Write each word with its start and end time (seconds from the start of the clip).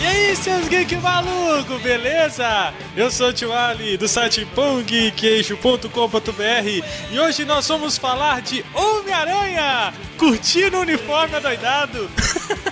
E 0.00 0.06
aí, 0.06 0.36
seus 0.36 0.68
geek 0.68 0.96
maluco, 0.96 1.78
beleza? 1.78 2.72
Eu 2.96 3.10
sou 3.10 3.28
o 3.28 3.32
Tio 3.32 3.52
Ali, 3.52 3.96
do 3.96 4.08
site 4.08 4.44
pongqueixo.com.br 4.46 6.82
e 7.10 7.20
hoje 7.20 7.44
nós 7.44 7.68
vamos 7.68 7.96
falar 7.98 8.42
de 8.42 8.64
Homem-Aranha, 8.74 9.92
curtindo 10.18 10.78
o 10.78 10.80
uniforme 10.80 11.36
adoidado. 11.36 12.10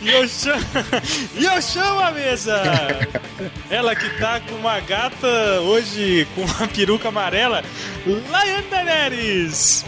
e, 0.00 0.10
eu 0.10 0.28
chamo, 0.28 0.64
e 1.34 1.44
eu 1.44 1.62
chamo 1.62 2.00
a 2.00 2.10
mesa! 2.10 2.62
Ela 3.70 3.94
que 3.94 4.08
tá 4.18 4.40
com 4.40 4.54
uma 4.56 4.80
gata 4.80 5.60
hoje 5.62 6.26
com 6.34 6.42
uma 6.42 6.68
peruca 6.68 7.08
amarela, 7.08 7.64
Laiane 8.30 8.66
Daenerys! 8.68 9.84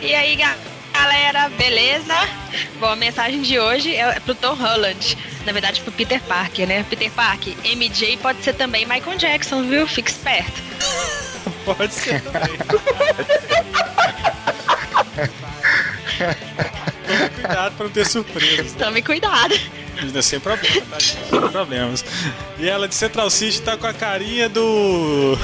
E 0.00 0.14
aí, 0.14 0.38
galera, 0.92 1.48
beleza? 1.50 2.14
Bom, 2.78 2.88
a 2.88 2.96
mensagem 2.96 3.42
de 3.42 3.58
hoje 3.58 3.94
é 3.94 4.20
pro 4.20 4.34
Tom 4.34 4.54
Holland. 4.54 5.16
Na 5.44 5.52
verdade, 5.52 5.80
pro 5.80 5.92
Peter 5.92 6.20
Parker, 6.22 6.66
né? 6.66 6.84
Peter 6.88 7.10
Parker, 7.10 7.54
MJ 7.64 8.16
pode 8.18 8.42
ser 8.42 8.54
também 8.54 8.84
Michael 8.86 9.16
Jackson, 9.16 9.62
viu? 9.62 9.86
Fique 9.86 10.10
esperto. 10.10 10.62
pode 11.64 11.94
ser 11.94 12.20
também. 12.22 12.56
Tome 17.06 17.28
cuidado 17.30 17.76
pra 17.76 17.84
não 17.86 17.92
ter 17.92 18.06
surpresas. 18.06 18.72
Tome 18.72 19.02
cuidado. 19.02 19.54
Sem 20.22 20.40
problema, 20.40 20.86
tá? 20.90 21.00
Sem 21.00 21.48
problemas. 21.50 22.04
E 22.58 22.68
ela 22.68 22.86
de 22.86 22.94
Central 22.94 23.30
City 23.30 23.62
tá 23.62 23.76
com 23.76 23.86
a 23.86 23.94
carinha 23.94 24.48
do. 24.48 25.36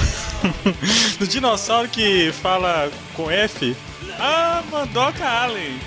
do 1.19 1.27
dinossauro 1.27 1.87
que 1.87 2.31
fala 2.41 2.91
com 3.13 3.31
F. 3.31 3.75
Ah, 4.19 4.61
Mandoca 4.71 5.25
Allen. 5.25 5.79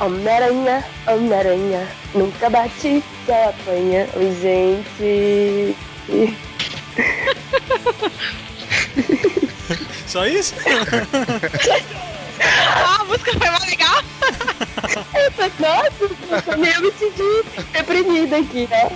Homem-Aranha, 0.00 0.84
Homem-Aranha, 1.06 1.88
nunca 2.14 2.48
bate, 2.48 3.02
só 3.26 3.50
apanha. 3.50 4.08
Oi, 4.14 4.34
gente. 4.40 5.76
Só 10.06 10.26
isso? 10.26 10.54
ah, 12.40 12.98
a 13.00 13.04
música 13.04 13.32
foi 13.32 13.50
mais 13.50 13.66
legal. 13.66 14.02
Nossa, 15.58 16.08
eu 16.48 16.82
me 16.82 16.92
senti 16.92 17.44
reprimida 17.72 18.38
aqui, 18.38 18.66
né? 18.68 18.90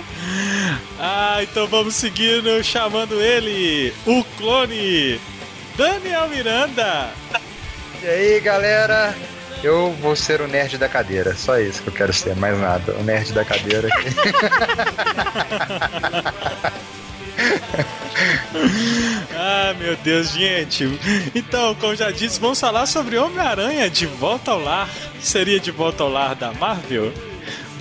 Ah, 0.99 1.39
então 1.41 1.67
vamos 1.67 1.95
seguindo, 1.95 2.63
chamando 2.63 3.21
ele, 3.21 3.93
o 4.05 4.23
clone, 4.37 5.19
Daniel 5.75 6.29
Miranda. 6.29 7.09
E 8.01 8.07
aí, 8.07 8.39
galera? 8.39 9.13
Eu 9.63 9.91
vou 10.01 10.15
ser 10.15 10.41
o 10.41 10.47
nerd 10.47 10.77
da 10.77 10.87
cadeira, 10.87 11.35
só 11.35 11.59
isso 11.59 11.81
que 11.81 11.89
eu 11.89 11.93
quero 11.93 12.13
ser, 12.13 12.35
mais 12.35 12.57
nada. 12.59 12.93
O 12.93 13.03
nerd 13.03 13.33
da 13.33 13.43
cadeira. 13.43 13.89
ah, 19.35 19.75
meu 19.79 19.95
Deus, 19.97 20.31
gente. 20.31 20.85
Então, 21.35 21.75
como 21.75 21.95
já 21.95 22.11
disse, 22.11 22.39
vamos 22.39 22.59
falar 22.59 22.85
sobre 22.85 23.17
Homem-Aranha 23.17 23.89
de 23.89 24.05
Volta 24.05 24.51
ao 24.51 24.61
Lar. 24.61 24.89
Seria 25.21 25.59
de 25.59 25.71
Volta 25.71 26.03
ao 26.03 26.09
Lar 26.09 26.35
da 26.35 26.51
Marvel? 26.53 27.13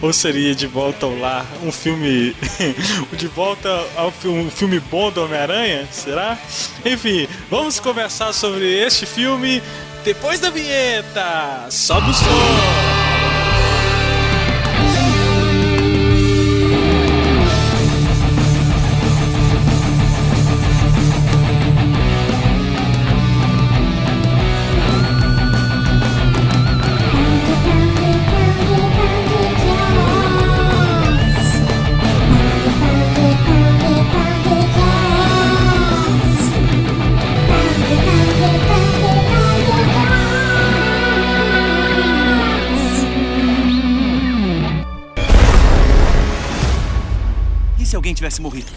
Ou 0.03 0.13
seria 0.13 0.55
de 0.55 0.67
volta 0.67 1.07
ao 1.07 1.19
lar 1.19 1.47
um 1.63 1.73
filme. 1.73 2.37
de 3.17 3.27
volta 3.29 3.71
ao 3.97 4.13
um 4.27 4.51
filme 4.51 4.79
bom 4.79 5.11
do 5.11 5.25
Homem-Aranha? 5.25 5.89
Será? 5.91 6.39
Enfim, 6.85 7.27
vamos 7.51 7.81
conversar 7.81 8.33
sobre 8.33 8.67
este 8.79 9.07
filme 9.07 9.63
depois 10.05 10.39
da 10.39 10.51
vinheta. 10.51 11.67
Sobe 11.71 12.11
o 12.11 12.15
som! 12.15 13.06
Tivesse 48.27 48.43
morrido. 48.43 48.73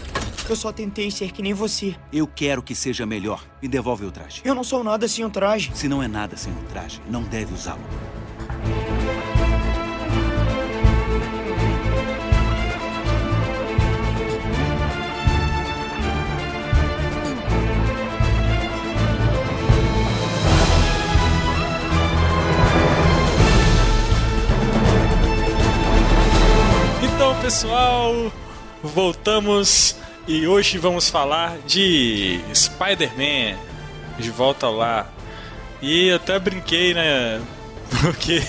Eu 0.48 0.56
só 0.56 0.72
tentei 0.72 1.10
ser 1.10 1.32
que 1.32 1.42
nem 1.42 1.52
você. 1.52 1.94
Eu 2.12 2.26
quero 2.26 2.62
que 2.62 2.74
seja 2.74 3.04
melhor. 3.04 3.44
Me 3.60 3.68
devolve 3.68 4.04
o 4.04 4.10
traje. 4.10 4.42
Eu 4.44 4.54
não 4.54 4.64
sou 4.64 4.82
nada 4.82 5.06
sem 5.08 5.24
o 5.24 5.30
traje. 5.30 5.70
Se 5.74 5.88
não 5.88 6.02
é 6.02 6.08
nada 6.08 6.36
sem 6.36 6.52
o 6.52 6.62
traje, 6.68 7.00
não 7.08 7.22
deve 7.22 7.52
usá-lo. 7.52 7.82
Voltamos 28.90 29.96
e 30.26 30.46
hoje 30.46 30.78
vamos 30.78 31.08
falar 31.08 31.56
de 31.66 32.40
Spider-Man 32.54 33.56
de 34.18 34.30
volta 34.30 34.66
ao 34.66 34.76
lar. 34.76 35.12
E 35.80 36.10
até 36.10 36.38
brinquei, 36.38 36.92
né? 36.92 37.40
Porque 38.00 38.40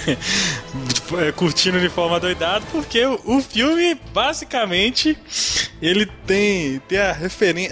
é, 1.17 1.31
curtindo 1.31 1.79
de 1.79 1.89
forma 1.89 2.19
doidado, 2.19 2.63
porque 2.71 3.03
o, 3.25 3.41
filme 3.41 3.99
basicamente 4.13 5.17
ele 5.81 6.05
tem, 6.27 6.79
tem 6.87 6.99
a 6.99 7.17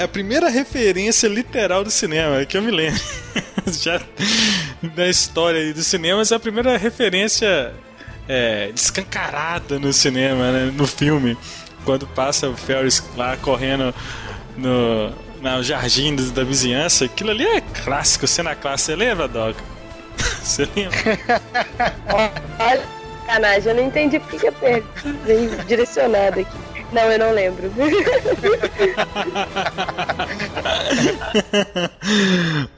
a 0.03 0.07
primeira 0.07 0.50
referência 0.50 1.28
literal 1.28 1.84
do 1.84 1.91
cinema, 1.91 2.44
que 2.46 2.57
eu 2.57 2.63
me 2.63 2.72
lembro. 2.72 3.00
Já 3.84 4.01
da 4.81 5.07
história 5.07 5.72
do 5.72 5.84
cinema, 5.84 6.18
mas 6.18 6.31
é 6.31 6.36
a 6.36 6.40
primeira 6.40 6.75
referência 6.75 7.72
é, 8.28 8.72
descancarada 8.72 9.78
no 9.78 9.94
cinema, 9.94 10.51
né, 10.51 10.74
no 10.75 10.88
filme 10.88 11.38
quando 11.86 12.08
passa 12.08 12.50
o 12.50 12.56
Ferris 12.56 13.04
lá 13.16 13.38
correndo 13.38 13.94
no, 14.58 15.10
no 15.42 15.64
jardim 15.64 16.16
da 16.16 16.44
vizinhança, 16.44 17.06
aquilo 17.06 17.32
ali 17.32 17.46
é 17.46 17.62
clássico, 17.62 18.28
cena 18.28 18.56
clássica. 18.56 18.94
Você 18.94 18.96
lembra, 18.96 19.28
Doc? 19.28 19.56
Você 20.42 20.68
lembra? 20.76 20.98
Olha, 22.60 22.84
sacanagem, 23.30 23.70
eu 23.70 23.76
não 23.76 23.84
entendi 23.84 24.20
porque 24.20 24.40
que 24.40 24.48
a 24.48 24.52
pergunta 24.52 25.20
vem 25.26 25.50
direcionada 25.68 26.42
aqui. 26.42 26.58
Não, 26.92 27.04
eu 27.04 27.20
não 27.20 27.32
lembro. 27.32 27.72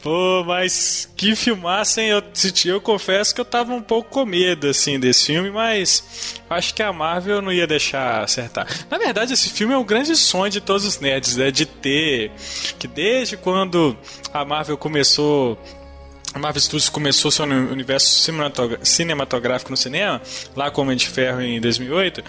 Pô, 0.02 0.44
mas 0.46 1.10
que 1.16 1.36
filmassem, 1.36 2.10
eu, 2.10 2.22
eu 2.66 2.82
confesso 2.82 3.34
que 3.34 3.40
eu 3.40 3.46
tava 3.46 3.74
um 3.74 3.82
pouco 3.82 4.10
com 4.10 4.26
medo, 4.26 4.68
assim, 4.68 5.00
desse 5.00 5.28
filme, 5.28 5.50
mas 5.50 6.36
acho 6.50 6.74
que 6.74 6.84
a 6.84 6.92
Marvel 6.92 7.42
não 7.42 7.54
ia 7.54 7.66
deixar 7.66 8.24
acertar. 8.24 8.68
Na 8.90 8.98
verdade, 8.98 9.34
esse 9.34 9.50
filme 9.50 9.74
é 9.74 9.78
um 9.78 9.86
grande 9.86 10.16
sonho 10.16 10.52
de 10.52 10.60
todos 10.60 10.86
os 10.86 11.00
nerds, 11.00 11.38
né? 11.38 11.50
De 11.52 11.66
ter, 11.66 12.32
que 12.78 12.88
desde 12.88 13.38
quando 13.38 13.96
a 14.34 14.44
Marvel 14.44 14.78
começou 14.78 15.58
a 16.34 16.40
Marvel 16.40 16.62
Studios 16.62 16.88
começou 16.88 17.30
seu 17.30 17.44
universo 17.46 18.32
cinematográfico 18.84 19.70
no 19.70 19.76
cinema, 19.76 20.22
lá 20.56 20.72
com 20.72 20.82
Homem 20.82 20.96
de 20.96 21.08
Ferro 21.08 21.42
em 21.42 21.60
2008, 21.60 22.24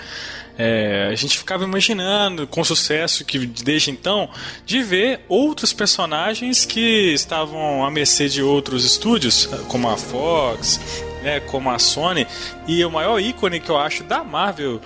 é, 0.58 1.08
a 1.10 1.14
gente 1.14 1.38
ficava 1.38 1.64
imaginando, 1.64 2.46
com 2.46 2.62
sucesso 2.62 3.24
que 3.24 3.46
desde 3.46 3.90
então, 3.90 4.28
de 4.66 4.82
ver 4.82 5.20
outros 5.28 5.72
personagens 5.72 6.64
que 6.64 7.12
estavam 7.12 7.84
à 7.84 7.90
mercê 7.90 8.28
de 8.28 8.42
outros 8.42 8.84
estúdios, 8.84 9.46
como 9.68 9.88
a 9.88 9.96
Fox, 9.96 10.80
né, 11.22 11.40
como 11.40 11.70
a 11.70 11.78
Sony, 11.78 12.26
e 12.66 12.84
o 12.84 12.90
maior 12.90 13.18
ícone 13.18 13.60
que 13.60 13.70
eu 13.70 13.78
acho 13.78 14.04
da 14.04 14.22
Marvel 14.22 14.80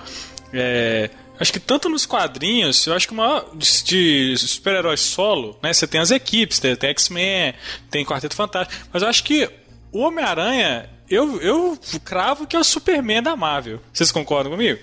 é, 0.53 1.09
Acho 1.39 1.53
que 1.53 1.59
tanto 1.59 1.87
nos 1.87 2.05
quadrinhos, 2.05 2.87
eu 2.87 2.95
acho 2.95 3.07
que 3.07 3.13
o 3.13 3.55
de, 3.55 4.33
de 4.33 4.37
super-heróis 4.37 5.01
solo, 5.01 5.57
né? 5.61 5.71
Você 5.71 5.85
tem 5.85 6.01
as 6.01 6.09
equipes, 6.09 6.59
tem, 6.59 6.75
tem 6.75 6.89
X-Men, 6.89 7.53
tem 7.91 8.03
Quarteto 8.03 8.35
Fantástico, 8.35 8.87
mas 8.91 9.03
eu 9.03 9.09
acho 9.09 9.23
que 9.23 9.47
o 9.91 9.99
Homem-Aranha, 9.99 10.89
eu, 11.09 11.39
eu 11.41 11.77
cravo 12.03 12.47
que 12.47 12.55
é 12.55 12.59
o 12.59 12.63
Superman 12.63 13.21
da 13.21 13.35
Marvel. 13.35 13.79
Vocês 13.93 14.11
concordam 14.11 14.51
comigo? 14.51 14.79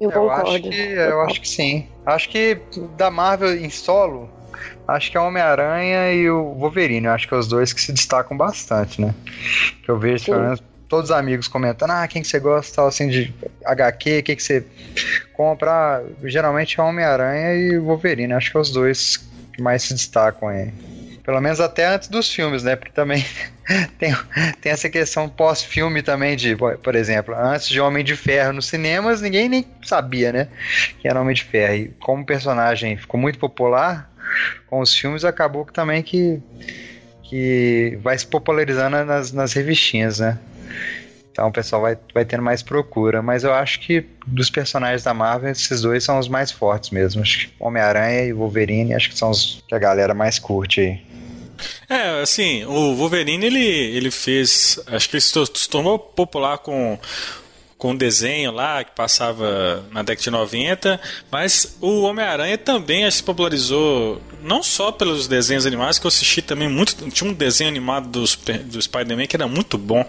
Eu, 0.00 0.10
eu 0.10 0.30
acho 0.30 0.62
que 0.62 0.74
eu 0.74 1.20
acho 1.22 1.40
que 1.40 1.48
sim. 1.48 1.88
Acho 2.04 2.28
que 2.28 2.58
da 2.96 3.10
Marvel 3.10 3.56
em 3.56 3.70
solo, 3.70 4.28
acho 4.86 5.10
que 5.10 5.16
é 5.16 5.20
o 5.20 5.26
Homem-Aranha 5.26 6.12
e 6.12 6.28
o 6.28 6.54
Wolverine. 6.54 7.06
Eu 7.06 7.12
acho 7.12 7.28
que 7.28 7.34
é 7.34 7.36
os 7.36 7.48
dois 7.48 7.72
que 7.72 7.80
se 7.80 7.92
destacam 7.92 8.36
bastante, 8.36 9.00
né? 9.00 9.14
Que 9.82 9.90
eu 9.90 9.98
vejo, 9.98 10.26
pelo 10.26 10.42
menos, 10.42 10.62
todos 10.88 11.10
os 11.10 11.16
amigos 11.16 11.48
comentando, 11.48 11.90
ah, 11.90 12.06
quem 12.06 12.22
que 12.22 12.28
você 12.28 12.38
gosta, 12.38 12.76
tal, 12.76 12.88
assim, 12.88 13.08
de 13.08 13.32
HQ, 13.64 14.18
o 14.18 14.22
que 14.22 14.36
que 14.36 14.42
você 14.42 14.66
compra? 15.32 15.70
Ah, 15.70 16.02
geralmente 16.24 16.78
é 16.78 16.82
o 16.82 16.86
Homem-Aranha 16.86 17.54
e 17.54 17.78
o 17.78 17.84
Wolverine. 17.84 18.32
Acho 18.32 18.50
que 18.50 18.56
é 18.56 18.60
os 18.60 18.70
dois 18.70 19.16
que 19.52 19.62
mais 19.62 19.82
se 19.82 19.94
destacam 19.94 20.48
aí. 20.48 20.72
Pelo 21.24 21.40
menos 21.40 21.58
até 21.58 21.86
antes 21.86 22.08
dos 22.08 22.32
filmes, 22.32 22.62
né? 22.62 22.76
Porque 22.76 22.92
também 22.92 23.24
tem, 23.98 24.14
tem 24.60 24.72
essa 24.72 24.90
questão 24.90 25.26
pós-filme 25.26 26.02
também 26.02 26.36
de, 26.36 26.54
por 26.54 26.94
exemplo, 26.94 27.34
antes 27.34 27.68
de 27.68 27.80
Homem 27.80 28.04
de 28.04 28.14
Ferro 28.14 28.52
nos 28.52 28.66
cinemas, 28.66 29.22
ninguém 29.22 29.48
nem 29.48 29.66
sabia, 29.82 30.32
né? 30.32 30.48
Que 31.00 31.08
era 31.08 31.20
Homem 31.20 31.34
de 31.34 31.42
Ferro. 31.42 31.74
E 31.74 31.88
como 31.98 32.22
o 32.22 32.26
personagem 32.26 32.96
ficou 32.98 33.18
muito 33.18 33.38
popular 33.38 34.10
com 34.66 34.80
os 34.80 34.94
filmes, 34.94 35.24
acabou 35.24 35.64
que 35.64 35.72
também 35.72 36.02
que, 36.02 36.42
que 37.22 37.98
vai 38.02 38.18
se 38.18 38.26
popularizando 38.26 39.02
nas, 39.04 39.32
nas 39.32 39.54
revistinhas, 39.54 40.18
né? 40.18 40.38
Então 41.34 41.48
o 41.48 41.52
pessoal 41.52 41.82
vai, 41.82 41.98
vai 42.14 42.24
tendo 42.24 42.44
mais 42.44 42.62
procura. 42.62 43.20
Mas 43.20 43.42
eu 43.42 43.52
acho 43.52 43.80
que 43.80 44.06
dos 44.24 44.48
personagens 44.50 45.02
da 45.02 45.12
Marvel, 45.12 45.50
esses 45.50 45.82
dois 45.82 46.04
são 46.04 46.16
os 46.20 46.28
mais 46.28 46.52
fortes 46.52 46.90
mesmo. 46.90 47.22
Acho 47.22 47.48
que 47.48 47.52
Homem-Aranha 47.58 48.22
e 48.26 48.32
Wolverine, 48.32 48.94
acho 48.94 49.10
que 49.10 49.18
são 49.18 49.30
os 49.30 49.60
que 49.66 49.74
a 49.74 49.78
galera 49.80 50.14
mais 50.14 50.38
curte 50.38 50.80
aí. 50.80 51.02
É, 51.88 52.22
assim, 52.22 52.64
o 52.64 52.94
Wolverine 52.94 53.46
ele, 53.46 53.64
ele 53.66 54.10
fez. 54.12 54.78
Acho 54.86 55.08
que 55.10 55.16
ele 55.16 55.20
se 55.22 55.32
tor- 55.32 55.50
se 55.52 55.68
tornou 55.68 55.98
popular 55.98 56.58
com 56.58 56.96
com 57.84 57.90
um 57.90 57.96
desenho 57.96 58.50
lá 58.50 58.82
que 58.82 58.92
passava 58.92 59.84
na 59.92 60.02
década 60.02 60.22
de 60.22 60.30
90, 60.30 61.00
mas 61.30 61.76
o 61.82 62.04
Homem-Aranha 62.04 62.56
também 62.56 63.10
se 63.10 63.22
popularizou 63.22 64.22
não 64.40 64.62
só 64.62 64.90
pelos 64.90 65.28
desenhos 65.28 65.66
animados, 65.66 65.98
que 65.98 66.06
eu 66.06 66.08
assisti 66.08 66.40
também 66.40 66.66
muito. 66.66 66.96
Tinha 67.10 67.30
um 67.30 67.34
desenho 67.34 67.68
animado 67.68 68.08
do, 68.08 68.20
do 68.20 68.80
Spider-Man 68.80 69.26
que 69.26 69.36
era 69.36 69.46
muito 69.46 69.76
bom. 69.76 70.02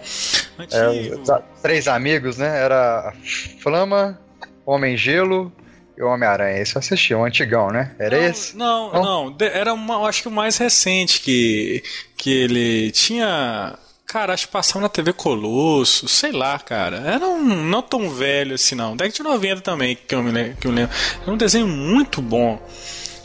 É, 0.58 1.34
três 1.60 1.86
amigos, 1.86 2.38
né? 2.38 2.46
Era 2.64 3.12
Flama, 3.60 4.18
Homem-Gelo 4.64 5.52
e 5.98 6.02
o 6.02 6.06
Homem-Aranha. 6.06 6.58
Esse 6.58 6.76
eu 6.76 6.78
assisti, 6.78 7.14
o 7.14 7.26
antigão, 7.26 7.68
né? 7.68 7.94
Era 7.98 8.16
não, 8.18 8.26
esse? 8.26 8.56
Não, 8.56 8.90
Não? 8.90 9.02
não. 9.02 9.36
Era 9.38 9.74
uma, 9.74 10.08
acho 10.08 10.22
que 10.22 10.28
o 10.28 10.30
mais 10.32 10.56
recente 10.56 11.20
que, 11.20 11.82
que 12.16 12.32
ele 12.32 12.90
tinha. 12.90 13.78
Cara, 14.06 14.32
acho 14.34 14.46
que 14.46 14.52
passava 14.52 14.80
na 14.80 14.88
TV 14.88 15.12
Colosso, 15.12 16.06
sei 16.06 16.30
lá, 16.30 16.58
cara. 16.60 16.98
Era 16.98 17.26
um 17.26 17.42
não 17.64 17.82
tão 17.82 18.08
velho 18.08 18.54
assim, 18.54 18.74
não. 18.76 18.96
Década 18.96 19.16
de 19.16 19.22
90 19.22 19.60
também, 19.62 19.96
que 19.96 20.14
eu 20.14 20.22
me 20.22 20.30
lembro. 20.30 20.56
Que 20.58 20.66
eu 20.68 20.70
lembro. 20.70 20.94
Era 21.22 21.32
um 21.32 21.36
desenho 21.36 21.66
muito 21.66 22.22
bom. 22.22 22.64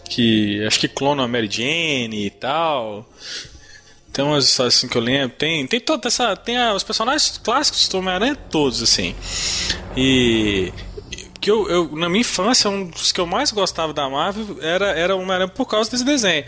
Que 0.09 0.65
acho 0.65 0.79
que 0.79 0.87
clona 0.87 1.23
a 1.23 1.27
Mary 1.27 1.47
Jane 1.49 2.25
e 2.25 2.29
tal. 2.31 3.07
Tem 4.11 4.25
umas 4.25 4.45
histórias 4.45 4.75
assim 4.75 4.87
que 4.87 4.97
eu 4.97 5.01
lembro. 5.01 5.35
Tem, 5.37 5.65
tem 5.67 5.79
toda 5.79 6.07
essa. 6.07 6.35
Tem 6.35 6.57
a- 6.57 6.73
os 6.73 6.83
personagens 6.83 7.37
clássicos 7.37 7.87
do 7.87 7.99
Homem-Aranha 7.99 8.35
todos, 8.35 8.81
assim. 8.81 9.15
E. 9.95 10.73
Que 11.39 11.49
eu, 11.49 11.67
eu, 11.69 11.95
na 11.95 12.07
minha 12.09 12.21
infância, 12.21 12.69
um 12.69 12.85
dos 12.85 13.11
que 13.11 13.19
eu 13.19 13.25
mais 13.25 13.51
gostava 13.51 13.93
da 13.93 14.07
Marvel 14.07 14.57
era, 14.61 14.91
era 14.91 15.15
o 15.15 15.19
Homem-Aranha 15.19 15.47
por 15.47 15.65
causa 15.65 15.89
desse 15.89 16.03
desenho. 16.03 16.43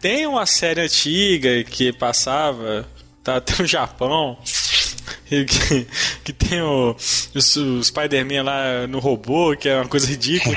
Tem 0.00 0.24
uma 0.26 0.46
série 0.46 0.80
antiga 0.80 1.64
que 1.64 1.92
passava, 1.92 2.86
tá 3.26 3.36
até 3.38 3.60
no 3.60 3.66
Japão, 3.66 4.38
que, 5.24 5.86
que 6.24 6.32
tem 6.32 6.62
o, 6.62 6.90
o, 7.34 7.38
o 7.38 7.84
Spider-Man 7.84 8.44
lá 8.44 8.86
no 8.86 9.00
robô, 9.00 9.56
que 9.56 9.68
é 9.68 9.76
uma 9.76 9.88
coisa 9.88 10.06
ridícula, 10.06 10.56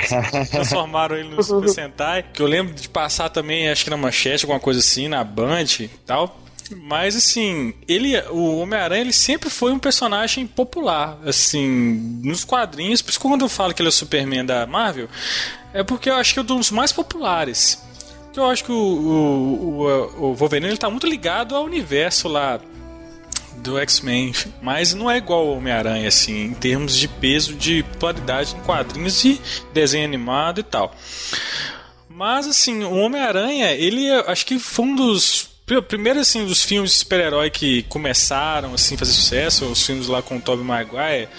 transformaram 0.52 1.18
ele 1.18 1.30
no 1.30 1.42
Super 1.42 1.70
Sentai. 1.70 2.24
Que 2.32 2.42
eu 2.42 2.48
lembro 2.48 2.74
de 2.74 2.88
passar 2.88 3.30
também, 3.30 3.70
acho 3.70 3.84
que 3.84 3.90
na 3.90 3.98
manchete, 3.98 4.46
alguma 4.46 4.60
coisa 4.60 4.80
assim, 4.80 5.08
na 5.08 5.24
Band 5.24 5.66
e 5.80 5.88
tal. 6.06 6.40
Mas 6.84 7.16
assim, 7.16 7.74
ele, 7.88 8.16
o 8.30 8.60
Homem-Aranha, 8.60 9.02
ele 9.02 9.14
sempre 9.14 9.50
foi 9.50 9.72
um 9.72 9.80
personagem 9.80 10.46
popular, 10.46 11.18
assim, 11.26 11.68
nos 12.24 12.44
quadrinhos. 12.44 13.02
Por 13.02 13.10
isso 13.10 13.20
quando 13.20 13.42
eu 13.42 13.50
falo 13.50 13.74
que 13.74 13.82
ele 13.82 13.88
é 13.88 13.90
o 13.90 13.94
Superman 13.94 14.46
da 14.46 14.68
Marvel, 14.68 15.10
é 15.74 15.82
porque 15.84 16.12
eu 16.12 16.14
acho 16.14 16.34
que 16.34 16.40
é 16.40 16.44
um 16.44 16.46
dos 16.46 16.70
mais 16.70 16.92
populares. 16.92 17.89
Eu 18.36 18.46
acho 18.46 18.64
que 18.64 18.72
o, 18.72 18.76
o, 18.76 19.82
o, 19.82 20.30
o 20.30 20.34
Wolverine 20.36 20.68
ele 20.68 20.78
tá 20.78 20.90
muito 20.90 21.08
ligado 21.08 21.56
ao 21.56 21.64
universo 21.64 22.28
lá 22.28 22.60
do 23.60 23.78
X-Men, 23.78 24.34
mas 24.62 24.94
não 24.94 25.10
é 25.10 25.18
igual 25.18 25.42
ao 25.42 25.58
Homem-Aranha, 25.58 26.08
assim, 26.08 26.46
em 26.46 26.54
termos 26.54 26.96
de 26.96 27.08
peso, 27.08 27.54
de 27.54 27.84
popularidade 27.84 28.56
em 28.56 28.60
quadrinhos 28.62 29.24
e 29.26 29.42
desenho 29.74 30.06
animado 30.06 30.60
e 30.60 30.64
tal. 30.64 30.96
Mas, 32.10 32.48
assim, 32.48 32.84
o 32.84 32.96
Homem-Aranha, 32.96 33.72
ele 33.72 34.10
acho 34.28 34.46
que 34.46 34.60
foi 34.60 34.86
um 34.86 34.96
dos. 34.96 35.50
Primeiro, 35.88 36.20
assim, 36.20 36.46
dos 36.46 36.64
filmes 36.64 36.92
de 36.92 36.98
super-herói 36.98 37.50
que 37.52 37.84
começaram, 37.84 38.74
assim, 38.74 38.96
a 38.96 38.98
fazer 38.98 39.12
sucesso, 39.12 39.66
os 39.66 39.86
filmes 39.86 40.08
lá 40.08 40.22
com 40.22 40.38
o 40.38 40.42
Tobey 40.42 40.66
Maguire 40.66 41.30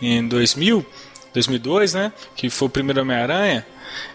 em 0.00 0.28
2000, 0.28 0.84
2002, 1.32 1.94
né? 1.94 2.12
Que 2.36 2.50
foi 2.50 2.68
o 2.68 2.70
primeiro 2.70 3.00
Homem-Aranha. 3.00 3.66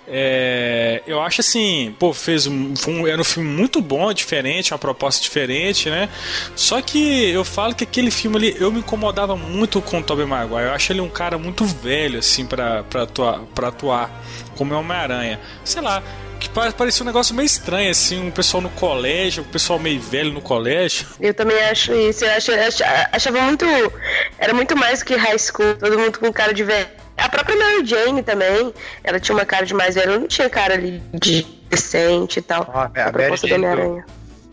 É, 0.07 1.01
eu 1.07 1.21
acho 1.21 1.41
assim, 1.41 1.95
pô, 1.97 2.13
fez 2.13 2.45
um, 2.47 2.73
era 3.07 3.19
um 3.19 3.23
filme 3.23 3.49
muito 3.49 3.81
bom, 3.81 4.11
diferente, 4.13 4.73
uma 4.73 4.77
proposta 4.79 5.21
diferente, 5.21 5.89
né? 5.89 6.09
Só 6.55 6.81
que 6.81 7.29
eu 7.29 7.43
falo 7.45 7.73
que 7.73 7.83
aquele 7.83 8.11
filme 8.11 8.37
ali, 8.37 8.55
eu 8.59 8.71
me 8.71 8.79
incomodava 8.79 9.35
muito 9.35 9.81
com 9.81 9.99
o 9.99 10.03
Tobey 10.03 10.25
Maguire. 10.25 10.63
Eu 10.65 10.71
acho 10.73 10.91
ele 10.91 11.01
um 11.01 11.09
cara 11.09 11.37
muito 11.37 11.65
velho, 11.65 12.19
assim, 12.19 12.45
pra, 12.45 12.83
atuar, 13.01 13.41
atuar 13.63 14.23
como 14.57 14.73
é 14.73 14.77
Homem-Aranha. 14.77 15.39
Sei 15.63 15.81
lá, 15.81 16.03
que 16.39 16.49
pa- 16.49 16.71
parecia 16.71 17.03
um 17.03 17.07
negócio 17.07 17.33
meio 17.33 17.45
estranho, 17.45 17.89
assim, 17.89 18.19
um 18.27 18.29
pessoal 18.31 18.61
no 18.61 18.69
colégio, 18.71 19.43
um 19.43 19.47
pessoal 19.47 19.79
meio 19.79 19.99
velho 20.01 20.31
no 20.33 20.41
colégio. 20.41 21.07
Eu 21.19 21.33
também 21.33 21.57
acho 21.63 21.93
isso. 21.93 22.25
Eu 22.25 22.31
acho, 22.33 22.51
eu 22.51 22.67
ach- 22.67 23.07
achava 23.11 23.41
muito. 23.41 23.65
Era 24.37 24.53
muito 24.53 24.75
mais 24.75 25.01
que 25.01 25.15
high 25.15 25.39
school, 25.39 25.75
todo 25.75 25.97
mundo 25.97 26.19
com 26.19 26.31
cara 26.31 26.53
de 26.53 26.63
velho. 26.63 26.87
A 27.17 27.29
própria 27.29 27.55
Mary 27.55 27.85
Jane 27.85 28.23
também, 28.23 28.73
ela 29.03 29.19
tinha 29.19 29.35
uma 29.35 29.45
cara 29.45 29.65
de 29.65 29.73
mais 29.73 29.95
velho, 29.95 30.19
não 30.19 30.27
tinha 30.27 30.49
cara 30.49 30.73
ali 30.73 31.01
de 31.13 31.45
decente 31.69 32.39
e 32.39 32.41
tal. 32.41 32.69
Ah, 32.73 32.91
a 32.95 33.07
a 33.07 33.11
do 33.11 33.19
Mary 33.19 33.37
Jane 33.37 33.75
do-. 33.75 34.03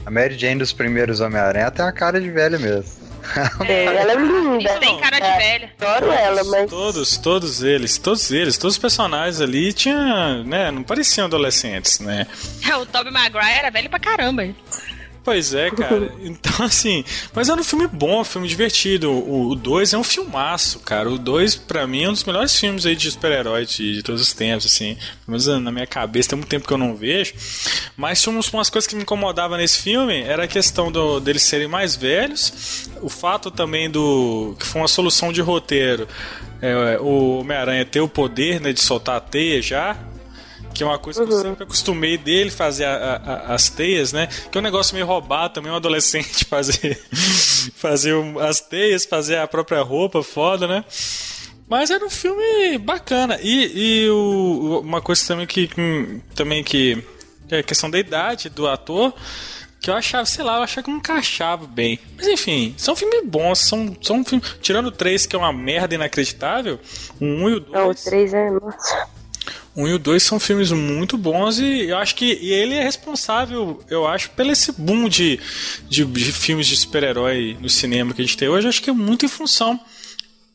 A 0.07 0.11
Mary 0.11 0.39
Jane 0.39 0.59
dos 0.59 0.73
primeiros 0.73 1.21
Homem-Aranha 1.21 1.71
tem 1.71 1.85
a 1.85 1.93
cara 1.93 2.21
de 2.21 2.31
velho 2.31 2.59
mesmo. 2.59 3.11
É, 3.69 3.85
ela 3.85 4.12
é 4.12 4.17
linda. 4.17 4.79
Tem 4.79 4.99
cara 4.99 5.21
de 5.21 5.27
É, 5.27 5.37
velha. 5.39 5.71
Adoro 5.79 6.11
ela, 6.11 6.43
mas. 6.45 6.71
Todos, 6.71 7.17
todos 7.19 7.62
eles, 7.62 7.99
todos 7.99 8.31
eles, 8.31 8.57
todos 8.57 8.75
os 8.77 8.79
personagens 8.81 9.41
ali 9.43 9.73
tinham, 9.75 10.43
né, 10.43 10.71
não 10.71 10.83
pareciam 10.83 11.27
adolescentes, 11.27 12.01
né? 12.01 12.27
O 12.81 12.87
Tobey 12.87 13.12
Maguire 13.12 13.59
era 13.59 13.71
velho 13.71 13.91
pra 13.91 13.99
caramba. 14.01 14.49
Pois 15.23 15.53
é, 15.53 15.71
cara. 15.71 16.13
Então, 16.23 16.53
assim. 16.65 17.05
Mas 17.35 17.49
era 17.49 17.61
um 17.61 17.65
filme 17.65 17.87
bom, 17.87 18.21
um 18.21 18.25
filme 18.25 18.49
divertido. 18.49 19.11
O 19.11 19.55
2 19.55 19.93
é 19.93 19.99
um 19.99 20.05
filmaço, 20.05 20.81
cara. 20.81 21.11
O 21.11 21.19
2, 21.19 21.57
pra 21.57 21.87
mim, 21.87 22.05
é 22.05 22.09
um 22.09 22.12
dos 22.12 22.25
melhores 22.25 22.59
filmes 22.59 22.87
aí 22.87 22.97
de 22.97 23.11
super-herói 23.11 23.67
de, 23.67 23.97
de 23.97 24.03
todos 24.03 24.21
os 24.21 24.33
tempos, 24.33 24.67
assim. 24.67 24.95
Pelo 24.95 25.29
menos 25.29 25.47
na 25.47 25.71
minha 25.71 25.87
cabeça, 25.87 26.31
tem 26.31 26.39
muito 26.39 26.49
tempo 26.49 26.67
que 26.67 26.73
eu 26.73 26.79
não 26.79 26.97
vejo. 26.97 27.35
Mas 27.97 28.23
tinha 28.23 28.33
umas, 28.33 28.49
umas 28.53 28.71
coisas 28.71 28.89
que 28.89 28.97
me 28.97 29.03
incomodavam 29.03 29.59
nesse 29.59 29.81
filme. 29.81 30.23
Era 30.23 30.45
a 30.45 30.49
questão 30.49 30.91
do, 30.91 31.21
deles 31.21 31.43
serem 31.43 31.69
mais 31.69 31.95
velhos. 31.95 32.89
O 33.03 33.09
fato 33.09 33.50
também 33.50 33.91
do. 33.91 34.57
que 34.59 34.67
foi 34.67 34.81
uma 34.81 34.89
solução 34.89 35.33
de 35.33 35.41
roteiro. 35.41 36.09
É, 36.62 36.99
o 37.00 37.41
Homem-Aranha 37.41 37.85
ter 37.85 38.00
o 38.00 38.09
poder 38.09 38.61
né, 38.61 38.73
de 38.73 38.81
soltar 38.81 39.17
a 39.17 39.21
teia 39.21 39.62
já. 39.62 39.97
Que 40.75 40.83
é 40.83 40.87
uma 40.87 40.99
coisa 40.99 41.25
que 41.27 41.33
eu 41.33 41.41
sempre 41.43 41.65
acostumei 41.65 42.17
dele 42.17 42.50
fazer 42.50 42.85
a- 42.85 43.21
a- 43.49 43.55
as 43.55 43.69
teias, 43.69 44.12
né? 44.12 44.29
Que 44.50 44.57
é 44.57 44.61
um 44.61 44.65
negócio 44.65 44.95
meio 44.95 45.07
roubado 45.07 45.55
também, 45.55 45.71
um 45.73 45.77
adolescente 45.77 46.45
fazer, 46.49 46.99
fazer 47.75 48.15
as 48.41 48.61
teias, 48.61 49.05
fazer 49.05 49.37
a 49.39 49.47
própria 49.47 49.83
roupa, 49.83 50.23
foda, 50.23 50.67
né? 50.67 50.85
Mas 51.69 51.91
era 51.91 52.05
um 52.05 52.11
filme 52.11 52.79
bacana. 52.79 53.39
E, 53.43 54.05
e 54.07 54.11
o- 54.11 54.81
uma 54.83 55.00
coisa 55.00 55.27
também 55.27 55.47
que, 55.47 55.69
que- 55.69 56.21
também 56.35 56.65
que 56.65 57.03
é 57.50 57.59
a 57.59 57.62
questão 57.62 57.91
da 57.91 57.99
idade 57.99 58.49
do 58.49 58.67
ator, 58.69 59.12
que 59.81 59.89
eu 59.91 59.95
achava, 59.95 60.27
sei 60.27 60.45
lá, 60.45 60.57
eu 60.59 60.62
achava 60.62 60.85
que 60.85 60.91
não 60.91 60.99
encaixava 60.99 61.67
bem. 61.67 61.99
Mas 62.17 62.27
enfim, 62.29 62.75
são 62.77 62.95
filmes 62.95 63.23
bons, 63.25 63.59
são, 63.61 63.97
são 64.03 64.25
filmes. 64.25 64.57
Tirando 64.61 64.87
o 64.87 64.93
3, 64.93 65.27
que 65.27 65.35
é 65.35 65.39
uma 65.39 65.53
merda 65.53 65.95
inacreditável, 65.95 66.79
o 67.21 67.25
1 67.25 67.49
e 67.49 67.55
o 67.55 67.61
2. 67.61 67.73
Não, 67.73 67.89
o 67.91 67.95
3 67.95 68.35
é. 68.35 68.50
Nossa. 68.50 69.09
Um 69.77 69.87
e 69.87 69.93
o 69.93 69.99
dois 69.99 70.23
são 70.23 70.41
filmes 70.41 70.73
muito 70.73 71.17
bons 71.17 71.59
e 71.59 71.89
eu 71.89 71.97
acho 71.97 72.15
que 72.17 72.39
e 72.41 72.53
ele 72.53 72.75
é 72.75 72.83
responsável, 72.83 73.81
eu 73.89 74.07
acho, 74.07 74.31
pelo 74.31 74.50
esse 74.50 74.73
boom 74.73 75.09
de, 75.09 75.39
de, 75.89 76.05
de 76.05 76.33
filmes 76.33 76.67
de 76.67 76.77
super-herói 76.77 77.57
no 77.61 77.69
cinema 77.69 78.12
que 78.12 78.21
a 78.21 78.25
gente 78.25 78.37
tem 78.37 78.49
hoje. 78.49 78.67
Acho 78.67 78.83
que 78.83 78.91
é 78.91 78.93
muito 78.93 79.25
em 79.25 79.29
função 79.29 79.79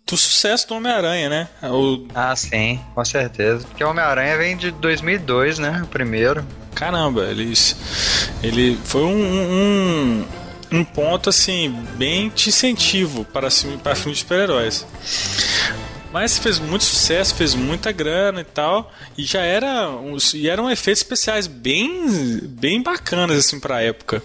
do 0.05 0.15
sucesso 0.15 0.67
do 0.67 0.75
Homem-Aranha, 0.75 1.29
né? 1.29 1.47
O, 1.63 2.05
Ah, 2.13 2.35
sim, 2.35 2.79
com 2.93 3.03
certeza. 3.03 3.65
Porque 3.67 3.83
o 3.83 3.89
Homem-Aranha 3.89 4.37
vem 4.37 4.55
de 4.55 4.69
2002, 4.71 5.59
né? 5.59 5.81
O 5.83 5.87
primeiro. 5.87 6.45
caramba, 6.75 7.23
eles, 7.23 7.75
ele 8.43 8.77
foi 8.83 9.01
um, 9.03 9.15
um, 9.15 10.25
um 10.71 10.83
ponto 10.83 11.29
assim 11.29 11.69
bem 11.95 12.29
de 12.35 12.49
incentivo 12.49 13.25
para, 13.25 13.47
para 13.81 13.95
filmes 13.95 14.17
de 14.17 14.23
super-heróis. 14.23 14.85
Mas 16.15 16.37
fez 16.37 16.59
muito 16.59 16.85
sucesso, 16.85 17.35
fez 17.35 17.53
muita 17.53 17.91
grana 17.91 18.39
e 18.39 18.45
tal. 18.45 18.89
E 19.17 19.25
já 19.25 19.41
era 19.41 19.89
uns, 19.89 20.33
e 20.33 20.47
eram 20.47 20.71
efeitos 20.71 21.01
especiais 21.01 21.45
bem, 21.45 22.39
bem 22.41 22.81
bacanas 22.81 23.37
assim 23.37 23.59
pra 23.59 23.81
época. 23.81 24.23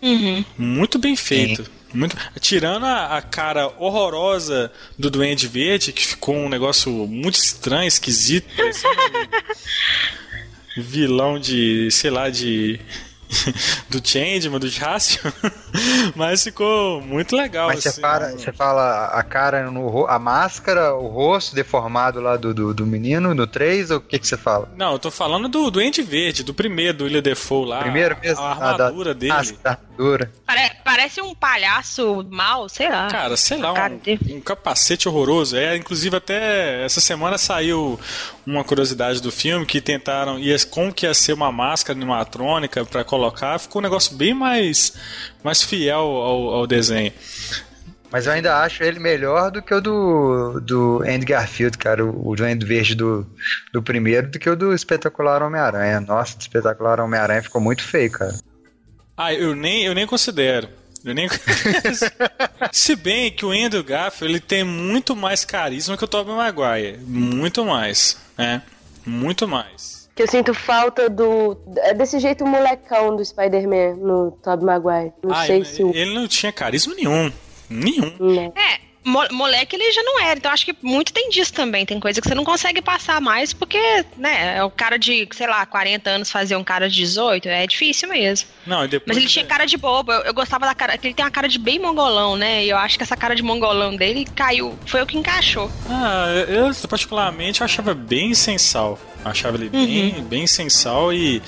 Uhum. 0.00 0.42
Muito 0.56 0.98
bem 0.98 1.14
feito. 1.14 1.70
Muito, 1.92 2.16
tirando 2.40 2.86
a, 2.86 3.18
a 3.18 3.20
cara 3.20 3.70
horrorosa 3.78 4.72
do 4.98 5.10
Duende 5.10 5.46
Verde, 5.46 5.92
que 5.92 6.06
ficou 6.06 6.36
um 6.36 6.48
negócio 6.48 6.90
muito 6.90 7.34
estranho, 7.34 7.86
esquisito, 7.86 8.48
um 10.78 10.82
vilão 10.82 11.38
de, 11.38 11.90
sei 11.90 12.10
lá, 12.10 12.30
de 12.30 12.80
do 13.88 14.00
Changeman, 14.06 14.58
do 14.60 14.68
Jaspion, 14.68 15.30
mas 16.14 16.42
ficou 16.44 17.00
muito 17.00 17.34
legal. 17.36 17.68
Mas 17.68 17.82
você 17.82 17.88
assim. 17.88 18.00
fala, 18.00 18.30
você 18.30 18.52
fala 18.52 19.06
a 19.06 19.22
cara 19.22 19.70
no 19.70 20.06
a 20.06 20.18
máscara, 20.18 20.94
o 20.94 21.06
rosto 21.08 21.54
deformado 21.54 22.20
lá 22.20 22.36
do, 22.36 22.52
do, 22.54 22.74
do 22.74 22.86
menino 22.86 23.34
no 23.34 23.46
3, 23.46 23.90
ou 23.90 23.98
o 23.98 24.00
que, 24.00 24.18
que 24.18 24.26
você 24.26 24.36
fala? 24.36 24.68
Não, 24.76 24.92
eu 24.92 24.98
tô 24.98 25.10
falando 25.10 25.48
do 25.48 25.70
Duende 25.70 26.02
Verde, 26.02 26.42
do 26.42 26.54
primeiro, 26.54 26.98
do 26.98 27.04
William 27.04 27.22
Defoe 27.22 27.66
lá. 27.68 27.80
Primeiro 27.80 28.16
mesmo? 28.22 28.42
A 28.42 28.52
Ah, 28.52 28.54
da- 28.76 28.84
armadura 28.86 29.14
dele. 29.14 29.32
Ah, 29.32 29.42
da 29.62 29.78
armadura. 29.94 30.30
Pare- 30.46 30.72
parece 30.84 31.20
um 31.20 31.34
palhaço 31.34 32.26
mal, 32.30 32.68
sei 32.68 32.88
lá. 32.88 33.08
Cara, 33.08 33.36
sei 33.36 33.58
lá, 33.58 33.72
um, 33.72 34.36
um 34.36 34.40
capacete 34.40 35.08
horroroso. 35.08 35.56
É, 35.56 35.76
inclusive 35.76 36.16
até 36.16 36.84
essa 36.84 37.00
semana 37.00 37.38
saiu 37.38 37.98
uma 38.46 38.64
curiosidade 38.64 39.20
do 39.22 39.30
filme 39.32 39.64
que 39.64 39.80
tentaram, 39.80 40.38
ia, 40.38 40.56
como 40.70 40.92
que 40.92 41.06
ia 41.06 41.14
ser 41.14 41.32
uma 41.32 41.50
máscara 41.50 41.98
animatrônica 41.98 42.84
pra 42.84 43.04
colocar, 43.04 43.58
ficou 43.58 43.80
um 43.80 43.82
negócio 43.82 44.16
bem 44.16 44.34
mais, 44.34 44.94
mais 45.42 45.62
fiel 45.62 45.98
ao, 45.98 46.48
ao 46.54 46.66
desenho. 46.66 47.12
Mas 48.10 48.26
eu 48.26 48.32
ainda 48.32 48.62
acho 48.62 48.84
ele 48.84 49.00
melhor 49.00 49.50
do 49.50 49.60
que 49.60 49.74
o 49.74 49.80
do, 49.80 50.60
do 50.60 51.02
Andy 51.02 51.26
Garfield, 51.26 51.76
cara. 51.76 52.04
O, 52.04 52.28
o 52.28 52.36
Duende 52.36 52.64
Verde 52.64 52.94
do, 52.94 53.26
do 53.72 53.82
primeiro, 53.82 54.30
do 54.30 54.38
que 54.38 54.48
o 54.48 54.54
do 54.54 54.72
Espetacular 54.72 55.42
Homem-Aranha. 55.42 56.00
Nossa, 56.00 56.36
o 56.36 56.40
Espetacular 56.40 57.00
Homem-Aranha 57.00 57.42
ficou 57.42 57.60
muito 57.60 57.82
feio, 57.82 58.12
cara. 58.12 58.32
Ah, 59.16 59.32
eu 59.32 59.54
nem, 59.54 59.84
eu 59.84 59.94
nem 59.94 60.06
considero. 60.06 60.68
Eu 61.04 61.14
nem 61.14 61.28
Se 62.72 62.96
bem 62.96 63.30
que 63.30 63.44
o 63.44 63.50
Andrew 63.50 63.84
Garfield 63.84 64.32
ele 64.32 64.40
tem 64.40 64.64
muito 64.64 65.14
mais 65.14 65.44
carisma 65.44 65.96
que 65.96 66.04
o 66.04 66.08
Tobey 66.08 66.34
Maguire. 66.34 66.98
Muito 66.98 67.64
mais, 67.64 68.18
né? 68.38 68.62
Muito 69.04 69.46
mais. 69.46 70.08
Que 70.14 70.22
eu 70.22 70.28
sinto 70.28 70.54
falta 70.54 71.10
do. 71.10 71.58
É 71.78 71.92
desse 71.92 72.18
jeito 72.18 72.46
molecão 72.46 73.14
do 73.16 73.24
Spider-Man 73.24 73.96
no 73.96 74.30
Tobey 74.42 74.64
Maguire. 74.64 75.12
Não 75.22 75.34
ah, 75.34 75.44
sei 75.44 75.56
ele, 75.56 75.64
se 75.64 75.84
o. 75.84 75.94
ele 75.94 76.14
não 76.14 76.26
tinha 76.26 76.50
carisma 76.50 76.94
nenhum. 76.94 77.30
Nenhum. 77.68 78.16
Né? 78.18 78.52
É, 78.56 78.80
moleque 79.04 79.76
ele 79.76 79.92
já 79.92 80.02
não 80.02 80.20
era, 80.20 80.38
então 80.38 80.50
acho 80.50 80.64
que 80.64 80.76
muito 80.82 81.12
tem 81.12 81.28
disso 81.28 81.52
também. 81.52 81.84
Tem 81.84 82.00
coisa 82.00 82.20
que 82.20 82.28
você 82.28 82.34
não 82.34 82.44
consegue 82.44 82.80
passar 82.80 83.20
mais 83.20 83.52
porque, 83.52 83.78
né, 84.16 84.56
é 84.56 84.64
o 84.64 84.70
cara 84.70 84.98
de, 84.98 85.28
sei 85.32 85.46
lá, 85.46 85.64
40 85.66 86.10
anos 86.10 86.30
fazer 86.30 86.56
um 86.56 86.64
cara 86.64 86.88
de 86.88 86.96
18, 86.96 87.48
é 87.48 87.66
difícil 87.66 88.08
mesmo. 88.08 88.48
Não, 88.66 88.86
depois 88.86 89.16
Mas 89.16 89.16
ele 89.18 89.26
tinha 89.32 89.44
cara 89.44 89.66
de 89.66 89.76
bobo, 89.76 90.12
eu, 90.12 90.22
eu 90.22 90.34
gostava 90.34 90.66
da 90.66 90.74
cara, 90.74 90.96
que 90.96 91.06
ele 91.06 91.14
tem 91.14 91.24
uma 91.24 91.30
cara 91.30 91.48
de 91.48 91.58
bem 91.58 91.78
mongolão, 91.78 92.36
né, 92.36 92.64
e 92.64 92.70
eu 92.70 92.76
acho 92.76 92.96
que 92.96 93.02
essa 93.02 93.16
cara 93.16 93.34
de 93.34 93.42
mongolão 93.42 93.94
dele 93.94 94.26
caiu, 94.34 94.78
foi 94.86 95.02
o 95.02 95.06
que 95.06 95.16
encaixou. 95.16 95.70
Ah, 95.88 96.26
eu 96.48 96.88
particularmente 96.88 97.62
achava 97.62 97.94
bem 97.94 98.34
sem 98.34 98.58
sal. 98.58 98.98
Achava 99.24 99.56
ele 99.56 99.70
bem, 99.70 100.22
bem 100.24 100.46
sem 100.46 100.68
sal 100.68 101.10
e 101.10 101.42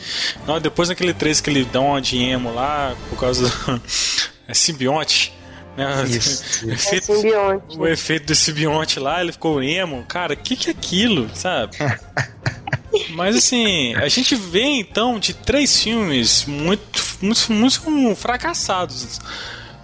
não, 0.46 0.58
depois 0.58 0.88
daquele 0.88 1.12
3 1.12 1.42
que 1.42 1.50
ele 1.50 1.62
dá 1.64 1.78
uma 1.78 2.00
de 2.00 2.16
emo 2.16 2.54
lá 2.54 2.96
por 3.10 3.20
causa 3.20 3.50
do 3.50 3.82
é 4.48 4.54
simbionte, 4.54 5.30
né? 5.76 6.04
Isso, 6.08 6.66
O 6.66 6.70
É 6.70 6.74
efeito, 6.74 7.06
simbionte. 7.06 7.78
o 7.78 7.86
efeito 7.86 8.26
do 8.26 8.34
simbionte 8.34 8.98
lá, 8.98 9.20
ele 9.20 9.32
ficou 9.32 9.62
emo. 9.62 10.04
Cara, 10.08 10.34
o 10.34 10.36
que 10.36 10.56
que 10.56 10.68
é 10.68 10.72
aquilo, 10.72 11.28
sabe? 11.34 11.76
Mas 13.10 13.36
assim, 13.36 13.94
a 13.94 14.08
gente 14.08 14.34
vê 14.34 14.62
então 14.62 15.18
de 15.18 15.34
três 15.34 15.82
filmes 15.82 16.44
muito, 16.46 17.02
muito, 17.20 17.52
muito 17.52 18.14
fracassados. 18.16 19.20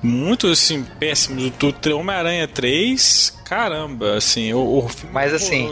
Muito 0.03 0.49
assim, 0.49 0.85
péssimos. 0.99 1.51
Do 1.51 1.97
Homem-Aranha 1.97 2.49
3, 2.49 3.39
caramba, 3.45 4.17
assim, 4.17 4.53
o, 4.53 4.79
o 4.79 4.89
filme 4.89 5.13
Mas, 5.13 5.33
assim. 5.33 5.69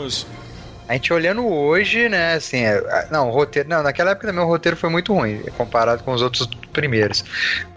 A 0.91 0.95
gente 0.95 1.13
olhando 1.13 1.47
hoje, 1.47 2.09
né, 2.09 2.33
assim, 2.33 2.65
é- 2.65 3.07
não, 3.09 3.29
o 3.29 3.31
roteiro, 3.31 3.69
não, 3.69 3.81
naquela 3.81 4.11
época 4.11 4.27
também 4.27 4.43
o 4.43 4.47
roteiro 4.47 4.75
foi 4.75 4.89
muito 4.89 5.13
ruim, 5.13 5.41
comparado 5.57 6.03
com 6.03 6.11
os 6.11 6.21
outros 6.21 6.45
primeiros. 6.73 7.23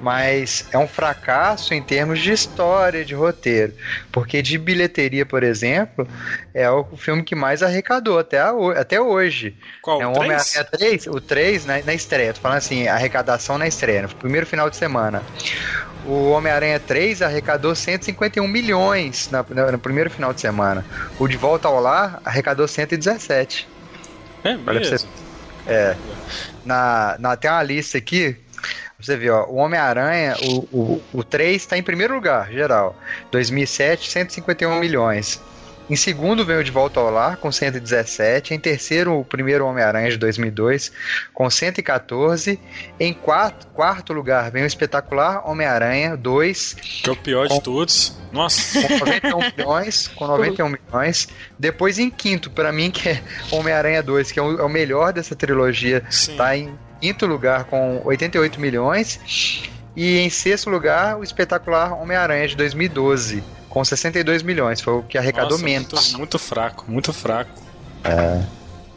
Mas 0.00 0.66
é 0.72 0.78
um 0.78 0.88
fracasso 0.88 1.74
em 1.74 1.80
termos 1.80 2.18
de 2.18 2.32
história, 2.32 3.04
de 3.04 3.14
roteiro. 3.14 3.72
Porque 4.10 4.42
de 4.42 4.58
bilheteria, 4.58 5.24
por 5.24 5.44
exemplo, 5.44 6.08
é 6.52 6.68
o 6.68 6.84
filme 6.96 7.22
que 7.22 7.36
mais 7.36 7.62
arrecadou 7.62 8.18
até, 8.18 8.40
a 8.40 8.52
até 8.76 9.00
hoje. 9.00 9.56
Qual? 9.80 10.02
é 10.02 10.06
o? 10.08 10.10
Homem-Aranha 10.10 10.64
3, 10.64 11.06
o 11.06 11.20
3 11.20 11.64
na, 11.66 11.80
na 11.84 11.94
estreia, 11.94 12.34
tô 12.34 12.40
falando 12.40 12.58
assim, 12.58 12.88
arrecadação 12.88 13.56
na 13.58 13.68
estreia, 13.68 14.02
no 14.02 14.08
primeiro 14.16 14.44
final 14.44 14.68
de 14.68 14.76
semana. 14.76 15.22
O 16.06 16.30
Homem-Aranha 16.32 16.78
3 16.78 17.22
arrecadou 17.22 17.74
151 17.74 18.46
milhões 18.46 19.30
na- 19.30 19.44
na- 19.48 19.72
no 19.72 19.78
primeiro 19.78 20.10
final 20.10 20.34
de 20.34 20.40
semana. 20.40 20.84
O 21.18 21.26
De 21.26 21.36
Volta 21.38 21.66
ao 21.66 21.80
Lar 21.80 22.20
arrecadou 22.24 22.68
117. 23.04 23.68
É 24.44 24.50
Olha 24.50 24.80
mesmo? 24.80 24.98
você. 24.98 25.06
É. 25.66 25.96
Na, 26.64 27.16
na, 27.18 27.36
tem 27.36 27.50
uma 27.50 27.62
lista 27.62 27.98
aqui. 27.98 28.36
Você 28.98 29.16
vê, 29.16 29.28
ó, 29.30 29.44
o 29.46 29.56
Homem-Aranha, 29.56 30.36
o, 30.42 30.58
o, 30.72 31.02
o 31.12 31.24
3 31.24 31.56
está 31.56 31.76
em 31.76 31.82
primeiro 31.82 32.14
lugar, 32.14 32.50
geral. 32.50 32.96
2007, 33.30 34.10
151 34.10 34.78
milhões. 34.78 35.40
Em 35.88 35.96
segundo 35.96 36.44
vem 36.46 36.56
o 36.56 36.64
De 36.64 36.70
Volta 36.70 36.98
ao 36.98 37.10
Lar, 37.10 37.36
com 37.36 37.52
117. 37.52 38.54
Em 38.54 38.58
terceiro, 38.58 39.18
o 39.18 39.24
primeiro 39.24 39.66
Homem-Aranha 39.66 40.10
de 40.10 40.16
2002, 40.16 40.90
com 41.32 41.50
114. 41.50 42.58
Em 42.98 43.12
quarto, 43.12 43.66
quarto 43.68 44.12
lugar 44.12 44.50
vem 44.50 44.62
o 44.62 44.66
espetacular 44.66 45.46
Homem-Aranha 45.48 46.16
2, 46.16 46.76
Que 47.02 47.10
é 47.10 47.12
o 47.12 47.16
pior 47.16 47.48
de 47.48 47.60
todos. 47.60 48.16
Nossa. 48.32 48.80
com 48.80 48.98
91 48.98 49.38
milhões, 49.56 50.08
com 50.08 50.26
91 50.26 50.68
milhões. 50.70 51.28
Depois 51.58 51.98
em 51.98 52.08
quinto, 52.10 52.50
pra 52.50 52.72
mim, 52.72 52.90
que 52.90 53.08
é 53.10 53.22
Homem-Aranha 53.50 54.02
2, 54.02 54.32
que 54.32 54.38
é 54.38 54.42
o, 54.42 54.60
é 54.60 54.62
o 54.62 54.68
melhor 54.70 55.12
dessa 55.12 55.36
trilogia, 55.36 56.02
Sim. 56.10 56.36
tá 56.36 56.56
em 56.56 56.74
quinto 57.00 57.26
lugar 57.26 57.64
com 57.64 58.00
88 58.04 58.58
milhões. 58.58 59.20
E 59.96 60.18
em 60.18 60.28
sexto 60.30 60.68
lugar, 60.70 61.18
o 61.18 61.22
espetacular 61.22 61.92
Homem-Aranha 62.00 62.48
de 62.48 62.56
2012, 62.56 63.42
com 63.68 63.84
62 63.84 64.42
milhões. 64.42 64.80
Foi 64.80 64.94
o 64.94 65.02
que 65.02 65.16
arrecadou 65.16 65.52
Nossa, 65.52 65.64
menos. 65.64 65.92
Muito, 65.92 66.18
muito 66.18 66.38
fraco, 66.38 66.84
muito 66.88 67.12
fraco. 67.12 67.62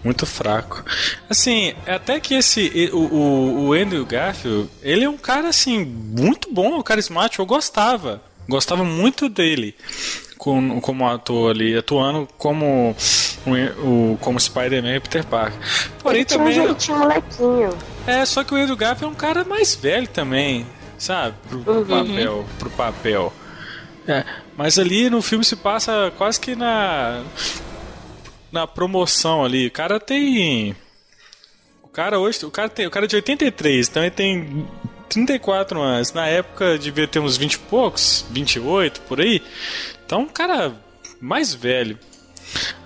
Muito 0.03 0.25
fraco. 0.25 0.83
Assim, 1.29 1.73
até 1.85 2.19
que 2.19 2.35
esse. 2.35 2.89
O, 2.93 2.97
o, 2.97 3.67
o 3.67 3.73
Andrew 3.73 4.05
Garfield, 4.05 4.69
ele 4.81 5.03
é 5.03 5.09
um 5.09 5.17
cara, 5.17 5.49
assim, 5.49 5.83
muito 5.83 6.51
bom, 6.53 6.81
carismático. 6.81 7.41
Eu 7.41 7.45
gostava. 7.45 8.21
Gostava 8.47 8.83
muito 8.85 9.27
dele 9.27 9.75
com, 10.37 10.79
como 10.79 11.05
ator 11.07 11.51
ali, 11.51 11.75
atuando 11.75 12.27
como, 12.37 12.95
o, 13.45 14.13
o- 14.13 14.17
como 14.21 14.39
Spider-Man 14.39 14.95
e 14.95 14.99
Peter 15.01 15.25
Parker. 15.25 15.59
Porém, 15.99 16.19
Ele 16.19 16.25
tinha 16.25 16.39
um 16.39 16.43
também. 16.45 16.65
jeitinho 16.67 16.99
molequinho. 16.99 17.69
É, 18.05 18.23
só 18.23 18.45
que 18.45 18.53
o 18.53 18.57
Andrew 18.57 18.77
Garfield 18.77 19.05
é 19.05 19.07
um 19.07 19.19
cara 19.19 19.43
mais 19.43 19.75
velho 19.75 20.07
também, 20.07 20.65
sabe? 20.97 21.35
Pro, 21.49 21.59
pro 21.61 21.85
papel. 21.85 22.45
Pro 22.59 22.69
papel. 22.71 23.33
É, 24.07 24.23
mas 24.55 24.79
ali 24.79 25.09
no 25.09 25.21
filme 25.21 25.43
se 25.43 25.55
passa 25.55 26.11
quase 26.17 26.39
que 26.39 26.55
na. 26.55 27.23
Na 28.51 28.65
promoção 28.65 29.43
ali. 29.43 29.67
O 29.67 29.71
cara 29.71 29.99
tem. 29.99 30.75
O 31.83 31.87
cara 31.87 32.17
hoje. 32.19 32.45
O 32.45 32.51
cara, 32.51 32.69
tem, 32.69 32.87
o 32.87 32.91
cara 32.91 33.05
é 33.05 33.09
de 33.09 33.15
83, 33.15 33.89
então 33.89 34.03
ele 34.03 34.11
tem 34.11 34.67
34 35.09 35.81
anos. 35.81 36.13
Na 36.13 36.25
época 36.27 36.77
devia 36.77 37.07
ter 37.07 37.19
uns 37.19 37.37
20 37.37 37.53
e 37.53 37.59
poucos, 37.59 38.25
28 38.31 39.01
por 39.01 39.19
aí. 39.19 39.41
Então, 40.05 40.21
um 40.21 40.27
cara 40.27 40.73
mais 41.19 41.53
velho. 41.53 41.97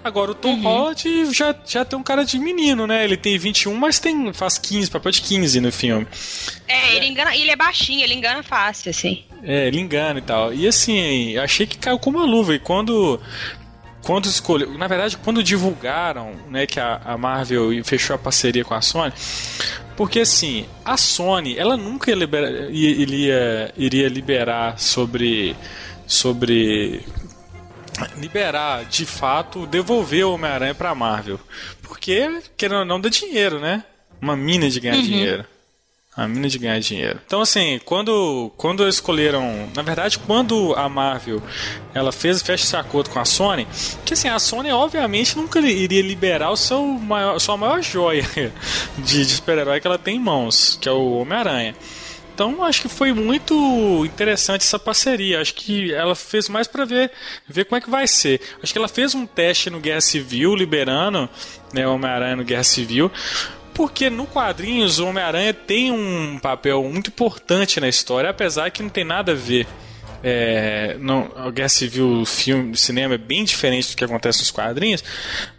Agora, 0.04 0.32
o 0.32 0.36
Tom 0.36 0.60
Holland 0.62 1.34
já, 1.34 1.56
já 1.66 1.86
tem 1.86 1.98
um 1.98 2.04
cara 2.04 2.26
de 2.26 2.40
menino, 2.40 2.88
né? 2.88 3.04
Ele 3.04 3.16
tem 3.16 3.38
21, 3.38 3.74
mas 3.76 4.00
tem, 4.00 4.34
faz 4.34 4.58
15, 4.58 4.90
papel 4.90 5.12
de 5.12 5.22
15 5.22 5.60
no 5.62 5.72
filme. 5.72 6.08
É, 6.68 6.96
ele 6.96 7.06
engana, 7.08 7.36
ele 7.36 7.52
é 7.52 7.56
baixinho, 7.56 8.04
ele 8.04 8.14
engana 8.16 8.42
fácil, 8.42 8.90
assim. 8.90 9.24
É, 9.44 9.68
ele 9.68 9.80
engana 9.80 10.20
e 10.20 10.22
tal. 10.24 10.54
E 10.54 10.68
assim, 10.68 11.38
achei 11.38 11.66
que 11.68 11.78
caiu 11.78 12.00
com 12.00 12.10
uma 12.10 12.26
luva. 12.26 12.54
E 12.56 12.60
quando. 12.60 13.20
Quando 14.04 14.26
escolheu. 14.26 14.76
Na 14.78 14.88
verdade, 14.88 15.16
quando 15.18 15.44
divulgaram 15.44 16.34
né, 16.50 16.66
que 16.66 16.80
a, 16.80 17.00
a 17.06 17.18
Marvel 17.18 17.70
fechou 17.84 18.16
a 18.16 18.20
parceria 18.20 18.66
com 18.66 18.74
a 18.74 18.82
Sony. 18.82 19.14
Porque 19.96 20.22
assim, 20.22 20.66
a 20.84 20.98
Sony, 20.98 21.56
ela 21.60 21.78
nunca 21.78 22.10
ia 22.10 22.16
libera- 22.16 22.70
ia- 22.72 22.90
iria, 22.90 23.74
iria 23.78 24.08
liberar 24.10 24.80
sobre. 24.80 25.56
Sobre. 26.08 27.02
Liberar, 28.18 28.86
de 28.86 29.06
fato, 29.06 29.66
devolver 29.66 30.26
o 30.26 30.34
Homem-Aranha 30.34 30.76
pra 30.76 30.96
Marvel. 30.96 31.40
Porque, 31.82 32.42
querendo 32.58 32.80
ou 32.80 32.86
não, 32.86 33.00
dá 33.00 33.10
dinheiro, 33.10 33.60
né? 33.60 33.84
Uma 34.22 34.36
mina 34.36 34.70
de 34.70 34.80
ganhar 34.80 35.02
dinheiro. 35.02 35.46
A 36.16 36.28
mina 36.28 36.50
de 36.50 36.60
ganhar 36.60 36.80
dinheiro. 36.80 37.20
Então, 37.26 37.40
assim, 37.40 37.80
quando, 37.86 38.52
quando 38.58 38.88
escolheram. 38.88 39.70
Na 39.74 39.82
verdade, 39.82 40.20
quando 40.20 40.74
a 40.76 40.90
Marvel 40.90 41.42
ela 41.94 42.12
fez 42.12 42.42
fecha 42.42 42.66
esse 42.66 42.76
acordo 42.76 43.10
com 43.10 43.20
a 43.20 43.24
Sony, 43.24 43.66
que 44.06 44.14
assim, 44.14 44.28
a 44.28 44.38
Sony 44.38 44.72
obviamente 44.72 45.38
nunca 45.38 45.60
iria 45.62 46.02
liberar 46.02 46.52
o 46.52 46.58
seu 46.58 46.84
maior, 46.86 47.40
sua 47.40 47.56
maior 47.56 47.82
joia 47.82 48.24
de, 48.98 49.26
de 49.26 49.26
super-herói 49.26 49.80
que 49.80 49.88
ela 49.88 49.98
tem 49.98 50.18
em 50.18 50.20
mãos, 50.20 50.78
que 50.82 50.90
é 50.90 50.92
o 50.92 51.14
Homem-Aranha. 51.14 51.76
Então 52.34 52.64
acho 52.64 52.82
que 52.82 52.90
foi 52.90 53.14
muito 53.14 54.06
interessante 54.06 54.62
essa 54.62 54.80
parceria. 54.80 55.42
Acho 55.42 55.54
que 55.54 55.94
ela 55.94 56.16
fez 56.16 56.50
mais 56.50 56.68
para 56.68 56.86
ver, 56.86 57.12
ver 57.48 57.66
como 57.66 57.78
é 57.78 57.82
que 57.82 57.90
vai 57.90 58.08
ser. 58.08 58.42
Acho 58.62 58.72
que 58.72 58.80
ela 58.80 58.88
fez 58.88 59.14
um 59.14 59.26
teste 59.26 59.70
no 59.70 59.80
Guerra 59.80 60.02
Civil, 60.02 60.56
liberando 60.56 61.30
né, 61.74 61.88
Homem-Aranha 61.88 62.38
no 62.38 62.44
Guerra 62.44 62.64
Civil. 62.64 63.12
Porque 63.74 64.10
no 64.10 64.26
quadrinhos 64.26 65.00
o 65.00 65.08
Homem-Aranha 65.08 65.54
tem 65.54 65.92
um 65.92 66.40
papel 66.40 66.84
muito 66.84 67.10
importante 67.10 67.80
na 67.80 67.88
história, 67.88 68.30
apesar 68.30 68.70
que 68.72 68.84
não 68.84 68.90
tem 68.90 69.04
nada 69.04 69.32
a 69.32 69.36
ver. 69.36 69.68
É, 70.24 70.96
no, 71.00 71.32
a 71.36 71.50
Guerra 71.52 71.70
Civil, 71.70 72.26
filme, 72.26 72.78
cinema 72.78 73.16
é 73.16 73.18
bem 73.18 73.44
diferente 73.44 73.92
do 73.92 73.98
que 73.98 74.04
acontece 74.04 74.40
nos 74.40 74.52
quadrinhos, 74.52 75.04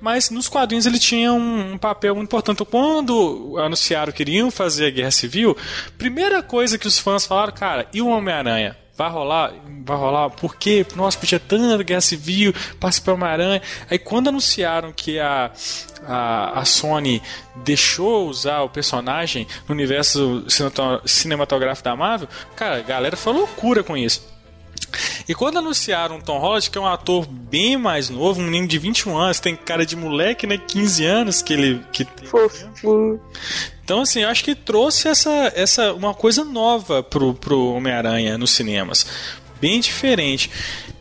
mas 0.01 0.31
nos 0.31 0.49
quadrinhos 0.49 0.87
ele 0.87 0.99
tinha 0.99 1.33
um, 1.33 1.73
um 1.73 1.79
papel 1.79 2.15
muito 2.15 2.29
importante. 2.29 2.57
Então, 2.57 2.67
quando 2.67 3.57
anunciaram 3.59 4.13
que 4.13 4.23
iriam 4.23 4.51
fazer 4.51 4.87
a 4.87 4.91
Guerra 4.91 5.11
Civil, 5.11 5.57
primeira 5.99 6.43
coisa 6.43 6.79
que 6.79 6.87
os 6.87 6.99
fãs 6.99 7.27
falaram, 7.27 7.53
cara, 7.53 7.87
e 7.93 8.01
o 8.01 8.09
Homem-Aranha? 8.09 8.77
vai 8.97 9.11
rolar, 9.11 9.53
vai 9.85 9.97
rolar, 9.97 10.31
por 10.31 10.57
quê? 10.57 10.87
Nossa, 10.95 11.19
podia 11.19 11.41
tanto 11.41 11.83
guerra 11.83 12.01
civil, 12.01 12.55
participar 12.79 13.13
Homem-Aranha. 13.13 13.63
Aí 13.91 13.99
quando 13.99 14.29
anunciaram 14.29 14.93
que 14.93 15.19
a, 15.19 15.51
a, 16.07 16.61
a 16.61 16.65
Sony 16.65 17.23
deixou 17.57 18.29
usar 18.29 18.63
o 18.63 18.69
personagem 18.69 19.47
no 19.69 19.75
universo 19.75 20.45
cinematográfico 21.05 21.85
da 21.85 21.97
Marvel, 21.97 22.29
cara, 22.55 22.77
a 22.77 22.83
galera 22.83 23.17
foi 23.17 23.33
loucura 23.33 23.83
com 23.83 23.97
isso. 23.97 24.32
E 25.29 25.35
quando 25.35 25.59
anunciaram 25.59 26.19
o 26.19 26.23
Tom 26.23 26.39
Holland, 26.39 26.71
que 26.71 26.79
é 26.79 26.81
um 26.81 26.87
ator 26.87 27.27
bem 27.27 27.77
mais 27.77 28.11
novo, 28.11 28.41
um 28.41 28.45
menino 28.45 28.67
de 28.67 28.79
21 28.79 29.17
anos, 29.17 29.41
tem 29.41 29.57
cara 29.57 29.87
de 29.87 29.97
moleque, 29.97 30.47
né? 30.47 30.59
15 30.59 31.05
anos 31.05 31.43
que 31.43 31.53
ele. 31.53 31.81
Que 31.93 32.07
Fofinho. 32.25 33.21
Então, 33.85 34.03
assim, 34.03 34.21
eu 34.21 34.29
acho 34.29 34.45
que 34.45 34.55
trouxe 34.55 35.09
essa, 35.09 35.53
essa 35.55 35.93
uma 35.93 36.15
coisa 36.15 36.45
nova 36.45 37.03
pro, 37.03 37.35
pro 37.35 37.75
Homem-Aranha 37.75 38.39
nos 38.39 38.53
cinemas. 38.53 39.07
Bem 39.61 39.81
diferente. 39.81 40.51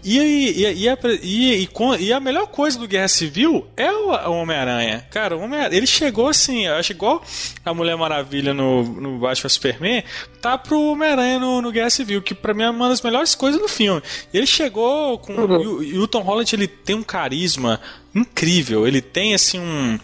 E, 0.03 0.17
e, 0.17 0.83
e, 0.83 0.89
a, 0.89 0.97
e, 1.21 1.69
e, 1.99 2.13
a 2.13 2.19
melhor 2.19 2.47
coisa 2.47 2.77
do 2.79 2.87
Guerra 2.87 3.07
Civil 3.07 3.67
é 3.77 3.91
o, 3.91 4.31
Homem-Aranha. 4.31 5.05
Cara, 5.11 5.37
o 5.37 5.41
Homem 5.41 5.59
ele 5.71 5.85
chegou 5.85 6.27
assim, 6.27 6.65
eu 6.65 6.75
acho 6.75 6.91
igual 6.91 7.21
a 7.63 7.73
Mulher 7.73 7.95
Maravilha 7.95 8.53
no, 8.53 8.83
no 8.83 9.19
Batman 9.19 9.49
Superman, 9.49 10.03
tá 10.41 10.57
pro 10.57 10.81
Homem-Aranha 10.91 11.39
no, 11.39 11.61
no, 11.61 11.71
Guerra 11.71 11.89
Civil, 11.89 12.21
que 12.21 12.33
pra 12.33 12.53
mim 12.53 12.63
é 12.63 12.69
uma 12.69 12.89
das 12.89 13.01
melhores 13.01 13.35
coisas 13.35 13.61
do 13.61 13.67
filme. 13.67 14.01
Ele 14.33 14.47
chegou 14.47 15.19
com. 15.19 15.33
Uhum. 15.33 15.83
E, 15.83 15.99
o 15.99 16.07
Tom 16.07 16.21
Holland 16.21 16.55
ele 16.55 16.67
tem 16.67 16.95
um 16.95 17.03
carisma 17.03 17.79
incrível. 18.13 18.87
Ele 18.87 19.01
tem 19.01 19.33
assim 19.33 19.59
um, 19.59 19.99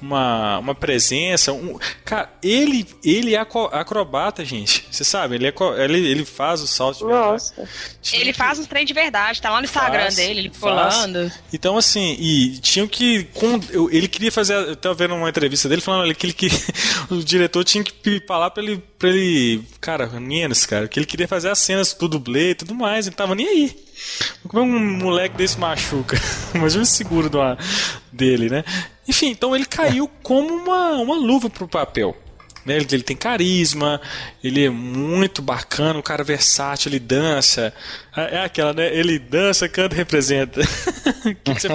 uma, 0.00 0.58
uma 0.58 0.74
presença. 0.74 1.52
Um, 1.52 1.78
cara, 2.04 2.30
ele, 2.42 2.86
ele 3.04 3.34
é 3.34 3.38
acrobata, 3.38 4.44
gente. 4.44 4.86
Você 4.90 5.04
sabe? 5.04 5.36
Ele, 5.36 5.46
é, 5.46 5.54
ele, 5.84 5.98
ele 6.06 6.24
faz 6.24 6.60
o 6.60 6.66
salto 6.66 6.98
de 6.98 7.04
Nossa. 7.04 7.68
Ele 8.12 8.32
que... 8.32 8.38
faz 8.38 8.58
um 8.58 8.64
trem 8.64 8.84
de 8.84 8.92
verdade, 8.92 9.40
tá 9.40 9.50
lá 9.50 9.58
no 9.58 9.64
Instagram 9.64 10.02
faz, 10.02 10.16
dele, 10.16 10.40
ele 10.40 10.50
pulando. 10.50 11.30
Então, 11.52 11.76
assim, 11.76 12.16
e 12.18 12.58
tinham 12.58 12.86
que. 12.86 13.28
ele 13.90 14.08
queria 14.08 14.32
fazer. 14.32 14.54
Eu 14.54 14.76
tava 14.76 14.94
vendo 14.94 15.14
uma 15.14 15.28
entrevista 15.28 15.68
dele 15.68 15.80
falando 15.80 16.14
que, 16.14 16.26
ele, 16.26 16.32
que 16.32 16.48
o 17.10 17.22
diretor 17.22 17.64
tinha 17.64 17.84
que 17.84 18.20
falar 18.26 18.50
pra 18.50 18.62
ele. 18.62 18.82
Pra 18.98 19.08
ele 19.08 19.64
cara, 19.80 20.06
menos, 20.20 20.64
cara, 20.64 20.86
que 20.86 20.98
ele 20.98 21.06
queria 21.06 21.26
fazer 21.26 21.50
as 21.50 21.58
cenas 21.58 21.92
pro 21.92 22.08
dublê 22.08 22.50
e 22.50 22.54
tudo 22.54 22.74
mais, 22.74 23.06
ele 23.06 23.16
tava 23.16 23.34
nem 23.34 23.46
aí. 23.46 23.91
Como 24.46 24.62
é 24.62 24.66
um 24.66 24.98
moleque 24.98 25.36
desse 25.36 25.58
machuca? 25.58 26.16
Imagina 26.54 26.82
o 26.82 26.86
seguro 26.86 27.30
do, 27.30 27.38
dele, 28.12 28.48
né? 28.48 28.64
Enfim, 29.06 29.30
então 29.30 29.54
ele 29.54 29.64
caiu 29.64 30.08
como 30.22 30.54
uma, 30.54 30.92
uma 30.92 31.16
luva 31.16 31.48
pro 31.48 31.68
papel. 31.68 32.16
Né? 32.64 32.76
Ele, 32.76 32.86
ele, 32.92 33.02
tem 33.02 33.16
carisma, 33.16 34.00
ele 34.42 34.64
é 34.64 34.70
muito 34.70 35.42
bacana, 35.42 35.98
um 35.98 36.02
cara 36.02 36.22
versátil, 36.22 36.90
ele 36.90 37.00
dança. 37.00 37.74
É, 38.16 38.36
é 38.36 38.44
aquela, 38.44 38.72
né? 38.72 38.94
Ele 38.94 39.18
dança, 39.18 39.68
canta 39.68 39.96
representa. 39.96 40.60
você... 41.44 41.68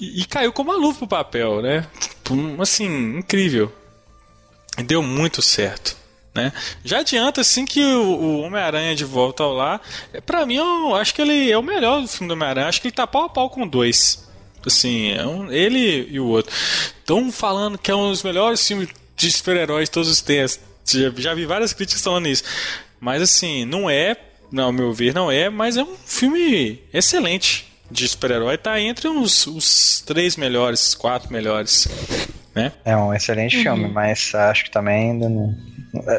e, 0.00 0.22
e, 0.22 0.24
caiu 0.24 0.52
como 0.52 0.70
uma 0.70 0.78
luva 0.78 0.98
pro 0.98 1.08
papel, 1.08 1.60
né? 1.60 1.86
Assim, 2.60 3.18
incrível. 3.18 3.72
Deu 4.86 5.02
muito 5.02 5.42
certo. 5.42 6.01
Né? 6.34 6.50
Já 6.82 7.00
adianta 7.00 7.42
assim 7.42 7.66
que 7.66 7.82
o, 7.84 8.02
o 8.02 8.40
Homem-Aranha 8.40 8.94
de 8.94 9.04
volta 9.04 9.42
ao 9.42 9.52
lar, 9.52 9.82
é, 10.12 10.20
para 10.20 10.46
mim 10.46 10.56
eu 10.56 10.94
acho 10.94 11.14
que 11.14 11.20
ele 11.20 11.50
é 11.50 11.58
o 11.58 11.62
melhor 11.62 12.00
do 12.00 12.08
filme 12.08 12.28
do 12.28 12.32
Homem-Aranha. 12.32 12.68
Acho 12.68 12.80
que 12.80 12.88
ele 12.88 12.94
tá 12.94 13.06
pau 13.06 13.24
a 13.24 13.28
pau 13.28 13.50
com 13.50 13.66
dois. 13.66 14.26
Assim, 14.64 15.12
é 15.12 15.26
um, 15.26 15.50
ele 15.50 16.08
e 16.10 16.18
o 16.20 16.26
outro. 16.26 16.54
Estão 16.98 17.30
falando 17.30 17.76
que 17.76 17.90
é 17.90 17.94
um 17.94 18.08
dos 18.08 18.22
melhores 18.22 18.66
filmes 18.66 18.88
de 19.16 19.30
super-heróis 19.30 19.88
todos 19.88 20.08
os 20.08 20.20
tempos. 20.20 20.58
Já, 20.86 21.10
já, 21.16 21.34
vi 21.34 21.44
várias 21.44 21.72
críticas 21.72 22.02
falando 22.02 22.28
isso. 22.28 22.44
Mas 23.00 23.20
assim, 23.20 23.64
não 23.64 23.90
é, 23.90 24.16
não, 24.50 24.64
ao 24.64 24.72
meu 24.72 24.92
ver, 24.92 25.14
não 25.14 25.30
é, 25.30 25.50
mas 25.50 25.76
é 25.76 25.82
um 25.82 25.96
filme 26.06 26.80
excelente 26.92 27.66
de 27.90 28.08
super-herói. 28.08 28.56
Tá 28.56 28.80
entre 28.80 29.08
os, 29.08 29.46
os 29.46 30.02
três 30.06 30.36
melhores, 30.36 30.94
quatro 30.94 31.32
melhores. 31.32 31.88
Né? 32.54 32.72
É 32.84 32.96
um 32.96 33.12
excelente 33.12 33.56
uhum. 33.56 33.62
filme, 33.62 33.88
mas 33.88 34.34
acho 34.34 34.64
que 34.64 34.70
também 34.70 35.10
ainda 35.10 35.28
não 35.28 35.56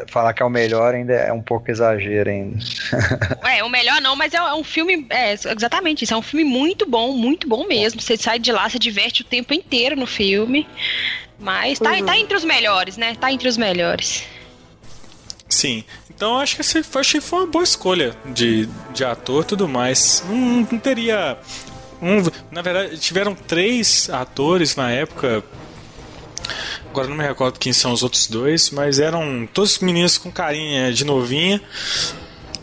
falar 0.06 0.32
que 0.32 0.42
é 0.42 0.46
o 0.46 0.50
melhor 0.50 0.94
ainda 0.94 1.12
é 1.12 1.32
um 1.32 1.42
pouco 1.42 1.70
exagero 1.70 2.30
ainda. 2.30 2.58
é, 3.48 3.62
o 3.64 3.68
melhor 3.68 4.00
não, 4.00 4.14
mas 4.14 4.32
é, 4.32 4.36
é 4.36 4.54
um 4.54 4.64
filme. 4.64 5.06
É, 5.10 5.32
exatamente 5.32 6.04
isso. 6.04 6.14
É 6.14 6.16
um 6.16 6.22
filme 6.22 6.44
muito 6.44 6.88
bom, 6.88 7.12
muito 7.12 7.48
bom 7.48 7.66
mesmo. 7.66 8.00
Você 8.00 8.16
sai 8.16 8.38
de 8.38 8.52
lá, 8.52 8.68
você 8.68 8.78
diverte 8.78 9.22
o 9.22 9.24
tempo 9.24 9.52
inteiro 9.52 9.96
no 9.96 10.06
filme. 10.06 10.66
Mas 11.38 11.78
tá, 11.78 11.92
uhum. 11.92 12.06
tá 12.06 12.16
entre 12.16 12.36
os 12.36 12.44
melhores, 12.44 12.96
né? 12.96 13.16
Tá 13.16 13.32
entre 13.32 13.48
os 13.48 13.56
melhores. 13.56 14.24
Sim. 15.48 15.84
Então 16.08 16.38
acho 16.38 16.54
que, 16.54 16.60
esse, 16.60 16.78
acho 16.78 17.12
que 17.12 17.20
foi 17.20 17.40
uma 17.40 17.46
boa 17.48 17.64
escolha 17.64 18.14
de, 18.26 18.68
de 18.92 19.04
ator 19.04 19.42
e 19.42 19.46
tudo 19.46 19.68
mais. 19.68 20.24
Não, 20.28 20.68
não 20.70 20.78
teria. 20.78 21.36
Um, 22.00 22.22
na 22.50 22.62
verdade, 22.62 22.98
tiveram 22.98 23.34
três 23.34 24.08
atores 24.10 24.76
na 24.76 24.90
época 24.90 25.42
Agora 26.94 27.08
não 27.08 27.16
me 27.16 27.24
recordo 27.24 27.58
quem 27.58 27.72
são 27.72 27.90
os 27.92 28.04
outros 28.04 28.28
dois, 28.28 28.70
mas 28.70 29.00
eram 29.00 29.48
todos 29.52 29.80
meninos 29.80 30.16
com 30.16 30.30
carinha 30.30 30.92
de 30.92 31.04
novinha. 31.04 31.60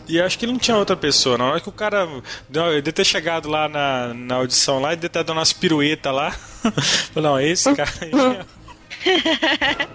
E 0.08 0.18
acho 0.18 0.38
que 0.38 0.46
não 0.46 0.58
tinha 0.58 0.74
outra 0.74 0.96
pessoa. 0.96 1.36
Na 1.36 1.44
hora 1.44 1.60
que 1.60 1.68
o 1.68 1.72
cara 1.72 2.08
deu, 2.48 2.80
de 2.80 2.92
ter 2.92 3.04
chegado 3.04 3.46
lá 3.50 3.68
na, 3.68 4.14
na 4.14 4.36
audição 4.36 4.80
lá 4.80 4.94
e 4.94 4.96
de 4.96 5.02
ter 5.02 5.18
dado 5.18 5.34
umas 5.34 5.52
piruetas 5.52 6.14
lá. 6.14 6.34
não, 7.14 7.38
esse 7.38 7.70
cara 7.76 7.92
aí. 8.00 8.10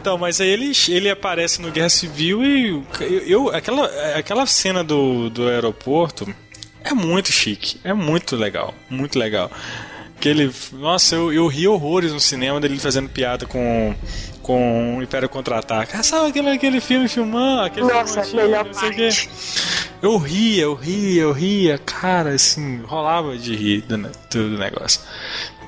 então, 0.00 0.16
mas 0.16 0.40
aí 0.40 0.48
ele, 0.48 0.70
ele 0.88 1.10
aparece 1.10 1.60
no 1.60 1.72
Guerra 1.72 1.88
Civil 1.88 2.44
e 2.44 2.68
eu, 2.68 2.86
eu, 3.26 3.48
aquela, 3.48 3.86
aquela 4.16 4.46
cena 4.46 4.84
do, 4.84 5.28
do 5.28 5.48
aeroporto 5.48 6.32
é 6.84 6.94
muito 6.94 7.32
chique, 7.32 7.80
é 7.82 7.92
muito 7.92 8.36
legal, 8.36 8.72
muito 8.88 9.18
legal. 9.18 9.50
Que 10.20 10.28
ele. 10.28 10.52
Nossa, 10.72 11.14
eu, 11.14 11.32
eu 11.32 11.46
ri 11.46 11.68
horrores 11.68 12.12
no 12.12 12.20
cinema 12.20 12.60
dele 12.60 12.78
fazendo 12.78 13.08
piada 13.08 13.46
com 13.46 13.94
com 14.46 14.98
o 14.98 15.02
Império 15.02 15.28
Contra-Ataca. 15.28 15.98
Ah, 15.98 16.02
sabe 16.04 16.28
aquele, 16.28 16.50
aquele 16.50 16.80
filme 16.80 17.08
filmando? 17.08 17.62
Aquele 17.62 17.92
Nossa, 17.92 18.22
filme 18.22 18.44
melhor 18.44 18.64
parte. 18.64 19.28
Eu 20.00 20.16
ria, 20.18 20.62
eu 20.62 20.74
ria, 20.74 21.22
eu 21.22 21.32
ria. 21.32 21.78
Cara, 21.78 22.30
assim, 22.30 22.80
rolava 22.82 23.36
de 23.36 23.56
rir 23.56 23.80
do, 23.82 23.96
do 24.30 24.56
negócio. 24.56 25.00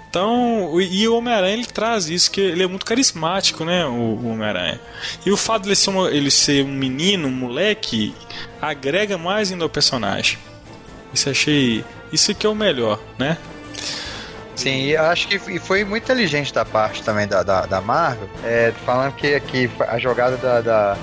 Então, 0.08 0.80
e 0.80 1.06
o 1.08 1.16
Homem-Aranha 1.16 1.54
ele 1.54 1.66
traz 1.66 2.08
isso, 2.08 2.30
que 2.30 2.40
ele 2.40 2.62
é 2.62 2.66
muito 2.68 2.86
carismático, 2.86 3.64
né? 3.64 3.84
O, 3.84 3.90
o 3.90 4.28
Homem-Aranha. 4.30 4.80
E 5.26 5.30
o 5.32 5.36
fato 5.36 5.64
dele 5.64 5.74
ser, 5.74 5.90
uma, 5.90 6.08
ele 6.10 6.30
ser 6.30 6.64
um 6.64 6.72
menino, 6.72 7.26
um 7.26 7.32
moleque, 7.32 8.14
agrega 8.62 9.18
mais 9.18 9.50
ainda 9.50 9.64
ao 9.64 9.68
personagem. 9.68 10.38
Isso 11.12 11.28
achei. 11.28 11.84
Isso 12.12 12.32
que 12.32 12.46
é 12.46 12.48
o 12.48 12.54
melhor, 12.54 13.00
né? 13.18 13.36
Sim, 14.58 14.96
acho 14.96 15.28
que 15.28 15.38
foi 15.60 15.84
muito 15.84 16.02
inteligente 16.02 16.52
da 16.52 16.64
parte 16.64 17.04
também 17.04 17.28
da, 17.28 17.44
da, 17.44 17.64
da 17.64 17.80
Marvel, 17.80 18.28
é, 18.44 18.72
falando 18.84 19.14
que, 19.14 19.38
que 19.38 19.70
a 19.86 20.00
jogada 20.00 20.36
da, 20.36 20.60
da, 20.60 20.96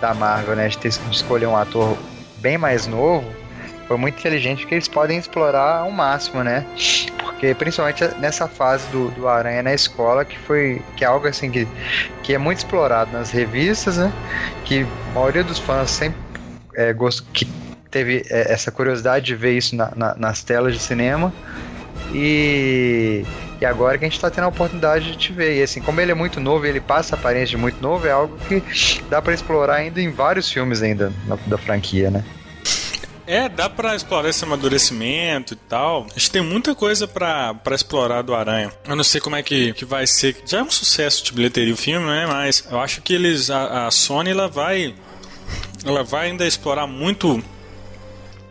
da 0.00 0.12
Marvel, 0.12 0.56
né, 0.56 0.66
de, 0.66 0.76
ter, 0.76 0.88
escolher 0.88 1.46
um 1.46 1.56
ator 1.56 1.96
bem 2.38 2.58
mais 2.58 2.88
novo, 2.88 3.24
foi 3.86 3.96
muito 3.96 4.18
inteligente 4.18 4.62
porque 4.62 4.74
eles 4.74 4.88
podem 4.88 5.18
explorar 5.18 5.82
ao 5.82 5.90
máximo, 5.92 6.42
né? 6.42 6.66
Porque 7.22 7.54
principalmente 7.54 8.02
nessa 8.18 8.48
fase 8.48 8.88
do, 8.88 9.08
do 9.12 9.28
Aranha 9.28 9.62
na 9.62 9.72
escola, 9.72 10.24
que 10.24 10.36
foi 10.36 10.82
que 10.96 11.04
é 11.04 11.06
algo 11.06 11.28
assim 11.28 11.48
que, 11.48 11.68
que 12.24 12.34
é 12.34 12.38
muito 12.38 12.58
explorado 12.58 13.12
nas 13.12 13.30
revistas, 13.30 13.98
né? 13.98 14.12
Que 14.64 14.84
a 15.10 15.14
maioria 15.14 15.44
dos 15.44 15.60
fãs 15.60 15.92
sempre 15.92 16.18
é, 16.74 16.92
gost, 16.92 17.24
que 17.32 17.46
teve 17.88 18.24
é, 18.28 18.52
essa 18.52 18.72
curiosidade 18.72 19.26
de 19.26 19.36
ver 19.36 19.56
isso 19.56 19.76
na, 19.76 19.92
na, 19.94 20.16
nas 20.16 20.42
telas 20.42 20.74
de 20.74 20.80
cinema. 20.80 21.32
E, 22.12 23.24
E 23.60 23.64
agora 23.64 23.98
que 23.98 24.04
a 24.04 24.08
gente 24.08 24.20
tá 24.20 24.30
tendo 24.30 24.44
a 24.44 24.48
oportunidade 24.48 25.12
de 25.12 25.16
te 25.16 25.32
ver. 25.32 25.58
E 25.58 25.62
assim, 25.62 25.80
como 25.80 26.00
ele 26.00 26.12
é 26.12 26.14
muito 26.14 26.40
novo, 26.40 26.64
ele 26.66 26.80
passa 26.80 27.14
a 27.14 27.18
aparência 27.18 27.48
de 27.48 27.56
muito 27.56 27.80
novo, 27.82 28.06
é 28.06 28.10
algo 28.10 28.38
que 28.48 28.62
dá 29.10 29.20
para 29.20 29.34
explorar 29.34 29.74
ainda 29.76 30.00
em 30.00 30.10
vários 30.10 30.50
filmes 30.50 30.82
ainda 30.82 31.12
na, 31.26 31.36
da 31.46 31.58
franquia, 31.58 32.10
né? 32.10 32.24
É, 33.26 33.48
dá 33.48 33.70
pra 33.70 33.94
explorar 33.94 34.28
esse 34.28 34.42
amadurecimento 34.44 35.54
e 35.54 35.56
tal. 35.56 36.04
Acho 36.16 36.26
que 36.26 36.32
tem 36.32 36.42
muita 36.42 36.74
coisa 36.74 37.06
pra 37.06 37.54
explorar 37.70 38.22
do 38.22 38.34
Aranha. 38.34 38.72
Eu 38.84 38.96
não 38.96 39.04
sei 39.04 39.20
como 39.20 39.36
é 39.36 39.42
que, 39.42 39.72
que 39.74 39.84
vai 39.84 40.04
ser. 40.04 40.36
Já 40.44 40.58
é 40.58 40.62
um 40.64 40.70
sucesso 40.70 41.22
de 41.24 41.32
bilheteria 41.32 41.72
o 41.72 41.76
filme, 41.76 42.04
né? 42.06 42.26
Mas 42.26 42.66
eu 42.68 42.80
acho 42.80 43.00
que 43.02 43.14
eles. 43.14 43.48
A, 43.48 43.86
a 43.86 43.90
Sony 43.92 44.30
ela 44.30 44.48
vai. 44.48 44.96
Ela 45.84 46.02
vai 46.02 46.30
ainda 46.30 46.44
explorar 46.44 46.88
muito 46.88 47.40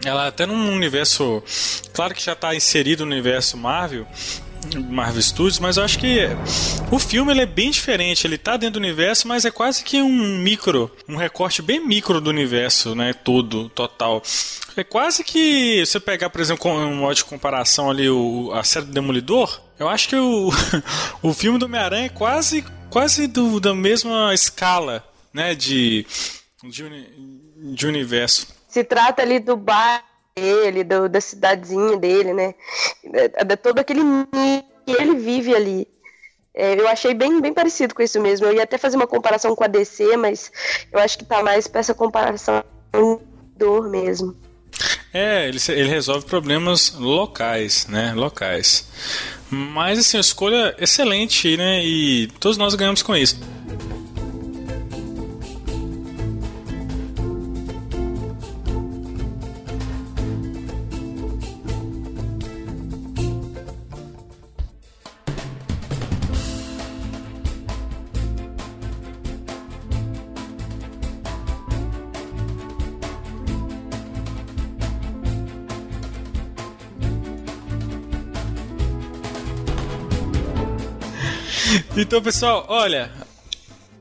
ela 0.03 0.27
até 0.27 0.45
num 0.45 0.73
universo. 0.73 1.43
Claro 1.93 2.13
que 2.13 2.23
já 2.23 2.33
está 2.33 2.55
inserido 2.55 3.05
no 3.05 3.11
universo 3.11 3.57
Marvel. 3.57 4.07
Marvel 4.89 5.21
Studios, 5.21 5.57
mas 5.57 5.77
eu 5.77 5.83
acho 5.83 5.97
que 5.97 6.27
o 6.91 6.99
filme 6.99 7.31
ele 7.31 7.41
é 7.41 7.45
bem 7.45 7.71
diferente. 7.71 8.27
Ele 8.27 8.37
tá 8.37 8.57
dentro 8.57 8.79
do 8.79 8.83
universo, 8.83 9.27
mas 9.27 9.45
é 9.45 9.51
quase 9.51 9.83
que 9.83 10.01
um 10.01 10.37
micro, 10.37 10.91
um 11.07 11.15
recorte 11.15 11.61
bem 11.61 11.85
micro 11.85 12.19
do 12.19 12.29
universo, 12.29 12.93
né? 12.93 13.13
Todo, 13.13 13.69
total. 13.69 14.21
É 14.75 14.83
quase 14.83 15.23
que 15.23 15.83
você 15.85 15.99
pegar, 15.99 16.29
por 16.29 16.41
exemplo, 16.41 16.69
um 16.71 16.95
modo 16.95 17.15
de 17.15 17.25
comparação 17.25 17.89
ali 17.89 18.09
o, 18.09 18.51
a 18.53 18.63
série 18.63 18.85
do 18.85 18.91
Demolidor. 18.91 19.61
Eu 19.79 19.87
acho 19.87 20.09
que 20.09 20.15
o, 20.15 20.51
o 21.23 21.33
filme 21.33 21.57
do 21.57 21.65
Homem-Aranha 21.65 22.05
é 22.07 22.09
quase, 22.09 22.63
quase 22.89 23.27
do, 23.27 23.59
da 23.59 23.73
mesma 23.73 24.33
escala, 24.33 25.03
né? 25.33 25.55
De, 25.55 26.05
de, 26.63 26.83
de 27.73 27.87
universo 27.87 28.58
se 28.69 28.83
trata 28.83 29.21
ali 29.21 29.39
do 29.39 29.57
bar 29.57 30.03
dele, 30.35 30.83
do, 30.83 31.09
da 31.09 31.19
cidadezinha 31.19 31.97
dele, 31.97 32.33
né? 32.33 32.53
De, 33.03 33.45
de 33.45 33.57
todo 33.57 33.79
aquele 33.79 34.01
que 34.85 34.91
ele 34.91 35.15
vive 35.15 35.53
ali. 35.53 35.87
É, 36.53 36.79
eu 36.79 36.87
achei 36.87 37.13
bem, 37.13 37.41
bem 37.41 37.53
parecido 37.53 37.93
com 37.93 38.01
isso 38.01 38.19
mesmo. 38.21 38.45
Eu 38.45 38.53
ia 38.53 38.63
até 38.63 38.77
fazer 38.77 38.95
uma 38.95 39.07
comparação 39.07 39.55
com 39.55 39.63
a 39.63 39.67
DC, 39.67 40.15
mas 40.17 40.51
eu 40.91 40.99
acho 40.99 41.17
que 41.17 41.25
tá 41.25 41.43
mais 41.43 41.67
para 41.67 41.79
essa 41.79 41.93
comparação 41.93 42.63
dor 43.57 43.89
mesmo. 43.89 44.35
É, 45.13 45.47
ele, 45.47 45.57
ele 45.69 45.89
resolve 45.89 46.25
problemas 46.25 46.93
locais, 46.93 47.87
né? 47.87 48.13
Locais. 48.15 48.87
Mas 49.49 49.99
assim, 49.99 50.17
a 50.17 50.21
escolha 50.21 50.75
excelente, 50.77 51.57
né? 51.57 51.83
E 51.83 52.27
todos 52.39 52.57
nós 52.57 52.75
ganhamos 52.75 53.01
com 53.01 53.15
isso. 53.15 53.39
Então, 82.01 82.21
pessoal, 82.21 82.65
olha, 82.69 83.11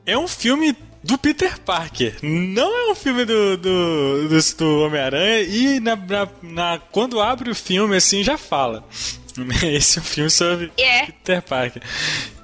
é 0.05 0.17
um 0.17 0.25
filme 0.25 0.73
do 1.03 1.17
Peter 1.17 1.59
Parker. 1.59 2.15
Não 2.23 2.73
é 2.73 2.91
um 2.91 2.95
filme 2.95 3.25
do, 3.25 3.57
do, 3.57 4.29
do, 4.29 4.55
do 4.57 4.79
Homem-Aranha. 4.85 5.41
E 5.41 5.81
na, 5.81 5.97
na, 5.97 6.27
na, 6.41 6.79
quando 6.91 7.19
abre 7.19 7.49
o 7.49 7.55
filme, 7.55 7.97
assim, 7.97 8.23
já 8.23 8.37
fala. 8.37 8.85
Esse 9.63 9.99
é 9.99 10.01
um 10.01 10.05
filme 10.05 10.29
sobre 10.29 10.71
é. 10.77 11.07
Peter 11.07 11.41
Parker. 11.41 11.81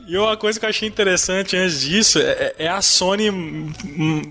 E 0.06 0.18
uma 0.18 0.36
coisa 0.36 0.60
que 0.60 0.66
eu 0.66 0.70
achei 0.70 0.90
interessante 0.90 1.56
antes 1.56 1.80
disso 1.80 2.20
é, 2.20 2.56
é 2.60 2.68
a 2.68 2.82
Sony 2.82 3.32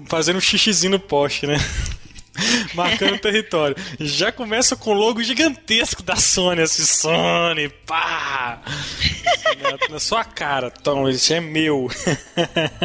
fazendo 0.06 0.36
um 0.36 0.42
xixizinho 0.42 0.92
no 0.92 1.00
poste, 1.00 1.46
né? 1.46 1.56
marcando 2.74 3.18
território. 3.18 3.76
Já 4.00 4.32
começa 4.32 4.76
com 4.76 4.90
o 4.90 4.94
logo 4.94 5.22
gigantesco 5.22 6.02
da 6.02 6.16
Sony, 6.16 6.62
assim, 6.62 6.84
Sony, 6.84 7.68
pá! 7.86 8.60
na, 9.62 9.88
na, 9.90 9.98
sua 9.98 10.24
cara, 10.24 10.70
Tom, 10.70 11.08
isso 11.08 11.32
é 11.32 11.40
meu. 11.40 11.88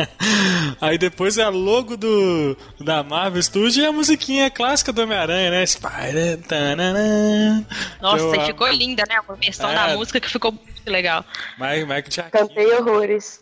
Aí 0.79 0.97
depois 0.97 1.37
é 1.37 1.43
a 1.43 1.49
logo 1.49 1.97
do 1.97 2.55
da 2.79 3.03
Marvel 3.03 3.41
Studios 3.41 3.77
e 3.77 3.85
a 3.85 3.91
musiquinha 3.91 4.49
clássica 4.49 4.93
do 4.93 5.01
Homem-Aranha, 5.01 5.51
né? 5.51 5.65
Spider. 5.65 6.39
Tanana. 6.47 7.65
Nossa, 8.01 8.25
então, 8.25 8.43
e 8.43 8.45
ficou 8.47 8.67
linda, 8.69 9.03
né? 9.07 9.15
A 9.27 9.33
versão 9.33 9.69
é, 9.69 9.75
da 9.75 9.95
música 9.95 10.19
que 10.19 10.29
ficou 10.29 10.51
muito 10.51 10.89
legal. 10.89 11.25
Mike, 11.57 11.85
Mike 11.85 12.09
Jack. 12.09 12.31
Cantei 12.31 12.71
horrores. 12.73 13.41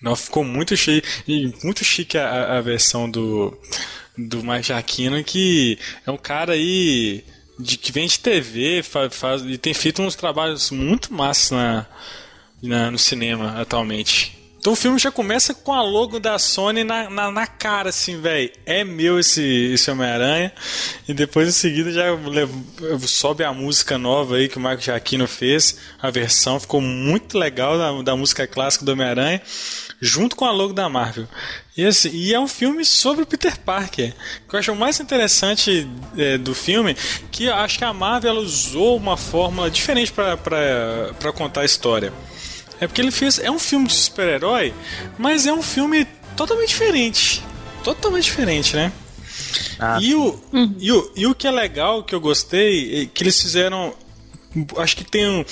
Não, 0.00 0.16
ficou 0.16 0.42
muito 0.42 0.76
chique. 0.76 1.06
Muito 1.62 1.84
chique 1.84 2.16
a, 2.16 2.58
a 2.58 2.60
versão 2.60 3.10
do 3.10 3.56
do 4.28 4.42
Majaquino, 4.42 5.22
que 5.24 5.78
é 6.06 6.10
um 6.10 6.16
cara 6.16 6.52
aí 6.52 7.24
de, 7.58 7.76
que 7.76 7.92
vem 7.92 8.06
de 8.06 8.18
TV 8.18 8.82
faz, 8.82 9.14
faz, 9.14 9.42
e 9.42 9.58
tem 9.58 9.74
feito 9.74 10.02
uns 10.02 10.14
trabalhos 10.14 10.70
muito 10.70 11.12
massos 11.12 11.50
na, 11.50 11.86
na, 12.62 12.90
no 12.90 12.98
cinema 12.98 13.60
atualmente. 13.60 14.40
Então 14.60 14.74
o 14.74 14.76
filme 14.76 14.98
já 14.98 15.10
começa 15.10 15.54
com 15.54 15.72
a 15.72 15.80
logo 15.80 16.20
da 16.20 16.38
Sony 16.38 16.84
na, 16.84 17.08
na, 17.08 17.30
na 17.30 17.46
cara, 17.46 17.88
assim, 17.88 18.20
velho. 18.20 18.52
É 18.66 18.84
meu 18.84 19.18
esse, 19.18 19.42
esse 19.72 19.90
Homem-Aranha. 19.90 20.52
E 21.08 21.14
depois 21.14 21.48
em 21.48 21.52
seguida 21.52 21.90
já 21.90 22.04
sobe 23.06 23.42
a 23.42 23.54
música 23.54 23.96
nova 23.96 24.36
aí 24.36 24.50
que 24.50 24.58
o 24.58 24.60
Marco 24.60 24.82
Giacchino 24.82 25.26
fez. 25.26 25.78
A 26.00 26.10
versão 26.10 26.60
ficou 26.60 26.82
muito 26.82 27.38
legal 27.38 27.78
da, 27.78 28.02
da 28.02 28.14
música 28.14 28.46
clássica 28.46 28.84
do 28.84 28.92
Homem-Aranha 28.92 29.40
junto 29.98 30.36
com 30.36 30.44
a 30.44 30.50
logo 30.50 30.74
da 30.74 30.90
Marvel. 30.90 31.26
E, 31.76 31.86
assim, 31.86 32.10
e 32.12 32.34
é 32.34 32.40
um 32.40 32.48
filme 32.48 32.84
sobre 32.84 33.22
o 33.22 33.26
Peter 33.26 33.58
Parker. 33.58 34.12
O 34.44 34.50
que 34.50 34.56
eu 34.56 34.60
acho 34.60 34.74
mais 34.74 34.98
interessante 34.98 35.88
é, 36.16 36.36
do 36.36 36.54
filme 36.54 36.96
que 37.30 37.44
eu 37.44 37.54
acho 37.54 37.78
que 37.78 37.84
a 37.84 37.92
Marvel 37.92 38.36
usou 38.36 38.96
uma 38.96 39.16
fórmula 39.16 39.70
diferente 39.70 40.12
para 40.12 41.32
contar 41.32 41.62
a 41.62 41.64
história. 41.64 42.12
É 42.80 42.86
porque 42.86 43.00
ele 43.00 43.10
fez. 43.10 43.38
É 43.38 43.50
um 43.50 43.58
filme 43.58 43.86
de 43.86 43.94
super-herói, 43.94 44.74
mas 45.18 45.46
é 45.46 45.52
um 45.52 45.62
filme 45.62 46.06
totalmente 46.36 46.70
diferente. 46.70 47.42
Totalmente 47.84 48.24
diferente, 48.24 48.74
né? 48.74 48.92
Ah, 49.78 49.98
e, 50.00 50.14
o, 50.14 50.40
uhum. 50.52 50.76
e, 50.78 50.92
o, 50.92 51.12
e 51.16 51.26
o 51.26 51.34
que 51.34 51.46
é 51.46 51.50
legal, 51.50 52.02
que 52.02 52.14
eu 52.14 52.20
gostei, 52.20 53.02
é 53.02 53.06
que 53.06 53.22
eles 53.22 53.40
fizeram. 53.40 53.94
Acho 54.76 54.96
que 54.96 55.04
tem 55.04 55.28
um. 55.28 55.44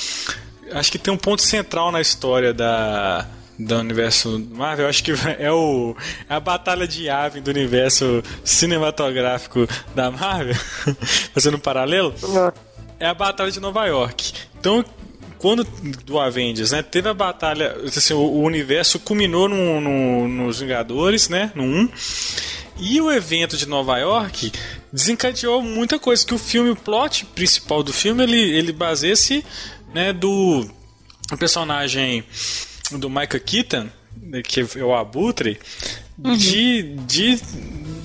Acho 0.72 0.90
que 0.90 0.98
tem 0.98 1.12
um 1.12 1.16
ponto 1.16 1.42
central 1.42 1.92
na 1.92 2.00
história 2.00 2.52
da, 2.52 3.26
do 3.58 3.76
universo 3.78 4.38
Marvel, 4.52 4.88
acho 4.88 5.02
que 5.02 5.12
é 5.38 5.50
o 5.50 5.96
é 6.28 6.34
a 6.34 6.40
batalha 6.40 6.86
de 6.86 7.04
Yavin 7.04 7.42
do 7.42 7.50
universo 7.50 8.22
cinematográfico 8.44 9.66
da 9.94 10.10
Marvel, 10.10 10.54
fazendo 11.34 11.56
um 11.56 11.60
paralelo. 11.60 12.14
É 13.00 13.06
a 13.06 13.14
batalha 13.14 13.50
de 13.50 13.58
Nova 13.58 13.84
York. 13.86 14.32
Então, 14.58 14.84
quando 15.38 15.64
do 16.04 16.18
Avengers, 16.18 16.72
né, 16.72 16.82
teve 16.82 17.08
a 17.08 17.14
batalha, 17.14 17.76
assim, 17.84 18.14
o, 18.14 18.18
o 18.18 18.42
universo 18.42 18.98
culminou 18.98 19.48
no, 19.48 19.80
no, 19.80 20.28
nos 20.28 20.60
Vingadores, 20.60 21.28
né, 21.28 21.52
no 21.54 21.64
1. 21.64 21.88
E 22.80 23.00
o 23.00 23.10
evento 23.10 23.56
de 23.56 23.66
Nova 23.66 23.98
York 23.98 24.52
desencadeou 24.92 25.60
muita 25.60 25.98
coisa 25.98 26.24
que 26.24 26.34
o 26.34 26.38
filme, 26.38 26.70
o 26.70 26.76
plot 26.76 27.26
principal 27.26 27.82
do 27.82 27.92
filme, 27.92 28.22
ele, 28.22 28.40
ele 28.40 28.72
baseia-se, 28.72 29.44
né, 29.92 30.12
do 30.12 30.68
personagem 31.38 32.24
do 32.92 33.10
Michael 33.10 33.40
Keaton, 33.44 33.88
que 34.44 34.60
é 34.60 34.84
o 34.84 34.94
Abutre, 34.94 35.58
uhum. 36.22 36.36
de, 36.36 36.82
de, 37.06 37.40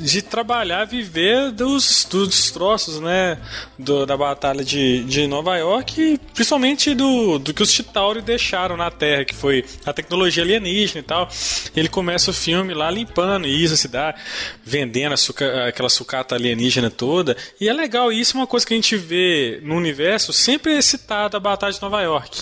de 0.04 0.22
trabalhar, 0.22 0.86
viver 0.86 1.52
dos, 1.52 2.06
dos 2.10 2.28
destroços, 2.28 3.00
né? 3.00 3.38
Do, 3.80 4.06
da 4.06 4.18
batalha 4.18 4.64
de, 4.64 5.04
de 5.06 5.26
Nova 5.28 5.56
York 5.58 6.02
e 6.02 6.18
principalmente 6.34 6.94
do, 6.94 7.40
do 7.40 7.54
que 7.54 7.64
os 7.64 7.72
Chitauri 7.72 8.22
deixaram 8.22 8.76
na 8.76 8.92
Terra, 8.92 9.24
que 9.24 9.34
foi 9.34 9.64
a 9.86 9.94
tecnologia 9.94 10.44
alienígena 10.44 11.00
e 11.00 11.04
tal. 11.04 11.30
Ele 11.76 11.88
começa 11.88 12.32
o 12.32 12.34
filme 12.34 12.74
lá 12.74 12.92
limpando 12.92 13.48
isso, 13.48 13.74
a 13.74 13.78
cidade, 13.78 14.22
vendendo 14.64 15.16
suca, 15.16 15.68
aquela 15.68 15.90
sucata 15.90 16.36
alienígena 16.36 16.90
toda. 16.90 17.38
E 17.60 17.70
é 17.70 17.74
legal, 17.74 18.12
isso 18.12 18.36
é 18.36 18.42
uma 18.42 18.48
coisa 18.48 18.66
que 18.66 18.74
a 18.74 18.78
gente 18.78 18.98
vê 18.98 19.60
no 19.64 19.76
universo, 19.76 20.34
sempre 20.34 20.74
é 20.74 20.82
citado 20.82 21.38
a 21.38 21.40
batalha 21.40 21.74
de 21.74 21.82
Nova 21.82 22.02
York. 22.02 22.42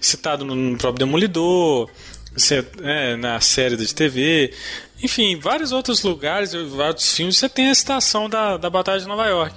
Citado 0.00 0.44
no 0.44 0.78
próprio 0.78 1.06
Demolidor, 1.06 1.90
é, 2.82 3.16
na 3.16 3.40
série 3.40 3.76
de 3.76 3.92
TV. 3.92 4.52
Enfim, 5.02 5.36
vários 5.36 5.72
outros 5.72 6.02
lugares, 6.02 6.52
vários 6.52 7.14
filmes, 7.14 7.38
você 7.38 7.48
tem 7.48 7.70
a 7.70 7.74
citação 7.74 8.28
da, 8.28 8.56
da 8.56 8.68
Batalha 8.68 9.00
de 9.00 9.08
Nova 9.08 9.26
York. 9.26 9.54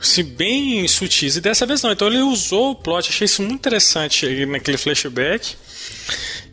Se 0.00 0.22
bem 0.22 0.86
sutis. 0.88 1.36
E 1.36 1.40
dessa 1.40 1.66
vez 1.66 1.82
não. 1.82 1.92
Então 1.92 2.08
ele 2.08 2.20
usou 2.20 2.70
o 2.70 2.74
plot, 2.74 3.10
achei 3.10 3.24
isso 3.24 3.42
muito 3.42 3.54
interessante 3.54 4.46
naquele 4.46 4.76
flashback. 4.76 5.56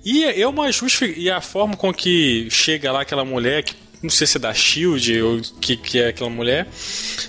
E 0.04 0.24
é 0.24 0.48
uma 0.48 0.72
justa 0.72 1.06
e 1.06 1.30
a 1.30 1.42
forma 1.42 1.78
com 1.78 1.94
que 1.94 2.48
chega 2.50 2.92
lá 2.92 3.02
aquela 3.02 3.24
mulher 3.24 3.64
que 3.64 3.76
não 4.02 4.10
sei 4.10 4.26
se 4.26 4.38
é 4.38 4.40
da 4.40 4.54
Shield 4.54 5.22
ou 5.22 5.42
que, 5.60 5.78
que 5.78 6.00
é 6.00 6.08
aquela 6.08 6.30
mulher. 6.30 6.68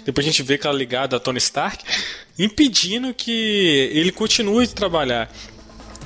Depois 0.05 0.27
a 0.27 0.31
gente 0.31 0.43
vê 0.43 0.57
que 0.57 0.67
ela 0.67 0.75
é 0.75 0.79
ligada 0.79 1.17
a 1.17 1.21
Tony 1.21 1.39
Stark, 1.39 1.85
impedindo 2.39 3.13
que 3.13 3.91
ele 3.93 4.11
continue 4.11 4.67
de 4.67 4.75
trabalhar. 4.75 5.31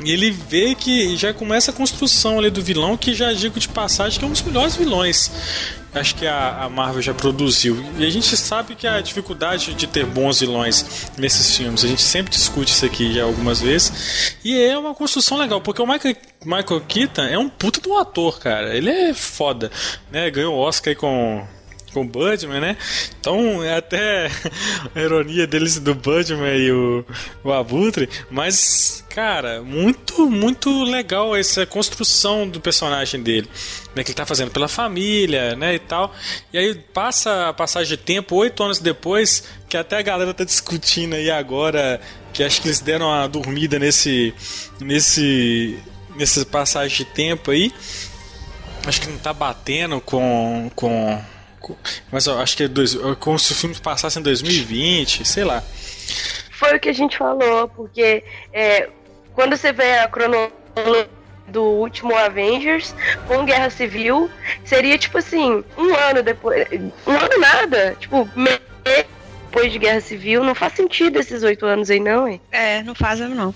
E 0.04 0.10
ele 0.10 0.30
vê 0.30 0.74
que 0.74 1.16
já 1.16 1.32
começa 1.32 1.70
a 1.70 1.74
construção 1.74 2.38
ali 2.38 2.50
do 2.50 2.62
vilão, 2.62 2.96
que 2.96 3.14
já 3.14 3.32
digo 3.32 3.58
de 3.58 3.68
passagem 3.68 4.18
que 4.18 4.24
é 4.24 4.28
um 4.28 4.32
dos 4.32 4.42
melhores 4.42 4.76
vilões. 4.76 5.30
Acho 5.94 6.14
que 6.14 6.26
a, 6.26 6.68
Marvel 6.70 7.00
já 7.00 7.14
produziu. 7.14 7.82
E 7.98 8.04
a 8.04 8.10
gente 8.10 8.36
sabe 8.36 8.74
que 8.74 8.86
a 8.86 9.00
dificuldade 9.00 9.72
de 9.72 9.86
ter 9.86 10.04
bons 10.04 10.40
vilões 10.40 11.10
nesses 11.16 11.56
filmes, 11.56 11.82
a 11.84 11.88
gente 11.88 12.02
sempre 12.02 12.30
discute 12.30 12.70
isso 12.70 12.84
aqui 12.84 13.14
já 13.14 13.24
algumas 13.24 13.60
vezes. 13.62 14.36
E 14.44 14.60
é 14.60 14.76
uma 14.76 14.94
construção 14.94 15.38
legal, 15.38 15.58
porque 15.60 15.80
o 15.80 15.86
Michael, 15.86 16.14
Michael 16.44 16.82
Keaton 16.86 17.22
é 17.22 17.38
um 17.38 17.48
puta 17.48 17.80
do 17.80 17.96
ator, 17.96 18.38
cara. 18.38 18.76
Ele 18.76 18.90
é 18.90 19.14
foda, 19.14 19.70
né? 20.10 20.30
Ganhou 20.30 20.54
o 20.54 20.58
Oscar 20.58 20.90
aí 20.90 20.94
com 20.94 21.46
com 21.96 22.02
o 22.02 22.04
Budman, 22.04 22.60
né? 22.60 22.76
Então 23.18 23.64
é 23.64 23.74
até 23.74 24.30
a 24.94 25.00
ironia 25.00 25.46
deles 25.46 25.78
do 25.78 25.94
Budman 25.94 26.54
e 26.54 26.70
o, 26.70 27.02
o 27.42 27.50
Abutre, 27.50 28.06
mas, 28.30 29.02
cara, 29.08 29.62
muito, 29.62 30.28
muito 30.28 30.84
legal 30.84 31.34
essa 31.34 31.64
construção 31.64 32.46
do 32.46 32.60
personagem 32.60 33.22
dele. 33.22 33.48
Né, 33.94 34.04
que 34.04 34.10
ele 34.10 34.16
tá 34.16 34.26
fazendo 34.26 34.50
pela 34.50 34.68
família, 34.68 35.56
né, 35.56 35.76
e 35.76 35.78
tal. 35.78 36.14
E 36.52 36.58
aí 36.58 36.74
passa 36.74 37.48
a 37.48 37.54
passagem 37.54 37.96
de 37.96 38.02
tempo, 38.02 38.36
oito 38.36 38.62
anos 38.62 38.78
depois, 38.78 39.44
que 39.70 39.74
até 39.74 39.96
a 39.96 40.02
galera 40.02 40.34
tá 40.34 40.44
discutindo 40.44 41.14
aí 41.14 41.30
agora, 41.30 41.98
que 42.34 42.44
acho 42.44 42.60
que 42.60 42.68
eles 42.68 42.80
deram 42.80 43.06
uma 43.06 43.26
dormida 43.26 43.78
nesse, 43.78 44.34
nesse, 44.78 45.78
nessa 46.14 46.44
passagem 46.44 46.98
de 46.98 47.04
tempo 47.06 47.52
aí. 47.52 47.72
Acho 48.86 49.00
que 49.00 49.08
não 49.08 49.16
tá 49.16 49.32
batendo 49.32 49.98
com, 49.98 50.70
com 50.76 51.18
mas 52.10 52.26
eu 52.26 52.38
acho 52.38 52.56
que 52.56 52.64
é 52.64 52.68
dois, 52.68 52.94
como 53.18 53.38
se 53.38 53.52
o 53.52 53.54
filme 53.54 53.74
passasse 53.76 54.18
em 54.18 54.22
2020, 54.22 55.24
sei 55.24 55.44
lá. 55.44 55.62
Foi 56.50 56.76
o 56.76 56.80
que 56.80 56.88
a 56.88 56.92
gente 56.92 57.18
falou, 57.18 57.68
porque 57.68 58.22
é, 58.52 58.88
quando 59.34 59.56
você 59.56 59.72
vê 59.72 59.98
a 59.98 60.08
cronologia 60.08 61.08
do 61.48 61.62
último 61.62 62.14
Avengers 62.14 62.94
com 63.26 63.44
Guerra 63.44 63.70
Civil, 63.70 64.30
seria 64.64 64.98
tipo 64.98 65.18
assim, 65.18 65.64
um 65.76 65.94
ano 65.94 66.22
depois. 66.22 66.66
Um 67.06 67.12
ano 67.12 67.38
nada. 67.38 67.96
Tipo, 68.00 68.28
depois 68.84 69.72
de 69.72 69.78
Guerra 69.78 70.00
Civil, 70.00 70.44
não 70.44 70.54
faz 70.54 70.74
sentido 70.74 71.18
esses 71.18 71.42
oito 71.42 71.64
anos 71.66 71.90
aí, 71.90 72.00
não, 72.00 72.28
hein? 72.28 72.40
É, 72.50 72.82
não 72.82 72.94
faz 72.94 73.20
não. 73.20 73.54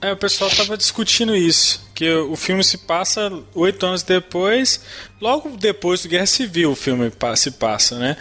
É, 0.00 0.12
o 0.12 0.16
pessoal 0.16 0.50
tava 0.50 0.76
discutindo 0.76 1.34
isso, 1.36 1.88
que 2.02 2.12
o 2.12 2.34
filme 2.34 2.64
se 2.64 2.78
passa 2.78 3.32
oito 3.54 3.86
anos 3.86 4.02
depois, 4.02 4.80
logo 5.20 5.50
depois 5.56 6.02
do 6.02 6.08
Guerra 6.08 6.26
Civil 6.26 6.72
o 6.72 6.74
filme 6.74 7.12
se 7.36 7.52
passa, 7.52 7.96
né? 7.96 8.16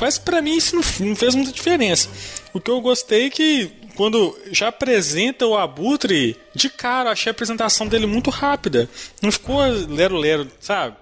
Mas 0.00 0.16
para 0.16 0.40
mim 0.40 0.56
isso 0.56 0.74
não 0.74 1.14
fez 1.14 1.34
muita 1.34 1.52
diferença. 1.52 2.08
O 2.54 2.60
que 2.60 2.70
eu 2.70 2.80
gostei 2.80 3.26
é 3.26 3.30
que 3.30 3.70
quando 3.96 4.36
já 4.50 4.68
apresenta 4.68 5.46
o 5.46 5.56
Abutre, 5.56 6.38
de 6.54 6.70
cara, 6.70 7.10
achei 7.10 7.28
a 7.28 7.32
apresentação 7.32 7.86
dele 7.86 8.06
muito 8.06 8.30
rápida. 8.30 8.88
Não 9.20 9.30
ficou 9.30 9.60
lero-lero, 9.88 10.50
sabe? 10.58 10.96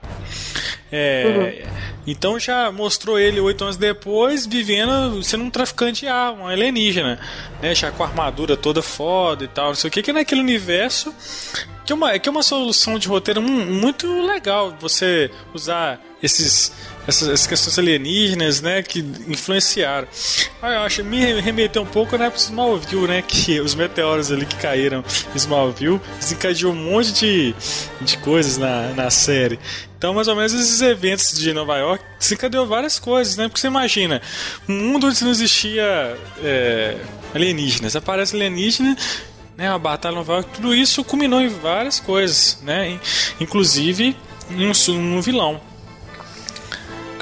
É, 0.93 1.65
uhum. 1.65 1.73
Então 2.07 2.39
já 2.39 2.71
mostrou 2.71 3.19
ele 3.19 3.41
oito 3.41 3.65
anos 3.65 3.79
depois, 3.79 4.45
vivendo, 4.45 5.23
sendo 5.23 5.45
um 5.45 5.51
traficante 5.51 6.01
de 6.01 6.09
arma, 6.09 6.45
um 6.45 6.49
alienígena, 6.49 7.19
né? 7.63 7.75
Já 7.75 7.91
com 7.91 8.03
a 8.03 8.07
armadura 8.07 8.57
toda 8.57 8.83
foda 8.83 9.45
e 9.45 9.49
tal, 9.49 9.69
não 9.69 9.75
sei 9.75 9.89
o 9.89 9.91
que, 9.91 10.03
que 10.03 10.11
é 10.11 10.15
naquele 10.15 10.43
universo 10.43 11.15
que 11.85 11.93
é 11.93 11.95
uma, 11.95 12.19
que 12.19 12.29
é 12.29 12.33
uma 12.33 12.43
solução 12.43 12.99
de 12.99 13.09
roteiro 13.09 13.43
muito 13.43 14.07
legal 14.23 14.75
você 14.79 15.31
usar 15.53 16.01
esses 16.23 16.73
essas, 17.07 17.29
essas, 17.29 17.47
questões 17.47 17.79
alienígenas, 17.79 18.61
né, 18.61 18.83
que 18.83 19.01
influenciaram. 19.27 20.07
Ah, 20.61 20.73
eu 20.73 20.81
acho 20.81 21.05
me 21.05 21.41
remeteu 21.41 21.83
um 21.83 21.87
pouco 21.87 22.17
né, 22.17 22.29
para 22.29 22.39
Smallville, 22.39 23.09
né, 23.09 23.23
que 23.23 23.59
os 23.63 23.75
meteoros 23.75 24.31
ali 24.31 24.47
que 24.47 24.57
caíram 24.57 25.05
em 25.35 25.37
Smallville 25.37 26.01
desencadeou 26.19 26.73
um 26.73 26.77
monte 26.77 27.13
de, 27.13 27.55
de 28.01 28.19
coisas 28.19 28.59
na, 28.59 28.89
na 28.95 29.11
série. 29.11 29.59
Então, 29.97 30.13
mais 30.15 30.27
ou 30.27 30.35
menos 30.35 30.53
esses 30.53 30.81
eventos 30.81 31.39
de 31.39 31.53
Nova 31.53 31.77
York 31.77 32.05
desencadeou 32.19 32.67
várias 32.67 32.99
coisas, 32.99 33.37
né? 33.37 33.47
Porque 33.47 33.61
você 33.61 33.69
imagina, 33.69 34.21
um 34.69 34.73
mundo 34.73 35.07
onde 35.07 35.23
não 35.23 35.31
existia 35.31 36.17
é, 36.43 36.97
alienígenas, 37.33 37.95
aparece 37.95 38.35
alienígena 38.35 38.97
né, 39.57 39.69
a 39.69 39.79
batalha 39.79 40.17
Nova 40.17 40.35
York, 40.35 40.51
tudo 40.55 40.75
isso 40.75 41.05
culminou 41.05 41.41
em 41.41 41.49
várias 41.49 42.01
coisas, 42.01 42.59
né? 42.63 42.99
Inclusive 43.41 44.17
um, 44.51 45.17
um 45.17 45.21
vilão 45.21 45.61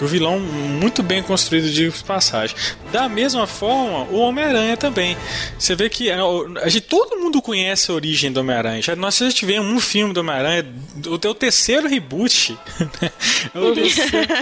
que 0.01 0.05
o 0.05 0.09
vilão 0.09 0.41
muito 0.41 1.03
bem 1.03 1.23
construído 1.23 1.71
de 1.71 1.91
passagem. 2.07 2.57
Da 2.91 3.07
mesma 3.07 3.47
forma, 3.47 4.05
o 4.11 4.21
Homem-Aranha 4.21 4.75
também. 4.75 5.15
Você 5.59 5.77
vê 5.77 5.91
que 5.91 6.11
a, 6.11 6.19
a 6.63 6.69
gente, 6.71 6.87
todo 6.87 7.19
mundo 7.19 7.43
conhece 7.43 7.91
a 7.91 7.95
origem 7.95 8.33
do 8.33 8.41
Homem-Aranha. 8.41 8.81
Nós 8.97 9.19
já 9.19 9.31
tivemos 9.31 9.71
um 9.71 9.79
filme 9.79 10.15
do 10.15 10.21
Homem-Aranha, 10.21 10.65
o 11.07 11.19
teu 11.19 11.35
terceiro 11.35 11.87
reboot. 11.87 12.57
Né? 13.01 13.11
É 13.55 13.75
terceiro, 13.75 14.33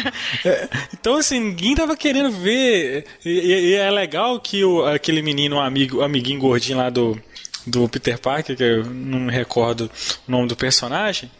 é, 0.45 0.69
então, 0.93 1.17
assim, 1.17 1.41
ninguém 1.41 1.75
tava 1.75 1.97
querendo 1.97 2.31
ver. 2.31 3.05
E, 3.25 3.31
e 3.31 3.75
é 3.75 3.91
legal 3.91 4.39
que 4.41 4.65
o, 4.65 4.85
aquele 4.85 5.23
menino, 5.23 5.57
um 5.57 5.61
amigo, 5.61 6.03
amiguinho 6.03 6.39
gordinho 6.39 6.79
lá 6.79 6.89
do, 6.89 7.21
do 7.67 7.89
Peter 7.89 8.19
Parker, 8.19 8.57
que 8.57 8.63
eu 8.63 8.85
não 8.85 9.19
me 9.21 9.33
recordo 9.33 9.91
o 10.27 10.31
nome 10.31 10.49
do 10.49 10.57
personagem, 10.57 11.31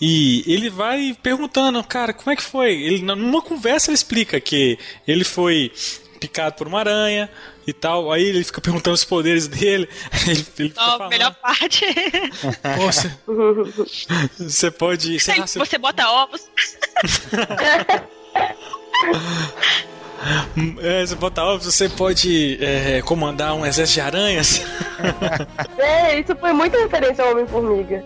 e 0.00 0.44
ele 0.46 0.70
vai 0.70 1.16
perguntando, 1.22 1.82
cara, 1.84 2.12
como 2.12 2.30
é 2.30 2.36
que 2.36 2.42
foi? 2.42 2.72
Ele, 2.72 3.02
numa 3.02 3.42
conversa 3.42 3.90
ele 3.90 3.96
explica 3.96 4.40
que 4.40 4.78
ele 5.06 5.24
foi 5.24 5.72
picado 6.18 6.56
por 6.56 6.66
uma 6.66 6.80
aranha 6.80 7.30
e 7.66 7.72
tal. 7.72 8.12
Aí 8.12 8.24
ele 8.24 8.44
fica 8.44 8.60
perguntando 8.60 8.94
os 8.94 9.04
poderes 9.04 9.48
dele. 9.48 9.88
Ele, 10.26 10.46
ele 10.58 10.74
oh, 10.76 11.08
melhor 11.08 11.34
parte. 11.34 11.84
você, 12.78 13.10
você 14.38 14.70
pode. 14.70 15.20
Você, 15.20 15.34
você, 15.34 15.58
você 15.58 15.78
bota 15.78 16.08
ovos. 16.08 16.48
É, 20.80 21.06
você 21.06 21.14
bota 21.14 21.42
ovos, 21.44 21.66
você 21.66 21.88
pode 21.88 22.58
é, 22.60 23.02
comandar 23.02 23.54
um 23.54 23.64
exército 23.64 23.94
de 23.94 24.00
aranhas. 24.00 24.62
É, 25.78 26.18
isso 26.18 26.34
foi 26.36 26.52
muita 26.52 26.78
referência 26.78 27.22
ao 27.22 27.32
Homem-Formiga. 27.32 28.02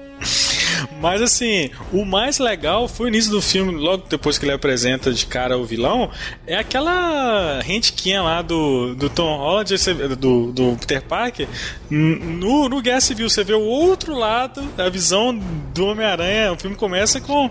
Mas 1.00 1.22
assim, 1.22 1.70
o 1.92 2.04
mais 2.04 2.38
legal 2.38 2.88
foi 2.88 3.06
o 3.06 3.08
início 3.08 3.30
do 3.30 3.42
filme, 3.42 3.72
logo 3.72 4.04
depois 4.08 4.38
que 4.38 4.44
ele 4.44 4.52
apresenta 4.52 5.12
de 5.12 5.26
cara 5.26 5.58
o 5.58 5.64
vilão, 5.64 6.10
é 6.46 6.56
aquela 6.56 7.60
rentquinha 7.60 8.22
lá 8.22 8.42
do, 8.42 8.94
do 8.94 9.08
Tom 9.08 9.36
Holland, 9.36 9.74
do, 10.18 10.52
do 10.52 10.76
Peter 10.78 11.02
Parker. 11.02 11.48
No, 11.88 12.68
no 12.68 12.80
Guerra 12.80 13.00
Civil, 13.00 13.28
você 13.28 13.42
vê 13.44 13.54
o 13.54 13.62
outro 13.62 14.14
lado, 14.14 14.62
a 14.78 14.88
visão 14.88 15.38
do 15.74 15.86
Homem-Aranha. 15.86 16.52
O 16.52 16.56
filme 16.56 16.76
começa 16.76 17.20
com, 17.20 17.50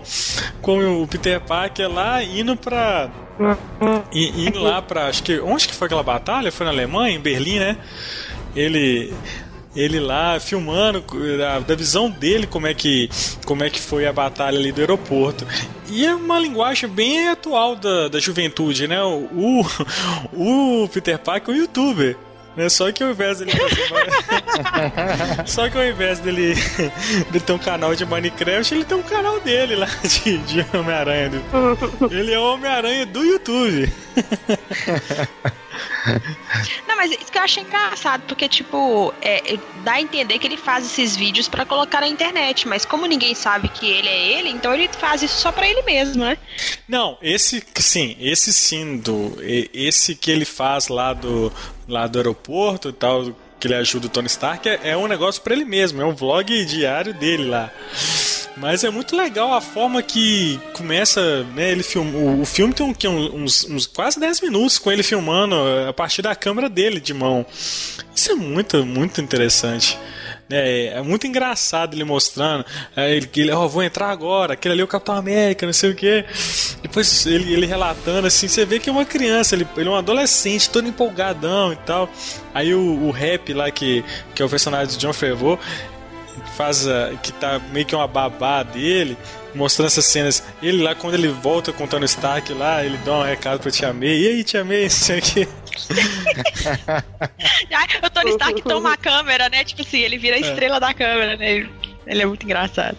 com 0.60 1.02
o 1.02 1.06
Peter 1.06 1.40
Parker 1.40 1.88
lá 1.88 2.22
indo 2.22 2.56
pra. 2.56 3.10
indo 4.12 4.60
lá 4.60 4.80
pra. 4.80 5.06
Acho 5.06 5.22
que. 5.22 5.38
Onde 5.40 5.68
que 5.68 5.74
foi 5.74 5.86
aquela 5.86 6.02
batalha? 6.02 6.52
Foi 6.52 6.64
na 6.64 6.72
Alemanha, 6.72 7.16
em 7.16 7.20
Berlim, 7.20 7.58
né? 7.58 7.76
Ele 8.54 9.12
ele 9.74 10.00
lá 10.00 10.40
filmando 10.40 11.04
da, 11.66 11.74
visão 11.74 12.10
dele 12.10 12.46
como 12.46 12.66
é 12.66 12.74
que 12.74 13.08
como 13.44 13.62
é 13.62 13.70
que 13.70 13.80
foi 13.80 14.06
a 14.06 14.12
batalha 14.12 14.58
ali 14.58 14.72
do 14.72 14.80
aeroporto 14.80 15.46
e 15.88 16.04
é 16.04 16.14
uma 16.14 16.38
linguagem 16.38 16.88
bem 16.88 17.28
atual 17.28 17.76
da, 17.76 18.08
da 18.08 18.18
juventude 18.18 18.88
né 18.88 19.02
o, 19.02 19.28
o, 20.34 20.82
o 20.84 20.88
Peter 20.88 21.18
Parker 21.18 21.54
é 21.54 21.58
um 21.58 21.60
youtuber 21.60 22.16
né? 22.56 22.68
Só 22.68 22.90
que 22.90 23.02
ao 23.02 23.10
invés 23.10 23.38
dele 23.38 23.52
fazer 23.52 25.46
Só 25.46 25.68
que 25.68 25.78
ao 25.78 25.86
invés 25.86 26.18
dele, 26.18 26.54
dele 27.30 27.40
ter 27.40 27.52
um 27.52 27.58
canal 27.58 27.94
de 27.94 28.04
Minecraft, 28.04 28.74
ele 28.74 28.84
tem 28.84 28.98
um 28.98 29.02
canal 29.02 29.40
dele 29.40 29.76
lá 29.76 29.86
de, 29.86 30.38
de 30.38 30.66
Homem-Aranha. 30.76 31.30
Ele 32.10 32.32
é 32.32 32.38
o 32.38 32.54
Homem-Aranha 32.54 33.06
do 33.06 33.22
YouTube. 33.22 33.92
Não, 36.86 36.96
mas 36.96 37.10
isso 37.10 37.30
que 37.30 37.38
eu 37.38 37.42
achei 37.42 37.62
engraçado, 37.62 38.22
porque, 38.26 38.48
tipo, 38.48 39.12
é, 39.20 39.58
dá 39.84 39.92
a 39.94 40.00
entender 40.00 40.38
que 40.38 40.46
ele 40.46 40.56
faz 40.56 40.84
esses 40.84 41.16
vídeos 41.16 41.48
para 41.48 41.64
colocar 41.64 42.00
na 42.00 42.08
internet, 42.08 42.66
mas 42.66 42.84
como 42.84 43.06
ninguém 43.06 43.34
sabe 43.34 43.68
que 43.68 43.86
ele 43.86 44.08
é 44.08 44.38
ele, 44.38 44.48
então 44.50 44.74
ele 44.74 44.88
faz 44.88 45.22
isso 45.22 45.40
só 45.40 45.52
para 45.52 45.68
ele 45.68 45.82
mesmo, 45.82 46.24
né? 46.24 46.36
Não, 46.88 47.18
esse 47.22 47.62
sim, 47.76 48.16
esse 48.20 48.52
sim, 48.52 48.98
do, 48.98 49.36
esse 49.72 50.14
que 50.14 50.30
ele 50.30 50.44
faz 50.44 50.88
lá 50.88 51.12
do, 51.12 51.52
lá 51.88 52.06
do 52.06 52.18
aeroporto 52.18 52.88
e 52.88 52.92
tal, 52.92 53.34
que 53.60 53.68
ele 53.68 53.74
ajuda 53.74 54.06
o 54.06 54.10
Tony 54.10 54.26
Stark, 54.26 54.66
é, 54.68 54.80
é 54.82 54.96
um 54.96 55.06
negócio 55.06 55.42
para 55.42 55.52
ele 55.52 55.64
mesmo, 55.64 56.00
é 56.00 56.04
um 56.04 56.14
vlog 56.14 56.64
diário 56.64 57.12
dele 57.12 57.44
lá. 57.44 57.70
Mas 58.56 58.82
é 58.84 58.90
muito 58.90 59.16
legal 59.16 59.54
a 59.54 59.60
forma 59.60 60.02
que 60.02 60.58
começa, 60.72 61.44
né? 61.54 61.70
Ele 61.70 61.82
filma, 61.82 62.10
o, 62.18 62.40
o 62.42 62.44
filme 62.44 62.74
tem 62.74 63.08
um, 63.08 63.42
uns, 63.42 63.64
uns 63.64 63.86
quase 63.86 64.18
10 64.18 64.40
minutos 64.40 64.78
com 64.78 64.90
ele 64.90 65.02
filmando 65.02 65.54
a 65.88 65.92
partir 65.92 66.20
da 66.22 66.34
câmera 66.34 66.68
dele 66.68 67.00
de 67.00 67.14
mão. 67.14 67.46
Isso 68.14 68.32
é 68.32 68.34
muito, 68.34 68.84
muito 68.84 69.20
interessante. 69.20 69.98
É, 70.50 70.86
é 70.96 71.02
muito 71.02 71.26
engraçado 71.26 71.94
ele 71.94 72.04
mostrando. 72.04 72.64
É, 72.96 73.14
ele, 73.14 73.28
ele 73.36 73.52
oh, 73.52 73.68
vou 73.68 73.82
entrar 73.82 74.10
agora, 74.10 74.54
aquele 74.54 74.72
ali 74.72 74.80
é 74.80 74.84
o 74.84 74.88
Capitão 74.88 75.14
América, 75.14 75.66
não 75.66 75.72
sei 75.72 75.90
o 75.90 75.94
que. 75.94 76.24
Depois 76.82 77.26
ele, 77.26 77.52
ele 77.52 77.66
relatando 77.66 78.26
assim, 78.26 78.48
você 78.48 78.64
vê 78.64 78.78
que 78.78 78.88
é 78.88 78.92
uma 78.92 79.04
criança, 79.04 79.54
ele, 79.54 79.66
ele 79.76 79.88
é 79.88 79.92
um 79.92 79.96
adolescente, 79.96 80.68
todo 80.68 80.88
empolgadão 80.88 81.72
e 81.72 81.76
tal. 81.76 82.08
Aí 82.52 82.74
o, 82.74 83.04
o 83.04 83.10
rap 83.10 83.52
lá, 83.52 83.70
que, 83.70 84.04
que 84.34 84.42
é 84.42 84.44
o 84.44 84.48
personagem 84.48 84.88
de 84.88 84.98
John 84.98 85.12
Favreau, 85.12 85.58
faz 86.60 86.86
a, 86.86 87.14
que 87.22 87.32
tá 87.32 87.58
meio 87.72 87.86
que 87.86 87.94
uma 87.94 88.06
babá 88.06 88.62
dele, 88.62 89.16
mostrando 89.54 89.86
essas 89.86 90.04
cenas. 90.04 90.42
Ele 90.62 90.82
lá, 90.82 90.94
quando 90.94 91.14
ele 91.14 91.28
volta 91.28 91.72
com 91.72 91.84
o 91.84 91.88
Tony 91.88 92.04
Stark 92.04 92.52
lá, 92.52 92.84
ele 92.84 92.98
dá 92.98 93.18
um 93.18 93.22
recado 93.22 93.60
pra 93.60 93.70
Tia 93.70 93.94
May. 93.94 94.08
E 94.08 94.28
aí, 94.28 94.44
Tia 94.44 94.62
May, 94.62 94.84
isso 94.84 95.10
aqui. 95.10 95.48
o 98.04 98.10
Tony 98.10 98.32
Stark 98.32 98.60
toma 98.62 98.92
a 98.92 98.96
câmera, 98.98 99.48
né? 99.48 99.64
Tipo 99.64 99.80
assim, 99.80 100.00
ele 100.00 100.18
vira 100.18 100.36
a 100.36 100.38
estrela 100.38 100.76
é. 100.76 100.80
da 100.80 100.92
câmera, 100.92 101.38
né? 101.38 101.66
Ele 102.06 102.22
é 102.22 102.26
muito 102.26 102.44
engraçado. 102.44 102.98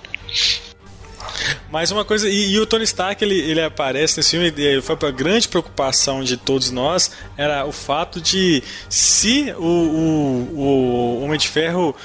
Mas 1.70 1.92
uma 1.92 2.04
coisa, 2.04 2.28
e, 2.28 2.54
e, 2.54 2.60
o 2.60 2.66
Tony 2.66 2.84
Stark 2.84 3.24
ele, 3.24 3.40
ele 3.40 3.62
aparece 3.62 4.18
nesse 4.18 4.32
filme, 4.32 4.52
e 4.58 4.82
foi 4.82 4.98
a 5.08 5.12
grande 5.12 5.48
preocupação 5.48 6.24
de 6.24 6.36
todos 6.36 6.72
nós, 6.72 7.12
era 7.38 7.64
o 7.66 7.72
fato 7.72 8.20
de 8.20 8.64
se 8.90 9.54
o, 9.58 9.64
o, 9.64 10.58
o 10.58 11.24
Homem 11.24 11.38
de 11.38 11.48
Ferro 11.48 11.96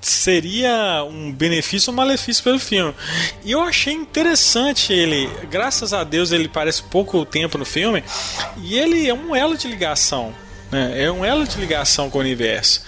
seria 0.00 1.04
um 1.04 1.32
benefício 1.32 1.90
ou 1.90 1.94
um 1.94 1.96
malefício 1.96 2.42
pelo 2.42 2.58
filme. 2.58 2.94
E 3.44 3.52
eu 3.52 3.60
achei 3.60 3.92
interessante 3.92 4.92
ele, 4.92 5.28
graças 5.50 5.92
a 5.92 6.04
Deus 6.04 6.32
ele 6.32 6.48
parece 6.48 6.82
pouco 6.82 7.24
tempo 7.24 7.58
no 7.58 7.64
filme, 7.64 8.02
e 8.62 8.78
ele 8.78 9.08
é 9.08 9.14
um 9.14 9.34
elo 9.34 9.56
de 9.56 9.68
ligação, 9.68 10.34
né? 10.70 11.04
É 11.04 11.10
um 11.10 11.24
elo 11.24 11.46
de 11.46 11.58
ligação 11.58 12.08
com 12.08 12.18
o 12.18 12.20
universo. 12.20 12.82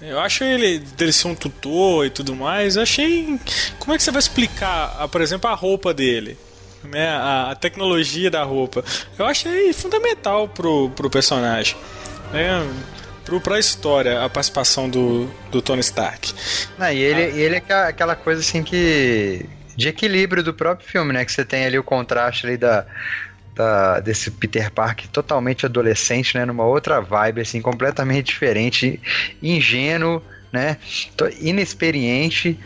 Eu 0.00 0.20
acho 0.20 0.44
ele 0.44 0.80
dele 0.80 1.12
ser 1.12 1.28
um 1.28 1.34
tutor 1.34 2.04
e 2.04 2.10
tudo 2.10 2.34
mais. 2.36 2.76
Eu 2.76 2.82
achei. 2.82 3.38
Como 3.78 3.94
é 3.94 3.96
que 3.96 4.02
você 4.02 4.10
vai 4.10 4.18
explicar, 4.18 5.08
por 5.08 5.22
exemplo, 5.22 5.48
a 5.48 5.54
roupa 5.54 5.94
dele? 5.94 6.36
Né, 6.82 7.08
a, 7.08 7.52
a 7.52 7.54
tecnologia 7.54 8.30
da 8.30 8.42
roupa. 8.42 8.84
Eu 9.18 9.24
achei 9.24 9.72
fundamental 9.72 10.46
pro, 10.46 10.90
pro 10.90 11.08
personagem. 11.08 11.74
Né? 12.30 12.62
Pro, 13.24 13.40
pra 13.40 13.58
história, 13.58 14.22
a 14.22 14.28
participação 14.28 14.88
do, 14.88 15.28
do 15.50 15.62
Tony 15.62 15.80
Stark. 15.80 16.34
Não, 16.78 16.90
e 16.90 16.98
ele, 16.98 17.22
ah. 17.22 17.28
ele 17.28 17.56
é 17.56 17.74
aquela 17.88 18.14
coisa 18.14 18.40
assim 18.40 18.62
que. 18.62 19.46
de 19.76 19.88
equilíbrio 19.88 20.42
do 20.42 20.52
próprio 20.52 20.88
filme, 20.88 21.12
né? 21.12 21.24
Que 21.24 21.32
você 21.32 21.44
tem 21.44 21.64
ali 21.64 21.78
o 21.78 21.82
contraste 21.82 22.46
ali 22.46 22.56
da 22.56 22.86
da, 23.54 24.00
desse 24.00 24.30
Peter 24.32 24.70
Parker 24.70 25.08
totalmente 25.08 25.64
adolescente, 25.64 26.36
né? 26.36 26.44
Numa 26.44 26.64
outra 26.64 27.00
vibe, 27.00 27.40
assim, 27.40 27.62
completamente 27.62 28.26
diferente, 28.26 29.00
ingênuo, 29.42 30.20
né? 30.52 30.76
Inexperiente, 31.40 32.58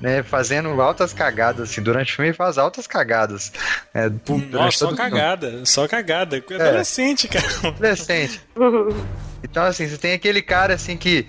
né, 0.00 0.22
fazendo 0.22 0.80
altas 0.80 1.12
cagadas, 1.12 1.70
assim, 1.70 1.82
durante 1.82 2.12
o 2.12 2.16
filme 2.16 2.30
ele 2.30 2.36
faz 2.36 2.56
altas 2.56 2.86
cagadas. 2.86 3.52
Né, 3.94 4.10
Nossa, 4.50 4.78
só 4.78 4.94
cagada, 4.94 5.64
só 5.66 5.86
cagada. 5.86 6.38
É. 6.38 6.54
Adolescente, 6.54 7.28
cara. 7.28 7.46
Adolescente. 7.64 8.40
Então, 9.42 9.64
assim, 9.64 9.88
você 9.88 9.96
tem 9.96 10.12
aquele 10.12 10.42
cara, 10.42 10.74
assim, 10.74 10.96
que 10.96 11.26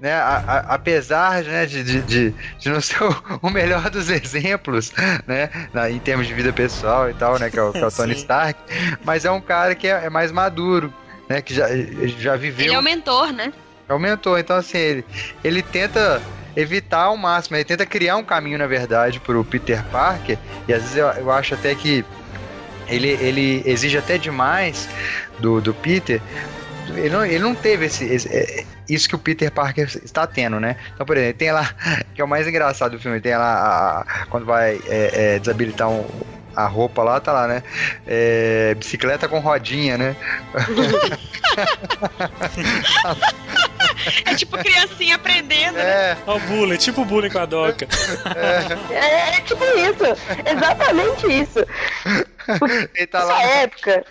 né, 0.00 0.14
a, 0.14 0.36
a, 0.46 0.58
apesar 0.74 1.44
né, 1.44 1.66
de, 1.66 1.84
de, 1.84 2.00
de, 2.02 2.34
de, 2.58 2.70
não 2.70 2.80
ser 2.80 3.02
o, 3.04 3.14
o, 3.42 3.50
melhor 3.50 3.90
dos 3.90 4.08
exemplos, 4.08 4.92
né, 5.26 5.50
na, 5.72 5.90
em 5.90 5.98
termos 5.98 6.26
de 6.26 6.34
vida 6.34 6.52
pessoal 6.52 7.10
e 7.10 7.14
tal, 7.14 7.38
né, 7.38 7.50
que 7.50 7.58
é 7.58 7.62
o, 7.62 7.72
que 7.72 7.78
é 7.78 7.86
o 7.86 7.90
Tony 7.90 8.14
Stark, 8.14 8.58
mas 9.04 9.24
é 9.24 9.30
um 9.30 9.40
cara 9.40 9.74
que 9.74 9.86
é, 9.86 10.06
é, 10.06 10.10
mais 10.10 10.32
maduro, 10.32 10.92
né, 11.28 11.42
que 11.42 11.52
já, 11.52 11.68
já 12.18 12.34
viveu... 12.34 12.66
Ele 12.66 12.74
é 12.74 12.78
o 12.78 12.82
mentor, 12.82 13.32
né? 13.32 13.52
É 13.88 13.92
o 13.92 13.98
mentor, 13.98 14.38
então 14.38 14.56
assim, 14.56 14.78
ele, 14.78 15.04
ele 15.44 15.62
tenta 15.62 16.22
evitar 16.56 17.04
ao 17.04 17.16
máximo, 17.16 17.56
ele 17.56 17.64
tenta 17.64 17.84
criar 17.84 18.16
um 18.16 18.24
caminho, 18.24 18.58
na 18.58 18.66
verdade, 18.66 19.20
para 19.20 19.38
o 19.38 19.44
Peter 19.44 19.84
Parker, 19.86 20.38
e 20.66 20.72
às 20.72 20.82
vezes 20.82 20.96
eu, 20.96 21.06
eu 21.08 21.30
acho 21.30 21.54
até 21.54 21.74
que 21.74 22.04
ele, 22.88 23.10
ele 23.20 23.62
exige 23.64 23.98
até 23.98 24.18
demais 24.18 24.88
do, 25.38 25.60
do 25.60 25.72
Peter, 25.72 26.20
ele 26.96 27.10
não, 27.10 27.24
ele 27.24 27.38
não 27.38 27.54
teve 27.54 27.86
esse, 27.86 28.04
esse, 28.04 28.28
é, 28.28 28.64
isso 28.88 29.08
que 29.08 29.14
o 29.14 29.18
Peter 29.18 29.50
Parker 29.50 29.88
está 30.04 30.26
tendo, 30.26 30.58
né? 30.58 30.76
Então, 30.94 31.06
por 31.06 31.16
exemplo, 31.16 31.38
tem 31.38 31.52
lá, 31.52 31.70
que 32.14 32.20
é 32.20 32.24
o 32.24 32.28
mais 32.28 32.46
engraçado 32.46 32.92
do 32.92 33.00
filme, 33.00 33.20
tem 33.20 33.36
lá 33.36 33.54
a, 33.54 34.00
a, 34.00 34.26
quando 34.26 34.46
vai 34.46 34.80
é, 34.86 35.34
é, 35.34 35.38
desabilitar 35.38 35.88
um, 35.88 36.04
a 36.54 36.66
roupa 36.66 37.02
lá, 37.02 37.20
tá 37.20 37.32
lá, 37.32 37.46
né? 37.46 37.62
É, 38.06 38.74
bicicleta 38.74 39.28
com 39.28 39.38
rodinha, 39.38 39.96
né? 39.96 40.16
é 44.24 44.34
tipo 44.34 44.56
criancinha 44.58 45.16
aprendendo, 45.16 45.74
né? 45.74 45.82
é. 45.82 46.14
né? 46.14 46.22
É 46.26 46.30
o 46.30 46.38
bullying, 46.40 46.76
tipo 46.76 47.04
bullying 47.04 47.30
com 47.30 47.38
a 47.38 47.46
doca. 47.46 47.86
É. 48.36 48.94
é, 48.94 49.36
é 49.36 49.40
tipo 49.40 49.64
isso, 49.64 50.04
exatamente 50.46 51.26
isso. 51.26 51.66
Ele 52.94 53.06
tá 53.06 53.24
lá. 53.24 53.42
época. 53.42 54.04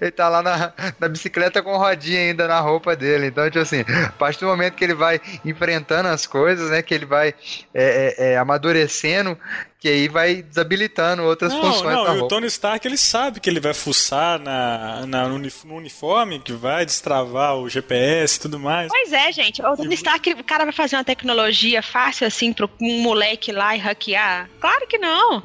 Ele 0.00 0.10
tá 0.10 0.28
lá 0.28 0.42
na, 0.42 0.72
na 0.98 1.08
bicicleta 1.08 1.62
com 1.62 1.76
rodinha 1.76 2.20
ainda 2.20 2.46
na 2.46 2.60
roupa 2.60 2.96
dele. 2.96 3.26
Então, 3.26 3.44
tipo 3.46 3.58
assim, 3.58 3.84
a 4.06 4.12
partir 4.12 4.40
do 4.40 4.46
momento 4.46 4.74
que 4.74 4.84
ele 4.84 4.94
vai 4.94 5.20
enfrentando 5.44 6.08
as 6.08 6.26
coisas, 6.26 6.70
né? 6.70 6.82
Que 6.82 6.94
ele 6.94 7.06
vai 7.06 7.34
é, 7.74 8.14
é, 8.18 8.32
é 8.32 8.38
amadurecendo, 8.38 9.36
que 9.80 9.88
aí 9.88 10.08
vai 10.08 10.42
desabilitando 10.42 11.22
outras 11.22 11.52
não, 11.52 11.62
funções 11.62 11.94
não, 11.94 12.04
da 12.04 12.10
roupa. 12.10 12.24
o 12.24 12.28
Tony 12.28 12.46
Stark 12.48 12.86
ele 12.86 12.96
sabe 12.96 13.38
que 13.38 13.48
ele 13.48 13.60
vai 13.60 13.72
fuçar 13.72 14.38
na, 14.40 15.06
na, 15.06 15.28
no 15.28 15.36
uniforme, 15.76 16.40
que 16.40 16.52
vai 16.52 16.84
destravar 16.84 17.56
o 17.56 17.68
GPS 17.68 18.36
e 18.36 18.40
tudo 18.40 18.58
mais. 18.58 18.88
Pois 18.88 19.12
é, 19.12 19.30
gente. 19.30 19.62
O 19.62 19.76
Tony 19.76 19.94
Stark, 19.94 20.32
o 20.32 20.44
cara 20.44 20.64
vai 20.64 20.72
fazer 20.72 20.96
uma 20.96 21.04
tecnologia 21.04 21.80
fácil 21.80 22.26
assim 22.26 22.52
para 22.52 22.68
um 22.80 23.02
moleque 23.02 23.52
lá 23.52 23.76
e 23.76 23.78
hackear? 23.78 24.50
Claro 24.60 24.86
que 24.88 24.98
não. 24.98 25.42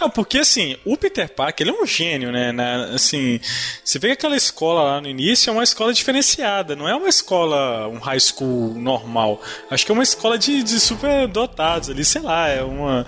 Não, 0.00 0.08
porque 0.08 0.38
assim, 0.38 0.76
o 0.84 0.96
Peter 0.96 1.28
Parker, 1.28 1.66
ele 1.66 1.76
é 1.76 1.82
um 1.82 1.86
gênio, 1.86 2.30
né? 2.30 2.52
Na, 2.52 2.86
assim, 2.94 3.40
você 3.84 3.98
vê 3.98 4.08
que 4.08 4.12
aquela 4.14 4.36
escola 4.36 4.82
lá 4.82 5.00
no 5.00 5.08
início 5.08 5.50
é 5.50 5.52
uma 5.52 5.64
escola 5.64 5.92
diferenciada, 5.92 6.76
não 6.76 6.88
é 6.88 6.94
uma 6.94 7.08
escola, 7.08 7.88
um 7.88 7.98
high 7.98 8.20
school 8.20 8.74
normal. 8.74 9.42
Acho 9.70 9.84
que 9.84 9.90
é 9.90 9.94
uma 9.94 10.02
escola 10.02 10.38
de, 10.38 10.62
de 10.62 10.78
super 10.78 11.26
dotados 11.26 11.90
ali, 11.90 12.04
sei 12.04 12.22
lá, 12.22 12.48
é 12.48 12.62
uma. 12.62 13.04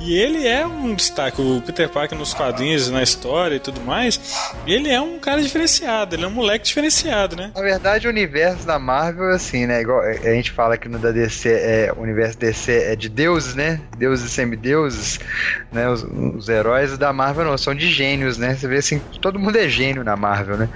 E 0.00 0.14
ele 0.14 0.46
é 0.46 0.66
um 0.66 0.94
destaque, 0.94 1.40
o 1.40 1.62
Peter 1.62 1.88
Parker 1.88 2.18
nos 2.18 2.34
quadrinhos, 2.34 2.90
na 2.90 3.02
história 3.02 3.56
e 3.56 3.60
tudo 3.60 3.80
mais, 3.80 4.20
ele 4.66 4.90
é 4.90 5.00
um 5.00 5.18
cara 5.18 5.42
diferenciado, 5.42 6.14
ele 6.14 6.24
é 6.24 6.28
um 6.28 6.30
moleque 6.30 6.66
diferenciado, 6.66 7.36
né? 7.36 7.52
Na 7.54 7.62
verdade, 7.62 8.06
o 8.06 8.10
universo 8.10 8.66
da 8.66 8.78
Marvel 8.78 9.30
é 9.30 9.36
assim, 9.36 9.66
né? 9.66 9.80
Igual 9.80 10.00
a 10.00 10.34
gente 10.34 10.50
fala 10.50 10.76
que 10.76 10.88
no 10.88 10.98
da 10.98 11.10
DC 11.10 11.48
é 11.48 11.92
o 11.96 12.00
universo 12.00 12.38
DC 12.38 12.72
é 12.72 12.96
de 12.96 13.08
deuses, 13.08 13.54
né? 13.54 13.80
Deuses 13.96 14.30
e 14.30 14.34
semideuses, 14.34 15.20
né? 15.72 15.88
Os, 15.88 16.04
os 16.36 16.48
heróis 16.48 16.96
da 16.98 17.12
Marvel 17.12 17.44
não, 17.44 17.56
são 17.56 17.74
de 17.74 17.90
gênios, 17.90 18.38
né? 18.38 18.54
Você 18.54 18.66
vê 18.68 18.76
assim, 18.76 19.00
todo 19.20 19.38
mundo 19.38 19.56
é 19.56 19.68
gênio 19.68 20.04
na 20.04 20.16
Marvel, 20.16 20.56
né? 20.56 20.68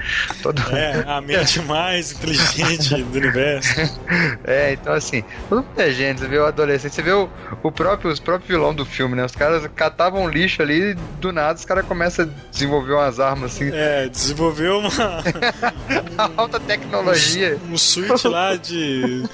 Todo... 0.42 0.60
É, 0.74 1.04
a 1.06 1.20
mente 1.20 1.60
mais 1.62 2.12
inteligente 2.12 2.94
do 3.02 3.16
universo. 3.16 3.68
É, 4.44 4.72
então 4.72 4.92
assim, 4.94 5.22
todo 5.48 5.62
mundo 5.62 5.78
é 5.80 5.90
gênio, 5.90 6.18
você 6.18 6.26
vê 6.26 6.38
o 6.38 6.46
adolescente, 6.46 6.94
você 6.94 7.02
vê 7.02 7.12
o, 7.12 7.28
o 7.62 7.70
próprio, 7.70 8.10
os 8.10 8.18
próprios 8.18 8.48
vilão 8.48 8.74
do 8.74 8.84
filme, 8.84 9.14
né? 9.14 9.24
Os 9.24 9.34
caras 9.34 9.68
catavam 9.74 10.28
lixo 10.28 10.62
ali 10.62 10.94
do 11.20 11.32
nada 11.32 11.58
os 11.58 11.64
caras 11.64 11.84
começam 11.86 12.24
a 12.24 12.50
desenvolver 12.50 12.94
umas 12.94 13.20
armas 13.20 13.54
assim. 13.54 13.70
É, 13.72 14.08
desenvolveu 14.08 14.78
uma. 14.78 14.88
alta 16.36 16.60
tecnologia. 16.60 17.58
Um, 17.68 17.74
um 17.74 17.78
switch 17.78 18.24
lá 18.24 18.56
de. 18.56 19.24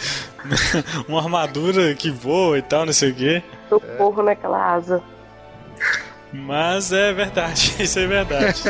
uma 1.09 1.21
armadura 1.21 1.95
que 1.95 2.11
voa 2.11 2.59
e 2.59 2.63
tal, 2.63 2.87
não 2.87 2.93
sei 2.93 3.11
o 3.11 3.15
quê. 3.15 3.43
Socorro 3.69 4.23
é. 4.23 4.25
naquela 4.27 4.75
asa. 4.75 5.03
Mas 6.35 6.93
é 6.93 7.13
verdade, 7.13 7.75
isso 7.79 7.99
é 7.99 8.07
verdade. 8.07 8.63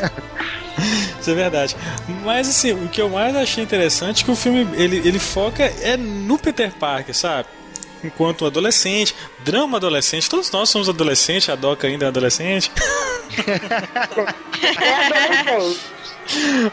isso 1.20 1.30
é 1.30 1.34
verdade. 1.34 1.76
Mas 2.22 2.48
assim, 2.48 2.72
o 2.72 2.88
que 2.88 3.00
eu 3.00 3.08
mais 3.08 3.34
achei 3.34 3.64
interessante 3.64 4.22
é 4.22 4.26
que 4.26 4.30
o 4.30 4.36
filme 4.36 4.68
ele, 4.74 4.98
ele 4.98 5.18
foca 5.18 5.64
é 5.64 5.96
no 5.96 6.38
Peter 6.38 6.70
Parker, 6.72 7.16
sabe? 7.16 7.48
Enquanto 8.02 8.44
adolescente, 8.44 9.14
drama 9.42 9.78
adolescente, 9.78 10.28
todos 10.28 10.50
nós 10.50 10.68
somos 10.68 10.90
adolescentes, 10.90 11.48
a 11.48 11.54
Doca 11.54 11.86
ainda 11.86 12.04
é 12.04 12.08
adolescente. 12.08 12.70
é 13.48 15.40
adolescente. 15.40 15.94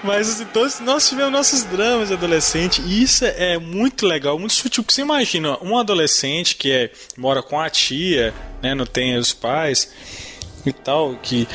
Mas 0.04 0.30
assim, 0.30 0.46
todos 0.46 0.80
nós 0.82 1.08
tivemos 1.08 1.32
nossos 1.32 1.64
dramas 1.64 2.10
de 2.10 2.14
adolescente 2.14 2.82
e 2.82 3.04
isso 3.04 3.26
é 3.26 3.58
muito 3.58 4.06
legal, 4.06 4.38
muito 4.38 4.54
sutil. 4.54 4.84
Porque 4.84 4.94
você 4.94 5.02
imagina 5.02 5.58
um 5.62 5.78
adolescente 5.78 6.56
que 6.56 6.72
é, 6.72 6.92
mora 7.18 7.42
com 7.42 7.60
a 7.60 7.70
tia, 7.70 8.34
né, 8.62 8.76
não 8.76 8.86
tem 8.86 9.18
os 9.18 9.34
pais 9.34 9.90
e 10.65 10.74
tal, 10.74 11.15
que 11.21 11.47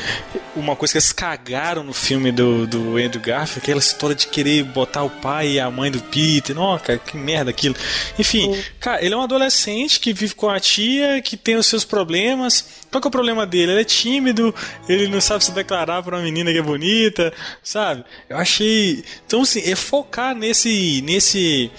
uma 0.55 0.75
coisa 0.75 0.93
que 0.93 0.97
eles 0.97 1.13
cagaram 1.13 1.83
no 1.83 1.93
filme 1.93 2.31
do, 2.31 2.67
do 2.67 2.97
Andrew 2.97 3.21
Garfield, 3.21 3.59
aquela 3.59 3.79
história 3.79 4.15
de 4.15 4.27
querer 4.27 4.63
botar 4.63 5.03
o 5.03 5.09
pai 5.09 5.53
e 5.53 5.59
a 5.59 5.69
mãe 5.69 5.91
do 5.91 6.01
Peter, 6.01 6.55
cara, 6.83 6.99
que 6.99 7.15
merda 7.15 7.49
aquilo. 7.49 7.75
Enfim, 8.17 8.53
Sim. 8.53 8.63
cara, 8.79 9.03
ele 9.03 9.13
é 9.13 9.17
um 9.17 9.21
adolescente 9.21 9.99
que 9.99 10.13
vive 10.13 10.35
com 10.35 10.49
a 10.49 10.59
tia, 10.59 11.21
que 11.21 11.37
tem 11.37 11.55
os 11.55 11.67
seus 11.67 11.85
problemas. 11.85 12.65
Qual 12.91 13.01
que 13.01 13.07
é 13.07 13.09
o 13.09 13.11
problema 13.11 13.45
dele? 13.45 13.71
Ele 13.73 13.81
é 13.81 13.85
tímido, 13.85 14.53
ele 14.87 15.07
não 15.07 15.21
sabe 15.21 15.43
se 15.43 15.51
declarar 15.51 16.01
pra 16.03 16.17
uma 16.17 16.23
menina 16.23 16.51
que 16.51 16.57
é 16.57 16.61
bonita, 16.61 17.33
sabe? 17.63 18.03
Eu 18.29 18.37
achei. 18.37 19.03
Então, 19.25 19.41
assim, 19.41 19.61
é 19.69 19.75
focar 19.75 20.35
nesse. 20.35 21.01
nesse 21.03 21.71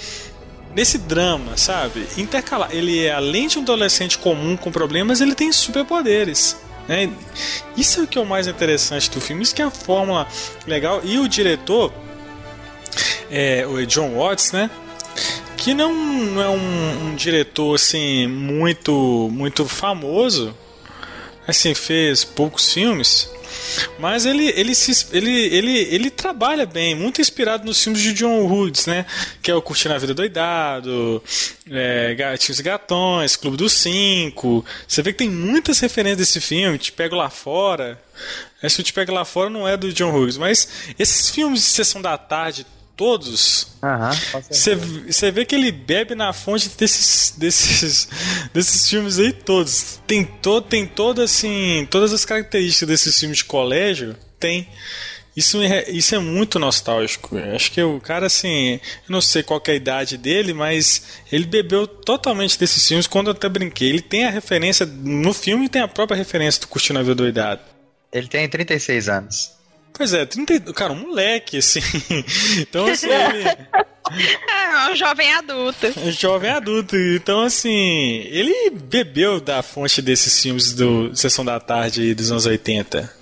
nesse 0.74 0.98
drama, 0.98 1.56
sabe? 1.56 2.06
Intercalar. 2.16 2.68
Ele 2.70 3.04
é 3.04 3.12
além 3.12 3.48
de 3.48 3.58
um 3.58 3.62
adolescente 3.62 4.16
comum 4.18 4.56
com 4.56 4.70
problemas, 4.70 5.20
ele 5.20 5.34
tem 5.34 5.50
superpoderes. 5.50 6.56
Né? 6.88 7.12
Isso 7.76 8.00
é 8.00 8.02
o 8.04 8.06
que 8.06 8.18
é 8.18 8.20
o 8.20 8.26
mais 8.26 8.46
interessante 8.46 9.10
do 9.10 9.20
filme, 9.20 9.42
isso 9.42 9.54
que 9.54 9.62
é 9.62 9.66
a 9.66 9.70
fórmula 9.70 10.26
legal. 10.66 11.02
E 11.04 11.18
o 11.18 11.28
diretor, 11.28 11.92
é, 13.30 13.66
o 13.66 13.86
John 13.86 14.14
Watts, 14.16 14.52
né? 14.52 14.70
que 15.58 15.74
não, 15.74 15.92
não 15.92 16.42
é 16.42 16.48
um, 16.48 17.08
um 17.08 17.14
diretor 17.14 17.74
assim 17.74 18.26
muito 18.26 19.28
muito 19.32 19.66
famoso, 19.66 20.56
assim 21.48 21.74
fez 21.74 22.24
poucos 22.24 22.72
filmes, 22.74 23.30
mas 23.98 24.26
ele, 24.26 24.52
ele, 24.54 24.74
se, 24.74 25.06
ele, 25.16 25.32
ele, 25.46 25.78
ele 25.78 26.10
trabalha 26.10 26.66
bem, 26.66 26.94
muito 26.94 27.20
inspirado 27.20 27.64
nos 27.64 27.82
filmes 27.82 28.02
de 28.02 28.12
John 28.12 28.46
Hughes, 28.46 28.86
né? 28.86 29.06
Que 29.42 29.50
é 29.50 29.54
o 29.54 29.62
Curtindo 29.62 29.94
a 29.94 29.98
Vida 29.98 30.12
Doidado, 30.12 31.22
é, 31.70 32.14
Gatinhos 32.14 32.60
e 32.60 32.62
Gatões, 32.62 33.34
Clube 33.34 33.56
dos 33.56 33.72
Cinco. 33.72 34.64
Você 34.86 35.00
vê 35.02 35.12
que 35.12 35.18
tem 35.18 35.30
muitas 35.30 35.80
referências 35.80 36.18
desse 36.18 36.40
filme, 36.40 36.78
Te 36.78 36.92
Pego 36.92 37.16
Lá 37.16 37.30
Fora. 37.30 37.98
Esse 38.62 38.82
Te 38.82 38.92
Pego 38.92 39.12
Lá 39.12 39.24
Fora 39.24 39.48
não 39.48 39.66
é 39.66 39.76
do 39.76 39.92
John 39.92 40.14
Hughes, 40.14 40.36
mas 40.36 40.68
esses 40.98 41.30
filmes 41.30 41.60
de 41.60 41.66
Sessão 41.66 42.02
da 42.02 42.18
Tarde, 42.18 42.66
todos, 42.98 43.68
você 44.50 45.30
vê 45.30 45.44
que 45.44 45.54
ele 45.54 45.70
bebe 45.70 46.16
na 46.16 46.32
fonte 46.32 46.68
desses, 46.76 47.32
desses, 47.38 48.08
desses 48.52 48.90
filmes 48.90 49.20
aí 49.20 49.32
todos. 49.32 50.00
Tem, 50.04 50.24
to, 50.24 50.60
tem 50.60 50.84
todo, 50.84 51.22
assim, 51.22 51.86
todas 51.88 52.12
as 52.12 52.24
características 52.24 52.88
desses 52.88 53.18
filmes 53.18 53.38
de 53.38 53.44
colégio, 53.44 54.16
tem. 54.40 54.68
Isso 55.36 55.62
é, 55.62 55.88
isso 55.88 56.16
é 56.16 56.18
muito 56.18 56.58
nostálgico. 56.58 57.38
Acho 57.54 57.70
que 57.70 57.80
o 57.80 58.00
cara, 58.00 58.26
assim, 58.26 58.72
eu 58.72 58.80
não 59.08 59.20
sei 59.20 59.44
qual 59.44 59.62
é 59.68 59.70
a 59.70 59.74
idade 59.74 60.18
dele, 60.18 60.52
mas 60.52 61.04
ele 61.30 61.46
bebeu 61.46 61.86
totalmente 61.86 62.58
desses 62.58 62.84
filmes 62.84 63.06
quando 63.06 63.28
eu 63.28 63.32
até 63.32 63.48
brinquei. 63.48 63.88
Ele 63.88 64.02
tem 64.02 64.24
a 64.24 64.30
referência 64.30 64.84
no 64.84 65.32
filme 65.32 65.66
e 65.66 65.68
tem 65.68 65.80
a 65.80 65.86
própria 65.86 66.16
referência 66.16 66.60
do 66.60 66.66
Curtindo 66.66 66.98
a 66.98 67.02
Vida 67.02 67.14
Doidado. 67.14 67.60
Ele 68.12 68.26
tem 68.26 68.48
36 68.48 69.08
anos. 69.08 69.57
Pois 69.98 70.14
é, 70.14 70.24
30, 70.24 70.72
cara, 70.72 70.92
um 70.92 71.08
moleque, 71.08 71.58
assim. 71.58 71.80
Então, 72.60 72.86
assim, 72.86 73.08
ele... 73.08 73.44
É 74.48 74.90
um 74.90 74.96
jovem 74.96 75.34
adulto. 75.34 75.86
Um 75.98 76.12
jovem 76.12 76.50
adulto. 76.50 76.96
Então, 76.96 77.42
assim, 77.42 78.22
ele 78.30 78.70
bebeu 78.70 79.40
da 79.40 79.62
fonte 79.62 80.00
desses 80.00 80.40
filmes 80.40 80.72
do 80.72 81.14
Sessão 81.14 81.44
da 81.44 81.58
Tarde 81.60 82.14
dos 82.14 82.30
anos 82.30 82.46
80. 82.46 83.12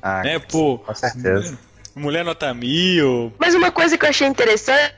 Ah, 0.00 0.22
né, 0.22 0.38
pô, 0.38 0.78
com 0.78 0.94
certeza. 0.94 1.58
Mulher 1.94 2.24
Nota 2.24 2.54
Mil. 2.54 3.32
Mas 3.38 3.54
uma 3.54 3.70
coisa 3.70 3.98
que 3.98 4.06
eu 4.06 4.08
achei 4.08 4.26
interessante, 4.26 4.94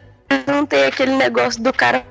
não 0.46 0.66
tem 0.66 0.84
aquele 0.84 1.16
negócio 1.16 1.60
do 1.62 1.72
cara 1.72 2.06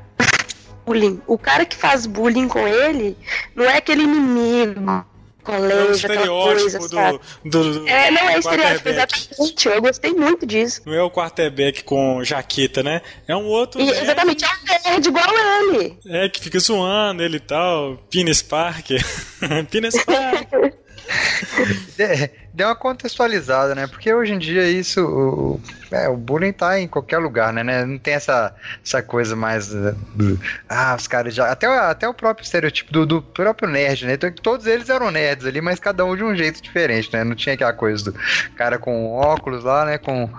bullying. 0.86 1.22
O 1.28 1.38
cara 1.38 1.64
que 1.64 1.76
faz 1.76 2.06
bullying 2.06 2.48
com 2.48 2.68
ele 2.68 3.16
não 3.56 3.66
é 3.66 3.78
aquele 3.78 4.04
inimigo 4.04 5.06
colégio, 5.42 5.80
é 5.80 5.84
o 5.84 5.92
estereótipo 5.92 6.80
coisa, 6.80 6.80
do, 7.44 7.50
do, 7.50 7.80
do, 7.80 7.88
É, 7.88 8.12
não 8.12 8.30
é 8.30 8.40
estereótipo, 8.40 8.90
exatamente. 8.90 9.68
Eu 9.68 9.82
gostei 9.82 10.14
muito 10.14 10.46
disso. 10.46 10.82
Não 10.86 10.94
é 10.94 11.04
o 11.04 11.12
quarterback 11.12 11.84
com 11.84 12.24
jaqueta, 12.24 12.84
né? 12.84 13.02
É 13.28 13.36
um 13.36 13.46
outro. 13.46 13.82
E, 13.82 13.90
exatamente, 13.90 14.46
é 14.46 14.48
um 14.48 14.92
nerd 14.92 15.08
igual 15.08 15.26
ele. 15.30 15.98
É, 16.06 16.30
que 16.30 16.40
fica 16.40 16.60
zoando 16.60 17.24
ele 17.24 17.38
e 17.38 17.42
tal. 17.42 17.98
Pines 18.10 18.42
Parker. 18.42 19.04
Pines 19.70 20.04
Parker. 20.04 20.74
Deu 22.54 22.68
uma 22.68 22.76
contextualizada, 22.76 23.74
né? 23.74 23.88
Porque 23.88 24.14
hoje 24.14 24.34
em 24.34 24.40
dia 24.40 24.70
isso. 24.70 25.02
O, 25.06 25.62
é, 25.90 26.08
o 26.10 26.18
bullying 26.18 26.52
tá 26.52 26.80
em 26.80 26.88
qualquer 26.88 27.18
lugar, 27.18 27.54
né? 27.54 27.64
né? 27.64 27.86
Não 27.86 27.98
tem 27.98 28.14
essa, 28.14 28.54
essa 28.86 29.02
coisa 29.02 29.36
mais. 29.36 29.74
Uh, 29.74 29.96
ah, 30.68 30.96
os 30.98 31.08
caras 31.08 31.34
já. 31.34 31.50
Até, 31.50 31.68
até 31.68 32.08
o 32.08 32.14
próprio 32.14 32.44
estereotipo 32.44 32.92
do, 32.92 33.06
do 33.06 33.22
próprio 33.22 33.70
nerd, 33.70 34.06
né? 34.06 34.14
Então, 34.14 34.32
todos 34.32 34.66
eles 34.68 34.90
eram 34.90 35.12
nerds 35.12 35.46
ali, 35.46 35.62
mas 35.62 35.80
cada 35.80 36.04
um 36.04 36.16
de 36.16 36.24
um 36.24 36.36
jeito 36.36 36.62
diferente, 36.62 37.10
né? 37.14 37.24
Não 37.24 37.36
tinha 37.36 37.56
aquela 37.56 37.74
coisa 37.74 38.12
do 38.12 38.14
cara 38.56 38.78
com 38.78 39.14
óculos 39.14 39.64
lá, 39.64 39.86
né? 39.86 39.98
Com 39.98 40.30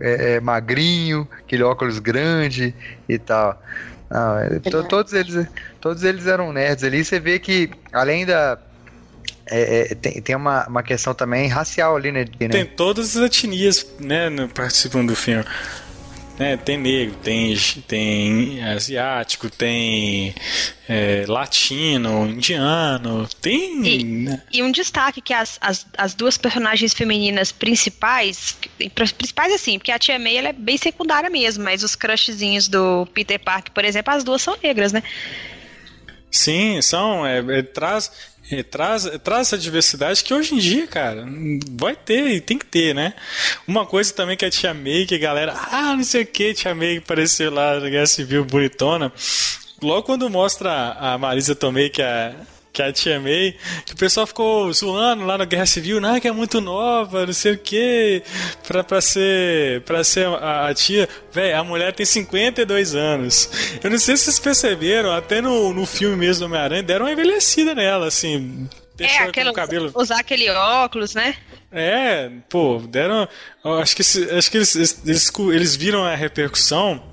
é, 0.00 0.34
é, 0.34 0.40
magrinho, 0.40 1.28
aquele 1.38 1.62
óculos 1.64 1.98
grande 1.98 2.74
e 3.08 3.18
tal. 3.18 3.60
Não, 4.08 4.38
é, 4.38 4.58
to, 4.58 4.84
todos 4.84 5.12
eles 5.12 5.46
todos 5.80 6.02
eles 6.04 6.26
eram 6.26 6.52
nerds 6.52 6.84
ali. 6.84 7.04
Você 7.04 7.18
vê 7.18 7.38
que, 7.38 7.70
além 7.92 8.24
da 8.26 8.58
é, 9.50 9.92
é, 9.92 9.94
tem, 9.94 10.22
tem 10.22 10.36
uma, 10.36 10.66
uma 10.68 10.82
questão 10.82 11.12
também 11.12 11.48
racial 11.48 11.96
ali, 11.96 12.12
né? 12.12 12.24
Tem 12.24 12.64
todas 12.64 13.16
as 13.16 13.24
etnias, 13.24 13.84
né, 13.98 14.30
participando 14.54 15.08
do 15.08 15.16
filme. 15.16 15.44
né 16.38 16.56
tem 16.56 16.78
negro, 16.78 17.16
tem, 17.16 17.56
tem 17.88 18.62
asiático, 18.62 19.50
tem 19.50 20.32
é, 20.88 21.24
latino, 21.26 22.26
indiano, 22.26 23.28
tem. 23.42 23.84
E, 23.84 24.04
né? 24.04 24.42
e, 24.52 24.62
um 24.62 24.70
destaque 24.70 25.20
que 25.20 25.34
as, 25.34 25.58
as, 25.60 25.84
as 25.98 26.14
duas 26.14 26.38
personagens 26.38 26.94
femininas 26.94 27.50
principais, 27.50 28.56
principais 28.94 29.52
assim, 29.52 29.78
porque 29.78 29.90
a 29.90 29.98
Tia 29.98 30.18
May 30.18 30.36
ela 30.36 30.48
é 30.50 30.52
bem 30.52 30.78
secundária 30.78 31.28
mesmo, 31.28 31.64
mas 31.64 31.82
os 31.82 31.96
crushzinhos 31.96 32.68
do 32.68 33.04
Peter 33.06 33.40
Parker, 33.40 33.72
por 33.72 33.84
exemplo, 33.84 34.14
as 34.14 34.22
duas 34.22 34.40
são 34.40 34.56
negras, 34.62 34.92
né? 34.92 35.02
Sim, 36.30 36.80
são. 36.80 37.26
É, 37.26 37.38
é, 37.58 37.62
traz, 37.62 38.10
é, 38.50 38.62
traz, 38.62 39.04
traz 39.22 39.48
essa 39.48 39.58
diversidade 39.58 40.22
que 40.22 40.32
hoje 40.32 40.54
em 40.54 40.58
dia, 40.58 40.86
cara, 40.86 41.26
vai 41.72 41.96
ter 41.96 42.28
e 42.28 42.40
tem 42.40 42.58
que 42.58 42.66
ter, 42.66 42.94
né? 42.94 43.14
Uma 43.66 43.84
coisa 43.84 44.12
também 44.12 44.36
que 44.36 44.44
a 44.44 44.50
Tia 44.50 44.72
May, 44.72 45.06
que 45.06 45.14
a 45.14 45.18
galera, 45.18 45.54
ah, 45.70 45.96
não 45.96 46.04
sei 46.04 46.22
o 46.22 46.26
que, 46.26 46.54
Tia 46.54 46.74
May 46.74 46.98
apareceu 46.98 47.50
lá 47.50 47.80
na 47.80 47.88
Guerra 47.88 48.06
Civil 48.06 48.44
bonitona. 48.44 49.12
Logo 49.82 50.02
quando 50.02 50.28
mostra 50.28 50.92
a 50.92 51.16
Marisa 51.16 51.54
Tomei, 51.54 51.88
que 51.88 52.02
é 52.02 52.34
que 52.72 52.82
a 52.82 52.92
Tia 52.92 53.18
May, 53.18 53.56
que 53.84 53.92
o 53.92 53.96
pessoal 53.96 54.26
ficou 54.26 54.72
zoando 54.72 55.24
lá 55.24 55.36
na 55.36 55.44
Guerra 55.44 55.66
Civil, 55.66 56.00
não, 56.00 56.20
que 56.20 56.28
é 56.28 56.32
muito 56.32 56.60
nova, 56.60 57.26
não 57.26 57.32
sei 57.32 57.52
o 57.52 57.58
que, 57.58 58.22
pra, 58.66 58.84
pra 58.84 59.00
ser, 59.00 59.82
pra 59.82 60.04
ser 60.04 60.26
a, 60.26 60.68
a 60.68 60.74
tia. 60.74 61.08
Véi, 61.32 61.52
a 61.52 61.64
mulher 61.64 61.92
tem 61.92 62.06
52 62.06 62.94
anos. 62.94 63.50
Eu 63.82 63.90
não 63.90 63.98
sei 63.98 64.16
se 64.16 64.24
vocês 64.24 64.38
perceberam, 64.38 65.12
até 65.12 65.40
no, 65.40 65.72
no 65.72 65.84
filme 65.86 66.16
mesmo 66.16 66.40
do 66.40 66.46
Homem-Aranha, 66.46 66.82
deram 66.82 67.06
uma 67.06 67.12
envelhecida 67.12 67.74
nela, 67.74 68.06
assim. 68.06 68.68
É, 68.98 69.18
aquele, 69.18 69.52
cabelo... 69.52 69.90
usar 69.94 70.20
aquele 70.20 70.50
óculos, 70.50 71.14
né? 71.14 71.34
É, 71.72 72.30
pô, 72.48 72.82
deram. 72.86 73.26
Acho 73.80 73.96
que, 73.96 74.02
acho 74.02 74.50
que 74.50 74.56
eles, 74.58 75.04
eles, 75.06 75.32
eles 75.38 75.76
viram 75.76 76.04
a 76.04 76.14
repercussão 76.14 77.09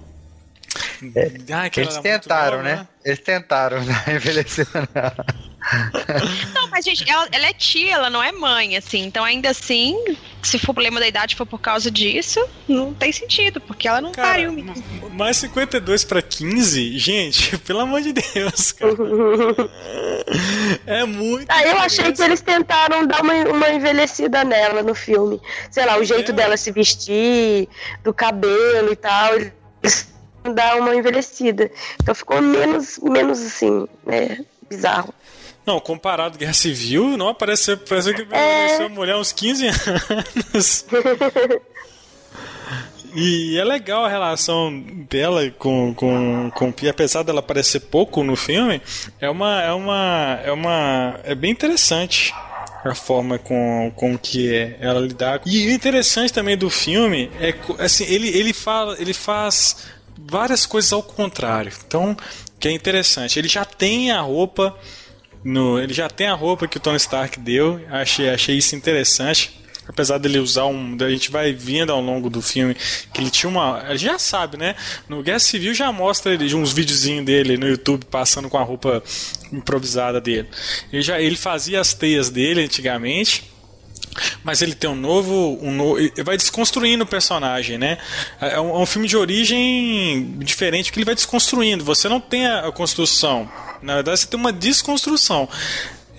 ah, 1.53 1.69
eles 1.75 1.97
tentaram, 1.97 2.63
né? 2.63 2.75
né? 2.75 2.87
Eles 3.03 3.19
tentaram 3.19 3.83
né? 3.83 4.03
envelhecer 4.15 4.67
nela. 4.73 5.25
Não, 6.53 6.69
mas 6.69 6.85
gente, 6.85 7.09
ela, 7.09 7.27
ela, 7.31 7.45
é 7.47 7.53
tia, 7.53 7.95
ela 7.95 8.09
não 8.09 8.23
é 8.23 8.31
mãe, 8.31 8.77
assim. 8.77 9.03
Então, 9.03 9.23
ainda 9.23 9.49
assim, 9.49 9.97
se 10.41 10.57
for 10.57 10.73
problema 10.73 10.99
da 10.99 11.07
idade 11.07 11.35
for 11.35 11.45
por 11.45 11.59
causa 11.59 11.91
disso, 11.91 12.39
não 12.67 12.93
tem 12.93 13.11
sentido, 13.11 13.59
porque 13.59 13.87
ela 13.87 13.99
não 13.99 14.11
cara, 14.11 14.29
pariu 14.29 14.51
menino. 14.51 14.81
Mais 15.11 15.37
52 15.37 16.05
para 16.05 16.21
15, 16.21 16.97
gente, 16.97 17.57
pelo 17.65 17.79
amor 17.79 18.01
de 18.01 18.13
Deus, 18.13 18.71
cara. 18.71 18.93
é 20.85 21.03
muito. 21.03 21.47
Ah, 21.49 21.63
eu 21.63 21.77
achei 21.79 22.11
que 22.13 22.21
eles 22.21 22.41
tentaram 22.41 23.05
dar 23.05 23.21
uma, 23.21 23.33
uma 23.33 23.69
envelhecida 23.69 24.43
nela 24.43 24.81
no 24.81 24.95
filme. 24.95 25.41
Sei 25.69 25.85
lá, 25.85 25.97
o 25.97 26.03
jeito 26.03 26.31
é. 26.31 26.35
dela 26.35 26.55
se 26.55 26.71
vestir, 26.71 27.67
do 28.03 28.13
cabelo 28.13 28.91
e 28.91 28.95
tal. 28.95 29.33
Eles 29.35 30.16
dar 30.53 30.77
uma 30.77 30.95
envelhecida. 30.95 31.71
Então 32.01 32.15
ficou 32.15 32.41
menos, 32.41 32.99
menos 32.99 33.41
assim, 33.41 33.87
né? 34.05 34.45
Bizarro. 34.69 35.13
Não, 35.65 35.79
comparado 35.79 36.35
à 36.35 36.37
Guerra 36.37 36.53
Civil, 36.53 37.17
não 37.17 37.27
aparece, 37.27 37.75
parece 37.75 38.13
que 38.13 38.25
é... 38.31 38.77
uma 38.79 38.89
mulher 38.89 39.17
uns 39.17 39.33
15 39.33 39.67
anos. 39.67 40.85
E 43.19 43.57
é 43.57 43.63
legal 43.63 44.05
a 44.05 44.09
relação 44.09 44.79
dela 45.09 45.49
com, 45.57 45.91
com, 45.95 46.51
com 46.53 46.73
e 46.83 46.87
apesar 46.87 47.23
dela 47.23 47.39
aparecer 47.39 47.79
pouco 47.79 48.23
no 48.23 48.35
filme, 48.35 48.79
é 49.19 49.27
uma 49.27 49.61
é 49.61 49.71
uma 49.71 50.39
é 50.43 50.51
uma 50.51 51.19
é 51.23 51.33
bem 51.33 51.49
interessante 51.49 52.31
a 52.83 52.93
forma 52.93 53.39
com, 53.39 53.91
com 53.95 54.15
que 54.17 54.75
ela 54.79 54.99
lidar. 54.99 55.41
E 55.45 55.67
o 55.67 55.71
interessante 55.71 56.31
também 56.31 56.55
do 56.55 56.69
filme 56.69 57.31
é 57.39 57.55
assim, 57.79 58.03
ele 58.03 58.29
ele 58.29 58.53
fala, 58.53 58.95
ele 58.99 59.13
faz 59.13 59.87
várias 60.17 60.65
coisas 60.65 60.91
ao 60.93 61.03
contrário. 61.03 61.71
Então, 61.85 62.15
que 62.59 62.67
é 62.67 62.71
interessante. 62.71 63.37
Ele 63.37 63.47
já 63.47 63.63
tem 63.63 64.11
a 64.11 64.21
roupa 64.21 64.77
no, 65.43 65.79
ele 65.79 65.93
já 65.93 66.09
tem 66.09 66.27
a 66.27 66.33
roupa 66.33 66.67
que 66.67 66.77
o 66.77 66.79
Tony 66.79 66.97
Stark 66.97 67.39
deu. 67.39 67.79
Achei, 67.89 68.29
achei 68.29 68.57
isso 68.57 68.75
interessante. 68.75 69.57
Apesar 69.87 70.17
dele 70.17 70.39
usar 70.39 70.65
um. 70.65 70.97
A 70.99 71.09
gente 71.09 71.31
vai 71.31 71.53
vendo 71.53 71.93
ao 71.93 72.01
longo 72.01 72.29
do 72.29 72.41
filme 72.41 72.75
que 73.13 73.21
ele 73.21 73.29
tinha 73.29 73.49
uma. 73.49 73.77
A 73.83 73.95
gente 73.95 74.11
já 74.11 74.19
sabe, 74.19 74.57
né? 74.57 74.75
No 75.07 75.23
Guerra 75.23 75.39
Civil 75.39 75.73
já 75.73 75.89
mostra 75.91 76.33
ele, 76.33 76.53
uns 76.53 76.73
videozinhos 76.73 77.23
dele 77.25 77.57
no 77.57 77.67
YouTube 77.67 78.05
passando 78.05 78.49
com 78.49 78.57
a 78.57 78.63
roupa 78.63 79.01
improvisada 79.51 80.19
dele. 80.19 80.49
Ele, 80.91 81.01
já, 81.01 81.21
ele 81.21 81.37
fazia 81.37 81.79
as 81.79 81.93
teias 81.93 82.29
dele 82.29 82.63
antigamente 82.63 83.45
mas 84.43 84.61
ele 84.61 84.73
tem 84.73 84.89
um 84.89 84.95
novo, 84.95 85.59
um 85.61 85.71
novo. 85.71 85.99
Vai 86.23 86.37
desconstruindo 86.37 87.03
o 87.03 87.07
personagem, 87.07 87.77
né? 87.77 87.97
É 88.39 88.59
um, 88.59 88.69
é 88.69 88.79
um, 88.79 88.85
filme 88.85 89.07
de 89.07 89.17
origem 89.17 90.37
diferente 90.39 90.85
porque 90.85 90.99
ele 90.99 91.05
vai 91.05 91.15
desconstruindo. 91.15 91.83
Você 91.83 92.09
não 92.09 92.19
tem 92.19 92.47
a, 92.47 92.67
a 92.67 92.71
construção. 92.71 93.49
Na 93.81 93.95
verdade, 93.95 94.19
você 94.19 94.27
tem 94.27 94.39
uma 94.39 94.53
desconstrução. 94.53 95.47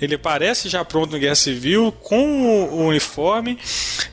Ele 0.01 0.15
aparece 0.15 0.69
já 0.69 0.85
pronto 0.85 1.13
no 1.13 1.19
Guerra 1.19 1.35
Civil 1.35 1.91
com 1.91 2.43
o, 2.43 2.75
o 2.75 2.87
uniforme. 2.87 3.59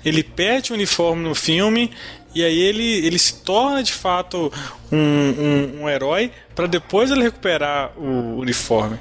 Ele 0.03 0.23
perde 0.23 0.71
o 0.71 0.75
uniforme 0.75 1.23
no 1.23 1.35
filme 1.35 1.91
e 2.33 2.43
aí 2.43 2.59
ele, 2.59 3.05
ele 3.05 3.17
se 3.17 3.35
torna 3.43 3.81
de 3.81 3.93
fato 3.93 4.51
um, 4.91 4.97
um, 4.97 5.83
um 5.83 5.89
herói 5.89 6.31
para 6.53 6.67
depois 6.67 7.11
ele 7.11 7.21
recuperar 7.21 7.91
o 7.97 8.39
uniforme. 8.39 8.99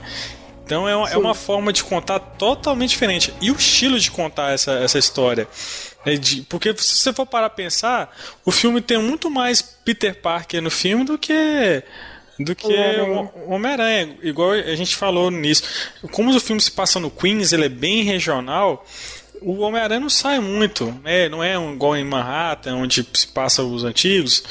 Então 0.64 0.88
é 0.88 0.96
uma, 0.96 1.10
é 1.10 1.16
uma 1.16 1.34
forma 1.34 1.72
de 1.72 1.84
contar 1.84 2.18
totalmente 2.18 2.90
diferente. 2.90 3.34
E 3.40 3.50
o 3.50 3.56
estilo 3.56 3.98
de 3.98 4.10
contar 4.10 4.52
essa, 4.52 4.72
essa 4.72 4.98
história. 4.98 5.46
É 6.06 6.16
de, 6.16 6.42
porque 6.42 6.74
se 6.76 6.96
você 6.96 7.12
for 7.12 7.26
parar 7.26 7.46
a 7.46 7.50
pensar, 7.50 8.14
o 8.44 8.50
filme 8.50 8.80
tem 8.80 8.98
muito 8.98 9.30
mais 9.30 9.62
Peter 9.62 10.20
Parker 10.20 10.60
no 10.62 10.70
filme 10.70 11.04
do 11.04 11.18
que 11.18 11.82
do 12.38 12.54
que 12.54 12.66
Homem-Aranha, 13.46 14.16
igual 14.22 14.52
a 14.52 14.74
gente 14.74 14.96
falou 14.96 15.30
nisso. 15.30 15.62
Como 16.10 16.34
o 16.34 16.40
filme 16.40 16.60
se 16.60 16.70
passa 16.70 16.98
no 16.98 17.10
Queens, 17.10 17.52
ele 17.52 17.66
é 17.66 17.68
bem 17.68 18.02
regional, 18.02 18.84
o 19.44 19.60
Homem-Aranha 19.60 20.00
não 20.00 20.08
sai 20.08 20.40
muito, 20.40 20.86
né? 21.04 21.28
Não 21.28 21.44
é 21.44 21.58
um, 21.58 21.74
igual 21.74 21.96
em 21.96 22.04
Manhattan, 22.04 22.76
onde 22.76 23.06
se 23.12 23.28
passa 23.28 23.62
os 23.62 23.84
antigos. 23.84 24.42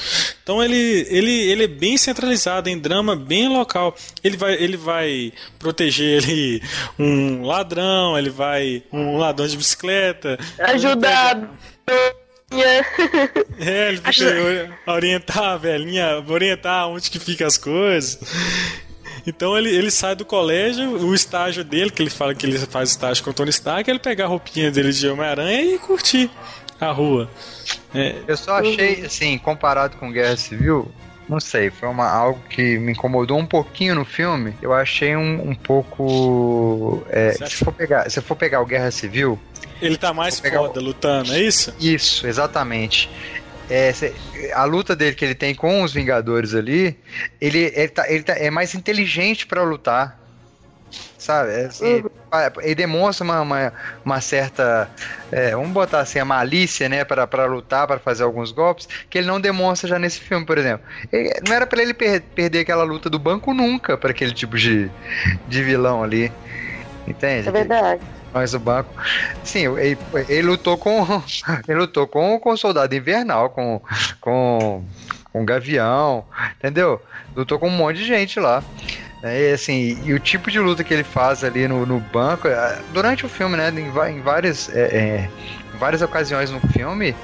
Então 0.43 0.63
ele, 0.63 1.07
ele, 1.09 1.31
ele 1.31 1.63
é 1.63 1.67
bem 1.67 1.97
centralizado 1.97 2.69
em 2.69 2.77
drama, 2.77 3.15
bem 3.15 3.49
local. 3.49 3.95
Ele 4.23 4.37
vai, 4.37 4.53
ele 4.53 4.77
vai 4.77 5.33
proteger 5.57 6.23
um 6.99 7.43
ladrão, 7.43 8.17
ele 8.17 8.29
vai 8.29 8.83
um 8.91 9.17
ladrão 9.17 9.47
de 9.47 9.57
bicicleta. 9.57 10.37
Ajudar. 10.59 11.49
É, 13.59 13.89
ele 13.89 13.97
fica 13.97 14.77
orientar 14.85 15.43
a 15.43 15.57
velhinha, 15.57 16.23
orientar 16.27 16.87
onde 16.87 17.09
que 17.09 17.17
fica 17.17 17.47
as 17.47 17.57
coisas. 17.57 18.19
Então 19.25 19.57
ele, 19.57 19.69
ele 19.69 19.91
sai 19.91 20.15
do 20.15 20.25
colégio, 20.25 20.89
o 21.05 21.13
estágio 21.13 21.63
dele, 21.63 21.89
que 21.89 22.01
ele 22.01 22.09
fala 22.09 22.35
que 22.35 22.45
ele 22.45 22.57
faz 22.59 22.89
estágio 22.91 23.23
com 23.23 23.31
o 23.31 23.33
Tony 23.33 23.49
Stark, 23.49 23.89
ele 23.89 23.99
pegar 23.99 24.25
a 24.25 24.27
roupinha 24.27 24.71
dele 24.71 24.91
de 24.91 25.07
Homem-Aranha 25.07 25.75
e 25.75 25.79
curtir 25.79 26.29
a 26.79 26.91
rua. 26.91 27.29
É. 27.93 28.15
Eu 28.27 28.37
só 28.37 28.59
achei, 28.59 29.05
assim, 29.05 29.37
comparado 29.37 29.97
com 29.97 30.11
Guerra 30.11 30.35
Civil, 30.35 30.91
não 31.27 31.39
sei, 31.39 31.69
foi 31.69 31.87
uma, 31.87 32.09
algo 32.09 32.39
que 32.49 32.77
me 32.79 32.91
incomodou 32.91 33.37
um 33.37 33.45
pouquinho 33.45 33.95
no 33.95 34.03
filme. 34.03 34.53
Eu 34.61 34.73
achei 34.73 35.15
um, 35.15 35.49
um 35.49 35.55
pouco. 35.55 37.03
É, 37.09 37.31
se, 37.31 37.55
for 37.63 37.71
pegar, 37.71 38.09
se 38.09 38.21
for 38.21 38.35
pegar 38.35 38.61
o 38.61 38.65
Guerra 38.65 38.91
Civil. 38.91 39.39
Ele 39.81 39.97
tá 39.97 40.13
mais 40.13 40.39
foda 40.39 40.79
o... 40.79 40.83
lutando, 40.83 41.33
é 41.33 41.41
isso? 41.41 41.73
Isso, 41.79 42.27
exatamente 42.27 43.09
é, 43.69 43.93
a 44.53 44.63
luta 44.65 44.95
dele 44.95 45.15
que 45.15 45.23
ele 45.23 45.35
tem 45.35 45.55
com 45.55 45.83
os 45.83 45.93
Vingadores 45.93 46.53
ali, 46.53 46.97
ele, 47.39 47.71
ele, 47.75 47.87
tá, 47.87 48.09
ele 48.09 48.23
tá, 48.23 48.33
é 48.33 48.49
mais 48.49 48.75
inteligente 48.75 49.45
para 49.45 49.63
lutar. 49.63 50.19
Sabe? 51.17 51.53
É, 51.53 51.65
assim, 51.65 52.01
uhum. 52.01 52.09
Ele 52.61 52.75
demonstra 52.75 53.23
uma, 53.23 53.41
uma, 53.41 53.73
uma 54.03 54.21
certa. 54.21 54.89
É, 55.31 55.51
vamos 55.51 55.71
botar 55.71 56.01
assim, 56.01 56.19
a 56.19 56.25
malícia, 56.25 56.89
né? 56.89 57.03
para 57.05 57.45
lutar, 57.45 57.87
para 57.87 57.97
fazer 57.97 58.23
alguns 58.23 58.51
golpes, 58.51 58.87
que 59.09 59.17
ele 59.17 59.27
não 59.27 59.39
demonstra 59.39 59.87
já 59.87 59.97
nesse 59.97 60.19
filme, 60.19 60.45
por 60.45 60.57
exemplo. 60.57 60.85
Ele, 61.11 61.31
não 61.47 61.55
era 61.55 61.65
para 61.65 61.81
ele 61.81 61.93
per 61.93 62.21
perder 62.35 62.59
aquela 62.59 62.83
luta 62.83 63.09
do 63.09 63.17
banco 63.17 63.53
nunca 63.53 63.97
para 63.97 64.11
aquele 64.11 64.33
tipo 64.33 64.57
de, 64.57 64.91
de 65.47 65.63
vilão 65.63 66.03
ali. 66.03 66.31
Entende? 67.07 67.47
É 67.47 67.51
verdade 67.51 68.01
mais 68.33 68.53
o 68.53 68.59
banco. 68.59 68.89
Sim, 69.43 69.77
ele, 69.77 69.97
ele, 70.27 70.41
lutou 70.41 70.77
com. 70.77 71.03
Ele 71.67 71.79
lutou 71.79 72.07
com, 72.07 72.39
com 72.39 72.51
o 72.51 72.57
soldado 72.57 72.95
invernal, 72.95 73.49
com, 73.49 73.81
com, 74.19 74.83
com 75.31 75.41
o 75.41 75.45
Gavião, 75.45 76.25
entendeu? 76.57 77.01
Lutou 77.35 77.59
com 77.59 77.67
um 77.67 77.71
monte 77.71 77.97
de 77.97 78.05
gente 78.05 78.39
lá. 78.39 78.63
É, 79.21 79.53
assim, 79.53 79.97
e 80.03 80.13
o 80.13 80.19
tipo 80.19 80.51
de 80.51 80.59
luta 80.59 80.83
que 80.83 80.93
ele 80.93 81.03
faz 81.03 81.43
ali 81.45 81.65
no, 81.65 81.85
no 81.85 81.99
banco, 81.99 82.47
é, 82.47 82.79
durante 82.93 83.25
o 83.25 83.29
filme, 83.29 83.55
né? 83.55 83.69
Em, 83.69 83.87
em 83.87 84.21
várias, 84.21 84.69
é, 84.75 84.81
é, 84.81 85.29
em 85.73 85.77
várias 85.77 86.01
ocasiões 86.01 86.51
no 86.51 86.59
filme, 86.59 87.15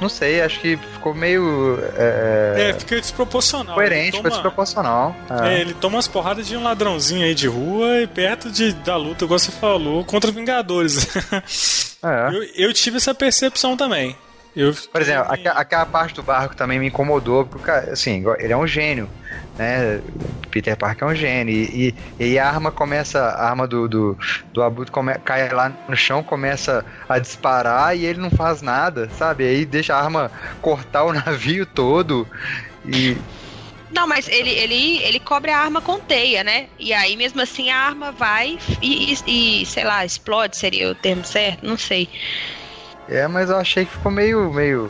não 0.00 0.08
sei, 0.08 0.40
acho 0.40 0.60
que 0.60 0.76
ficou 0.76 1.14
meio. 1.14 1.78
É, 1.96 2.70
é 2.70 2.72
fica 2.72 3.00
desproporcional. 3.00 3.74
Coerente, 3.74 4.16
toma, 4.16 4.30
desproporcional. 4.30 5.16
É. 5.42 5.54
é. 5.54 5.60
ele 5.60 5.74
toma 5.74 5.96
umas 5.96 6.08
porradas 6.08 6.46
de 6.46 6.56
um 6.56 6.62
ladrãozinho 6.62 7.24
aí 7.24 7.34
de 7.34 7.46
rua 7.46 8.00
e 8.00 8.06
perto 8.06 8.50
de, 8.50 8.72
da 8.72 8.96
luta, 8.96 9.24
igual 9.24 9.38
você 9.38 9.50
falou, 9.50 10.04
contra 10.04 10.30
Vingadores. 10.30 11.06
É. 12.02 12.34
eu, 12.34 12.68
eu 12.68 12.72
tive 12.72 12.96
essa 12.96 13.14
percepção 13.14 13.76
também. 13.76 14.16
Eu... 14.54 14.74
Por 14.92 15.00
exemplo, 15.00 15.26
aquela 15.54 15.86
parte 15.86 16.14
do 16.14 16.22
barco 16.22 16.56
também 16.56 16.78
me 16.78 16.88
incomodou, 16.88 17.46
porque, 17.46 17.70
assim, 17.70 18.24
ele 18.38 18.52
é 18.52 18.56
um 18.56 18.66
gênio 18.66 19.08
né? 19.60 20.00
Peter 20.50 20.76
Parker 20.76 21.06
é 21.06 21.12
um 21.12 21.14
gênio. 21.14 21.54
E, 21.54 21.94
e, 22.18 22.32
e, 22.32 22.38
a 22.38 22.48
arma 22.48 22.72
começa, 22.72 23.20
a 23.20 23.50
arma 23.50 23.66
do, 23.66 23.86
do, 23.86 24.18
do 24.54 24.62
Abutre 24.62 24.90
come, 24.90 25.14
cai 25.18 25.50
lá 25.50 25.70
no 25.86 25.94
chão, 25.94 26.22
começa 26.22 26.84
a 27.08 27.18
disparar 27.18 27.96
e 27.96 28.06
ele 28.06 28.18
não 28.18 28.30
faz 28.30 28.62
nada, 28.62 29.10
sabe? 29.10 29.44
Aí 29.44 29.66
deixa 29.66 29.94
a 29.94 30.02
arma 30.02 30.30
cortar 30.62 31.04
o 31.04 31.12
navio 31.14 31.66
todo. 31.66 32.26
E. 32.86 33.16
Não, 33.92 34.06
mas 34.06 34.28
ele, 34.28 34.50
ele, 34.50 34.98
ele 35.02 35.20
cobre 35.20 35.50
a 35.50 35.58
arma 35.58 35.80
com 35.80 35.98
teia, 35.98 36.42
né? 36.42 36.68
E 36.78 36.92
aí, 36.94 37.16
mesmo 37.16 37.42
assim, 37.42 37.70
a 37.70 37.76
arma 37.76 38.12
vai 38.12 38.58
e, 38.80 39.12
e, 39.26 39.62
e 39.62 39.66
sei 39.66 39.84
lá, 39.84 40.04
explode, 40.04 40.56
seria 40.56 40.90
o 40.90 40.94
termo 40.94 41.24
certo? 41.24 41.66
Não 41.66 41.76
sei. 41.76 42.08
É, 43.10 43.26
mas 43.26 43.50
eu 43.50 43.56
achei 43.56 43.84
que 43.84 43.90
ficou 43.90 44.12
meio, 44.12 44.52
meio 44.52 44.88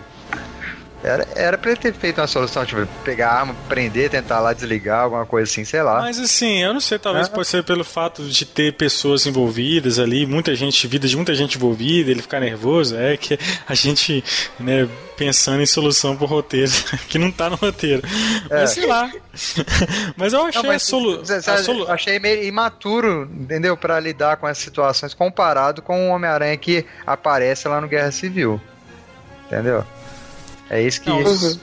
era, 1.03 1.27
era 1.35 1.59
pra 1.59 1.71
ele 1.71 1.81
ter 1.81 1.95
feito 1.95 2.21
uma 2.21 2.27
solução, 2.27 2.65
tipo, 2.67 2.87
pegar 3.05 3.31
a 3.31 3.41
arma, 3.41 3.57
prender, 3.69 4.11
tentar 4.11 4.39
lá 4.41 4.53
desligar, 4.53 5.05
alguma 5.05 5.25
coisa 5.25 5.51
assim, 5.51 5.65
sei 5.65 5.83
lá. 5.83 6.01
Mas 6.01 6.19
assim, 6.19 6.63
eu 6.63 6.75
não 6.75 6.81
sei, 6.81 6.99
talvez 6.99 7.27
é. 7.27 7.31
pode 7.31 7.49
ser 7.49 7.65
pelo 7.65 7.85
fato 7.85 8.23
de 8.23 8.45
ter 8.45 8.75
pessoas 8.75 9.27
envolvidas 9.27 9.99
ali, 9.99 10.27
muita 10.27 10.55
gente, 10.55 10.87
vida 10.87 11.09
de 11.09 11.17
muita 11.17 11.35
gente 11.35 11.57
envolvida, 11.57 12.11
ele 12.11 12.21
ficar 12.21 12.41
nervoso, 12.41 12.97
é 12.97 13.17
que 13.17 13.39
a 13.67 13.75
gente, 13.75 14.23
né, 14.59 14.87
pensando 15.17 15.63
em 15.63 15.67
solução 15.67 16.15
pro 16.17 16.27
roteiro, 16.27 16.71
que 17.09 17.19
não 17.19 17.33
tá 17.33 17.49
no 17.49 17.57
roteiro. 17.57 18.03
É. 18.51 18.61
Mas 18.61 18.71
sei 18.71 18.87
lá. 18.87 19.11
mas 20.17 20.33
eu 20.35 20.45
achei 20.45 20.63
não, 20.63 20.69
mas, 20.69 20.83
a, 20.83 20.87
solu 20.87 21.23
a 21.23 21.63
solu 21.63 21.91
achei 21.91 22.19
meio 22.19 22.45
imaturo, 22.45 23.31
entendeu? 23.33 23.77
para 23.77 23.99
lidar 23.99 24.37
com 24.37 24.47
essas 24.47 24.63
situações 24.63 25.15
comparado 25.15 25.81
com 25.81 26.09
o 26.09 26.13
Homem-Aranha 26.13 26.57
que 26.57 26.85
aparece 27.07 27.67
lá 27.69 27.81
no 27.81 27.89
Guerra 27.89 28.11
Civil. 28.11 28.61
Entendeu? 29.47 29.85
É 30.71 30.81
isso 30.81 31.01
que. 31.01 31.11
Não, 31.11 31.21
uhum. 31.21 31.59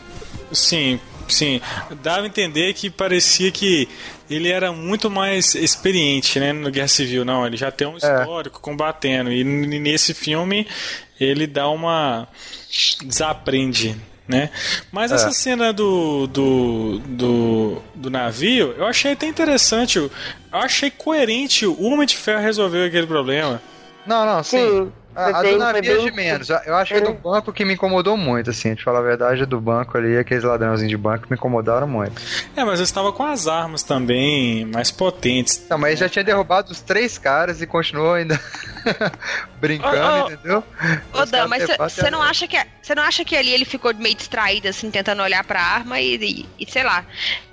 Sim, 0.51 0.99
sim. 1.29 1.61
Dava 2.03 2.23
a 2.23 2.27
entender 2.27 2.73
que 2.73 2.89
parecia 2.89 3.49
que 3.51 3.87
ele 4.29 4.49
era 4.49 4.71
muito 4.71 5.09
mais 5.09 5.55
experiente, 5.55 6.39
né, 6.39 6.51
no 6.51 6.69
Guerra 6.69 6.89
Civil. 6.89 7.23
Não, 7.23 7.45
ele 7.45 7.55
já 7.55 7.71
tem 7.71 7.87
um 7.87 7.93
é. 7.93 7.97
histórico 7.97 8.59
é. 8.59 8.61
combatendo. 8.61 9.31
E 9.31 9.43
nesse 9.43 10.13
filme 10.13 10.67
ele 11.19 11.47
dá 11.47 11.69
uma. 11.69 12.27
desaprende. 13.01 13.95
Né? 14.27 14.49
Mas 14.91 15.13
é. 15.13 15.15
essa 15.15 15.31
cena 15.31 15.71
do, 15.71 16.27
do, 16.27 16.99
do, 16.99 17.81
do, 17.95 18.09
navio, 18.09 18.75
eu 18.77 18.85
achei 18.85 19.13
até 19.13 19.25
interessante. 19.25 19.99
Eu 19.99 20.11
achei 20.51 20.91
coerente 20.91 21.65
o 21.65 21.81
Homem 21.81 22.05
de 22.05 22.17
Ferro 22.17 22.41
resolver 22.41 22.87
aquele 22.87 23.07
problema. 23.07 23.61
Não, 24.05 24.25
não, 24.25 24.43
sim. 24.43 24.57
sim. 24.57 24.91
A, 25.17 25.39
a 25.39 25.41
do 25.41 25.57
navio 25.57 25.91
é 25.93 25.97
de 25.97 26.11
menos. 26.11 26.47
Eu 26.49 26.75
acho 26.75 26.93
que 26.93 26.99
é 26.99 27.01
do 27.01 27.13
banco 27.13 27.51
que 27.51 27.65
me 27.65 27.73
incomodou 27.73 28.15
muito, 28.15 28.51
assim, 28.51 28.75
de 28.75 28.83
falar 28.83 28.99
a 28.99 29.01
verdade, 29.01 29.47
do 29.47 29.59
banco 29.59 29.97
ali, 29.97 30.15
aqueles 30.15 30.43
ladrãozinhos 30.43 30.91
de 30.91 30.97
banco 30.97 31.25
me 31.27 31.35
incomodaram 31.35 31.87
muito. 31.87 32.21
É, 32.55 32.63
mas 32.63 32.79
eu 32.79 32.83
estava 32.83 33.11
com 33.11 33.23
as 33.23 33.47
armas 33.47 33.81
também 33.81 34.63
mais 34.65 34.91
potentes. 34.91 35.65
Não, 35.67 35.79
mas 35.79 35.97
já 35.97 36.07
tinha 36.07 36.23
derrubado 36.23 36.71
os 36.71 36.81
três 36.81 37.17
caras 37.17 37.63
e 37.63 37.65
continuou 37.65 38.13
ainda 38.13 38.39
brincando, 39.59 39.97
oh, 39.97 40.23
oh, 40.23 40.31
entendeu? 40.31 40.63
Ô, 41.11 41.25
Dan, 41.25 41.47
mas 41.47 41.63
você 41.65 42.11
não 42.11 42.21
acha 42.21 42.47
que 42.47 42.57
você 42.79 42.93
não 42.93 43.01
acha 43.01 43.25
que 43.25 43.35
ali 43.35 43.51
ele 43.51 43.65
ficou 43.65 43.93
meio 43.95 44.15
distraído, 44.15 44.67
assim, 44.67 44.91
tentando 44.91 45.23
olhar 45.23 45.43
pra 45.43 45.59
arma 45.59 45.99
e, 45.99 46.15
e, 46.15 46.49
e 46.59 46.71
sei 46.71 46.83
lá, 46.83 47.03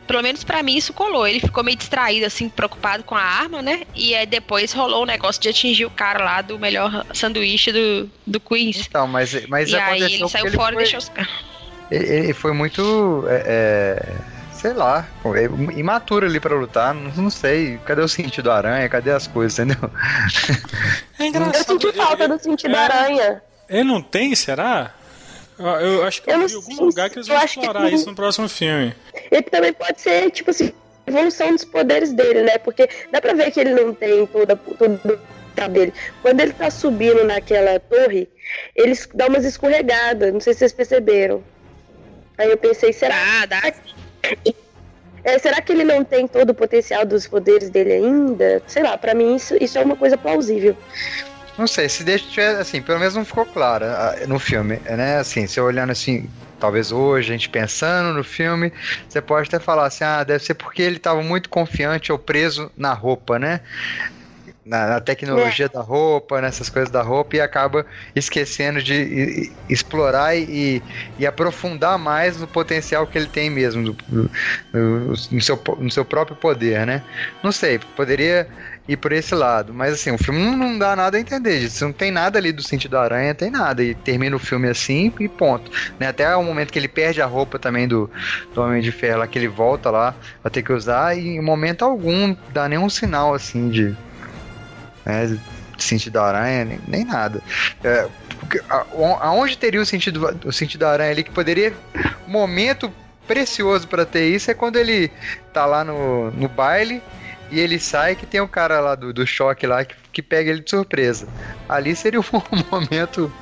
pelo 0.06 0.22
menos 0.22 0.44
para 0.44 0.62
mim 0.62 0.76
isso 0.76 0.92
colou. 0.92 1.26
Ele 1.26 1.40
ficou 1.40 1.64
meio 1.64 1.76
distraído, 1.76 2.26
assim, 2.26 2.48
preocupado 2.48 3.02
com 3.04 3.14
a 3.14 3.22
arma, 3.22 3.62
né? 3.62 3.82
E 3.94 4.14
aí 4.14 4.26
depois 4.26 4.72
rolou 4.72 5.02
o 5.02 5.06
negócio 5.06 5.40
de 5.40 5.48
atingir 5.48 5.84
o 5.84 5.90
cara 5.90 6.24
lá 6.24 6.42
do 6.42 6.58
melhor 6.58 7.04
sanduíche 7.12 7.72
do, 7.72 8.10
do 8.26 8.40
Queens. 8.40 8.86
Então, 8.86 9.06
mas, 9.06 9.46
mas 9.46 9.70
e 9.70 9.76
aí 9.76 10.02
ele 10.02 10.28
saiu 10.28 10.46
ele 10.46 10.56
fora 10.56 10.74
foi, 10.74 10.82
e 10.82 10.84
deixou 10.84 10.98
os 10.98 11.08
caras. 11.08 11.30
Ele, 11.90 12.06
ele, 12.06 12.32
foi 12.32 12.54
muito. 12.54 13.24
É, 13.28 13.42
é 13.46 14.16
sei 14.64 14.72
lá, 14.72 15.06
é 15.36 15.44
imaturo 15.78 16.24
ali 16.24 16.40
para 16.40 16.54
lutar, 16.54 16.94
não, 16.94 17.10
não, 17.10 17.28
sei, 17.28 17.78
cadê 17.84 18.00
o 18.00 18.08
sentido 18.08 18.50
aranha, 18.50 18.88
cadê 18.88 19.10
as 19.10 19.26
coisas, 19.26 19.58
entendeu? 19.58 19.90
É 21.20 21.26
engraçado. 21.26 21.56
Eu 21.56 21.64
senti 21.64 21.92
falta 21.92 22.26
do 22.26 22.38
sentido 22.42 22.72
da 22.72 22.80
aranha. 22.80 23.42
Ele 23.68 23.84
não 23.84 24.00
tem, 24.00 24.34
será? 24.34 24.94
Eu 25.58 26.04
acho 26.04 26.22
que 26.22 26.30
eu, 26.30 26.40
eu 26.40 26.48
vi 26.48 26.52
em 26.52 26.56
algum 26.56 26.84
lugar 26.84 27.10
que 27.10 27.16
eles 27.16 27.28
vão 27.28 27.42
explorar 27.44 27.92
isso 27.92 28.06
no 28.06 28.14
próximo 28.14 28.48
filme. 28.48 28.94
Ele 29.30 29.42
também 29.42 29.72
pode 29.72 30.00
ser, 30.00 30.30
tipo 30.30 30.50
assim, 30.50 30.72
evolução 31.06 31.52
dos 31.52 31.64
poderes 31.64 32.12
dele, 32.12 32.42
né? 32.42 32.58
Porque 32.58 32.88
dá 33.12 33.20
pra 33.20 33.34
ver 33.34 33.50
que 33.50 33.60
ele 33.60 33.74
não 33.74 33.94
tem 33.94 34.26
toda, 34.26 34.56
todo 34.56 35.20
dele. 35.70 35.92
Quando 36.22 36.40
ele 36.40 36.52
tá 36.52 36.70
subindo 36.70 37.24
naquela 37.24 37.78
torre, 37.78 38.28
ele 38.74 38.92
dá 39.14 39.26
umas 39.28 39.44
escorregadas, 39.44 40.32
não 40.32 40.40
sei 40.40 40.52
se 40.52 40.60
vocês 40.60 40.72
perceberam. 40.72 41.42
Aí 42.36 42.50
eu 42.50 42.56
pensei, 42.56 42.92
será? 42.92 43.14
Ah, 43.16 43.46
dá. 43.46 43.72
É, 45.22 45.38
será 45.38 45.62
que 45.62 45.72
ele 45.72 45.84
não 45.84 46.04
tem 46.04 46.26
todo 46.26 46.50
o 46.50 46.54
potencial 46.54 47.06
dos 47.06 47.26
poderes 47.26 47.70
dele 47.70 47.92
ainda? 47.92 48.62
Sei 48.66 48.82
lá, 48.82 48.98
para 48.98 49.14
mim 49.14 49.36
isso, 49.36 49.56
isso 49.60 49.78
é 49.78 49.82
uma 49.82 49.96
coisa 49.96 50.18
plausível. 50.18 50.76
Não 51.56 51.66
sei, 51.68 51.88
se 51.88 52.02
deixa 52.02 52.58
assim, 52.58 52.82
pelo 52.82 52.98
menos 52.98 53.14
não 53.14 53.24
ficou 53.24 53.46
claro 53.46 53.84
ah, 53.84 54.16
no 54.26 54.38
filme, 54.38 54.76
né? 54.84 55.18
Assim, 55.18 55.46
você 55.46 55.60
olhando 55.60 55.90
assim, 55.90 56.28
talvez 56.58 56.90
hoje, 56.90 57.28
a 57.28 57.32
gente 57.32 57.48
pensando 57.48 58.12
no 58.12 58.24
filme, 58.24 58.72
você 59.08 59.20
pode 59.20 59.48
até 59.48 59.60
falar 59.60 59.86
assim, 59.86 60.02
ah, 60.02 60.24
deve 60.24 60.42
ser 60.42 60.54
porque 60.54 60.82
ele 60.82 60.96
estava 60.96 61.22
muito 61.22 61.48
confiante 61.48 62.10
ou 62.10 62.18
preso 62.18 62.72
na 62.76 62.92
roupa, 62.92 63.38
né? 63.38 63.60
Na, 64.64 64.86
na 64.86 65.00
tecnologia 65.00 65.66
é. 65.66 65.68
da 65.68 65.82
roupa, 65.82 66.40
nessas 66.40 66.70
coisas 66.70 66.90
da 66.90 67.02
roupa, 67.02 67.36
e 67.36 67.40
acaba 67.40 67.84
esquecendo 68.16 68.82
de 68.82 68.94
e, 68.94 69.52
explorar 69.68 70.34
e, 70.34 70.82
e, 71.18 71.26
aprofundar 71.26 71.98
mais 71.98 72.40
no 72.40 72.46
potencial 72.46 73.06
que 73.06 73.18
ele 73.18 73.26
tem 73.26 73.50
mesmo, 73.50 73.82
no, 73.82 73.96
no, 74.72 75.14
no, 75.30 75.40
seu, 75.42 75.62
no 75.78 75.90
seu 75.90 76.04
próprio 76.04 76.34
poder, 76.34 76.86
né? 76.86 77.02
Não 77.42 77.52
sei, 77.52 77.78
poderia 77.94 78.48
ir 78.86 78.96
por 78.96 79.12
esse 79.12 79.34
lado. 79.34 79.72
Mas 79.72 79.94
assim, 79.94 80.10
o 80.10 80.18
filme 80.18 80.40
não, 80.40 80.78
dá 80.78 80.94
nada 80.94 81.16
a 81.16 81.20
entender 81.20 81.60
disso. 81.60 81.84
Não 81.84 81.92
tem 81.92 82.10
nada 82.10 82.38
ali 82.38 82.52
do 82.52 82.62
sentido 82.62 82.96
aranha, 82.96 83.34
tem 83.34 83.50
nada. 83.50 83.82
E 83.82 83.94
termina 83.94 84.36
o 84.36 84.38
filme 84.38 84.68
assim 84.68 85.12
e 85.18 85.28
ponto. 85.28 85.70
Né? 85.98 86.08
Até 86.08 86.34
o 86.36 86.42
momento 86.42 86.72
que 86.72 86.78
ele 86.78 86.88
perde 86.88 87.22
a 87.22 87.26
roupa 87.26 87.58
também 87.58 87.88
do, 87.88 88.10
do 88.54 88.62
Homem 88.62 88.82
de 88.82 88.92
Ferro, 88.92 89.20
lá, 89.20 89.26
que 89.26 89.38
ele 89.38 89.48
volta 89.48 89.90
lá 89.90 90.14
pra 90.42 90.50
ter 90.50 90.62
que 90.62 90.72
usar, 90.72 91.16
e 91.16 91.36
em 91.36 91.40
momento 91.40 91.84
algum 91.84 92.36
dá 92.52 92.68
nenhum 92.68 92.88
sinal 92.88 93.34
assim 93.34 93.68
de. 93.68 93.96
Né, 95.04 95.38
sentido 95.76 96.20
aranha, 96.20 96.64
nem, 96.64 96.80
nem 96.86 97.04
nada. 97.04 97.42
É, 97.82 98.08
aonde 99.20 99.58
teria 99.58 99.80
o 99.80 99.86
sentido, 99.86 100.38
o 100.44 100.52
sentido 100.52 100.84
aranha 100.86 101.10
ali 101.10 101.22
que 101.22 101.30
poderia. 101.30 101.72
Momento 102.26 102.92
precioso 103.26 103.88
para 103.88 104.04
ter 104.04 104.28
isso 104.28 104.50
é 104.50 104.54
quando 104.54 104.76
ele 104.76 105.10
tá 105.52 105.66
lá 105.66 105.82
no, 105.82 106.30
no 106.30 106.48
baile 106.48 107.02
e 107.50 107.60
ele 107.60 107.78
sai 107.78 108.16
que 108.16 108.26
tem 108.26 108.40
o 108.40 108.48
cara 108.48 108.80
lá 108.80 108.94
do, 108.94 109.12
do 109.12 109.26
choque 109.26 109.66
lá 109.66 109.84
que, 109.84 109.94
que 110.12 110.22
pega 110.22 110.50
ele 110.50 110.60
de 110.60 110.70
surpresa. 110.70 111.28
Ali 111.68 111.94
seria 111.94 112.20
um 112.20 112.24
momento 112.70 113.32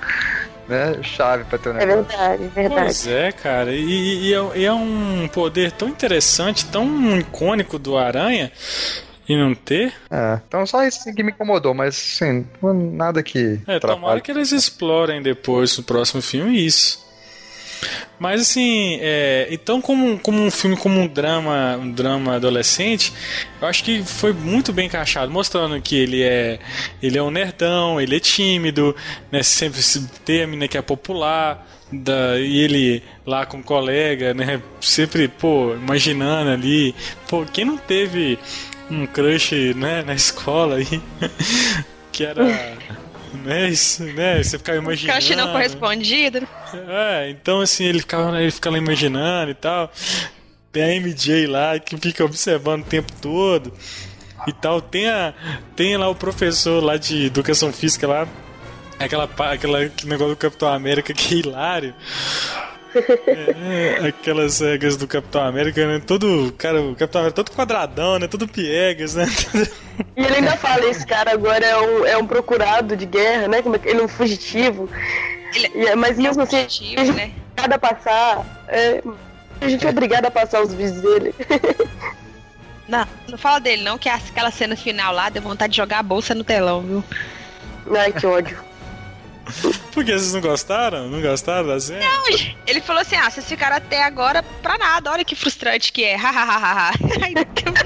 né, 0.69 1.03
chave 1.03 1.45
pra 1.45 1.59
ter 1.59 1.71
um 1.71 1.79
é 1.79 1.87
negócio. 1.87 2.15
É 2.15 2.29
verdade, 2.29 2.45
é 2.45 2.49
verdade. 2.49 2.85
Pois 2.85 3.07
é, 3.07 3.33
cara. 3.33 3.73
E, 3.73 4.31
e, 4.31 4.35
é, 4.35 4.59
e, 4.59 4.65
é, 4.65 4.73
um 4.73 5.29
poder 5.29 5.73
tão 5.73 5.89
interessante, 5.89 6.67
tão 6.67 7.19
icônico 7.19 7.79
do 7.79 7.97
Aranha. 7.97 8.51
E 9.29 9.37
não 9.37 9.55
ter? 9.55 9.95
É, 10.11 10.41
então 10.47 10.67
só 10.67 10.83
isso 10.85 11.15
que 11.15 11.23
me 11.23 11.31
incomodou, 11.31 11.73
mas 11.73 11.95
sim, 11.95 12.45
nada 12.61 13.23
que. 13.23 13.61
É, 13.69 13.79
tomara 13.79 14.21
que 14.21 14.33
eles 14.33 14.51
explorem 14.51 15.23
depois 15.23 15.79
no 15.79 15.85
próximo 15.85 16.21
filme 16.21 16.67
isso. 16.67 17.03
Mas 18.18 18.41
assim, 18.41 18.99
é, 19.01 19.49
então 19.51 19.80
como, 19.80 20.18
como 20.18 20.41
um 20.41 20.51
filme 20.51 20.76
como 20.76 21.01
um 21.01 21.07
drama, 21.07 21.76
um 21.76 21.91
drama 21.91 22.37
adolescente, 22.37 23.12
eu 23.61 23.66
acho 23.66 23.83
que 23.83 24.03
foi 24.03 24.33
muito 24.33 24.72
bem 24.72 24.87
encaixado, 24.87 25.30
mostrando 25.30 25.80
que 25.80 25.97
ele 25.97 26.22
é 26.22 26.59
ele 27.03 27.18
é 27.18 27.22
um 27.22 27.30
nerdão, 27.30 28.01
ele 28.01 28.16
é 28.16 28.20
tímido, 28.20 28.95
né, 29.30 29.43
sempre 29.43 29.83
se 29.83 30.07
teme, 30.24 30.57
né, 30.57 30.68
que 30.68 30.78
é 30.78 30.83
popular, 30.83 31.66
da, 31.91 32.39
e 32.39 32.59
ele 32.59 33.03
lá 33.26 33.45
com 33.45 33.59
o 33.59 33.62
colega, 33.62 34.33
né, 34.33 34.62
sempre, 34.80 35.28
pô, 35.28 35.74
imaginando 35.74 36.51
ali, 36.51 36.95
pô, 37.28 37.45
quem 37.45 37.64
não 37.64 37.76
teve 37.76 38.39
um 38.91 39.07
crush, 39.07 39.74
né, 39.74 40.03
na 40.03 40.14
escola 40.14 40.76
aí, 40.76 41.03
que 42.12 42.24
era 42.24 42.45
né? 43.39 43.68
Isso, 43.68 44.05
né? 44.05 44.43
Você 44.43 44.59
ficava 44.59 44.78
imaginando. 44.78 45.18
Crush 45.18 45.37
não 45.37 45.53
correspondido. 45.53 46.47
É, 46.89 47.30
então 47.30 47.61
assim, 47.61 47.85
ele 47.85 48.01
ficava, 48.01 48.41
ele 48.41 48.51
ficava 48.51 48.78
imaginando 48.78 49.51
e 49.51 49.55
tal. 49.55 49.93
Tem 50.70 50.83
a 50.83 51.01
MJ 51.01 51.47
lá 51.47 51.78
que 51.78 51.97
fica 51.99 52.24
observando 52.24 52.83
o 52.83 52.87
tempo 52.87 53.12
todo 53.20 53.72
e 54.47 54.53
tal. 54.53 54.80
Tem, 54.80 55.09
a, 55.09 55.35
tem 55.76 55.97
lá 55.97 56.09
o 56.09 56.14
professor 56.14 56.83
lá 56.83 56.97
de 56.97 57.26
educação 57.26 57.72
física 57.72 58.07
lá. 58.07 58.26
Aquela, 58.99 59.24
aquela, 59.24 59.83
aquele 59.83 60.11
negócio 60.11 60.35
do 60.35 60.37
Capitão 60.37 60.68
América 60.68 61.12
que 61.12 61.35
é 61.35 61.39
hilário. 61.39 61.95
É, 63.26 64.07
aquelas 64.09 64.61
regras 64.61 64.97
do 64.97 65.07
Capitão 65.07 65.43
América, 65.43 65.86
né? 65.86 66.03
Todo, 66.05 66.53
cara, 66.59 66.80
o 66.80 66.95
Capitão 66.95 67.20
América 67.20 67.43
todo 67.43 67.55
quadradão, 67.55 68.18
né? 68.18 68.26
Todo 68.26 68.49
piegas, 68.49 69.14
né? 69.14 69.26
E 70.16 70.24
ele 70.24 70.36
ainda 70.36 70.57
fala, 70.57 70.84
esse 70.86 71.07
cara 71.07 71.32
agora 71.32 71.64
é 71.64 71.78
um, 71.78 72.07
é 72.07 72.16
um 72.16 72.26
procurado 72.26 72.97
de 72.97 73.07
guerra, 73.07 73.49
né? 73.49 73.62
Como 73.62 73.76
é, 73.76 73.80
ele 73.84 74.01
é 74.01 74.05
um 74.05 74.09
fugitivo. 74.09 74.88
Ele, 75.55 75.86
é, 75.86 75.95
mas 75.95 76.18
mesmo 76.18 76.43
assim, 76.43 76.64
fugitivo, 76.64 77.01
a 77.01 77.05
gente 77.05 77.16
né? 77.16 77.32
é 77.57 77.74
a 77.74 77.78
passar. 77.78 78.64
É, 78.68 79.03
a 79.61 79.68
gente 79.68 79.86
é 79.86 79.90
obrigado 79.90 80.26
a 80.26 80.30
passar 80.30 80.62
os 80.62 80.72
vídeos 80.72 81.01
dele. 81.01 81.34
Não, 82.88 83.07
não 83.28 83.38
fala 83.38 83.59
dele 83.59 83.82
não, 83.82 83.97
que 83.97 84.09
aquela 84.09 84.51
cena 84.51 84.76
final 84.76 85.14
lá 85.14 85.28
deu 85.28 85.40
vontade 85.40 85.70
de 85.70 85.76
jogar 85.76 86.01
a 86.01 86.03
bolsa 86.03 86.34
no 86.34 86.45
telão, 86.45 86.82
viu? 86.82 87.05
Ai, 87.97 88.12
que 88.12 88.26
ódio. 88.26 88.72
Por 89.93 90.05
que 90.05 90.12
vocês 90.12 90.32
não 90.32 90.40
gostaram? 90.40 91.09
Não 91.09 91.20
gostaram 91.20 91.66
da 91.68 91.78
cena? 91.78 92.01
Não, 92.01 92.24
ele 92.66 92.80
falou 92.80 93.03
assim: 93.03 93.16
ah, 93.16 93.30
vocês 93.30 93.47
ficaram 93.47 93.76
até 93.76 94.03
agora 94.03 94.43
pra 94.62 94.78
nada, 94.78 95.11
olha 95.11 95.24
que 95.24 95.34
frustrante 95.34 95.93
que 95.93 96.05
é. 96.05 96.16
Hahaha. 96.16 96.93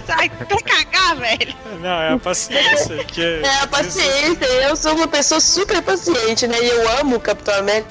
Ai, 0.08 0.30
pra 0.30 0.60
cagar, 0.62 1.16
velho. 1.16 1.54
Não, 1.80 2.02
é 2.02 2.12
a 2.12 2.18
paciência. 2.18 3.04
Que 3.04 3.22
é, 3.22 3.40
é 3.44 3.62
a 3.62 3.66
paciência. 3.66 4.44
Eu 4.44 4.76
sou 4.76 4.94
uma 4.94 5.08
pessoa 5.08 5.40
super 5.40 5.82
paciente, 5.82 6.46
né? 6.46 6.56
E 6.62 6.68
eu 6.68 6.98
amo 7.00 7.16
o 7.16 7.20
Capitão 7.20 7.54
América. 7.58 7.90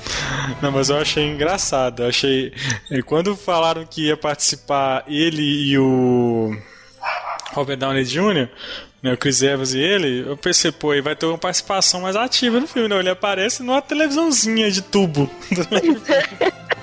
Não, 0.62 0.72
mas 0.72 0.90
eu 0.90 0.98
achei 0.98 1.26
engraçado. 1.26 2.04
Eu 2.04 2.10
achei. 2.10 2.54
Quando 3.06 3.36
falaram 3.36 3.86
que 3.86 4.08
ia 4.08 4.18
participar 4.18 5.04
ele 5.08 5.42
e 5.42 5.78
o. 5.78 6.56
Robert 7.54 7.78
Downey 7.78 8.04
Jr., 8.04 8.50
né, 9.06 9.14
o 9.14 9.18
Chris 9.18 9.42
Evans 9.44 9.74
e 9.74 9.80
ele, 9.80 10.28
eu 10.28 10.36
pensei, 10.36 10.72
pô, 10.72 10.92
ele 10.92 11.04
vai 11.04 11.16
ter 11.16 11.28
uma 11.28 11.38
participação 11.38 12.02
mais 12.02 12.16
ativa 12.16 12.60
no 12.60 12.68
filme, 12.68 12.90
né? 12.90 12.98
Ele 12.98 13.10
aparece 13.10 13.62
numa 13.62 13.82
televisãozinha 13.82 14.72
de 14.72 14.82
tubo. 14.82 15.30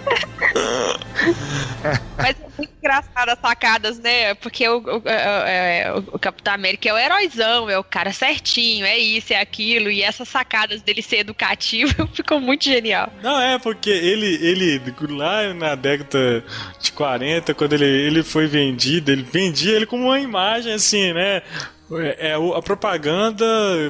Mas 2.16 2.36
é 2.40 2.48
muito 2.56 2.72
engraçado 2.78 3.28
as 3.28 3.38
sacadas, 3.38 3.98
né? 3.98 4.34
Porque 4.34 4.68
o, 4.68 4.78
o, 4.78 5.02
é, 5.04 5.82
é, 5.84 5.92
o, 5.92 5.98
o, 6.14 6.18
Capitão 6.18 6.54
América 6.54 6.88
é 6.88 6.92
o 6.92 6.98
heróizão, 6.98 7.68
é 7.68 7.78
o 7.78 7.84
cara 7.84 8.12
certinho, 8.12 8.84
é 8.84 8.98
isso, 8.98 9.32
é 9.32 9.40
aquilo, 9.40 9.90
e 9.90 10.02
essas 10.02 10.28
sacadas 10.28 10.82
dele 10.82 11.02
ser 11.02 11.18
educativo 11.18 12.06
ficou 12.14 12.40
muito 12.40 12.64
genial. 12.64 13.12
Não, 13.22 13.40
é, 13.40 13.58
porque 13.58 13.90
ele, 13.90 14.38
ele 14.40 14.80
lá 15.08 15.52
na 15.54 15.74
década 15.74 16.44
de 16.80 16.92
40, 16.92 17.54
quando 17.54 17.72
ele, 17.72 17.84
ele 17.84 18.22
foi 18.22 18.46
vendido, 18.46 19.10
ele 19.10 19.22
vendia 19.22 19.74
ele 19.74 19.86
como 19.86 20.04
uma 20.04 20.20
imagem 20.20 20.72
assim, 20.72 21.12
né? 21.12 21.42
É, 21.90 22.30
é 22.30 22.34
a 22.34 22.62
propaganda 22.62 23.44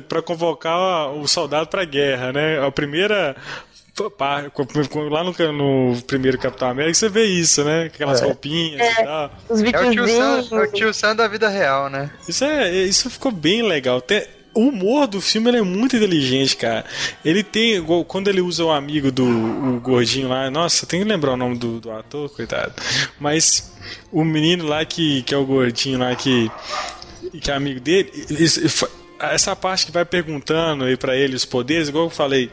para 0.08 0.22
convocar 0.22 1.10
o 1.12 1.26
soldado 1.28 1.68
para 1.68 1.82
a 1.82 1.86
guerra, 1.86 2.32
né? 2.32 2.64
A 2.64 2.70
primeira 2.70 3.36
Lá 5.10 5.22
no, 5.22 5.52
no, 5.52 6.02
primeiro 6.02 6.38
Capitão 6.38 6.70
América 6.70 6.94
você 6.94 7.10
vê 7.10 7.24
isso, 7.26 7.62
né? 7.62 7.84
Aquelas 7.84 8.22
é. 8.22 8.24
roupinhas 8.24 8.80
é, 8.80 8.90
e 8.90 9.04
tal. 9.04 9.30
Os 9.50 9.62
é 9.62 9.68
o, 9.68 9.90
tio 9.90 10.08
Sam, 10.08 10.48
é 10.50 10.54
o 10.54 10.72
tio 10.72 10.94
Sam 10.94 11.16
da 11.16 11.28
vida 11.28 11.48
real, 11.48 11.90
né? 11.90 12.10
Isso, 12.26 12.42
é, 12.42 12.72
isso 12.72 13.10
ficou 13.10 13.30
bem 13.30 13.62
legal. 13.62 13.98
Até, 13.98 14.30
o 14.54 14.68
humor 14.68 15.06
do 15.06 15.20
filme 15.20 15.50
é 15.50 15.60
muito 15.60 15.94
inteligente, 15.94 16.56
cara. 16.56 16.86
Ele 17.22 17.42
tem. 17.42 17.84
Quando 18.08 18.28
ele 18.28 18.40
usa 18.40 18.64
o 18.64 18.70
amigo 18.70 19.12
do 19.12 19.24
o 19.24 19.78
gordinho 19.80 20.28
lá, 20.28 20.50
nossa, 20.50 20.86
tem 20.86 21.00
que 21.02 21.08
lembrar 21.08 21.32
o 21.32 21.36
nome 21.36 21.58
do, 21.58 21.78
do 21.78 21.90
ator, 21.90 22.30
coitado. 22.30 22.72
Mas 23.20 23.72
o 24.10 24.24
menino 24.24 24.66
lá 24.66 24.84
que, 24.86 25.22
que 25.22 25.34
é 25.34 25.36
o 25.36 25.44
gordinho 25.44 25.98
lá 25.98 26.14
que 26.16 26.50
que 27.42 27.50
é 27.50 27.54
amigo 27.54 27.80
dele, 27.80 28.10
essa 29.18 29.54
parte 29.54 29.86
que 29.86 29.92
vai 29.92 30.04
perguntando 30.04 30.84
aí 30.84 30.96
para 30.96 31.16
ele 31.16 31.34
os 31.34 31.44
poderes, 31.44 31.88
igual 31.88 32.04
eu 32.04 32.10
falei, 32.10 32.50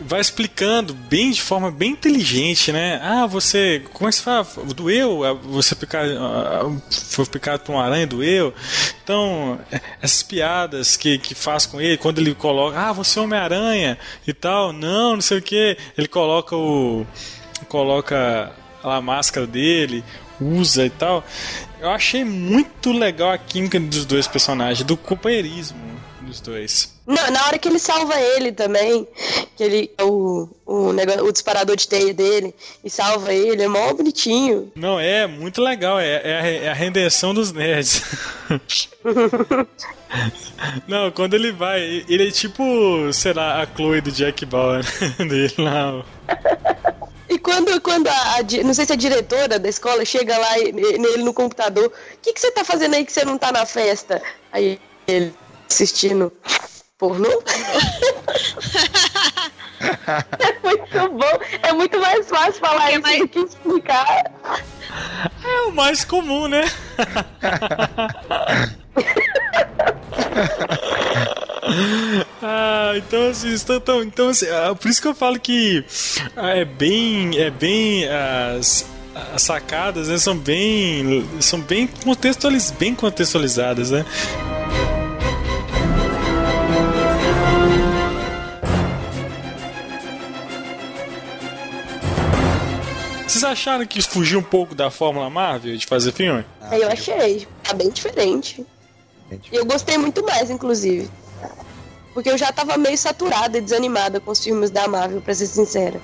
vai 0.00 0.20
explicando 0.20 0.94
bem 0.94 1.30
de 1.30 1.40
forma 1.40 1.70
bem 1.70 1.92
inteligente, 1.92 2.72
né? 2.72 3.00
Ah, 3.02 3.26
você, 3.26 3.82
como 3.92 4.08
é 4.08 4.10
que 4.10 4.16
você 4.16 4.22
fala? 4.22 4.46
Doeu? 4.74 5.24
Ah, 5.24 5.32
você 5.32 5.74
picar, 5.74 6.04
ah, 6.04 6.70
foi 6.90 7.24
picado 7.26 7.62
por 7.62 7.72
uma 7.72 7.84
aranha, 7.84 8.06
doeu? 8.06 8.52
Então, 9.02 9.58
essas 10.00 10.22
piadas 10.22 10.96
que, 10.96 11.18
que 11.18 11.34
faz 11.34 11.66
com 11.66 11.80
ele, 11.80 11.96
quando 11.96 12.18
ele 12.18 12.34
coloca, 12.34 12.78
ah, 12.78 12.92
você 12.92 13.18
é 13.18 13.22
Homem-Aranha 13.22 13.98
e 14.26 14.32
tal, 14.32 14.72
não, 14.72 15.14
não 15.14 15.22
sei 15.22 15.38
o 15.38 15.42
que, 15.42 15.76
ele 15.96 16.08
coloca 16.08 16.56
o. 16.56 17.06
coloca 17.68 18.52
a 18.82 19.00
máscara 19.00 19.46
dele, 19.46 20.04
usa 20.42 20.84
e 20.84 20.90
tal. 20.90 21.24
Eu 21.80 21.90
achei 21.90 22.24
muito 22.24 22.92
legal 22.92 23.30
a 23.30 23.38
química 23.38 23.78
dos 23.80 24.04
dois 24.04 24.26
personagens, 24.26 24.86
do 24.86 24.96
companheirismo 24.96 25.92
dos 26.32 26.40
dois. 26.40 26.92
Não, 27.06 27.30
na 27.30 27.46
hora 27.46 27.58
que 27.58 27.68
ele 27.68 27.78
salva 27.78 28.18
ele 28.18 28.52
também, 28.52 29.06
que 29.56 29.62
ele 29.62 29.90
o, 30.00 30.48
o, 30.64 30.92
negócio, 30.92 31.24
o 31.24 31.32
disparador 31.32 31.76
de 31.76 31.86
teia 31.86 32.14
dele 32.14 32.54
e 32.82 32.88
salva 32.88 33.32
ele, 33.34 33.62
é 33.62 33.68
mó 33.68 33.92
bonitinho. 33.92 34.70
Não, 34.74 34.98
é 34.98 35.26
muito 35.26 35.60
legal, 35.60 35.98
é, 35.98 36.22
é, 36.24 36.40
a, 36.40 36.46
é 36.46 36.68
a 36.70 36.74
redenção 36.74 37.34
dos 37.34 37.52
nerds. 37.52 38.02
Não, 40.86 41.10
quando 41.10 41.34
ele 41.34 41.50
vai, 41.52 42.04
ele 42.08 42.28
é 42.28 42.30
tipo, 42.30 43.12
sei 43.12 43.32
lá, 43.32 43.62
a 43.62 43.66
Chloe 43.66 44.00
do 44.00 44.12
Jack 44.12 44.46
Bauer 44.46 44.84
dele 45.18 45.54
lá. 45.58 46.04
E 47.32 47.38
quando, 47.38 47.80
quando 47.80 48.08
a, 48.08 48.36
a, 48.36 48.42
não 48.62 48.74
sei 48.74 48.84
se 48.84 48.92
a 48.92 48.96
diretora 48.96 49.58
da 49.58 49.66
escola 49.66 50.04
chega 50.04 50.36
lá 50.36 50.54
nele 50.58 51.22
no 51.22 51.32
computador, 51.32 51.86
o 51.86 51.92
que, 52.20 52.30
que 52.30 52.38
você 52.38 52.50
tá 52.50 52.62
fazendo 52.62 52.94
aí 52.94 53.06
que 53.06 53.12
você 53.12 53.24
não 53.24 53.38
tá 53.38 53.50
na 53.50 53.64
festa? 53.64 54.22
Aí 54.52 54.78
ele 55.08 55.32
assistindo 55.66 56.30
Pornô? 56.98 57.30
é 59.82 60.60
muito 60.62 61.08
bom. 61.16 61.38
É 61.62 61.72
muito 61.72 61.98
mais 62.00 62.28
fácil 62.28 62.54
falar 62.54 62.90
Porque 62.90 62.94
isso 62.94 63.02
mais- 63.02 63.18
do 63.20 63.28
que 63.28 63.38
explicar. 63.40 64.32
É 65.44 65.60
o 65.68 65.72
mais 65.72 66.04
comum, 66.04 66.48
né? 66.48 66.62
ah, 72.42 72.92
então 72.96 73.30
assim, 73.30 73.54
então, 73.54 73.76
então, 73.76 74.02
então, 74.02 74.28
assim, 74.28 74.46
ah, 74.48 74.74
por 74.74 74.88
isso 74.90 75.00
que 75.00 75.08
eu 75.08 75.14
falo 75.14 75.38
que 75.38 75.84
ah, 76.36 76.50
é 76.50 76.64
bem, 76.64 77.38
é 77.38 77.50
bem 77.50 78.04
as, 78.08 78.86
as 79.34 79.42
sacadas, 79.42 80.08
né, 80.08 80.18
são 80.18 80.36
bem, 80.36 81.26
são 81.40 81.60
bem 81.60 81.86
contextualiz, 81.86 82.70
bem 82.72 82.94
contextualizadas, 82.94 83.90
né? 83.90 84.04
Acharam 93.52 93.86
que 93.86 94.02
fugiu 94.02 94.40
um 94.40 94.42
pouco 94.42 94.74
da 94.74 94.90
fórmula 94.90 95.30
Marvel 95.30 95.76
de 95.76 95.86
fazer 95.86 96.12
filme? 96.12 96.44
Aí 96.60 96.82
eu 96.82 96.88
achei. 96.88 97.46
Tá 97.62 97.72
bem 97.74 97.90
diferente. 97.90 98.66
E 99.30 99.56
eu 99.56 99.64
gostei 99.64 99.96
muito 99.96 100.24
mais, 100.24 100.50
inclusive. 100.50 101.08
Porque 102.12 102.28
eu 102.28 102.36
já 102.36 102.52
tava 102.52 102.76
meio 102.76 102.98
saturada 102.98 103.56
e 103.56 103.60
desanimada 103.60 104.20
com 104.20 104.30
os 104.30 104.42
filmes 104.42 104.70
da 104.70 104.86
Marvel, 104.86 105.22
pra 105.22 105.34
ser 105.34 105.46
sincera. 105.46 106.00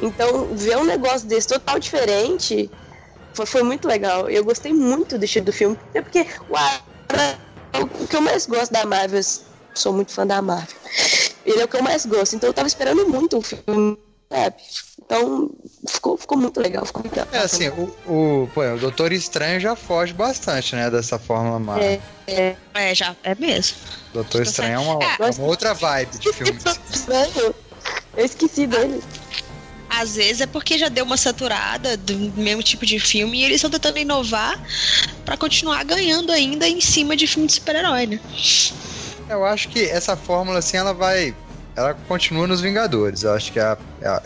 Então, 0.00 0.46
ver 0.54 0.76
um 0.76 0.84
negócio 0.84 1.26
desse 1.26 1.48
total 1.48 1.78
diferente 1.78 2.70
foi, 3.34 3.46
foi 3.46 3.62
muito 3.62 3.88
legal. 3.88 4.30
E 4.30 4.36
eu 4.36 4.44
gostei 4.44 4.72
muito 4.72 5.18
do 5.18 5.24
estilo 5.24 5.46
do 5.46 5.52
filme. 5.52 5.76
É 5.94 6.00
porque 6.00 6.26
o 6.48 6.56
o 7.80 8.06
que 8.06 8.16
eu 8.16 8.20
mais 8.20 8.46
gosto 8.46 8.72
da 8.72 8.84
Marvel, 8.84 9.20
sou 9.74 9.92
muito 9.92 10.12
fã 10.12 10.26
da 10.26 10.42
Marvel. 10.42 10.76
Ele 11.44 11.60
é 11.60 11.64
o 11.64 11.68
que 11.68 11.76
eu 11.76 11.82
mais 11.82 12.06
gosto. 12.06 12.36
Então 12.36 12.48
eu 12.48 12.54
tava 12.54 12.68
esperando 12.68 13.08
muito 13.08 13.38
o 13.38 13.42
filme, 13.42 13.98
sabe? 14.30 14.56
Então, 15.04 15.50
ficou, 15.86 16.16
ficou 16.16 16.38
muito 16.38 16.60
legal. 16.60 16.84
Ficou 16.86 17.02
muito 17.02 17.18
É 17.32 17.38
assim, 17.38 17.68
o, 17.68 17.82
o, 18.06 18.48
pô, 18.54 18.62
o 18.62 18.78
Doutor 18.78 19.12
Estranho 19.12 19.60
já 19.60 19.74
foge 19.76 20.12
bastante, 20.12 20.74
né, 20.74 20.90
dessa 20.90 21.18
fórmula 21.18 21.58
Marvel. 21.58 22.00
É, 22.26 22.32
é. 22.32 22.56
É, 22.74 22.94
já, 22.94 23.14
é 23.22 23.34
mesmo. 23.34 23.76
Doutor 24.14 24.42
Estranho 24.42 24.74
é 24.74 24.78
uma, 24.78 25.04
É. 25.04 25.16
é 25.20 25.30
uma 25.30 25.46
outra 25.46 25.74
vibe 25.74 26.18
de 26.18 26.32
filme. 26.32 26.58
Estranho. 26.92 27.54
Eu 28.16 28.24
esqueci 28.24 28.66
dele. 28.66 29.02
Às 29.90 30.14
vezes 30.16 30.40
é 30.40 30.46
porque 30.46 30.78
já 30.78 30.88
deu 30.88 31.04
uma 31.04 31.18
saturada 31.18 31.96
do 31.98 32.14
mesmo 32.40 32.62
tipo 32.62 32.86
de 32.86 32.98
filme 32.98 33.40
e 33.40 33.44
eles 33.44 33.56
estão 33.56 33.70
tentando 33.70 33.98
inovar 33.98 34.58
pra 35.24 35.36
continuar 35.36 35.84
ganhando 35.84 36.32
ainda 36.32 36.66
em 36.66 36.80
cima 36.80 37.14
de 37.14 37.26
filme 37.26 37.46
de 37.46 37.54
super-herói, 37.54 38.06
né? 38.06 38.20
Eu 39.28 39.44
acho 39.44 39.68
que 39.68 39.84
essa 39.84 40.16
fórmula, 40.16 40.60
assim, 40.60 40.78
ela 40.78 40.94
vai. 40.94 41.34
Ela 41.76 41.94
continua 41.94 42.46
nos 42.46 42.60
Vingadores. 42.60 43.22
Eu 43.22 43.32
acho 43.34 43.52
que 43.52 43.58
é, 43.58 43.62
a- 43.62 43.78
é 44.00 44.08
a- 44.08 44.22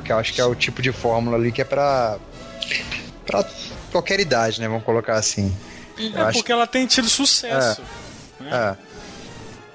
porque 0.00 0.12
eu 0.12 0.18
acho 0.18 0.32
que 0.32 0.40
é 0.40 0.44
o 0.44 0.54
tipo 0.54 0.82
de 0.82 0.90
fórmula 0.92 1.36
ali 1.36 1.52
que 1.52 1.60
é 1.60 1.64
pra. 1.64 2.18
pra 3.26 3.44
qualquer 3.92 4.18
idade, 4.20 4.60
né? 4.60 4.68
Vamos 4.68 4.84
colocar 4.84 5.14
assim. 5.14 5.54
Eu 5.98 6.16
É 6.16 6.20
acho 6.22 6.38
porque 6.38 6.52
ela 6.52 6.66
tem 6.66 6.86
tido 6.86 7.08
sucesso. 7.08 7.82
É. 8.40 8.76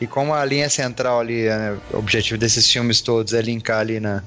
E 0.02 0.06
como 0.06 0.34
a 0.34 0.44
linha 0.44 0.70
central 0.70 1.22
ali, 1.22 1.44
né, 1.48 1.78
o 1.94 1.98
objetivo 2.00 2.38
desses 2.38 2.70
filmes 2.70 3.00
todos 3.00 3.34
é 3.34 3.42
linkar 3.42 3.80
ali 3.80 4.00
na, 4.00 4.22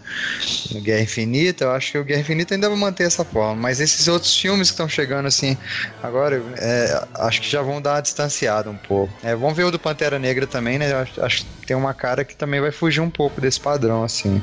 no 0.73 0.81
Guerra 0.81 1.03
Infinita, 1.03 1.65
eu 1.65 1.73
acho 1.73 1.93
que 1.93 1.99
o 1.99 2.05
Guerra 2.05 2.21
Infinita 2.21 2.55
ainda 2.55 2.71
vai 2.71 2.79
manter 2.79 3.05
essa 3.05 3.23
forma. 3.23 3.55
Mas 3.55 3.79
esses 3.79 4.09
outros 4.09 4.35
filmes 4.35 4.69
que 4.69 4.75
estão 4.75 4.89
chegando 4.89 5.27
assim, 5.27 5.59
agora, 6.03 6.43
é, 6.57 7.07
acho 7.17 7.43
que 7.43 7.51
já 7.51 7.61
vão 7.61 7.83
dar 7.83 7.97
uma 7.97 8.01
distanciada 8.01 8.71
um 8.71 8.77
pouco. 8.77 9.13
É, 9.23 9.37
vamos 9.37 9.55
ver 9.57 9.65
o 9.65 9.71
do 9.71 9.79
Pantera 9.79 10.19
Negra 10.19 10.47
também, 10.47 10.79
né? 10.79 10.91
Acho, 10.95 11.23
acho 11.23 11.45
que 11.61 11.67
tem 11.67 11.77
uma 11.77 11.93
cara 11.93 12.25
que 12.25 12.35
também 12.35 12.61
vai 12.61 12.73
fugir 12.73 13.01
um 13.01 13.11
pouco 13.11 13.39
desse 13.39 13.61
padrão, 13.61 14.03
assim. 14.03 14.43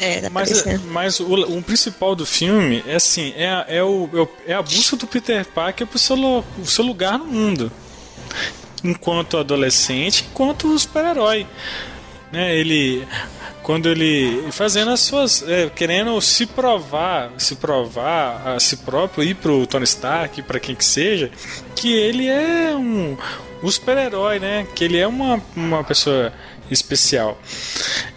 É, 0.00 0.22
tá 0.22 0.30
Mas, 0.30 0.64
mas 0.86 1.20
o, 1.20 1.34
o 1.34 1.62
principal 1.62 2.14
do 2.16 2.24
filme 2.24 2.82
é 2.86 2.94
assim, 2.96 3.34
é, 3.36 3.48
a- 3.48 3.66
é, 3.68 3.82
o, 3.82 4.08
é 4.46 4.52
é 4.52 4.54
a 4.54 4.62
busca 4.62 4.96
do 4.96 5.06
Peter 5.06 5.46
Parker 5.46 5.86
pro 5.86 5.98
seu, 5.98 6.16
o 6.16 6.64
seu 6.66 6.84
lugar 6.84 7.18
no 7.18 7.26
mundo. 7.26 7.70
Enquanto 8.82 9.36
adolescente, 9.36 10.24
enquanto 10.30 10.78
super-herói. 10.78 11.46
Né, 12.32 12.56
ele 12.56 13.06
quando 13.62 13.88
ele 13.88 14.50
fazendo 14.52 14.90
as 14.92 15.00
suas 15.00 15.42
é, 15.46 15.68
querendo 15.68 16.18
se 16.20 16.46
provar 16.46 17.32
se 17.38 17.56
provar 17.56 18.46
a 18.54 18.60
si 18.60 18.76
próprio 18.76 19.24
ir 19.24 19.34
pro 19.34 19.66
Tony 19.66 19.82
Stark 19.84 20.40
para 20.42 20.60
quem 20.60 20.76
que 20.76 20.84
seja 20.84 21.28
que 21.74 21.92
ele 21.92 22.28
é 22.28 22.72
um, 22.74 23.16
um 23.62 23.68
super-herói 23.70 24.38
né 24.38 24.64
que 24.76 24.84
ele 24.84 24.96
é 24.96 25.06
uma, 25.08 25.42
uma 25.56 25.82
pessoa 25.82 26.32
especial 26.70 27.38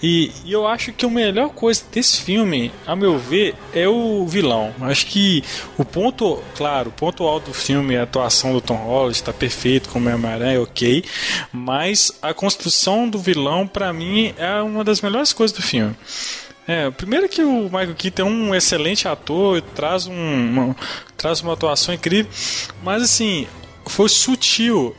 e, 0.02 0.32
e 0.44 0.52
eu 0.52 0.68
acho 0.68 0.92
que 0.92 1.06
a 1.06 1.10
melhor 1.10 1.50
coisa 1.50 1.82
desse 1.92 2.22
filme, 2.22 2.72
a 2.86 2.94
meu 2.96 3.18
ver, 3.18 3.56
é 3.74 3.88
o 3.88 4.26
vilão. 4.28 4.74
Acho 4.82 5.06
que 5.06 5.44
o 5.78 5.86
ponto, 5.86 6.44
claro, 6.56 6.90
o 6.90 6.92
ponto 6.92 7.24
alto 7.24 7.52
do 7.52 7.54
filme 7.54 7.94
é 7.96 8.00
a 8.00 8.04
atuação 8.04 8.52
do 8.52 8.60
Tom 8.60 8.76
Holland, 8.76 9.16
está 9.16 9.32
perfeito 9.32 9.90
como 9.90 10.10
é 10.10 10.16
Homem-Aranha, 10.16 10.62
ok. 10.62 11.06
Mas 11.52 12.12
a 12.22 12.34
construção 12.34 13.10
do 13.10 13.18
vilão, 13.18 13.66
pra 13.66 13.94
mim, 13.94 14.34
é 14.38 14.62
uma 14.62 14.84
das 14.84 15.02
melhores 15.02 15.32
coisas 15.32 15.56
do 15.56 15.64
filme. 15.64 15.96
É, 16.68 16.90
primeiro 16.92 17.30
que 17.30 17.42
o 17.42 17.64
Michael 17.64 17.96
Keaton 17.96 18.22
é 18.22 18.26
um 18.26 18.56
excelente 18.56 19.08
ator, 19.08 19.62
traz, 19.62 20.06
um, 20.06 20.14
uma, 20.14 20.76
traz 21.16 21.42
uma 21.42 21.54
atuação 21.54 21.94
incrível, 21.94 22.32
mas 22.82 23.04
assim, 23.04 23.48
foi 23.86 24.08
sutil 24.08 24.96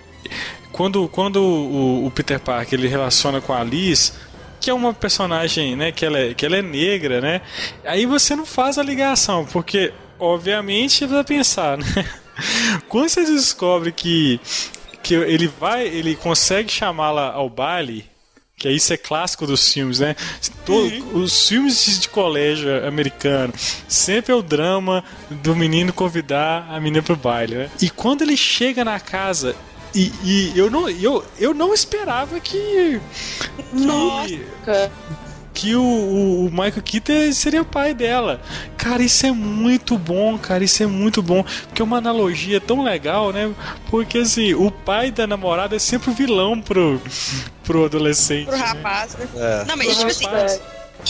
quando, 0.74 1.08
quando 1.08 1.36
o, 1.42 2.04
o 2.06 2.10
Peter 2.10 2.40
Parker 2.40 2.76
ele 2.78 2.88
relaciona 2.88 3.40
com 3.40 3.52
a 3.52 3.60
Alice, 3.60 4.12
que 4.60 4.68
é 4.68 4.74
uma 4.74 4.92
personagem, 4.92 5.76
né, 5.76 5.92
que 5.92 6.04
ela 6.04 6.18
é, 6.18 6.34
que 6.34 6.44
ela 6.44 6.56
é 6.56 6.62
negra, 6.62 7.20
né? 7.20 7.40
Aí 7.84 8.06
você 8.06 8.34
não 8.34 8.44
faz 8.44 8.76
a 8.78 8.82
ligação, 8.82 9.44
porque 9.46 9.92
obviamente 10.18 10.98
você 10.98 11.06
vai 11.06 11.22
pensar, 11.24 11.78
né? 11.78 11.86
Quando 12.88 13.08
você 13.08 13.24
descobre 13.24 13.92
que 13.92 14.40
que 15.02 15.14
ele 15.14 15.46
vai, 15.60 15.86
ele 15.86 16.16
consegue 16.16 16.72
chamá-la 16.72 17.30
ao 17.30 17.48
baile, 17.50 18.06
que 18.56 18.70
isso 18.70 18.90
é 18.90 18.96
clássico 18.96 19.46
dos 19.46 19.70
filmes, 19.70 20.00
né? 20.00 20.16
To- 20.64 20.90
Os 21.12 21.46
filmes 21.46 21.84
de- 21.84 21.98
de 22.00 22.08
colégio 22.08 22.86
americano 22.88 23.52
sempre 23.86 24.32
é 24.32 24.34
o 24.34 24.40
drama 24.42 25.04
do 25.30 25.54
menino 25.54 25.92
convidar 25.92 26.66
a 26.70 26.80
menina 26.80 27.02
pro 27.02 27.16
baile, 27.16 27.54
né? 27.54 27.70
E 27.82 27.90
quando 27.90 28.22
ele 28.22 28.36
chega 28.36 28.82
na 28.82 28.98
casa 28.98 29.54
e, 29.94 30.12
e 30.24 30.52
eu 30.58 30.70
não 30.70 30.88
eu, 30.88 31.24
eu 31.38 31.54
não 31.54 31.72
esperava 31.72 32.40
que 32.40 33.00
que, 34.24 34.90
que 35.54 35.76
o, 35.76 35.82
o, 35.82 36.46
o 36.46 36.50
Michael 36.50 36.82
Keaton 36.82 37.32
seria 37.32 37.62
o 37.62 37.64
pai 37.64 37.94
dela. 37.94 38.42
Cara, 38.76 39.02
isso 39.02 39.24
é 39.24 39.30
muito 39.30 39.96
bom, 39.96 40.36
cara, 40.36 40.64
isso 40.64 40.82
é 40.82 40.86
muito 40.86 41.22
bom. 41.22 41.44
Porque 41.68 41.80
é 41.80 41.84
uma 41.84 41.98
analogia 41.98 42.60
tão 42.60 42.82
legal, 42.82 43.32
né? 43.32 43.50
Porque 43.88 44.18
assim, 44.18 44.52
o 44.52 44.70
pai 44.70 45.12
da 45.12 45.26
namorada 45.26 45.76
é 45.76 45.78
sempre 45.78 46.10
o 46.10 46.12
vilão 46.12 46.60
pro, 46.60 47.00
pro 47.62 47.84
adolescente. 47.84 48.46
Pro 48.46 48.58
né? 48.58 48.64
rapaz, 48.64 49.14
né? 49.14 49.28
É. 49.36 49.64
Não, 49.64 49.76
mas 49.76 49.96
tipo 49.96 50.10
assim. 50.10 50.60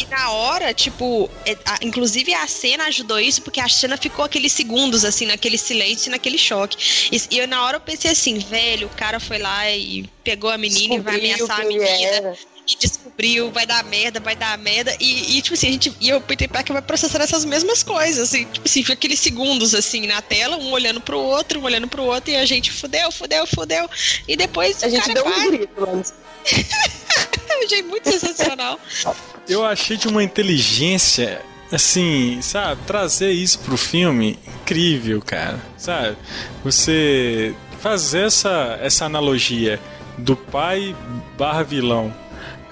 E 0.00 0.06
na 0.06 0.30
hora, 0.30 0.74
tipo, 0.74 1.30
é, 1.46 1.56
a- 1.64 1.78
inclusive 1.82 2.34
a 2.34 2.46
cena 2.48 2.84
ajudou 2.86 3.20
isso, 3.20 3.42
porque 3.42 3.60
a 3.60 3.68
cena 3.68 3.96
ficou 3.96 4.24
aqueles 4.24 4.52
segundos, 4.52 5.04
assim, 5.04 5.26
naquele 5.26 5.56
silêncio 5.56 6.08
e 6.08 6.10
naquele 6.10 6.36
choque. 6.38 6.76
E, 7.12 7.22
e 7.30 7.38
eu, 7.38 7.46
na 7.46 7.62
hora 7.64 7.76
eu 7.76 7.80
pensei 7.80 8.10
assim, 8.10 8.38
velho, 8.38 8.88
o 8.88 8.90
cara 8.96 9.20
foi 9.20 9.38
lá 9.38 9.70
e 9.70 10.08
pegou 10.24 10.50
a 10.50 10.58
menina 10.58 10.94
e 10.94 11.00
vai 11.00 11.20
Descobriu 11.20 11.34
ameaçar 11.46 11.60
a 11.60 11.64
menina. 11.68 11.88
era. 11.88 12.38
E 12.66 12.76
descobriu, 12.76 13.50
vai 13.52 13.66
dar 13.66 13.84
merda, 13.84 14.18
vai 14.20 14.34
dar 14.34 14.56
merda. 14.56 14.96
E, 14.98 15.36
e, 15.36 15.42
tipo 15.42 15.52
assim, 15.54 15.68
a 15.68 15.72
gente. 15.72 15.92
E 16.00 16.10
o 16.14 16.20
Peter 16.22 16.48
Parker 16.48 16.72
vai 16.72 16.80
processar 16.80 17.22
essas 17.22 17.44
mesmas 17.44 17.82
coisas, 17.82 18.30
assim, 18.30 18.46
tipo 18.46 18.66
assim, 18.66 18.80
fica 18.82 18.94
aqueles 18.94 19.20
segundos 19.20 19.74
assim 19.74 20.06
na 20.06 20.22
tela, 20.22 20.56
um 20.56 20.72
olhando 20.72 20.98
pro 20.98 21.18
outro, 21.20 21.60
um 21.60 21.64
olhando 21.64 21.86
pro 21.86 22.02
outro, 22.04 22.30
e 22.32 22.36
a 22.36 22.46
gente 22.46 22.72
fudeu, 22.72 23.12
fudeu, 23.12 23.46
fudeu. 23.46 23.86
E 24.26 24.34
depois 24.34 24.82
A 24.82 24.86
o 24.86 24.90
gente 24.90 25.12
deu 25.12 25.26
um 25.26 25.30
vai. 25.30 25.46
grito, 25.50 25.78
mano. 25.78 26.02
Achei 27.64 27.82
muito 27.82 28.10
sensacional. 28.10 28.78
Eu 29.48 29.64
achei 29.64 29.96
de 29.96 30.08
uma 30.08 30.22
inteligência, 30.22 31.42
assim, 31.70 32.40
sabe? 32.40 32.80
Trazer 32.86 33.30
isso 33.30 33.58
pro 33.60 33.76
filme, 33.76 34.38
incrível, 34.46 35.20
cara. 35.20 35.60
Sabe? 35.76 36.16
Você 36.62 37.54
fazer 37.80 38.26
essa, 38.26 38.78
essa 38.80 39.04
analogia 39.04 39.78
do 40.16 40.34
pai 40.34 40.96
barra 41.36 41.62
vilão. 41.62 42.14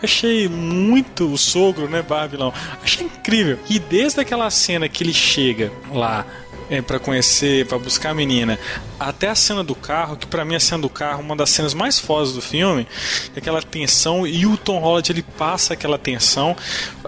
Achei 0.03 0.49
muito 0.49 1.31
o 1.31 1.39
sogro, 1.39 1.89
né, 1.89 2.03
barra 2.03 2.27
vilão. 2.27 2.55
Achei 2.83 3.07
incrível. 3.07 3.59
E 3.69 3.79
desde 3.79 4.21
aquela 4.21 4.51
cena 4.51 4.89
que 4.89 5.05
ele 5.05 5.13
chega 5.13 5.71
lá, 5.93 6.27
é, 6.73 6.81
para 6.81 6.99
conhecer, 6.99 7.67
para 7.67 7.79
buscar 7.79 8.11
a 8.11 8.15
menina, 8.15 8.59
até 8.99 9.29
a 9.29 9.35
cena 9.35 9.63
do 9.63 9.75
carro, 9.75 10.17
que 10.17 10.27
para 10.27 10.45
mim 10.45 10.55
a 10.55 10.61
cena 10.61 10.83
do 10.83 10.89
carro 10.89 11.21
é 11.21 11.25
uma 11.25 11.37
das 11.37 11.51
cenas 11.51 11.75
mais 11.75 11.99
fodas 11.99 12.33
do 12.33 12.41
filme, 12.41 12.87
é 13.35 13.39
aquela 13.39 13.63
tensão 13.63 14.27
e 14.27 14.47
o 14.47 14.57
Tom 14.57 14.79
Holland 14.79 15.13
ele 15.13 15.23
passa 15.23 15.75
aquela 15.75 15.99
tensão 15.99 16.57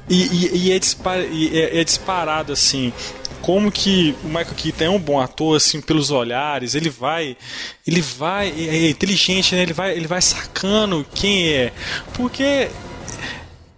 e, 0.09 0.27
e, 0.27 0.67
e, 0.67 0.73
é, 0.73 0.79
dispar, 0.79 1.21
e 1.21 1.59
é, 1.59 1.81
é 1.81 1.85
disparado 1.85 2.53
assim 2.53 2.93
como 3.41 3.71
que 3.71 4.17
o 4.25 4.27
Michael 4.27 4.55
Keaton 4.57 4.85
é 4.85 4.89
um 4.89 4.99
bom 4.99 5.21
ator, 5.21 5.59
assim, 5.59 5.79
pelos 5.79 6.11
olhares, 6.11 6.75
ele 6.75 6.89
vai, 6.89 7.37
ele 7.87 8.01
vai, 8.01 8.49
é, 8.49 8.87
é 8.87 8.89
inteligente, 8.89 9.55
né? 9.55 9.61
Ele 9.61 9.75
vai, 9.75 9.95
ele 9.95 10.07
vai 10.07 10.23
sacando 10.23 11.05
quem 11.15 11.49
é, 11.49 11.71
porque 12.15 12.71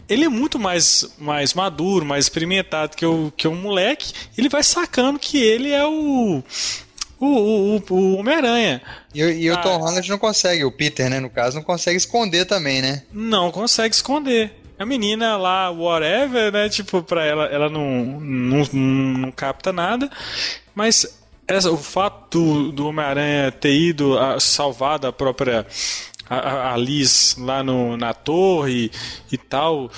ele 0.09 0.25
é 0.25 0.29
muito 0.29 0.59
mais, 0.59 1.09
mais 1.19 1.55
maduro, 1.55 2.05
mais 2.05 2.25
experimentado 2.25 2.97
que 2.97 3.05
o, 3.05 3.33
que 3.37 3.49
o 3.49 3.55
moleque. 3.55 4.13
Ele 4.37 4.49
vai 4.49 4.63
sacando 4.63 5.19
que 5.19 5.39
ele 5.39 5.73
é 5.73 5.85
o. 5.85 6.43
O, 7.19 7.27
o, 7.27 7.83
o 7.91 8.17
Homem-Aranha. 8.17 8.83
E, 9.15 9.23
e 9.23 9.49
ah, 9.49 9.55
o 9.55 9.63
Tom 9.63 9.79
Holland 9.79 10.09
não 10.11 10.19
consegue, 10.19 10.65
o 10.65 10.71
Peter, 10.71 11.09
né, 11.09 11.19
no 11.19 11.31
caso, 11.31 11.57
não 11.57 11.63
consegue 11.63 11.97
esconder 11.97 12.45
também, 12.45 12.83
né? 12.83 13.05
Não 13.11 13.51
consegue 13.51 13.95
esconder. 13.95 14.53
A 14.79 14.85
menina 14.85 15.39
lá, 15.39 15.71
whatever, 15.71 16.53
né? 16.53 16.69
Tipo, 16.69 17.03
pra 17.03 17.25
ela, 17.25 17.47
ela 17.47 17.71
não, 17.71 18.21
não, 18.21 18.63
não 18.73 19.33
capta 19.33 19.73
nada. 19.73 20.11
Mas 20.75 21.19
essa, 21.49 21.71
o 21.71 21.79
fato 21.79 22.39
do, 22.39 22.73
do 22.73 22.89
Homem-Aranha 22.89 23.51
ter 23.51 23.75
ido 23.75 24.19
a, 24.19 24.39
salvado 24.39 25.07
a 25.07 25.13
própria 25.13 25.67
a, 26.29 26.75
a 26.75 26.77
Liz 26.77 27.37
lá 27.39 27.63
no, 27.63 27.97
na 27.97 28.13
torre 28.15 28.91
e 29.31 29.39
tal 29.39 29.91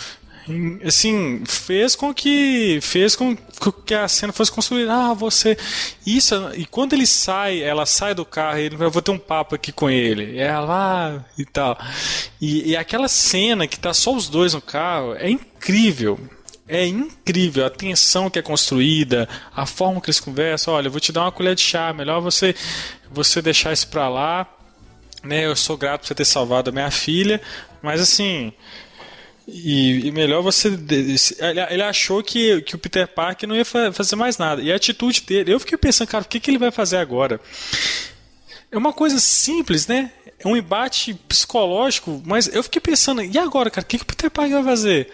assim 0.85 1.43
fez 1.47 1.95
com 1.95 2.13
que 2.15 2.79
fez 2.81 3.15
com 3.15 3.37
que 3.85 3.95
a 3.95 4.09
cena 4.09 4.33
fosse 4.33 4.51
construída. 4.51 4.93
Ah 4.93 5.15
você 5.15 5.57
isso 6.07 6.35
e 6.55 6.65
quando 6.65 6.93
ele 6.93 7.07
sai 7.07 7.63
ela 7.63 7.85
sai 7.85 8.15
do 8.15 8.25
carro 8.25 8.59
ele 8.59 8.77
eu 8.79 8.91
vou 8.91 9.03
ter 9.03 9.11
um 9.11 9.19
papo 9.19 9.55
aqui 9.55 9.73
com 9.73 9.91
ele. 9.91 10.39
É 10.39 10.57
lá 10.59 11.25
e 11.37 11.45
tal. 11.45 11.79
E, 12.41 12.71
e 12.71 12.77
aquela 12.77 13.09
cena 13.09 13.67
que 13.67 13.79
tá 13.79 13.93
só 13.93 14.15
os 14.15 14.29
dois 14.29 14.55
no 14.55 14.63
carro 14.63 15.15
é 15.15 15.31
incrível. 15.31 16.19
É 16.71 16.87
incrível 16.87 17.65
a 17.65 17.71
tensão 17.71 18.29
que 18.29 18.39
é 18.39 18.43
construída, 18.43 19.27
a 19.57 19.65
forma 19.65 20.03
que 20.03 20.11
eles 20.11 20.21
conversam. 20.21 20.75
Olha, 20.75 20.89
eu 20.89 20.91
vou 20.91 21.01
te 21.01 21.11
dar 21.11 21.23
uma 21.23 21.33
colher 21.33 21.55
de 21.55 21.63
chá, 21.63 21.95
melhor 21.95 22.21
você 22.21 22.55
você 23.11 23.41
deixar 23.41 23.73
isso 23.73 23.89
pra 23.89 24.07
lá 24.09 24.47
né, 25.23 25.47
eu 25.47 25.57
sou 25.57 25.77
grato 25.77 26.03
por 26.03 26.09
você 26.09 26.15
ter 26.15 26.25
salvado 26.25 26.71
a 26.71 26.73
minha 26.73 26.91
filha, 26.91 27.41
mas 27.83 28.01
assim. 28.01 28.53
E, 29.47 30.07
e 30.07 30.13
melhor 30.13 30.43
você. 30.43 30.69
Ele 31.71 31.83
achou 31.83 32.23
que, 32.23 32.61
que 32.63 32.75
o 32.75 32.79
Peter 32.79 33.09
Parker 33.09 33.49
não 33.49 33.57
ia 33.57 33.65
fazer 33.65 34.15
mais 34.15 34.37
nada. 34.37 34.61
E 34.61 34.71
a 34.71 34.77
atitude 34.77 35.23
dele. 35.23 35.53
Eu 35.53 35.59
fiquei 35.59 35.79
pensando, 35.79 36.09
cara, 36.09 36.23
o 36.23 36.29
que, 36.29 36.39
que 36.39 36.51
ele 36.51 36.59
vai 36.59 36.71
fazer 36.71 36.99
agora? 36.99 37.41
É 38.71 38.77
uma 38.77 38.93
coisa 38.93 39.19
simples, 39.19 39.87
né? 39.87 40.13
É 40.39 40.47
um 40.47 40.57
embate 40.57 41.15
psicológico, 41.27 42.23
mas 42.25 42.47
eu 42.55 42.63
fiquei 42.63 42.81
pensando, 42.81 43.23
e 43.23 43.37
agora, 43.39 43.71
cara, 43.71 43.85
o 43.85 43.89
que, 43.89 43.97
que 43.99 44.05
o 44.05 44.07
Peter 44.07 44.31
Parker 44.31 44.55
vai 44.57 44.65
fazer? 44.65 45.11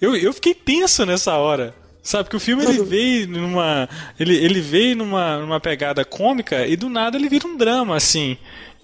Eu, 0.00 0.14
eu 0.14 0.32
fiquei 0.32 0.54
tenso 0.54 1.04
nessa 1.06 1.34
hora. 1.36 1.74
Sabe, 2.02 2.30
que 2.30 2.36
o 2.36 2.40
filme 2.40 2.64
ele 2.64 2.82
veio 2.82 3.28
numa. 3.28 3.88
Ele, 4.18 4.34
ele 4.34 4.60
veio 4.60 4.96
numa, 4.96 5.38
numa 5.38 5.60
pegada 5.60 6.02
cômica 6.02 6.66
e 6.66 6.74
do 6.74 6.88
nada 6.88 7.18
ele 7.18 7.28
vira 7.28 7.46
um 7.46 7.56
drama, 7.56 7.94
assim. 7.94 8.38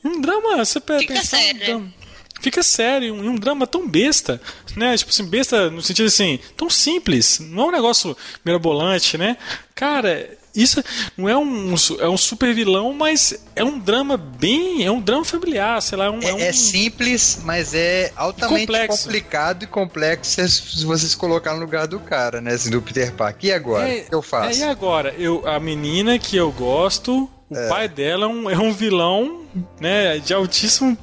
Um 0.06 0.20
drama, 0.20 0.64
você 0.64 0.80
Fica 0.80 1.14
pensar, 1.14 1.36
sério. 1.36 1.60
Um 1.60 1.66
drama, 1.66 1.94
fica 2.40 2.62
sério, 2.62 3.14
um, 3.14 3.30
um 3.30 3.34
drama 3.34 3.66
tão 3.66 3.88
besta, 3.88 4.40
né? 4.76 4.96
Tipo 4.96 5.10
assim, 5.10 5.24
besta 5.24 5.70
no 5.70 5.82
sentido 5.82 6.06
assim, 6.06 6.38
tão 6.56 6.70
simples, 6.70 7.40
não 7.40 7.64
é 7.64 7.66
um 7.66 7.72
negócio 7.72 8.16
mirabolante, 8.44 9.18
né? 9.18 9.36
Cara, 9.74 10.28
isso 10.56 10.82
não 11.16 11.28
é 11.28 11.36
um, 11.36 11.74
é 12.00 12.08
um 12.08 12.16
super 12.16 12.54
vilão, 12.54 12.94
mas 12.94 13.44
é 13.54 13.62
um 13.62 13.78
drama 13.78 14.16
bem. 14.16 14.84
É 14.84 14.90
um 14.90 15.00
drama 15.00 15.24
familiar, 15.24 15.82
sei 15.82 15.98
lá. 15.98 16.06
É, 16.06 16.10
um, 16.10 16.22
é, 16.22 16.28
é, 16.30 16.34
um... 16.34 16.38
é 16.38 16.52
simples, 16.52 17.40
mas 17.44 17.74
é 17.74 18.10
altamente 18.16 18.66
complexo. 18.66 19.04
complicado 19.04 19.62
e 19.64 19.66
complexo 19.66 20.48
se 20.48 20.84
vocês 20.84 21.14
colocar 21.14 21.52
no 21.52 21.60
lugar 21.60 21.86
do 21.86 22.00
cara, 22.00 22.40
né? 22.40 22.54
Assim, 22.54 22.70
do 22.70 22.80
Peter 22.80 23.12
Parker. 23.12 23.50
E 23.50 23.52
agora? 23.52 23.86
É, 23.86 24.00
o 24.00 24.04
que 24.06 24.14
eu 24.14 24.22
faço? 24.22 24.62
É, 24.62 24.64
e 24.66 24.68
agora? 24.70 25.14
Eu, 25.18 25.46
a 25.46 25.60
menina 25.60 26.18
que 26.18 26.36
eu 26.36 26.50
gosto, 26.50 27.30
o 27.48 27.56
é. 27.56 27.68
pai 27.68 27.88
dela 27.88 28.24
é 28.24 28.28
um, 28.28 28.50
é 28.50 28.58
um 28.58 28.72
vilão, 28.72 29.46
né? 29.80 30.18
De 30.18 30.34
altíssimo 30.34 30.96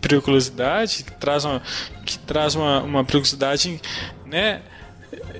periculosidade, 0.00 1.04
que 1.04 1.12
traz 1.12 1.44
uma, 1.44 1.62
que 2.04 2.18
traz 2.18 2.54
uma, 2.54 2.82
uma 2.82 3.04
periculosidade, 3.04 3.80
né? 4.26 4.60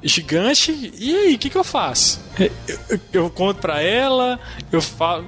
gigante. 0.02 0.92
E 0.98 1.14
aí, 1.14 1.34
o 1.34 1.38
que, 1.38 1.50
que 1.50 1.56
eu 1.56 1.64
faço? 1.64 2.20
Eu, 2.38 2.50
eu, 2.88 3.00
eu 3.12 3.30
conto 3.30 3.60
pra 3.60 3.82
ela, 3.82 4.38
eu 4.70 4.80
falo. 4.80 5.26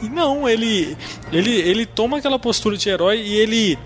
E 0.00 0.08
não, 0.08 0.48
ele, 0.48 0.96
ele, 1.30 1.52
ele 1.52 1.86
toma 1.86 2.18
aquela 2.18 2.38
postura 2.38 2.76
de 2.76 2.88
herói 2.88 3.20
e 3.20 3.34
ele. 3.34 3.78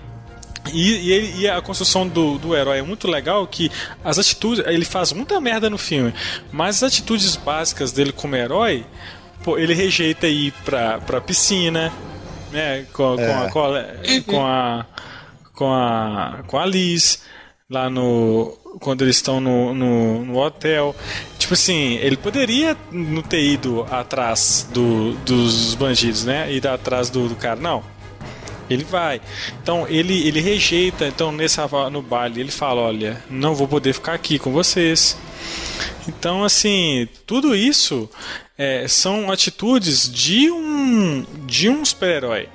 E, 0.73 0.91
e, 0.91 1.11
ele, 1.11 1.41
e 1.41 1.49
a 1.49 1.61
construção 1.61 2.07
do, 2.07 2.37
do 2.37 2.55
herói 2.55 2.79
é 2.79 2.81
muito 2.81 3.07
legal 3.07 3.45
que 3.47 3.71
as 4.03 4.17
atitudes. 4.17 4.65
Ele 4.65 4.83
faz 4.83 5.13
muita 5.13 5.39
merda 5.39 5.69
no 5.69 5.77
filme, 5.77 6.13
mas 6.51 6.77
as 6.77 6.91
atitudes 6.91 7.35
básicas 7.35 7.91
dele 7.91 8.11
como 8.11 8.35
herói, 8.35 8.85
pô, 9.47 9.57
ele 9.57 9.73
rejeita 9.73 10.27
ir 10.27 10.51
pra, 10.65 10.99
pra 10.99 11.21
piscina, 11.21 11.89
né? 12.51 12.85
Com, 12.91 13.17
é. 13.17 13.25
com, 13.25 13.33
a, 13.33 13.49
com, 13.49 13.63
a, 13.63 13.83
com 14.25 14.45
a. 14.45 14.85
Com 15.53 15.73
a. 15.73 16.43
Com 16.45 16.59
a 16.59 16.65
Liz 16.65 17.23
lá 17.69 17.89
no 17.89 18.57
quando 18.81 19.03
eles 19.03 19.15
estão 19.15 19.39
no, 19.39 19.73
no, 19.73 20.25
no, 20.25 20.37
hotel. 20.37 20.93
Tipo 21.39 21.53
assim, 21.53 21.95
ele 21.95 22.17
poderia 22.17 22.75
não 22.91 23.21
ter 23.21 23.41
ido 23.41 23.87
atrás 23.89 24.67
do, 24.73 25.13
dos 25.19 25.75
bandidos, 25.75 26.25
né? 26.25 26.51
Ir 26.51 26.67
atrás 26.67 27.09
do, 27.09 27.29
do 27.29 27.35
cara. 27.35 27.57
Não. 27.57 27.81
Ele 28.69 28.83
vai. 28.83 29.21
Então 29.63 29.87
ele, 29.87 30.27
ele 30.27 30.41
rejeita. 30.41 31.07
Então 31.07 31.31
nesse 31.31 31.57
no 31.89 32.01
baile 32.01 32.41
ele 32.41 32.51
fala: 32.51 32.81
Olha, 32.81 33.23
não 33.29 33.55
vou 33.55 33.65
poder 33.65 33.93
ficar 33.93 34.13
aqui 34.13 34.37
com 34.37 34.51
vocês. 34.51 35.17
Então 36.05 36.43
assim, 36.43 37.07
tudo 37.25 37.55
isso 37.55 38.09
é, 38.57 38.87
são 38.87 39.31
atitudes 39.31 40.11
de 40.11 40.49
um 40.51 41.25
de 41.45 41.69
um 41.69 41.83
super-herói. 41.85 42.49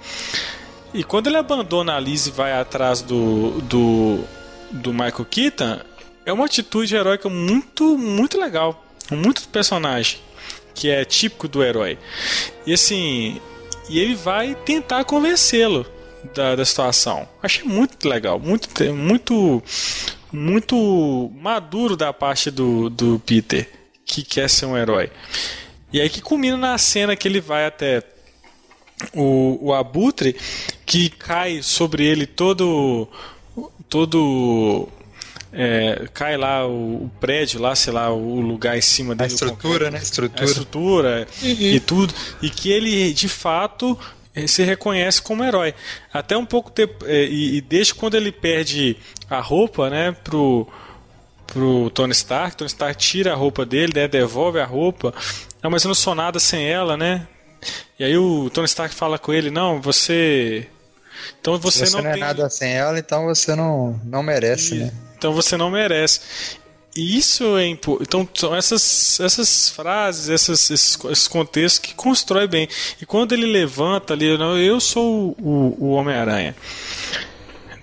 E 0.93 1.03
quando 1.03 1.29
ele 1.29 1.37
abandona 1.37 1.97
a 1.97 2.01
Liz 2.01 2.27
e 2.27 2.31
vai 2.31 2.53
atrás 2.53 3.01
do, 3.01 3.61
do 3.63 4.25
do 4.71 4.93
Michael 4.93 5.27
Keaton 5.31 5.81
é 6.25 6.33
uma 6.33 6.47
atitude 6.47 6.95
heróica 6.95 7.29
muito, 7.29 7.99
muito 7.99 8.39
legal. 8.39 8.85
Muito 9.11 9.47
personagem. 9.49 10.19
Que 10.75 10.89
é 10.89 11.05
típico 11.05 11.49
do 11.49 11.63
herói. 11.63 11.99
E 12.67 12.73
assim. 12.73 13.41
E 13.89 13.99
ele 13.99 14.15
vai 14.15 14.55
tentar 14.55 15.05
convencê-lo 15.05 15.85
da, 16.35 16.55
da 16.55 16.65
situação. 16.65 17.29
Achei 17.43 17.65
muito 17.65 18.09
legal. 18.09 18.39
Muito, 18.39 18.69
muito, 18.95 19.63
muito 20.33 21.31
maduro 21.35 21.97
da 21.97 22.13
parte 22.13 22.51
do, 22.51 22.89
do 22.89 23.21
Peter. 23.27 23.69
Que 24.05 24.23
quer 24.23 24.49
ser 24.49 24.67
um 24.67 24.77
herói. 24.77 25.11
E 25.93 26.01
aí 26.01 26.09
que 26.09 26.21
culmina 26.21 26.57
na 26.57 26.79
cena 26.79 27.15
que 27.15 27.29
ele 27.29 27.41
vai 27.41 27.67
até 27.67 28.03
o, 29.15 29.59
o 29.61 29.75
Abutre, 29.75 30.37
que 30.87 31.11
cai 31.11 31.63
sobre 31.63 32.05
ele 32.05 32.27
todo 32.27 33.09
todo 33.89 34.89
é, 35.53 36.09
cai 36.15 36.37
lá 36.37 36.67
o, 36.67 37.05
o, 37.05 37.11
prédio, 37.21 37.61
lá, 37.61 37.75
sei 37.75 37.93
lá, 37.93 38.11
o 38.11 38.41
lugar 38.41 38.77
em 38.77 38.81
cima 38.81 39.15
dele. 39.15 39.31
A 39.31 39.35
estrutura, 39.35 39.91
né? 39.91 39.99
Estrutura. 39.99 40.43
A 40.43 40.45
estrutura 40.45 41.29
uhum. 41.43 41.51
e 41.51 41.81
tudo. 41.81 42.15
E 42.41 42.49
que 42.49 42.73
ele, 42.73 43.13
de 43.13 43.29
fato, 43.29 43.99
eh, 44.35 44.47
se 44.47 44.63
reconhece 44.63 45.21
como 45.21 45.45
herói. 45.45 45.75
Até 46.13 46.37
um 46.37 46.47
pouco 46.47 46.71
tempo. 46.71 47.05
É, 47.07 47.25
e, 47.25 47.57
e, 47.57 47.61
desde 47.61 47.95
quando 47.95 48.15
ele 48.15 48.33
perde 48.33 48.97
a 49.29 49.41
roupa, 49.41 49.91
né, 49.91 50.13
pro, 50.25 50.67
pro 51.47 51.91
Tony 51.91 52.13
Stark, 52.13 52.57
Tony 52.57 52.69
Stark 52.69 52.97
tira 52.97 53.33
a 53.33 53.37
roupa 53.37 53.67
dele, 53.67 53.93
né, 53.95 54.09
devolve 54.09 54.59
a 54.59 54.65
roupa. 54.65 55.13
Não, 55.63 55.71
mas 55.71 55.85
eu 55.85 55.89
não 55.89 55.95
sou 55.95 56.15
nada 56.15 56.39
sem 56.41 56.67
ela, 56.67 56.97
né? 56.97 57.27
E 57.99 58.05
aí 58.05 58.17
o 58.17 58.51
Tony 58.51 58.67
Stark 58.67 58.95
fala 58.95 59.19
com 59.19 59.33
ele, 59.33 59.51
não, 59.51 59.81
você 59.81 60.69
então 61.41 61.59
você, 61.59 61.87
você 61.87 61.97
não, 61.97 62.03
não 62.03 62.11
é 62.11 62.13
tem... 62.15 62.21
nada 62.21 62.51
sem 62.51 62.73
ela, 62.73 62.99
então 62.99 63.25
você 63.27 63.55
não, 63.55 64.01
não 64.05 64.23
merece, 64.23 64.75
e... 64.75 64.79
né? 64.79 64.93
Então 65.17 65.33
você 65.33 65.57
não 65.57 65.71
merece. 65.71 66.21
E 66.95 67.17
isso 67.17 67.57
é 67.57 67.67
então 67.67 68.29
são 68.35 68.55
essas, 68.55 69.19
essas 69.19 69.71
frases, 69.71 70.29
essas, 70.29 70.69
esses, 70.71 70.99
esses 71.05 71.29
contextos 71.29 71.79
que 71.79 71.95
constrói 71.95 72.47
bem. 72.47 72.69
E 73.01 73.07
quando 73.07 73.33
ele 73.33 73.47
levanta 73.47 74.13
ali, 74.13 74.27
eu 74.27 74.81
sou 74.81 75.35
o, 75.41 75.77
o 75.79 75.91
Homem-Aranha. 75.93 76.55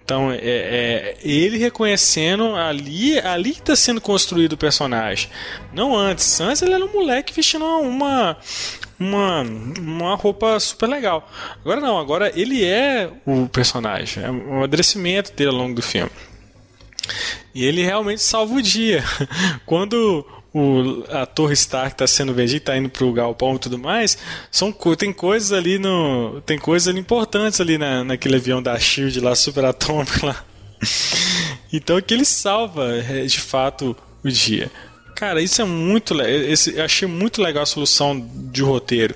Então, 0.09 0.31
é, 0.31 0.37
é, 0.41 1.17
ele 1.21 1.59
reconhecendo 1.59 2.55
ali, 2.55 3.19
ali 3.19 3.51
que 3.51 3.59
está 3.59 3.75
sendo 3.75 4.01
construído 4.01 4.53
o 4.53 4.57
personagem. 4.57 5.29
Não 5.71 5.95
antes. 5.95 6.41
Antes 6.41 6.63
ele 6.63 6.73
era 6.73 6.83
um 6.83 6.91
moleque 6.91 7.31
vestindo 7.31 7.63
uma, 7.63 8.35
uma, 8.99 9.43
uma 9.43 10.15
roupa 10.15 10.59
super 10.59 10.89
legal. 10.89 11.29
Agora 11.61 11.79
não, 11.79 11.99
agora 11.99 12.31
ele 12.33 12.65
é 12.65 13.11
o 13.23 13.47
personagem, 13.47 14.23
é 14.23 14.31
o 14.31 14.55
amadurecimento 14.55 15.31
dele 15.33 15.51
ao 15.51 15.57
longo 15.57 15.75
do 15.75 15.81
filme. 15.83 16.09
E 17.53 17.63
ele 17.63 17.83
realmente 17.83 18.23
salva 18.23 18.55
o 18.55 18.61
dia. 18.63 19.03
Quando 19.63 20.25
o, 20.53 21.03
a 21.09 21.25
Torre 21.25 21.53
Stark 21.53 21.95
tá 21.95 22.07
sendo 22.07 22.33
vendida, 22.33 22.65
tá 22.65 22.77
indo 22.77 22.89
pro 22.89 23.13
galpão 23.13 23.55
e 23.55 23.59
tudo 23.59 23.77
mais, 23.77 24.17
são, 24.51 24.71
tem 24.97 25.13
coisas 25.13 25.51
ali 25.51 25.77
no. 25.77 26.41
Tem 26.45 26.57
coisas 26.57 26.87
ali 26.87 26.99
importantes 26.99 27.61
ali 27.61 27.77
na, 27.77 28.03
naquele 28.03 28.37
avião 28.37 28.61
da 28.61 28.77
Shield 28.79 29.19
lá, 29.19 29.35
super 29.35 29.65
atômico 29.65 30.25
lá. 30.25 30.43
Então 31.71 32.01
que 32.01 32.15
ele 32.15 32.25
salva, 32.25 32.95
é, 32.95 33.25
de 33.25 33.39
fato, 33.39 33.95
o 34.23 34.29
dia. 34.29 34.71
Cara, 35.15 35.39
isso 35.39 35.61
é 35.61 35.65
muito 35.65 36.15
legal. 36.15 36.33
Eu 36.33 36.83
achei 36.83 37.07
muito 37.07 37.43
legal 37.43 37.61
a 37.61 37.65
solução 37.65 38.27
de 38.51 38.63
roteiro 38.63 39.13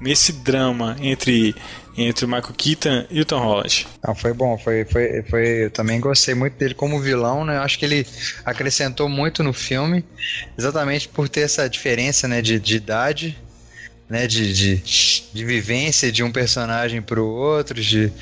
nesse 0.00 0.32
drama 0.32 0.96
entre 1.00 1.56
entre 1.98 2.24
o 2.24 2.28
Michael 2.28 2.54
Keaton 2.56 3.06
e 3.10 3.20
o 3.20 3.24
Tom 3.24 3.40
Holland. 3.40 3.86
Ah, 4.02 4.14
foi 4.14 4.32
bom, 4.32 4.56
foi, 4.56 4.84
foi, 4.84 5.22
foi, 5.28 5.64
eu 5.64 5.70
também 5.70 6.00
gostei 6.00 6.34
muito 6.34 6.54
dele 6.54 6.74
como 6.74 7.00
vilão, 7.00 7.44
né? 7.44 7.56
Eu 7.56 7.62
acho 7.62 7.78
que 7.78 7.84
ele 7.84 8.06
acrescentou 8.44 9.08
muito 9.08 9.42
no 9.42 9.52
filme, 9.52 10.04
exatamente 10.56 11.08
por 11.08 11.28
ter 11.28 11.40
essa 11.40 11.68
diferença, 11.68 12.28
né, 12.28 12.40
de, 12.40 12.60
de 12.60 12.76
idade, 12.76 13.38
né, 14.08 14.26
de, 14.26 14.52
de, 14.52 14.82
de 15.32 15.44
vivência 15.44 16.10
de 16.12 16.22
um 16.22 16.30
personagem 16.30 17.02
para 17.02 17.20
o 17.20 17.26
outro, 17.26 17.80
de, 17.80 18.12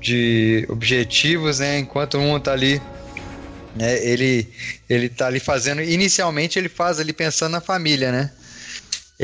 de 0.00 0.64
objetivos, 0.68 1.58
né, 1.58 1.78
enquanto 1.78 2.16
um 2.16 2.38
tá 2.38 2.52
ali 2.52 2.80
né, 3.74 4.06
ele 4.06 4.48
ele 4.88 5.08
tá 5.08 5.26
ali 5.26 5.40
fazendo, 5.40 5.82
inicialmente 5.82 6.58
ele 6.58 6.68
faz 6.68 7.00
ali 7.00 7.12
pensando 7.12 7.52
na 7.52 7.60
família, 7.60 8.12
né? 8.12 8.30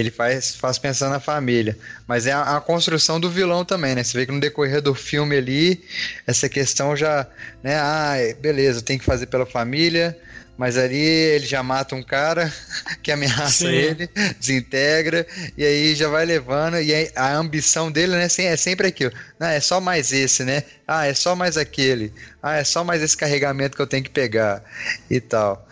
Ele 0.00 0.10
faz, 0.10 0.54
faz 0.54 0.78
pensando 0.78 1.12
na 1.12 1.20
família. 1.20 1.76
Mas 2.06 2.26
é 2.26 2.32
a, 2.32 2.56
a, 2.56 2.60
construção 2.60 3.20
do 3.20 3.30
vilão 3.30 3.64
também, 3.64 3.94
né? 3.94 4.02
Você 4.02 4.16
vê 4.16 4.26
que 4.26 4.32
no 4.32 4.40
decorrer 4.40 4.80
do 4.80 4.94
filme 4.94 5.36
ali, 5.36 5.84
essa 6.26 6.48
questão 6.48 6.96
já, 6.96 7.26
né? 7.62 7.76
Ah, 7.76 8.14
beleza, 8.40 8.82
tem 8.82 8.98
que 8.98 9.04
fazer 9.04 9.26
pela 9.26 9.46
família, 9.46 10.16
mas 10.56 10.76
ali 10.76 10.96
ele 10.96 11.46
já 11.46 11.62
mata 11.62 11.94
um 11.94 12.02
cara 12.02 12.52
que 13.02 13.10
ameaça 13.10 13.66
Sim. 13.66 13.68
ele, 13.68 14.10
desintegra, 14.38 15.26
e 15.56 15.64
aí 15.64 15.94
já 15.94 16.08
vai 16.08 16.24
levando, 16.26 16.78
e 16.80 16.94
aí 16.94 17.10
a 17.16 17.34
ambição 17.34 17.90
dele, 17.90 18.12
né, 18.12 18.26
é 18.26 18.56
sempre 18.56 18.88
aquilo. 18.88 19.12
Não, 19.38 19.46
é 19.46 19.60
só 19.60 19.80
mais 19.80 20.12
esse, 20.12 20.44
né? 20.44 20.64
Ah, 20.86 21.06
é 21.06 21.14
só 21.14 21.34
mais 21.34 21.56
aquele. 21.56 22.12
Ah, 22.42 22.56
é 22.56 22.64
só 22.64 22.84
mais 22.84 23.02
esse 23.02 23.16
carregamento 23.16 23.74
que 23.74 23.82
eu 23.82 23.86
tenho 23.86 24.04
que 24.04 24.10
pegar 24.10 24.62
e 25.08 25.20
tal. 25.20 25.66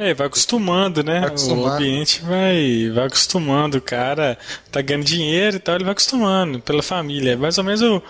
É, 0.00 0.14
vai 0.14 0.28
acostumando, 0.28 1.04
né? 1.04 1.20
Vai 1.20 1.28
acostumando. 1.28 1.62
O 1.62 1.72
ambiente 1.72 2.22
vai, 2.22 2.90
vai 2.90 3.06
acostumando. 3.06 3.76
O 3.76 3.82
cara 3.82 4.38
tá 4.72 4.80
ganhando 4.80 5.04
dinheiro 5.04 5.56
e 5.56 5.60
tal, 5.60 5.74
ele 5.74 5.84
vai 5.84 5.92
acostumando 5.92 6.58
pela 6.58 6.82
família. 6.82 7.32
É 7.32 7.36
mais 7.36 7.58
ou 7.58 7.64
menos 7.64 7.82
o, 7.82 8.02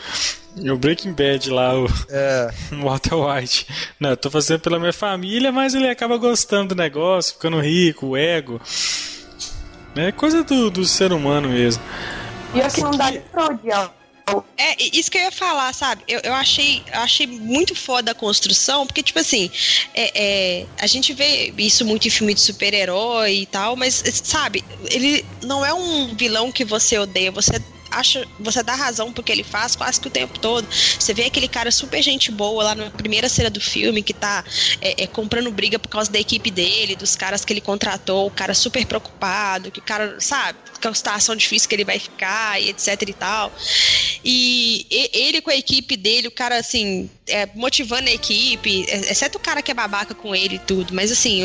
o 0.57 0.76
Breaking 0.76 1.12
Bad 1.12 1.51
lá, 1.51 1.76
o, 1.76 1.86
é. 2.09 2.49
o 2.70 2.84
Walter 2.84 3.16
White. 3.16 3.66
Não, 3.99 4.11
eu 4.11 4.16
tô 4.16 4.30
fazendo 4.30 4.61
pela 4.61 4.78
minha 4.78 4.93
família, 4.93 5.51
mas 5.51 5.74
ele 5.74 5.88
acaba 5.88 6.16
gostando 6.16 6.76
do 6.76 6.78
negócio, 6.80 7.34
ficando 7.34 7.59
rico, 7.59 8.07
o 8.07 8.16
ego. 8.16 8.61
É 9.97 10.12
coisa 10.12 10.45
do, 10.45 10.70
do 10.70 10.84
ser 10.84 11.12
humano 11.12 11.49
mesmo. 11.49 11.82
E 12.55 12.62
aqui 12.62 12.82
não 12.82 12.93
dá 12.93 13.12
pra 13.32 13.47
odiar 13.47 14.00
é, 14.57 14.76
isso 14.97 15.11
que 15.11 15.18
eu 15.18 15.22
ia 15.22 15.31
falar, 15.31 15.72
sabe? 15.72 16.03
Eu, 16.07 16.20
eu 16.22 16.35
achei, 16.35 16.83
eu 16.93 17.01
achei 17.01 17.26
muito 17.26 17.74
foda 17.74 18.12
a 18.12 18.14
construção, 18.14 18.87
porque, 18.87 19.03
tipo 19.03 19.18
assim, 19.18 19.51
é, 19.95 20.12
é, 20.14 20.66
a 20.78 20.87
gente 20.87 21.12
vê 21.12 21.53
isso 21.59 21.85
muito 21.85 22.07
em 22.07 22.11
filme 22.11 22.35
de 22.35 22.41
super-herói 22.41 23.41
e 23.43 23.47
tal, 23.47 23.76
mas, 23.76 24.03
sabe, 24.22 24.64
ele 24.91 25.24
não 25.43 25.64
é 25.64 25.72
um 25.72 26.14
vilão 26.14 26.53
que 26.53 26.64
você 26.64 26.99
odeia, 26.99 27.31
você 27.31 27.61
acha, 27.91 28.26
você 28.38 28.62
dá 28.62 28.74
razão 28.74 29.12
porque 29.12 29.32
ele 29.32 29.43
faz 29.43 29.74
quase 29.74 30.01
que 30.01 30.09
o 30.09 30.11
tempo 30.11 30.38
todo. 30.38 30.66
Você 30.70 31.12
vê 31.12 31.24
aquele 31.24 31.49
cara 31.49 31.70
super 31.70 32.03
gente 32.03 32.30
boa 32.30 32.64
lá 32.64 32.74
na 32.74 32.91
primeira 32.91 33.28
cena 33.28 33.51
do 33.51 33.61
filme 33.61 34.03
que 34.03 34.14
tá 34.14 34.45
é, 34.80 35.05
é, 35.05 35.07
comprando 35.07 35.51
briga 35.51 35.78
por 35.78 35.88
causa 35.88 36.11
da 36.11 36.18
equipe 36.18 36.51
dele, 36.51 36.97
dos 36.97 37.16
caras 37.16 37.45
que 37.45 37.53
ele 37.53 37.61
contratou, 37.61 38.26
o 38.26 38.30
cara 38.30 38.55
super 38.55 38.84
preocupado, 38.86 39.70
que 39.70 39.80
o 39.80 39.82
cara, 39.82 40.20
sabe, 40.20 40.59
que 40.80 40.86
é 40.86 40.91
uma 40.91 40.95
situação 40.95 41.34
difícil 41.36 41.68
que 41.68 41.74
ele 41.74 41.84
vai 41.84 41.99
ficar 41.99 42.61
e 42.61 42.68
etc 42.70 43.03
e 43.07 43.12
tal. 43.12 43.53
E, 44.24 44.86
ele 45.12 45.41
com 45.41 45.51
a 45.51 45.57
equipe 45.57 45.97
dele, 45.97 46.28
o 46.28 46.32
cara 46.32 46.59
assim, 46.59 47.11
é, 47.26 47.49
motivando 47.55 48.09
a 48.09 48.12
equipe, 48.12 48.84
é, 48.88 49.11
exceto 49.11 49.38
o 49.38 49.41
cara 49.41 49.62
que 49.62 49.70
é 49.70 49.74
babaca 49.74 50.14
com 50.14 50.34
ele 50.34 50.57
e 50.57 50.59
tudo, 50.59 50.95
mas 50.95 51.11
assim, 51.11 51.43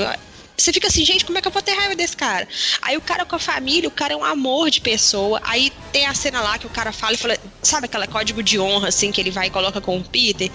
você 0.57 0.71
fica 0.71 0.87
assim, 0.87 1.03
gente, 1.03 1.25
como 1.25 1.37
é 1.37 1.41
que 1.41 1.47
eu 1.47 1.51
vou 1.51 1.61
ter 1.61 1.73
raiva 1.73 1.95
desse 1.95 2.15
cara? 2.15 2.47
Aí 2.81 2.95
o 2.95 3.01
cara 3.01 3.25
com 3.25 3.35
a 3.35 3.39
família, 3.39 3.89
o 3.89 3.91
cara 3.91 4.13
é 4.13 4.15
um 4.15 4.23
amor 4.23 4.69
de 4.69 4.79
pessoa. 4.79 5.41
Aí 5.43 5.71
tem 5.91 6.05
a 6.05 6.13
cena 6.13 6.41
lá 6.41 6.57
que 6.57 6.65
o 6.65 6.69
cara 6.69 6.91
fala 6.91 7.13
e 7.13 7.17
fala, 7.17 7.37
sabe 7.61 7.85
aquela 7.85 8.07
código 8.07 8.41
de 8.41 8.57
honra, 8.57 8.87
assim, 8.87 9.11
que 9.11 9.19
ele 9.19 9.31
vai 9.31 9.47
e 9.47 9.49
coloca 9.49 9.81
com 9.81 9.97
o 9.97 10.03
Peter? 10.03 10.49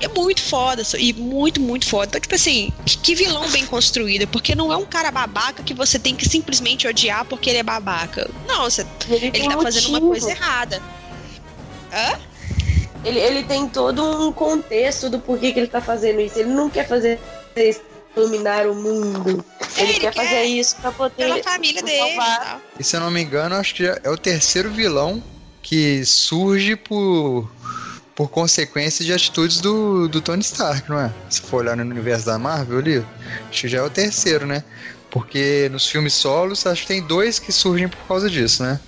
É 0.00 0.08
muito 0.08 0.42
foda, 0.42 0.82
e 0.98 1.12
muito, 1.12 1.60
muito 1.60 1.86
foda. 1.86 2.06
Então, 2.06 2.20
tipo 2.20 2.34
assim, 2.34 2.72
que 2.84 3.14
vilão 3.14 3.48
bem 3.50 3.64
construído, 3.66 4.26
porque 4.26 4.54
não 4.54 4.72
é 4.72 4.76
um 4.76 4.86
cara 4.86 5.10
babaca 5.12 5.62
que 5.62 5.74
você 5.74 5.98
tem 5.98 6.16
que 6.16 6.28
simplesmente 6.28 6.88
odiar 6.88 7.24
porque 7.24 7.50
ele 7.50 7.58
é 7.58 7.62
babaca. 7.62 8.28
Não, 8.48 8.64
você, 8.64 8.84
ele, 9.08 9.26
ele 9.26 9.48
tá 9.48 9.58
fazendo 9.58 9.88
uma 9.90 10.00
coisa 10.00 10.30
errada. 10.30 10.82
Hã? 11.92 12.18
Ele, 13.04 13.18
ele 13.18 13.44
tem 13.44 13.68
todo 13.68 14.04
um 14.04 14.32
contexto 14.32 15.08
do 15.08 15.20
porquê 15.20 15.52
que 15.52 15.60
ele 15.60 15.68
tá 15.68 15.80
fazendo 15.80 16.20
isso. 16.20 16.38
Ele 16.38 16.50
não 16.50 16.68
quer 16.68 16.86
fazer 16.86 17.18
isso 17.56 17.80
dominar 18.20 18.66
o 18.66 18.74
mundo. 18.74 19.44
Ele, 19.76 19.90
ele 19.90 20.00
quer, 20.00 20.12
quer, 20.12 20.24
fazer 20.24 20.42
isso 20.44 20.76
pra 20.76 20.92
poder. 20.92 21.16
Pela 21.16 21.42
família 21.42 21.82
dele. 21.82 22.18
E 22.78 22.84
se 22.84 22.96
eu 22.96 23.00
não 23.00 23.10
me 23.10 23.22
engano, 23.22 23.54
acho 23.54 23.74
que 23.74 23.86
é 23.86 24.10
o 24.10 24.16
terceiro 24.16 24.70
vilão 24.70 25.22
que 25.62 26.04
surge 26.04 26.76
por. 26.76 27.50
Por 28.14 28.28
consequência 28.28 29.02
de 29.02 29.14
atitudes 29.14 29.62
do, 29.62 30.06
do 30.06 30.20
Tony 30.20 30.42
Stark, 30.42 30.90
não 30.90 31.00
é? 31.00 31.10
Se 31.30 31.40
for 31.40 31.62
olhar 31.62 31.74
no 31.74 31.82
universo 31.82 32.26
da 32.26 32.38
Marvel 32.38 32.78
ali, 32.78 33.06
acho 33.48 33.62
que 33.62 33.68
já 33.68 33.78
é 33.78 33.82
o 33.82 33.88
terceiro, 33.88 34.46
né? 34.46 34.62
Porque 35.10 35.70
nos 35.72 35.88
filmes 35.88 36.12
solos, 36.12 36.66
acho 36.66 36.82
que 36.82 36.88
tem 36.88 37.02
dois 37.02 37.38
que 37.38 37.50
surgem 37.50 37.88
por 37.88 37.96
causa 38.06 38.28
disso, 38.28 38.62
né? 38.62 38.78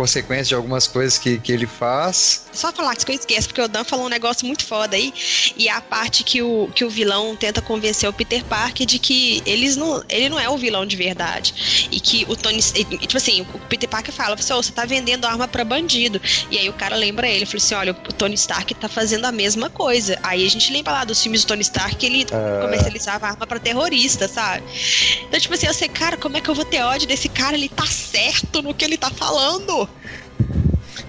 Consequência 0.00 0.46
de 0.46 0.54
algumas 0.54 0.86
coisas 0.86 1.18
que, 1.18 1.38
que 1.38 1.52
ele 1.52 1.66
faz. 1.66 2.46
Só 2.54 2.72
falar 2.72 2.96
que 2.96 3.12
eu 3.12 3.14
esqueço, 3.14 3.48
porque 3.48 3.60
o 3.60 3.68
Dan 3.68 3.84
falou 3.84 4.06
um 4.06 4.08
negócio 4.08 4.46
muito 4.46 4.64
foda 4.64 4.96
aí, 4.96 5.12
e 5.56 5.68
a 5.68 5.78
parte 5.78 6.24
que 6.24 6.40
o, 6.40 6.70
que 6.74 6.86
o 6.86 6.88
vilão 6.88 7.36
tenta 7.36 7.60
convencer 7.60 8.08
o 8.08 8.12
Peter 8.12 8.42
Parker 8.44 8.86
de 8.86 8.98
que 8.98 9.42
eles 9.44 9.76
não, 9.76 10.02
ele 10.08 10.30
não 10.30 10.40
é 10.40 10.48
o 10.48 10.56
vilão 10.56 10.86
de 10.86 10.96
verdade. 10.96 11.88
E 11.92 12.00
que 12.00 12.24
o 12.30 12.34
Tony. 12.36 12.62
Tipo 12.62 13.16
assim, 13.18 13.42
o 13.42 13.58
Peter 13.68 13.88
Parker 13.88 14.12
fala: 14.12 14.36
você, 14.36 14.54
oh, 14.54 14.62
você 14.62 14.72
tá 14.72 14.86
vendendo 14.86 15.26
arma 15.26 15.46
para 15.46 15.64
bandido. 15.64 16.20
E 16.50 16.58
aí 16.58 16.68
o 16.70 16.72
cara 16.72 16.96
lembra 16.96 17.28
ele, 17.28 17.44
falou 17.44 17.58
assim: 17.58 17.74
olha, 17.74 17.92
o 17.92 18.12
Tony 18.12 18.34
Stark 18.36 18.74
tá 18.74 18.88
fazendo 18.88 19.26
a 19.26 19.32
mesma 19.32 19.68
coisa. 19.68 20.18
Aí 20.22 20.46
a 20.46 20.50
gente 20.50 20.72
lembra 20.72 20.92
lá 20.94 21.04
dos 21.04 21.22
filmes 21.22 21.44
do 21.44 21.48
Tony 21.48 21.62
Stark 21.62 21.96
que 21.96 22.06
ele 22.06 22.22
é... 22.22 22.62
comercializava 22.62 23.26
arma 23.26 23.46
para 23.46 23.60
terrorista, 23.60 24.26
sabe? 24.26 24.64
Então, 25.28 25.38
tipo 25.38 25.52
assim, 25.52 25.66
eu 25.66 25.74
sei, 25.74 25.88
cara, 25.88 26.16
como 26.16 26.38
é 26.38 26.40
que 26.40 26.48
eu 26.48 26.54
vou 26.54 26.64
ter 26.64 26.80
ódio 26.82 27.06
desse 27.06 27.28
cara? 27.28 27.54
Ele 27.54 27.68
tá 27.68 27.86
certo 27.86 28.62
no 28.62 28.72
que 28.72 28.84
ele 28.84 28.96
tá 28.96 29.10
falando. 29.10 29.89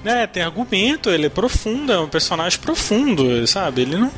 É, 0.03 0.25
tem 0.25 0.41
argumento, 0.41 1.09
ele 1.09 1.27
é 1.27 1.29
profundo, 1.29 1.91
é 1.91 1.99
um 1.99 2.09
personagem 2.09 2.59
profundo, 2.59 3.45
sabe? 3.47 3.84
Ele 3.84 3.97
não. 3.97 4.11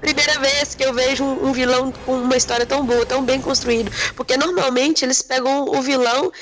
Primeira 0.00 0.38
vez 0.40 0.74
que 0.74 0.82
eu 0.82 0.94
vejo 0.94 1.22
um 1.22 1.52
vilão 1.52 1.92
com 1.92 2.14
uma 2.14 2.36
história 2.36 2.64
tão 2.64 2.84
boa, 2.84 3.04
tão 3.04 3.22
bem 3.22 3.40
construído. 3.40 3.92
Porque 4.16 4.34
normalmente 4.36 5.04
eles 5.04 5.20
pegam 5.20 5.64
o 5.64 5.82
vilão, 5.82 6.32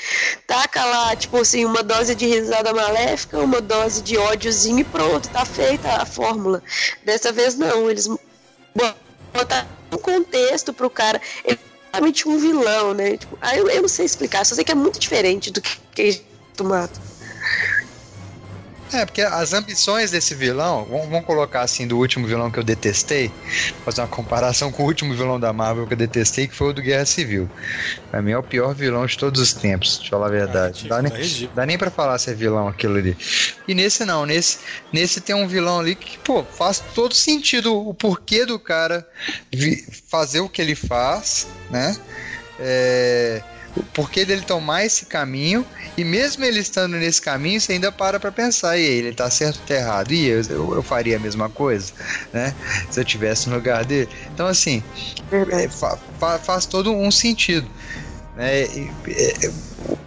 taca 0.47 0.83
lá, 0.85 1.15
tipo 1.15 1.37
assim, 1.37 1.65
uma 1.65 1.83
dose 1.83 2.15
de 2.15 2.25
risada 2.25 2.73
maléfica, 2.73 3.37
uma 3.37 3.59
dose 3.59 4.01
de 4.01 4.17
ódiozinho 4.17 4.79
e 4.79 4.83
pronto, 4.85 5.27
tá 5.29 5.45
feita 5.45 5.89
a 6.01 6.05
fórmula. 6.05 6.63
Dessa 7.03 7.33
vez 7.33 7.55
não, 7.55 7.89
eles 7.89 8.09
botaram 9.33 9.67
um 9.91 9.97
contexto 9.97 10.71
pro 10.71 10.89
cara. 10.89 11.21
Ele 11.43 11.59
é 11.91 11.97
realmente 11.97 12.29
um 12.29 12.37
vilão, 12.37 12.93
né? 12.93 13.17
Tipo, 13.17 13.37
eu, 13.53 13.69
eu 13.69 13.81
não 13.81 13.89
sei 13.89 14.05
explicar, 14.05 14.45
só 14.45 14.55
sei 14.55 14.63
que 14.63 14.71
é 14.71 14.75
muito 14.75 14.99
diferente 14.99 15.51
do 15.51 15.61
que, 15.61 16.21
Tomato. 16.59 16.99
É, 18.91 19.05
porque 19.05 19.21
as 19.21 19.53
ambições 19.53 20.11
desse 20.11 20.33
vilão, 20.33 20.83
vamos, 20.85 21.23
colocar 21.23 21.61
assim, 21.61 21.87
do 21.87 21.97
último 21.97 22.27
vilão 22.27 22.49
que 22.49 22.57
eu 22.57 22.63
detestei, 22.63 23.31
fazer 23.85 24.01
uma 24.01 24.07
comparação 24.07 24.71
com 24.71 24.83
o 24.83 24.85
último 24.87 25.13
vilão 25.13 25.39
da 25.39 25.53
Marvel 25.53 25.85
que 25.87 25.93
eu 25.93 25.97
detestei, 25.97 26.47
que 26.47 26.55
foi 26.55 26.69
o 26.69 26.73
do 26.73 26.81
Guerra 26.81 27.05
Civil. 27.05 27.47
Pra 28.09 28.21
mim 28.21 28.31
é 28.31 28.37
o 28.37 28.43
pior 28.43 28.73
vilão 28.73 29.05
de 29.05 29.15
todos 29.17 29.39
os 29.39 29.53
tempos, 29.53 30.01
de 30.01 30.09
falar 30.09 30.25
a 30.25 30.31
verdade. 30.31 30.87
Ah, 30.87 30.89
dá, 30.89 31.01
nem, 31.03 31.49
dá 31.53 31.65
nem 31.67 31.77
pra 31.77 31.91
falar 31.91 32.17
se 32.17 32.31
é 32.31 32.33
vilão 32.33 32.67
aquilo 32.67 32.97
ali. 32.97 33.15
E 33.67 33.75
nesse 33.75 34.03
não, 34.03 34.25
nesse, 34.25 34.57
nesse 34.91 35.21
tem 35.21 35.35
um 35.35 35.47
vilão 35.47 35.79
ali 35.79 35.95
que, 35.95 36.17
pô, 36.17 36.43
faz 36.43 36.83
todo 36.93 37.13
sentido 37.13 37.87
o 37.87 37.93
porquê 37.93 38.43
do 38.43 38.59
cara 38.59 39.07
fazer 40.09 40.39
o 40.39 40.49
que 40.49 40.61
ele 40.61 40.75
faz, 40.75 41.47
né? 41.69 41.95
É 42.59 43.41
o 43.79 43.83
porquê 43.83 44.25
dele 44.25 44.41
tomar 44.41 44.85
esse 44.85 45.05
caminho 45.05 45.65
e 45.97 46.03
mesmo 46.03 46.43
ele 46.43 46.59
estando 46.59 46.97
nesse 46.97 47.21
caminho, 47.21 47.59
você 47.59 47.73
ainda 47.73 47.91
para 47.91 48.19
para 48.19 48.31
pensar, 48.31 48.77
e 48.77 48.85
aí, 48.85 48.93
ele 48.93 49.13
tá 49.13 49.29
certo 49.29 49.59
ou 49.59 49.65
tá 49.65 49.75
errado? 49.75 50.11
E 50.11 50.27
eu, 50.27 50.41
eu, 50.49 50.75
eu, 50.75 50.83
faria 50.83 51.17
a 51.17 51.19
mesma 51.19 51.49
coisa, 51.49 51.93
né? 52.33 52.53
Se 52.89 52.99
eu 52.99 53.05
tivesse 53.05 53.49
no 53.49 53.55
lugar 53.55 53.85
dele. 53.85 54.09
Então, 54.33 54.47
assim, 54.47 54.83
é, 55.31 55.67
fa, 55.69 55.97
fa, 56.19 56.37
faz 56.37 56.65
todo 56.65 56.93
um 56.93 57.09
sentido. 57.09 57.67
Né? 58.35 58.63
E, 58.63 58.91
é, 59.09 59.51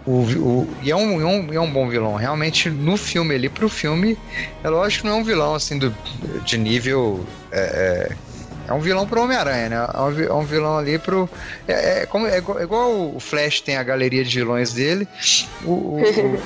o, 0.05 0.21
o, 0.21 0.75
e 0.81 0.91
é 0.91 0.95
um, 0.95 1.21
é, 1.21 1.25
um, 1.25 1.53
é 1.53 1.59
um 1.59 1.71
bom 1.71 1.89
vilão. 1.89 2.15
Realmente, 2.15 2.69
no 2.69 2.97
filme 2.97 3.35
ali, 3.35 3.49
pro 3.49 3.69
filme, 3.69 4.17
é 4.63 4.69
lógico 4.69 5.03
que 5.03 5.07
não 5.07 5.17
é 5.17 5.21
um 5.21 5.23
vilão 5.23 5.55
assim 5.55 5.77
do, 5.77 5.95
de 6.43 6.57
nível. 6.57 7.25
É, 7.51 8.09
é 8.09 8.32
É 8.67 8.73
um 8.73 8.79
vilão 8.79 9.07
pro 9.07 9.21
Homem-Aranha, 9.23 9.69
né? 9.69 9.75
É 9.93 9.99
um, 10.01 10.19
é 10.21 10.33
um 10.33 10.45
vilão 10.45 10.77
ali 10.77 10.97
pro. 10.97 11.29
É, 11.67 12.01
é 12.01 12.05
como, 12.05 12.27
é 12.27 12.37
igual, 12.37 13.15
o 13.15 13.19
Flash 13.19 13.61
tem 13.61 13.75
a 13.77 13.83
galeria 13.83 14.23
de 14.23 14.35
vilões 14.39 14.73
dele, 14.73 15.07
o, 15.65 15.71
o- 15.71 16.41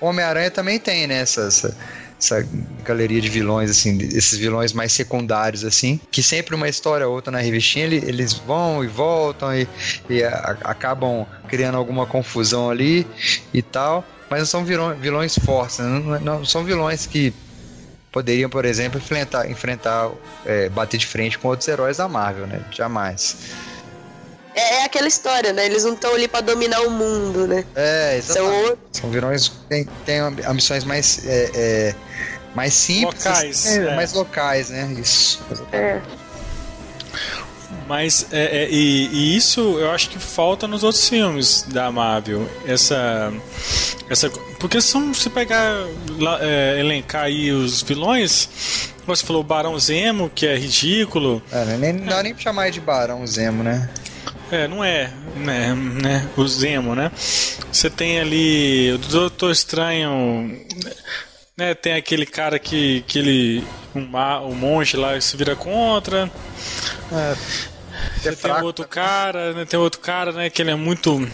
o 0.00 0.06
Homem-Aranha 0.06 0.50
também 0.50 0.78
tem, 0.78 1.06
né? 1.06 1.20
Essa, 1.20 1.42
essa, 1.48 1.76
essa 2.20 2.48
galeria 2.84 3.20
de 3.20 3.28
vilões, 3.28 3.70
assim, 3.70 3.98
esses 4.00 4.38
vilões 4.38 4.72
mais 4.72 4.92
secundários, 4.92 5.64
assim, 5.64 6.00
que 6.10 6.22
sempre 6.22 6.54
uma 6.54 6.68
história 6.68 7.06
ou 7.06 7.14
outra 7.14 7.30
na 7.30 7.38
revistinha, 7.40 7.84
ele- 7.84 8.02
eles 8.06 8.32
vão 8.32 8.82
e 8.82 8.86
voltam 8.86 9.54
e, 9.54 9.68
e 10.08 10.22
a- 10.24 10.56
acabam 10.64 11.26
criando 11.48 11.76
alguma 11.78 12.06
confusão 12.06 12.70
ali 12.70 13.06
e 13.52 13.60
tal. 13.62 14.04
Mas 14.30 14.40
não 14.40 14.46
são 14.46 14.64
vilões, 14.64 14.98
vilões 14.98 15.38
fortes, 15.38 15.78
né? 15.78 15.84
não, 15.86 16.20
não 16.20 16.44
são 16.44 16.62
vilões 16.64 17.06
que 17.06 17.32
poderiam, 18.18 18.50
por 18.50 18.64
exemplo, 18.64 18.98
enfrentar, 18.98 19.48
enfrentar 19.48 20.10
é, 20.44 20.68
bater 20.68 20.96
de 20.98 21.06
frente 21.06 21.38
com 21.38 21.48
outros 21.48 21.68
heróis 21.68 21.96
da 21.98 22.08
Marvel, 22.08 22.46
né? 22.48 22.60
Jamais. 22.72 23.36
É, 24.54 24.80
é 24.80 24.84
aquela 24.84 25.06
história, 25.06 25.52
né? 25.52 25.64
Eles 25.66 25.84
não 25.84 25.92
estão 25.94 26.12
ali 26.14 26.26
pra 26.26 26.40
dominar 26.40 26.80
o 26.80 26.90
mundo, 26.90 27.46
né? 27.46 27.64
É, 27.76 28.20
São 28.20 28.42
exatamente. 28.44 28.70
outros. 28.70 29.00
São 29.00 29.10
vilões 29.10 29.48
que 29.48 29.56
têm, 29.68 29.88
têm 30.04 30.18
amb- 30.18 30.40
ambições 30.46 30.82
mais, 30.84 31.24
é, 31.26 31.50
é, 31.54 31.94
mais 32.56 32.74
simples, 32.74 33.24
Locais, 33.24 33.66
assim, 33.66 33.78
é. 33.86 33.94
mais 33.94 34.12
locais, 34.12 34.70
né? 34.70 34.96
Isso. 35.00 35.40
É. 35.72 36.00
Mas 37.86 38.26
é, 38.32 38.64
é, 38.64 38.68
e, 38.68 39.06
e 39.12 39.36
isso 39.36 39.60
eu 39.78 39.90
acho 39.92 40.10
que 40.10 40.18
falta 40.18 40.66
nos 40.66 40.82
outros 40.82 41.08
filmes 41.08 41.64
da 41.68 41.90
Marvel. 41.92 42.48
Essa. 42.66 43.32
essa 44.10 44.28
porque 44.58 44.80
se 44.80 45.30
pegar, 45.30 45.86
lá, 46.18 46.38
é, 46.40 46.80
elencar 46.80 47.24
aí 47.24 47.50
os 47.52 47.82
vilões, 47.82 48.48
você 49.06 49.24
falou 49.24 49.42
o 49.42 49.44
Barão 49.44 49.78
Zemo, 49.78 50.30
que 50.30 50.46
é 50.46 50.56
ridículo. 50.56 51.42
É, 51.50 51.64
né? 51.64 51.76
nem, 51.78 51.92
não 51.92 52.06
dá 52.06 52.22
nem 52.22 52.34
pra 52.34 52.42
chamar 52.42 52.70
de 52.70 52.80
Barão 52.80 53.26
Zemo, 53.26 53.62
né? 53.62 53.88
É, 54.50 54.66
não 54.66 54.82
é, 54.82 55.12
né, 55.36 55.74
né? 55.74 56.28
O 56.36 56.46
Zemo, 56.46 56.94
né? 56.94 57.10
Você 57.70 57.90
tem 57.90 58.18
ali 58.18 58.92
o 58.92 58.98
Doutor 58.98 59.50
Estranho, 59.52 60.58
né? 61.56 61.74
Tem 61.74 61.94
aquele 61.94 62.24
cara 62.24 62.58
que, 62.58 63.04
que 63.06 63.18
ele, 63.18 63.64
um, 63.94 64.08
um 64.46 64.54
monge 64.54 64.96
lá 64.96 65.20
se 65.20 65.36
vira 65.36 65.54
contra. 65.54 66.30
É, 67.12 67.36
Você 68.20 68.36
tem 68.36 68.52
um 68.52 68.64
outro 68.64 68.88
cara, 68.88 69.52
né? 69.52 69.64
Tem 69.64 69.78
outro 69.78 70.00
cara, 70.00 70.32
né? 70.32 70.50
Que 70.50 70.62
ele 70.62 70.70
é 70.70 70.74
muito. 70.74 71.28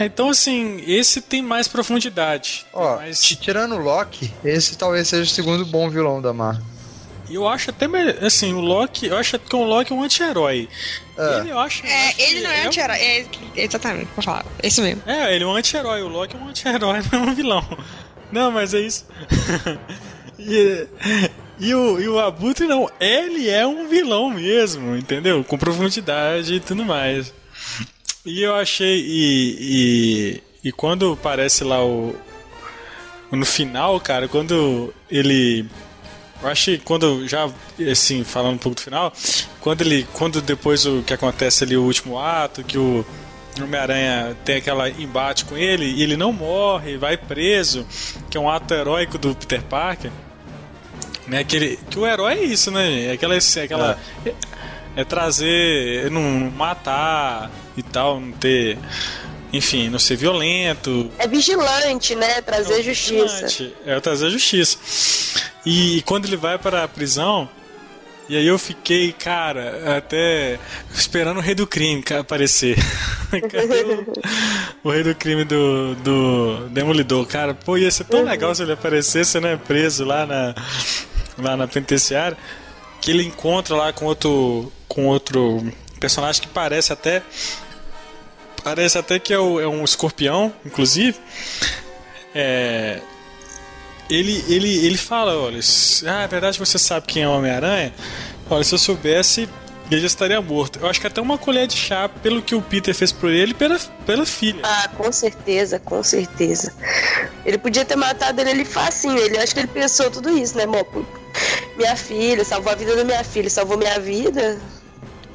É, 0.00 0.06
Então, 0.06 0.30
assim, 0.30 0.82
esse 0.86 1.20
tem 1.20 1.42
mais 1.42 1.68
profundidade. 1.68 2.66
Ó, 2.72 2.96
mais- 2.96 3.20
tirando 3.20 3.74
o 3.76 3.78
Loki, 3.78 4.32
esse 4.44 4.76
talvez 4.76 5.06
seja 5.08 5.22
o 5.30 5.34
segundo 5.34 5.64
bom 5.66 5.88
vilão 5.90 6.20
da 6.22 6.32
Marvel. 6.32 6.64
E 7.28 7.34
eu 7.36 7.46
acho 7.46 7.70
até 7.70 7.86
melhor. 7.86 8.16
Assim, 8.24 8.52
o 8.54 8.60
Loki. 8.60 9.06
Eu 9.06 9.16
acho 9.16 9.38
que 9.38 9.54
o 9.54 9.62
Loki 9.62 9.92
é 9.92 9.94
um 9.94 10.02
anti-herói. 10.02 10.68
É. 11.16 11.38
Ele, 11.38 11.50
eu 11.50 11.58
acho. 11.60 11.86
eu 11.86 11.90
É, 11.90 12.06
acho 12.08 12.16
que 12.16 12.22
ele 12.22 12.40
não 12.40 12.50
é 12.50 12.62
um- 12.62 12.66
anti-herói. 12.66 12.96
É, 12.96 13.26
exatamente, 13.56 14.06
pra 14.06 14.22
falar. 14.22 14.46
Isso 14.64 14.82
mesmo. 14.82 15.02
É, 15.06 15.32
ele 15.34 15.44
é 15.44 15.46
um 15.46 15.54
anti-herói. 15.54 16.02
O 16.02 16.08
Loki 16.08 16.34
é 16.34 16.38
um 16.40 16.48
anti-herói, 16.48 17.00
não 17.12 17.18
é 17.20 17.22
um 17.30 17.34
vilão. 17.34 17.78
Não, 18.32 18.50
mas 18.50 18.74
é 18.74 18.80
isso. 18.80 19.06
e, 20.38 20.86
e 21.60 21.74
o, 21.74 22.00
e 22.00 22.08
o 22.08 22.18
Abutre 22.18 22.66
não. 22.66 22.90
Ele 22.98 23.48
é 23.48 23.64
um 23.66 23.86
vilão 23.88 24.30
mesmo, 24.30 24.96
entendeu? 24.96 25.44
Com 25.44 25.56
profundidade 25.58 26.54
e 26.54 26.60
tudo 26.60 26.84
mais. 26.84 27.32
E 28.24 28.42
eu 28.42 28.54
achei. 28.54 29.00
E, 29.00 29.56
e, 29.60 30.68
e 30.68 30.72
quando 30.72 31.12
aparece 31.12 31.64
lá 31.64 31.84
o. 31.84 32.14
No 33.30 33.46
final, 33.46 33.98
cara, 34.00 34.28
quando 34.28 34.92
ele. 35.10 35.64
Eu 36.42 36.54
que 36.54 36.78
quando 36.78 37.28
já 37.28 37.50
assim, 37.90 38.24
falando 38.24 38.54
um 38.54 38.58
pouco 38.58 38.76
do 38.76 38.82
final, 38.82 39.12
quando 39.60 39.82
ele 39.82 40.06
quando 40.14 40.40
depois 40.40 40.86
o 40.86 41.02
que 41.02 41.12
acontece 41.12 41.64
ali 41.64 41.76
o 41.76 41.84
último 41.84 42.18
ato, 42.18 42.64
que 42.64 42.78
o 42.78 43.04
Homem-Aranha 43.58 44.36
tem 44.44 44.56
aquela 44.56 44.88
embate 44.88 45.44
com 45.44 45.56
ele 45.56 45.84
e 45.84 46.02
ele 46.02 46.16
não 46.16 46.32
morre, 46.32 46.96
vai 46.96 47.16
preso, 47.16 47.86
que 48.30 48.38
é 48.38 48.40
um 48.40 48.48
ato 48.48 48.72
heróico 48.72 49.18
do 49.18 49.34
Peter 49.34 49.62
Parker. 49.62 50.10
Né, 51.26 51.44
que, 51.44 51.56
ele, 51.56 51.78
que 51.88 51.98
o 51.98 52.06
herói 52.06 52.38
é 52.38 52.44
isso, 52.44 52.72
né? 52.72 53.04
É 53.04 53.12
aquela, 53.12 53.34
é 53.34 53.62
aquela 53.62 53.98
é. 54.26 54.34
é 54.96 55.04
trazer, 55.04 56.06
é 56.06 56.10
não 56.10 56.50
matar 56.50 57.50
e 57.76 57.82
tal, 57.82 58.20
não 58.20 58.32
ter, 58.32 58.78
enfim, 59.52 59.88
não 59.88 59.98
ser 59.98 60.16
violento, 60.16 61.10
É 61.18 61.26
vigilante, 61.26 62.14
né? 62.14 62.40
Trazer 62.42 62.80
é 62.80 62.82
justiça. 62.82 63.46
vigilante, 63.46 63.74
É 63.86 64.00
trazer 64.00 64.30
justiça. 64.30 64.78
E, 65.64 65.98
e 65.98 66.02
quando 66.02 66.26
ele 66.26 66.36
vai 66.36 66.58
para 66.58 66.84
a 66.84 66.88
prisão, 66.88 67.48
e 68.30 68.36
aí 68.36 68.46
eu 68.46 68.58
fiquei, 68.60 69.12
cara, 69.12 69.96
até 69.96 70.56
esperando 70.94 71.38
o 71.38 71.40
rei 71.40 71.52
do 71.52 71.66
crime 71.66 72.00
aparecer. 72.16 72.76
Cadê 73.28 73.82
o, 73.82 74.12
o 74.84 74.90
rei 74.92 75.02
do 75.02 75.14
crime 75.16 75.44
do, 75.44 75.96
do 75.96 76.68
Demolidor? 76.68 77.26
Cara, 77.26 77.54
pô, 77.54 77.76
ia 77.76 77.90
ser 77.90 78.04
tão 78.04 78.22
legal 78.24 78.54
se 78.54 78.62
ele 78.62 78.72
aparecesse, 78.72 79.40
né? 79.40 79.58
Preso 79.66 80.04
lá 80.04 80.26
na, 80.26 80.54
lá 81.38 81.56
na 81.56 81.66
penitenciária. 81.66 82.38
Que 83.00 83.10
ele 83.10 83.24
encontra 83.24 83.74
lá 83.74 83.92
com 83.92 84.04
outro, 84.04 84.72
com 84.86 85.06
outro 85.08 85.66
personagem 86.00 86.42
que 86.42 86.48
parece 86.48 86.92
até. 86.92 87.22
Parece 88.64 88.98
até 88.98 89.18
que 89.18 89.32
é, 89.32 89.38
o- 89.38 89.60
é 89.60 89.66
um 89.68 89.84
escorpião, 89.84 90.52
inclusive. 90.66 91.18
É, 92.34 93.00
ele, 94.08 94.44
ele, 94.48 94.86
ele 94.86 94.98
fala, 94.98 95.36
olha, 95.36 95.60
ah, 96.06 96.22
é 96.22 96.26
verdade 96.28 96.58
que 96.58 96.66
você 96.66 96.78
sabe 96.78 97.06
quem 97.06 97.22
é 97.22 97.28
o 97.28 97.32
Homem-Aranha? 97.32 97.92
Olha, 98.50 98.64
se 98.64 98.74
eu 98.74 98.78
soubesse, 98.78 99.48
ele 99.90 100.00
já 100.00 100.06
estaria 100.06 100.40
morto. 100.40 100.78
Eu 100.80 100.88
acho 100.88 101.00
que 101.00 101.06
até 101.06 101.20
uma 101.20 101.38
colher 101.38 101.66
de 101.66 101.76
chá 101.76 102.08
pelo 102.08 102.42
que 102.42 102.54
o 102.54 102.60
Peter 102.60 102.94
fez 102.94 103.12
por 103.12 103.30
ele 103.30 103.54
pela, 103.54 103.78
pela 104.04 104.26
filha. 104.26 104.60
Ah, 104.62 104.88
com 104.96 105.10
certeza, 105.10 105.78
com 105.78 106.02
certeza. 106.02 106.74
Ele 107.46 107.56
podia 107.56 107.84
ter 107.84 107.96
matado 107.96 108.40
ele 108.40 108.50
ali 108.50 108.64
facinho. 108.64 109.16
Ele 109.18 109.38
acho 109.38 109.54
que 109.54 109.60
ele 109.60 109.68
pensou 109.68 110.10
tudo 110.10 110.28
isso, 110.36 110.56
né, 110.56 110.64
amor? 110.64 110.86
Minha 111.76 111.96
filha, 111.96 112.44
salvou 112.44 112.72
a 112.72 112.74
vida 112.74 112.94
da 112.96 113.04
minha 113.04 113.24
filha, 113.24 113.48
salvou 113.48 113.78
minha 113.78 113.98
vida. 113.98 114.60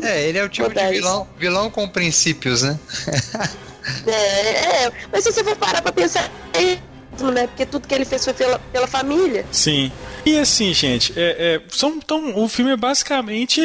É, 0.01 0.27
ele 0.27 0.37
é 0.37 0.43
o 0.43 0.49
tipo 0.49 0.69
de 0.69 0.87
vilão, 0.89 1.27
vilão 1.37 1.69
com 1.69 1.87
princípios, 1.87 2.61
né? 2.63 2.79
É, 4.07 4.85
é, 4.85 4.91
mas 5.11 5.23
se 5.23 5.31
você 5.31 5.43
for 5.43 5.55
parar 5.57 5.79
pra 5.79 5.91
pensar, 5.91 6.27
é 6.55 6.79
né? 7.23 7.47
Porque 7.47 7.65
tudo 7.65 7.87
que 7.87 7.93
ele 7.93 8.05
fez 8.05 8.23
foi 8.23 8.33
pela, 8.33 8.59
pela 8.59 8.87
família. 8.87 9.45
Sim. 9.51 9.91
E 10.25 10.37
assim, 10.37 10.73
gente, 10.73 11.13
é, 11.15 11.55
é, 11.55 11.61
são, 11.69 11.95
então, 11.95 12.37
o 12.37 12.47
filme 12.49 12.71
é 12.71 12.77
basicamente 12.77 13.61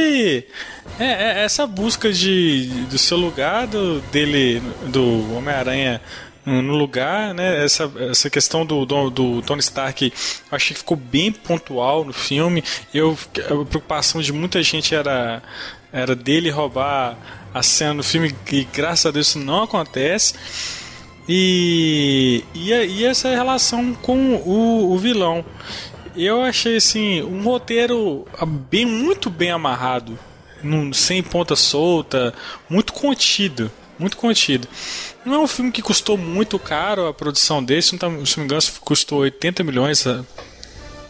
é, 0.99 1.05
é 1.05 1.45
essa 1.45 1.66
busca 1.66 2.12
de, 2.12 2.66
do 2.91 2.99
seu 2.99 3.16
lugar, 3.16 3.66
do, 3.66 4.01
dele, 4.12 4.62
do 4.87 5.35
Homem-Aranha 5.35 6.01
no 6.45 6.74
lugar, 6.74 7.35
né? 7.35 7.64
Essa, 7.64 7.91
essa 8.11 8.31
questão 8.31 8.64
do, 8.64 8.85
do, 8.85 9.11
do 9.11 9.43
Tony 9.43 9.61
Stark, 9.61 10.12
eu 10.51 10.57
achei 10.57 10.74
que 10.74 10.81
ficou 10.81 10.97
bem 10.97 11.31
pontual 11.31 12.05
no 12.05 12.12
filme. 12.12 12.64
Eu, 12.93 13.16
a 13.37 13.64
preocupação 13.64 14.20
de 14.20 14.33
muita 14.33 14.62
gente 14.62 14.95
era, 14.95 15.43
era 15.93 16.14
dele 16.14 16.51
roubar 16.51 17.16
a 17.53 17.62
cena 17.62 17.95
no 17.95 18.03
filme, 18.03 18.34
e 18.53 18.64
graças 18.64 19.07
a 19.07 19.11
Deus 19.11 19.28
isso 19.28 19.38
não 19.38 19.64
acontece. 19.64 20.34
E, 21.28 22.45
e, 22.55 22.70
e 22.72 23.05
essa 23.05 23.28
relação 23.28 23.95
com 23.95 24.34
o, 24.36 24.93
o 24.93 24.99
vilão. 24.99 25.45
Eu 26.16 26.43
achei 26.43 26.76
assim 26.76 27.22
um 27.22 27.43
roteiro 27.43 28.26
bem 28.68 28.84
muito 28.84 29.30
bem 29.30 29.51
amarrado, 29.53 30.18
num- 30.62 30.93
sem 30.93 31.22
ponta 31.22 31.55
solta, 31.55 32.34
muito 32.68 32.93
contido, 32.93 33.70
muito 33.99 34.16
contido. 34.16 34.66
Não 35.24 35.34
é 35.34 35.38
um 35.38 35.47
filme 35.47 35.70
que 35.70 35.80
custou 35.82 36.16
muito 36.18 36.59
caro 36.59 37.07
a 37.07 37.14
produção 37.14 37.62
desse, 37.62 37.93
não 37.93 37.99
tá, 37.99 38.09
se 38.26 38.36
não 38.36 38.38
me 38.38 38.45
engano, 38.45 38.62
custou 38.80 39.20
80 39.20 39.62
milhões. 39.62 40.05
O 40.05 40.24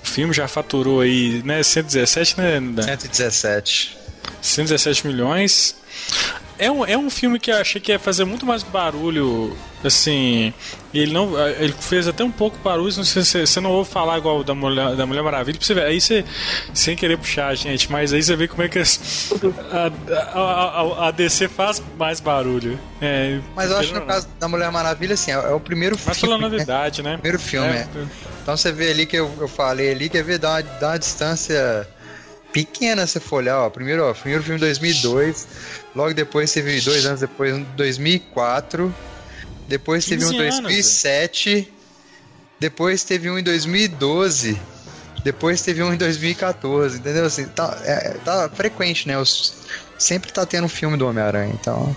filme 0.03 0.35
já 0.35 0.47
faturou 0.47 1.01
aí, 1.01 1.43
né, 1.45 1.63
117, 1.63 2.39
né? 2.39 2.61
Dan? 2.61 2.83
117. 2.83 3.97
117 4.41 5.07
milhões. 5.07 5.77
É 6.59 6.71
um, 6.71 6.85
é 6.85 6.97
um 6.97 7.09
filme 7.09 7.39
que 7.41 7.51
eu 7.51 7.57
achei 7.57 7.81
que 7.81 7.91
ia 7.91 7.99
fazer 7.99 8.27
muito 8.27 8.45
mais 8.45 8.63
barulho, 8.63 9.57
assim. 9.83 10.53
E 10.93 10.99
ele 10.99 11.11
não. 11.13 11.33
Ele 11.49 11.73
fez 11.73 12.07
até 12.07 12.23
um 12.23 12.31
pouco 12.31 12.59
barulho, 12.59 12.95
não 12.99 13.05
sei 13.05 13.25
se 13.25 13.47
você 13.47 13.61
não 13.61 13.71
ouve 13.71 13.91
falar 13.91 14.19
igual 14.19 14.45
da 14.45 14.55
Mulher, 14.55 14.95
da 14.95 15.07
Mulher 15.07 15.23
Maravilha, 15.23 15.57
pra 15.57 15.67
você 15.67 15.73
ver. 15.73 15.85
Aí 15.85 15.99
você. 15.99 16.23
Sem 16.75 16.95
querer 16.95 17.17
puxar, 17.17 17.55
gente, 17.55 17.91
mas 17.91 18.13
aí 18.13 18.23
você 18.23 18.37
vê 18.37 18.47
como 18.47 18.63
é 18.63 18.69
que 18.69 18.79
as- 18.79 19.33
a, 19.73 20.39
a, 20.39 20.81
a- 21.05 21.09
a 21.09 21.11
DC 21.11 21.49
faz 21.49 21.83
mais 21.99 22.21
barulho. 22.21 22.79
É, 23.01 23.41
Mas 23.57 23.71
eu 23.71 23.79
acho 23.79 23.89
que 23.89 23.95
no 23.95 24.01
ou 24.03 24.07
caso 24.07 24.29
da 24.39 24.47
Mulher 24.47 24.71
Maravilha, 24.71 25.15
assim, 25.15 25.31
é, 25.31 25.35
é 25.37 25.53
o 25.55 25.61
primeiro 25.61 25.97
não. 25.97 26.03
Mas 26.07 26.19
filme. 26.19 26.35
pela 26.37 26.39
né? 26.51 26.53
novidade, 26.53 27.03
né? 27.03 27.15
Primeiro 27.15 27.39
filme, 27.39 27.69
é. 27.69 27.89
Então 28.43 28.55
você 28.55 28.71
vê 28.71 28.91
ali 28.91 29.07
que 29.07 29.17
eu, 29.17 29.33
eu 29.41 29.49
falei 29.49 29.93
ali, 29.93 30.11
quer 30.11 30.23
ver, 30.23 30.39
dá 30.39 30.51
uma, 30.51 30.63
dá 30.63 30.89
uma 30.89 30.99
distância 30.99 31.89
pequena 32.53 33.07
se 33.07 33.19
for 33.21 33.37
olhar, 33.37 33.59
ó. 33.61 33.71
Primeiro, 33.71 34.05
ó, 34.05 34.13
primeiro 34.15 34.43
filme 34.43 34.57
em 34.57 34.61
2002, 34.61 35.49
logo 35.95 36.15
depois 36.15 36.53
teve 36.53 36.81
dois 36.81 37.07
anos 37.07 37.21
depois, 37.21 37.55
em 37.57 37.63
2004, 37.77 38.95
depois 39.69 40.05
teve 40.05 40.25
um 40.25 40.29
em 40.29 40.33
15 40.33 40.43
anos, 40.43 40.61
2007, 40.63 41.73
depois 42.59 43.05
teve 43.05 43.31
um 43.31 43.39
em 43.39 43.43
2012, 43.43 44.61
Depois 45.23 45.61
teve 45.61 45.83
um 45.83 45.93
em 45.93 45.97
2014, 45.99 46.97
entendeu? 46.99 47.27
Assim, 47.27 47.45
tá, 47.47 47.79
é, 47.85 48.15
tá 48.25 48.49
frequente, 48.55 49.07
né? 49.07 49.19
Os, 49.19 49.53
sempre 49.99 50.33
tá 50.33 50.47
tendo 50.47 50.65
um 50.65 50.69
filme 50.69 50.97
do 50.97 51.07
Homem-Aranha, 51.07 51.53
então. 51.61 51.95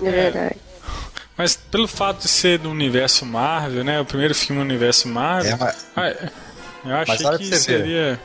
É 0.00 0.10
verdade. 0.10 0.56
Mas 1.36 1.56
pelo 1.56 1.88
fato 1.88 2.22
de 2.22 2.28
ser 2.28 2.60
do 2.60 2.70
universo 2.70 3.26
Marvel, 3.26 3.82
né? 3.82 4.00
O 4.00 4.04
primeiro 4.04 4.34
filme 4.36 4.62
do 4.62 4.64
universo 4.64 5.08
Marvel. 5.08 5.52
É, 5.52 5.56
mas- 5.56 5.76
ah, 5.96 6.30
eu 6.84 6.94
achei 6.96 7.16
que 7.38 7.46
você 7.48 7.78
ver. 7.82 8.20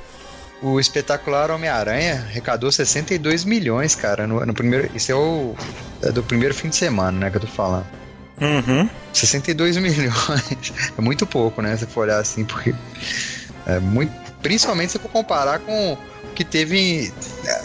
O 0.62 0.80
espetacular 0.80 1.52
Homem-Aranha 1.52 2.26
arrecadou 2.30 2.72
62 2.72 3.46
milhões, 3.46 3.96
cara, 3.96 4.28
no, 4.28 4.46
no 4.46 4.54
primeiro. 4.54 4.90
Isso 4.94 5.12
é 5.12 5.16
o. 5.16 5.56
é 6.02 6.12
do 6.12 6.22
primeiro 6.22 6.54
fim 6.54 6.68
de 6.70 6.76
semana, 6.76 7.18
né? 7.18 7.30
Que 7.30 7.38
eu 7.38 7.42
tô 7.42 7.48
falando. 7.48 7.86
Uhum. 8.42 8.90
62 9.14 9.78
milhões. 9.78 10.74
É 10.98 11.02
muito 11.02 11.26
pouco, 11.26 11.62
né? 11.62 11.78
Se 11.78 11.86
for 11.86 12.02
olhar 12.02 12.20
assim, 12.20 12.44
porque. 12.44 12.76
É 13.66 13.80
muito. 13.80 14.12
Principalmente 14.42 14.92
se 14.92 15.00
for 15.00 15.10
comparar 15.10 15.60
com 15.60 15.94
o 15.94 15.98
que 16.34 16.44
teve 16.44 16.78
em, 16.78 17.14
é, 17.46 17.62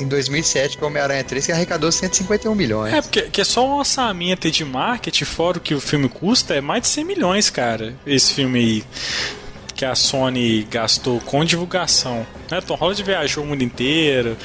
em 0.00 0.06
2007, 0.06 0.76
que 0.76 0.82
é 0.82 0.86
o 0.86 0.90
Homem-Aranha 0.90 1.24
3, 1.24 1.46
que 1.46 1.52
arrecadou 1.52 1.90
151 1.90 2.54
milhões. 2.54 2.94
É, 2.94 3.02
porque 3.02 3.22
que 3.22 3.40
é 3.40 3.44
só 3.44 3.66
o 3.66 3.78
orçamento 3.78 4.50
de 4.50 4.64
marketing, 4.64 5.24
fora 5.24 5.58
o 5.58 5.60
que 5.60 5.74
o 5.74 5.80
filme 5.80 6.08
custa, 6.08 6.54
é 6.54 6.60
mais 6.60 6.82
de 6.82 6.88
100 6.88 7.04
milhões, 7.04 7.50
cara. 7.50 7.94
Esse 8.06 8.34
filme 8.34 8.58
aí. 8.58 8.84
Que 9.78 9.84
a 9.84 9.94
Sony 9.94 10.64
gastou 10.64 11.20
com 11.20 11.44
divulgação. 11.44 12.26
Né? 12.50 12.60
Tom 12.60 12.74
Holland 12.74 13.00
viajou 13.02 13.44
o 13.44 13.46
mundo 13.46 13.62
inteiro, 13.62 14.36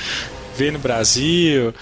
veio 0.55 0.73
no 0.73 0.79
Brasil 0.79 1.73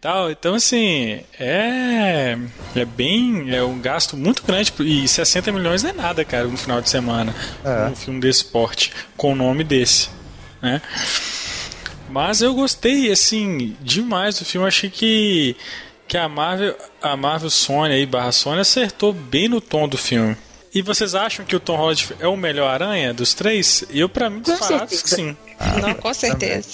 tal. 0.00 0.30
Então, 0.30 0.54
assim, 0.54 1.20
é. 1.38 2.38
É 2.74 2.84
bem. 2.84 3.54
É 3.54 3.62
um 3.62 3.78
gasto 3.78 4.16
muito 4.16 4.42
grande. 4.42 4.72
E 4.80 5.06
60 5.06 5.52
milhões 5.52 5.82
não 5.82 5.90
é 5.90 5.92
nada, 5.92 6.24
cara, 6.24 6.44
no 6.44 6.56
final 6.56 6.80
de 6.80 6.88
semana. 6.88 7.34
É. 7.64 7.88
Um 7.88 7.96
filme 7.96 8.20
desse 8.20 8.44
porte, 8.46 8.92
com 9.16 9.32
o 9.32 9.36
nome 9.36 9.62
desse. 9.62 10.08
Né? 10.62 10.80
Mas 12.08 12.40
eu 12.40 12.54
gostei, 12.54 13.10
assim, 13.10 13.76
demais 13.80 14.38
do 14.38 14.44
filme. 14.44 14.66
Achei 14.66 14.90
que, 14.90 15.56
que 16.08 16.16
a 16.16 16.28
Marvel, 16.28 16.76
a 17.02 17.16
Marvel 17.16 17.50
Sony 17.50 17.94
aí, 17.94 18.06
barra 18.06 18.32
Sony, 18.32 18.60
acertou 18.60 19.12
bem 19.12 19.48
no 19.48 19.60
tom 19.60 19.86
do 19.86 19.98
filme. 19.98 20.36
E 20.72 20.82
vocês 20.82 21.14
acham 21.14 21.44
que 21.44 21.56
o 21.56 21.60
Tom 21.60 21.76
Holland 21.76 22.14
é 22.20 22.28
o 22.28 22.36
melhor 22.36 22.68
aranha 22.68 23.12
dos 23.12 23.34
três? 23.34 23.84
Eu, 23.90 24.08
pra 24.08 24.30
mim, 24.30 24.40
disparado, 24.40 24.88
certeza. 24.90 25.16
sim. 25.16 25.36
Não, 25.82 25.94
com 25.94 26.14
certeza. 26.14 26.68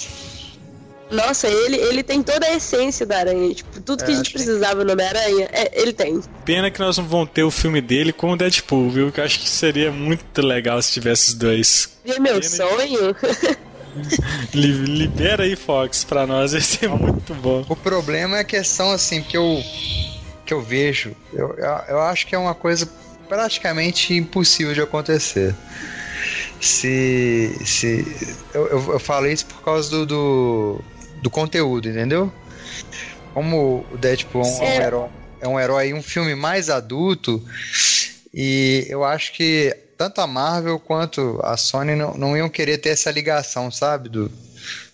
Nossa, 1.09 1.47
ele, 1.47 1.77
ele 1.77 2.03
tem 2.03 2.21
toda 2.21 2.45
a 2.45 2.53
essência 2.55 3.05
da 3.05 3.17
aranha. 3.19 3.55
Tipo, 3.55 3.79
tudo 3.81 4.03
que 4.03 4.11
É, 4.11 4.13
a 4.13 4.17
gente 4.17 4.21
acho 4.27 4.31
que- 4.31 4.43
precisava 4.43 4.83
no 4.83 4.91
Homem-Aranha, 4.91 5.47
é, 5.51 5.81
ele 5.81 5.93
tem. 5.93 6.21
Pena 6.45 6.69
que 6.69 6.79
nós 6.79 6.97
não 6.97 7.05
vamos 7.07 7.29
ter 7.33 7.43
o 7.43 7.49
filme 7.49 7.79
dele 7.81 8.11
com 8.11 8.31
o 8.33 8.37
Deadpool, 8.37 8.89
viu? 8.89 9.11
Que 9.11 9.19
eu 9.21 9.23
acho 9.23 9.39
que 9.39 9.49
seria 9.49 9.89
muito 9.91 10.41
legal 10.41 10.81
se 10.81 10.91
tivesse 10.91 11.29
os 11.29 11.33
dois. 11.33 11.89
E 12.05 12.19
meu 12.19 12.39
Pena- 12.41 12.43
sonho. 12.43 13.15
Li- 14.53 14.71
Libera 14.85 15.43
aí, 15.43 15.55
Fox, 15.55 16.03
pra 16.03 16.27
nós, 16.27 16.53
ia 16.53 16.61
ser 16.61 16.89
muito 16.89 17.33
bom. 17.33 17.65
O 17.67 17.75
problema 17.75 18.37
é 18.37 18.41
a 18.41 18.43
questão, 18.43 18.91
assim, 18.91 19.23
que 19.23 19.35
eu, 19.35 19.63
que 20.45 20.53
eu 20.53 20.61
vejo. 20.61 21.15
Eu, 21.33 21.55
eu, 21.57 21.65
eu 21.89 22.01
acho 22.01 22.27
que 22.27 22.35
é 22.35 22.37
uma 22.37 22.53
coisa 22.53 22.87
praticamente 23.27 24.13
impossível 24.13 24.73
de 24.73 24.81
acontecer. 24.81 25.55
Se. 26.59 27.55
se 27.65 28.05
eu, 28.53 28.67
eu, 28.67 28.93
eu 28.93 28.99
falo 28.99 29.27
isso 29.27 29.45
por 29.45 29.61
causa 29.63 29.89
do, 29.89 30.05
do, 30.05 30.81
do 31.21 31.29
conteúdo, 31.29 31.87
entendeu? 31.89 32.31
Como 33.33 33.85
o 33.91 33.97
Deadpool 33.97 34.43
é 34.43 34.47
um, 34.47 34.63
É. 34.63 34.77
herói, 34.77 35.09
é 35.41 35.47
um 35.47 35.59
herói, 35.59 35.93
um 35.93 36.01
filme 36.01 36.33
mais 36.33 36.69
adulto, 36.69 37.43
e 38.33 38.85
eu 38.89 39.03
acho 39.03 39.33
que 39.33 39.75
tanto 39.97 40.21
a 40.21 40.27
Marvel 40.27 40.79
quanto 40.79 41.39
a 41.43 41.55
Sony 41.57 41.95
não, 41.95 42.13
não 42.15 42.37
iam 42.37 42.49
querer 42.49 42.77
ter 42.77 42.89
essa 42.89 43.11
ligação, 43.11 43.69
sabe? 43.71 44.09
Do, 44.09 44.31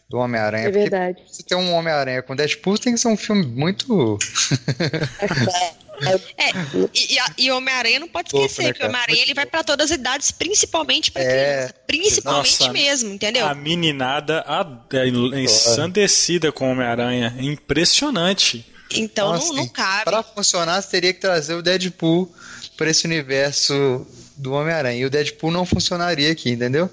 do 0.10 0.18
Homem-Aranha. 0.18 0.68
É 0.68 0.72
verdade. 0.72 1.22
se 1.30 1.44
tem 1.44 1.58
um 1.58 1.74
Homem-Aranha 1.74 2.22
com 2.22 2.36
Deadpool, 2.36 2.78
tem 2.78 2.94
que 2.94 3.00
ser 3.00 3.08
um 3.08 3.18
filme 3.18 3.46
muito. 3.46 4.18
É, 6.02 6.52
e, 6.94 7.46
e, 7.46 7.52
Homem-Aranha 7.52 8.00
não 8.00 8.08
pode 8.08 8.28
esquecer, 8.28 8.64
né, 8.64 8.68
porque 8.70 8.84
o? 8.84 8.88
Homem-Aranha 8.88 9.22
ele 9.22 9.34
vai 9.34 9.46
pra 9.46 9.64
todas 9.64 9.92
as 9.92 9.98
idades, 9.98 10.32
principalmente 10.32 11.12
pra 11.12 11.22
É, 11.22 11.26
criança. 11.68 11.76
Principalmente 11.88 12.60
Nossa, 12.60 12.74
mesmo, 12.74 13.14
entendeu? 13.14 13.46
A 13.48 13.54
meninada 13.54 14.40
a- 14.48 14.66
é 14.94 15.40
ensandecida 15.42 16.52
com 16.52 16.68
o 16.68 16.72
Homem-Aranha. 16.72 17.36
Impressionante. 17.40 18.66
Então 18.92 19.04
Então, 19.04 19.28
não, 19.30 19.36
assim, 19.36 19.56
não 19.56 19.68
cabe. 19.68 20.04
Pra 20.06 20.22
funcionar, 20.24 20.82
você 20.82 20.90
teria 20.90 21.14
que 21.14 21.20
trazer 21.20 21.54
o 21.56 21.62
Deadpool 21.62 22.32
pra 22.78 22.90
esse 22.90 23.06
universo 23.06 24.06
do 24.38 24.54
Homem-Aranha. 24.54 25.00
E 25.00 25.06
o 25.06 25.10
Deadpool 25.10 25.52
não 25.52 25.66
funcionaria 25.66 26.32
aqui, 26.32 26.52
entendeu? 26.52 26.90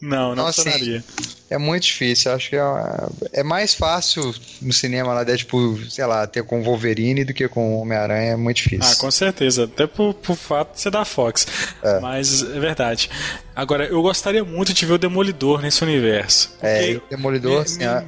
Não, 0.00 0.34
não 0.34 0.44
Nossa, 0.44 0.62
funcionaria. 0.62 1.04
É 1.50 1.56
muito 1.56 1.84
difícil. 1.84 2.30
Acho 2.32 2.50
que 2.50 2.56
é, 2.56 2.60
é 3.32 3.42
mais 3.42 3.72
fácil 3.74 4.34
no 4.60 4.72
cinema 4.72 5.14
lá, 5.14 5.24
Deadpool, 5.24 5.78
sei 5.88 6.04
lá, 6.04 6.26
ter 6.26 6.42
com 6.44 6.60
o 6.60 6.62
Wolverine 6.62 7.24
do 7.24 7.32
que 7.32 7.48
com 7.48 7.76
o 7.76 7.80
Homem-Aranha. 7.80 8.32
É 8.32 8.36
muito 8.36 8.58
difícil. 8.58 8.92
Ah, 8.92 8.96
com 8.96 9.10
certeza. 9.10 9.64
Até 9.64 9.86
por, 9.86 10.12
por 10.14 10.36
fato 10.36 10.74
de 10.74 10.80
ser 10.82 10.90
da 10.90 11.04
Fox. 11.06 11.46
É. 11.82 12.00
Mas 12.00 12.42
é 12.42 12.60
verdade. 12.60 13.08
Agora, 13.56 13.86
eu 13.86 14.02
gostaria 14.02 14.44
muito 14.44 14.74
de 14.74 14.84
ver 14.86 14.92
o 14.92 14.98
Demolidor 14.98 15.62
nesse 15.62 15.82
universo. 15.82 16.54
É, 16.60 16.92
o 16.96 17.00
Porque, 17.00 17.16
Demolidor, 17.16 17.64
me- 17.78 17.84
ah, 17.86 18.04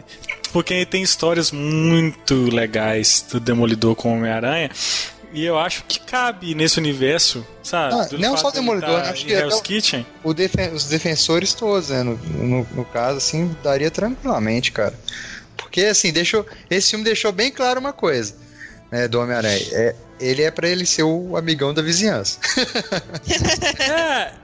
porque 0.52 0.84
tem 0.84 1.02
histórias 1.02 1.50
muito 1.50 2.34
legais 2.54 3.24
do 3.32 3.40
Demolidor 3.40 3.94
com 3.96 4.10
o 4.12 4.16
Homem-Aranha. 4.16 4.70
E 5.32 5.44
eu 5.44 5.58
acho 5.58 5.84
que 5.84 6.00
cabe 6.00 6.54
nesse 6.54 6.78
universo, 6.78 7.46
sabe? 7.62 7.94
Ah, 7.94 8.08
não 8.18 8.36
só 8.36 8.48
o 8.48 8.50
dele 8.50 8.64
Demolidor, 8.64 9.00
tá 9.02 9.10
acho 9.10 9.24
que 9.24 9.32
até 9.32 9.42
Hell's 9.44 9.58
o- 9.58 9.62
Kitchen. 9.62 10.06
o 10.24 10.34
defen- 10.34 10.72
os 10.72 10.84
defensores 10.86 11.54
todos, 11.54 11.88
né? 11.90 12.02
No, 12.02 12.16
no, 12.16 12.66
no 12.72 12.84
caso, 12.84 13.18
assim, 13.18 13.54
daria 13.62 13.90
tranquilamente, 13.90 14.72
cara. 14.72 14.94
Porque, 15.56 15.82
assim, 15.82 16.12
deixou, 16.12 16.44
esse 16.68 16.90
filme 16.90 17.04
deixou 17.04 17.30
bem 17.30 17.50
claro 17.52 17.78
uma 17.78 17.92
coisa, 17.92 18.34
né, 18.90 19.06
do 19.06 19.20
Homem-Aranha. 19.20 19.60
É, 19.70 19.94
ele 20.18 20.42
é 20.42 20.50
pra 20.50 20.68
ele 20.68 20.84
ser 20.84 21.04
o 21.04 21.36
amigão 21.36 21.72
da 21.72 21.80
vizinhança. 21.80 22.38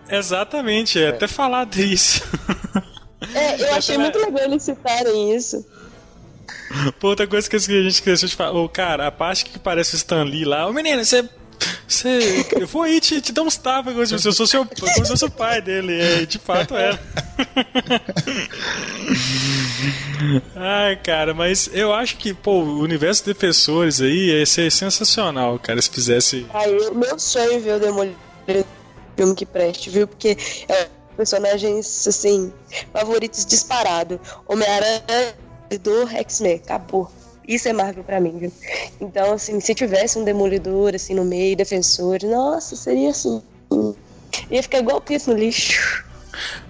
É, 0.08 0.16
exatamente. 0.18 0.98
É 1.02 1.08
até 1.08 1.26
falado 1.26 1.76
isso. 1.78 2.22
É, 3.34 3.60
eu 3.62 3.74
achei 3.74 3.98
muito 3.98 4.18
legal 4.18 4.44
eles 4.44 4.62
citarem 4.62 5.34
isso. 5.34 5.66
Pô, 7.00 7.08
outra 7.08 7.26
coisa 7.26 7.48
que 7.48 7.56
a 7.56 7.58
gente 7.58 7.88
esqueceu 7.88 8.28
de 8.28 8.36
falar. 8.36 8.52
Ô, 8.58 8.68
cara, 8.68 9.06
a 9.06 9.10
parte 9.10 9.44
que 9.44 9.58
parece 9.58 9.94
o 9.94 9.96
Stan 9.96 10.22
Lee 10.24 10.44
lá. 10.44 10.66
Ô, 10.66 10.72
menina, 10.72 11.04
você. 11.04 11.28
Você. 11.88 12.46
Eu 12.52 12.66
vou 12.66 12.82
aí 12.82 13.00
te, 13.00 13.20
te 13.20 13.32
dar 13.32 13.42
uns 13.42 13.56
tapas 13.56 13.94
como 13.94 14.06
se 14.06 14.14
eu 14.14 14.32
sou 14.32 14.46
seu, 14.46 14.66
como 14.66 14.92
se 14.92 15.00
eu 15.00 15.06
fosse 15.06 15.24
o 15.24 15.30
pai 15.30 15.62
dele. 15.62 15.98
É, 16.00 16.26
de 16.26 16.38
fato 16.38 16.76
é. 16.76 16.98
Ai, 20.54 20.96
cara, 20.96 21.32
mas 21.32 21.70
eu 21.72 21.94
acho 21.94 22.16
que, 22.16 22.34
pô, 22.34 22.62
o 22.62 22.80
universo 22.80 23.24
de 23.24 23.32
defensores 23.32 24.00
aí 24.00 24.30
ia 24.30 24.44
ser 24.44 24.70
sensacional, 24.70 25.58
cara, 25.58 25.80
se 25.80 25.88
fizesse. 25.88 26.46
Aí, 26.52 26.76
meu 26.94 27.18
sonho 27.18 27.52
é 27.52 27.58
ver 27.58 27.74
o 27.76 27.80
Demolidor 27.80 28.16
filme 29.16 29.34
que 29.34 29.46
preste, 29.46 29.90
viu? 29.90 30.06
Porque 30.06 30.36
é 30.68 30.88
personagens, 31.16 32.06
assim, 32.06 32.52
favoritos 32.92 33.46
disparado. 33.46 34.20
Homem-Aranha, 34.46 35.34
Demolidor, 35.68 36.14
X-Men, 36.14 36.54
acabou. 36.64 37.10
Isso 37.46 37.68
é 37.68 37.72
Marvel 37.72 38.02
pra 38.02 38.20
mim, 38.20 38.38
viu? 38.38 38.52
Então, 39.00 39.32
assim, 39.32 39.60
se 39.60 39.74
tivesse 39.74 40.18
um 40.18 40.24
Demolidor, 40.24 40.94
assim, 40.94 41.14
no 41.14 41.24
meio, 41.24 41.56
defensores, 41.56 42.28
nossa, 42.28 42.74
seria 42.74 43.10
assim... 43.10 43.40
Ia 44.50 44.62
ficar 44.62 44.78
igual 44.78 44.98
o 44.98 45.00
Piso 45.00 45.30
no 45.30 45.36
lixo. 45.38 46.04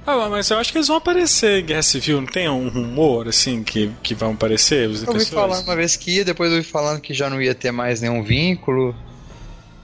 Ah, 0.06 0.28
mas 0.28 0.50
eu 0.50 0.58
acho 0.58 0.70
que 0.70 0.78
eles 0.78 0.86
vão 0.86 0.98
aparecer 0.98 1.60
em 1.60 1.66
Guerra 1.66 1.82
Civil, 1.82 2.20
não 2.20 2.28
tem 2.28 2.48
um 2.48 2.68
rumor, 2.68 3.26
assim, 3.26 3.64
que, 3.64 3.90
que 4.02 4.14
vão 4.14 4.32
aparecer 4.32 4.88
os 4.88 5.02
Eu 5.02 5.12
ouvi 5.12 5.24
falando 5.24 5.64
uma 5.64 5.74
vez 5.74 5.96
que 5.96 6.16
ia, 6.16 6.24
depois 6.24 6.50
eu 6.50 6.58
ouvi 6.58 6.68
falando 6.68 7.00
que 7.00 7.12
já 7.12 7.28
não 7.28 7.42
ia 7.42 7.54
ter 7.54 7.72
mais 7.72 8.00
nenhum 8.00 8.22
vínculo 8.22 8.94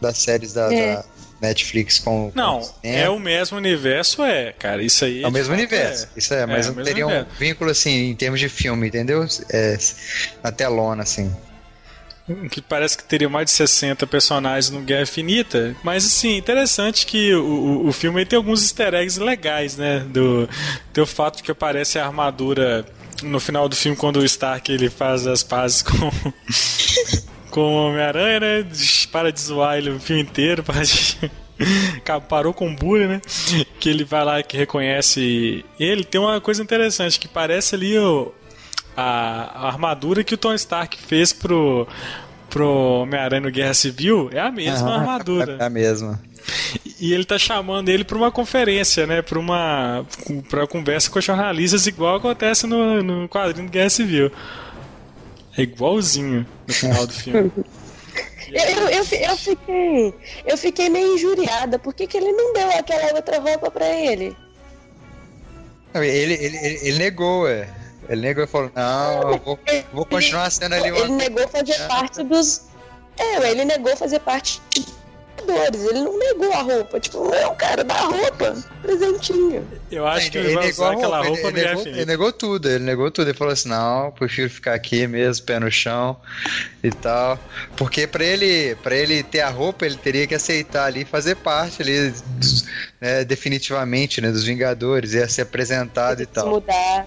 das 0.00 0.18
séries 0.18 0.52
da, 0.52 0.72
É. 0.72 0.96
da 0.96 1.04
Netflix 1.42 1.98
com 1.98 2.30
com 2.30 2.32
Não, 2.34 2.60
o 2.60 2.70
é 2.82 3.08
o 3.10 3.18
mesmo 3.18 3.56
universo, 3.58 4.22
é, 4.22 4.52
cara. 4.52 4.82
Isso 4.82 5.04
aí. 5.04 5.22
É 5.22 5.26
o 5.26 5.30
de 5.30 5.34
mesmo 5.34 5.48
fato, 5.50 5.58
universo, 5.58 6.08
isso 6.16 6.32
é, 6.32 6.46
mas 6.46 6.66
É, 6.66 6.70
o 6.70 6.74
não 6.74 6.84
teria 6.84 7.06
um 7.06 7.10
universo. 7.10 7.38
vínculo 7.38 7.70
assim 7.70 8.10
em 8.10 8.14
termos 8.14 8.38
de 8.40 8.48
filme, 8.48 8.88
entendeu? 8.88 9.26
É, 9.50 9.76
na 10.42 10.52
telona, 10.52 11.02
assim. 11.02 11.34
Que 12.50 12.62
parece 12.62 12.96
que 12.96 13.02
teria 13.04 13.28
mais 13.28 13.46
de 13.46 13.50
60 13.50 14.06
personagens 14.06 14.70
no 14.70 14.80
Guerra 14.80 15.02
Infinita. 15.02 15.74
Mas, 15.82 16.06
assim, 16.06 16.36
interessante 16.36 17.04
que 17.04 17.34
o, 17.34 17.42
o, 17.44 17.88
o 17.88 17.92
filme 17.92 18.24
tem 18.24 18.36
alguns 18.36 18.62
easter 18.62 18.94
eggs 18.94 19.18
legais, 19.20 19.76
né? 19.76 19.98
Do, 20.00 20.48
tem 20.92 21.02
o 21.02 21.06
fato 21.06 21.38
de 21.38 21.42
que 21.42 21.50
aparece 21.50 21.98
a 21.98 22.06
armadura 22.06 22.86
no 23.24 23.40
final 23.40 23.68
do 23.68 23.74
filme, 23.74 23.96
quando 23.96 24.18
o 24.20 24.24
Stark 24.24 24.70
ele 24.72 24.88
faz 24.88 25.26
as 25.26 25.42
pazes 25.42 25.82
com. 25.82 25.92
Com 27.52 27.60
o 27.60 27.86
Homem-Aranha, 27.88 28.40
né? 28.40 28.66
Para 29.12 29.30
de 29.30 29.40
zoar 29.40 29.78
ele 29.78 29.90
o 29.90 30.00
filme 30.00 30.22
inteiro. 30.22 30.64
Para 30.64 30.82
de... 30.82 31.30
Parou 32.28 32.52
com 32.52 32.72
o 32.72 32.74
bullying, 32.74 33.06
né? 33.06 33.20
Que 33.78 33.88
ele 33.88 34.04
vai 34.04 34.24
lá 34.24 34.42
que 34.42 34.56
reconhece 34.56 35.64
ele. 35.78 36.02
Tem 36.02 36.20
uma 36.20 36.40
coisa 36.40 36.60
interessante 36.60 37.20
que 37.20 37.28
parece 37.28 37.76
ali 37.76 37.96
o, 37.96 38.32
a, 38.96 39.66
a 39.66 39.66
armadura 39.68 40.24
que 40.24 40.34
o 40.34 40.38
Tony 40.38 40.56
Stark 40.56 40.98
fez 40.98 41.32
pro, 41.32 41.86
pro 42.50 43.02
Homem-Aranha 43.02 43.42
no 43.42 43.50
Guerra 43.50 43.74
Civil. 43.74 44.30
É 44.32 44.40
a 44.40 44.50
mesma 44.50 44.88
Aham, 44.88 45.00
armadura. 45.00 45.56
É 45.60 45.64
a 45.64 45.70
mesma. 45.70 46.20
E 47.00 47.12
ele 47.12 47.24
tá 47.24 47.38
chamando 47.38 47.88
ele 47.88 48.02
pra 48.02 48.16
uma 48.16 48.30
conferência, 48.30 49.06
né? 49.06 49.22
Pra 49.22 49.38
uma. 49.38 50.04
pra 50.48 50.66
conversa 50.66 51.10
com 51.10 51.20
jornalistas, 51.20 51.86
igual 51.86 52.16
acontece 52.16 52.66
no, 52.66 53.02
no 53.02 53.28
quadrinho 53.28 53.66
do 53.66 53.72
Guerra 53.72 53.90
Civil. 53.90 54.32
É 55.56 55.62
igualzinho 55.62 56.46
no 56.66 56.74
final 56.74 57.06
do 57.06 57.12
filme. 57.12 57.52
Eu, 58.52 58.60
eu, 58.60 58.98
eu, 58.98 59.36
fiquei. 59.36 60.14
Eu 60.44 60.58
fiquei 60.58 60.90
meio 60.90 61.14
injuriada. 61.14 61.78
Por 61.78 61.94
que, 61.94 62.06
que 62.06 62.18
ele 62.18 62.32
não 62.32 62.52
deu 62.52 62.68
aquela 62.72 63.14
outra 63.14 63.38
roupa 63.38 63.70
pra 63.70 63.88
ele? 63.88 64.36
Ele, 65.94 66.06
ele, 66.06 66.34
ele, 66.34 66.78
ele 66.82 66.98
negou, 66.98 67.48
é. 67.48 67.66
Ele 68.10 68.20
negou 68.20 68.44
e 68.44 68.46
falou, 68.46 68.70
não, 68.74 69.32
eu 69.32 69.38
vou, 69.38 69.58
vou 69.90 70.04
continuar 70.04 70.50
sendo 70.50 70.74
ali 70.74 70.90
uma... 70.90 71.00
Ele 71.00 71.12
negou 71.12 71.48
fazer 71.48 71.78
parte 71.86 72.22
dos. 72.24 72.62
É, 73.16 73.50
ele 73.50 73.64
negou 73.64 73.96
fazer 73.96 74.20
parte 74.20 74.60
dos 75.46 75.82
Ele 75.90 76.00
não 76.00 76.18
negou 76.18 76.52
a 76.52 76.62
roupa. 76.62 77.00
Tipo, 77.00 77.24
não 77.24 77.34
é 77.34 77.46
o 77.46 77.54
cara 77.54 77.84
da 77.84 77.94
roupa. 77.94 78.54
Presentinho. 78.80 79.68
Eu 79.90 80.06
acho 80.06 80.30
que 80.30 80.38
ele, 80.38 80.48
ele 80.48 80.54
vai 80.54 80.66
negou 80.66 80.84
usar 80.86 80.90
a 80.90 80.96
aquela 80.96 81.22
roupa, 81.22 81.38
ele, 81.40 81.46
ele 81.48 81.52
Guerra 81.60 81.74
negou, 81.76 81.86
ele 81.92 82.04
negou 82.04 82.32
tudo, 82.32 82.68
ele 82.68 82.84
negou 82.84 83.10
tudo. 83.10 83.28
Ele 83.28 83.36
falou 83.38 83.52
assim: 83.52 83.68
não, 83.68 84.10
prefiro 84.12 84.48
ficar 84.50 84.74
aqui 84.74 85.06
mesmo, 85.06 85.44
pé 85.46 85.58
no 85.60 85.70
chão 85.70 86.16
e 86.82 86.90
tal. 86.90 87.38
Porque 87.76 88.06
pra 88.06 88.24
ele, 88.24 88.74
pra 88.76 88.94
ele 88.96 89.22
ter 89.22 89.40
a 89.40 89.48
roupa, 89.48 89.86
ele 89.86 89.96
teria 89.96 90.26
que 90.26 90.34
aceitar 90.34 90.84
ali, 90.86 91.04
fazer 91.04 91.36
parte 91.36 91.82
ali, 91.82 92.10
dos- 92.38 92.64
né, 93.00 93.24
definitivamente, 93.24 94.20
né, 94.20 94.30
dos 94.30 94.44
Vingadores, 94.44 95.12
ia 95.14 95.28
ser 95.28 95.42
apresentado 95.42 96.20
e 96.22 96.26
Se 96.26 96.32
tal. 96.32 96.48
mudar. 96.48 97.06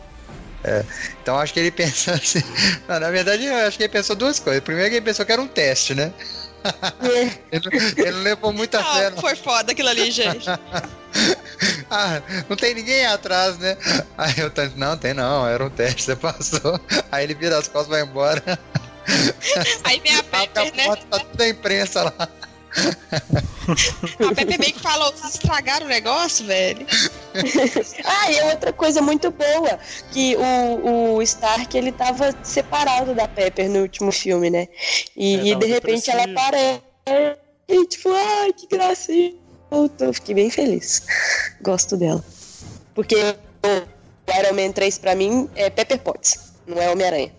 Então 1.21 1.37
acho 1.37 1.53
que 1.53 1.59
ele 1.59 1.69
pensou 1.71 2.13
assim. 2.13 2.41
Não, 2.87 2.99
na 2.99 3.11
verdade, 3.11 3.45
eu 3.45 3.55
acho 3.67 3.77
que 3.77 3.83
ele 3.83 3.91
pensou 3.93 4.15
duas 4.15 4.39
coisas. 4.39 4.63
Primeiro 4.63 4.89
que 4.89 4.95
ele 4.97 5.05
pensou 5.05 5.23
que 5.25 5.31
era 5.31 5.41
um 5.41 5.47
teste, 5.47 5.93
né? 5.93 6.11
Ele, 7.51 7.63
ele 7.97 8.17
levou 8.21 8.51
muita 8.51 8.83
fé, 8.83 9.07
Ah, 9.07 9.21
foi 9.21 9.35
foda 9.35 9.71
aquilo 9.71 9.89
ali, 9.89 10.11
gente. 10.11 10.45
Ah, 11.89 12.21
não 12.49 12.57
tem 12.57 12.73
ninguém 12.73 13.05
atrás, 13.05 13.57
né? 13.57 13.77
Aí 14.17 14.33
eu 14.37 14.49
tô, 14.51 14.61
não, 14.75 14.97
tem 14.97 15.13
não, 15.13 15.47
era 15.47 15.63
um 15.63 15.69
teste, 15.69 16.03
você 16.03 16.15
passou. 16.15 16.77
Aí 17.09 17.23
ele 17.23 17.33
vira 17.33 17.57
as 17.57 17.69
costas 17.69 17.87
e 17.87 17.91
vai 17.91 18.01
embora. 18.01 18.43
Aí 19.85 19.99
vem 20.01 20.15
a 20.15 20.23
Pepper, 20.23 20.75
né? 20.75 20.95
tá 21.09 21.19
tudo 21.19 21.41
a 21.41 21.47
imprensa 21.47 22.03
lá. 22.03 22.29
A 24.29 24.35
Pepper 24.35 24.59
meio 24.59 24.73
que 24.73 24.79
falou, 24.81 25.11
vocês 25.11 25.35
estragaram 25.35 25.85
o 25.85 25.89
negócio, 25.89 26.45
velho. 26.45 26.85
Ah, 28.05 28.31
e 28.31 28.41
outra 28.43 28.71
coisa 28.71 29.01
muito 29.01 29.29
boa, 29.29 29.77
que 30.13 30.37
o, 30.37 31.15
o 31.15 31.21
Stark, 31.21 31.77
ele 31.77 31.91
tava 31.91 32.33
separado 32.43 33.13
da 33.13 33.27
Pepper 33.27 33.69
no 33.69 33.79
último 33.81 34.09
filme, 34.11 34.49
né? 34.49 34.67
E, 35.17 35.35
É, 35.35 35.45
e 35.47 35.55
de 35.55 35.65
repente 35.65 36.09
ela 36.09 36.23
aparece. 36.23 36.81
E 37.67 37.85
tipo, 37.87 38.09
ai, 38.13 38.53
que 38.53 38.67
gracinha. 38.67 39.33
Eu 39.99 40.13
fiquei 40.13 40.33
bem 40.35 40.49
feliz. 40.49 41.03
Gosto 41.61 41.97
dela. 41.97 42.23
Porque 42.93 43.15
o 43.15 44.39
Iron 44.39 44.53
Man 44.53 44.71
3 44.71 44.97
pra 44.99 45.13
mim 45.15 45.49
é 45.55 45.69
Pepper 45.69 45.99
Potts, 45.99 46.53
não 46.65 46.81
é 46.81 46.89
Homem-Aranha. 46.89 47.33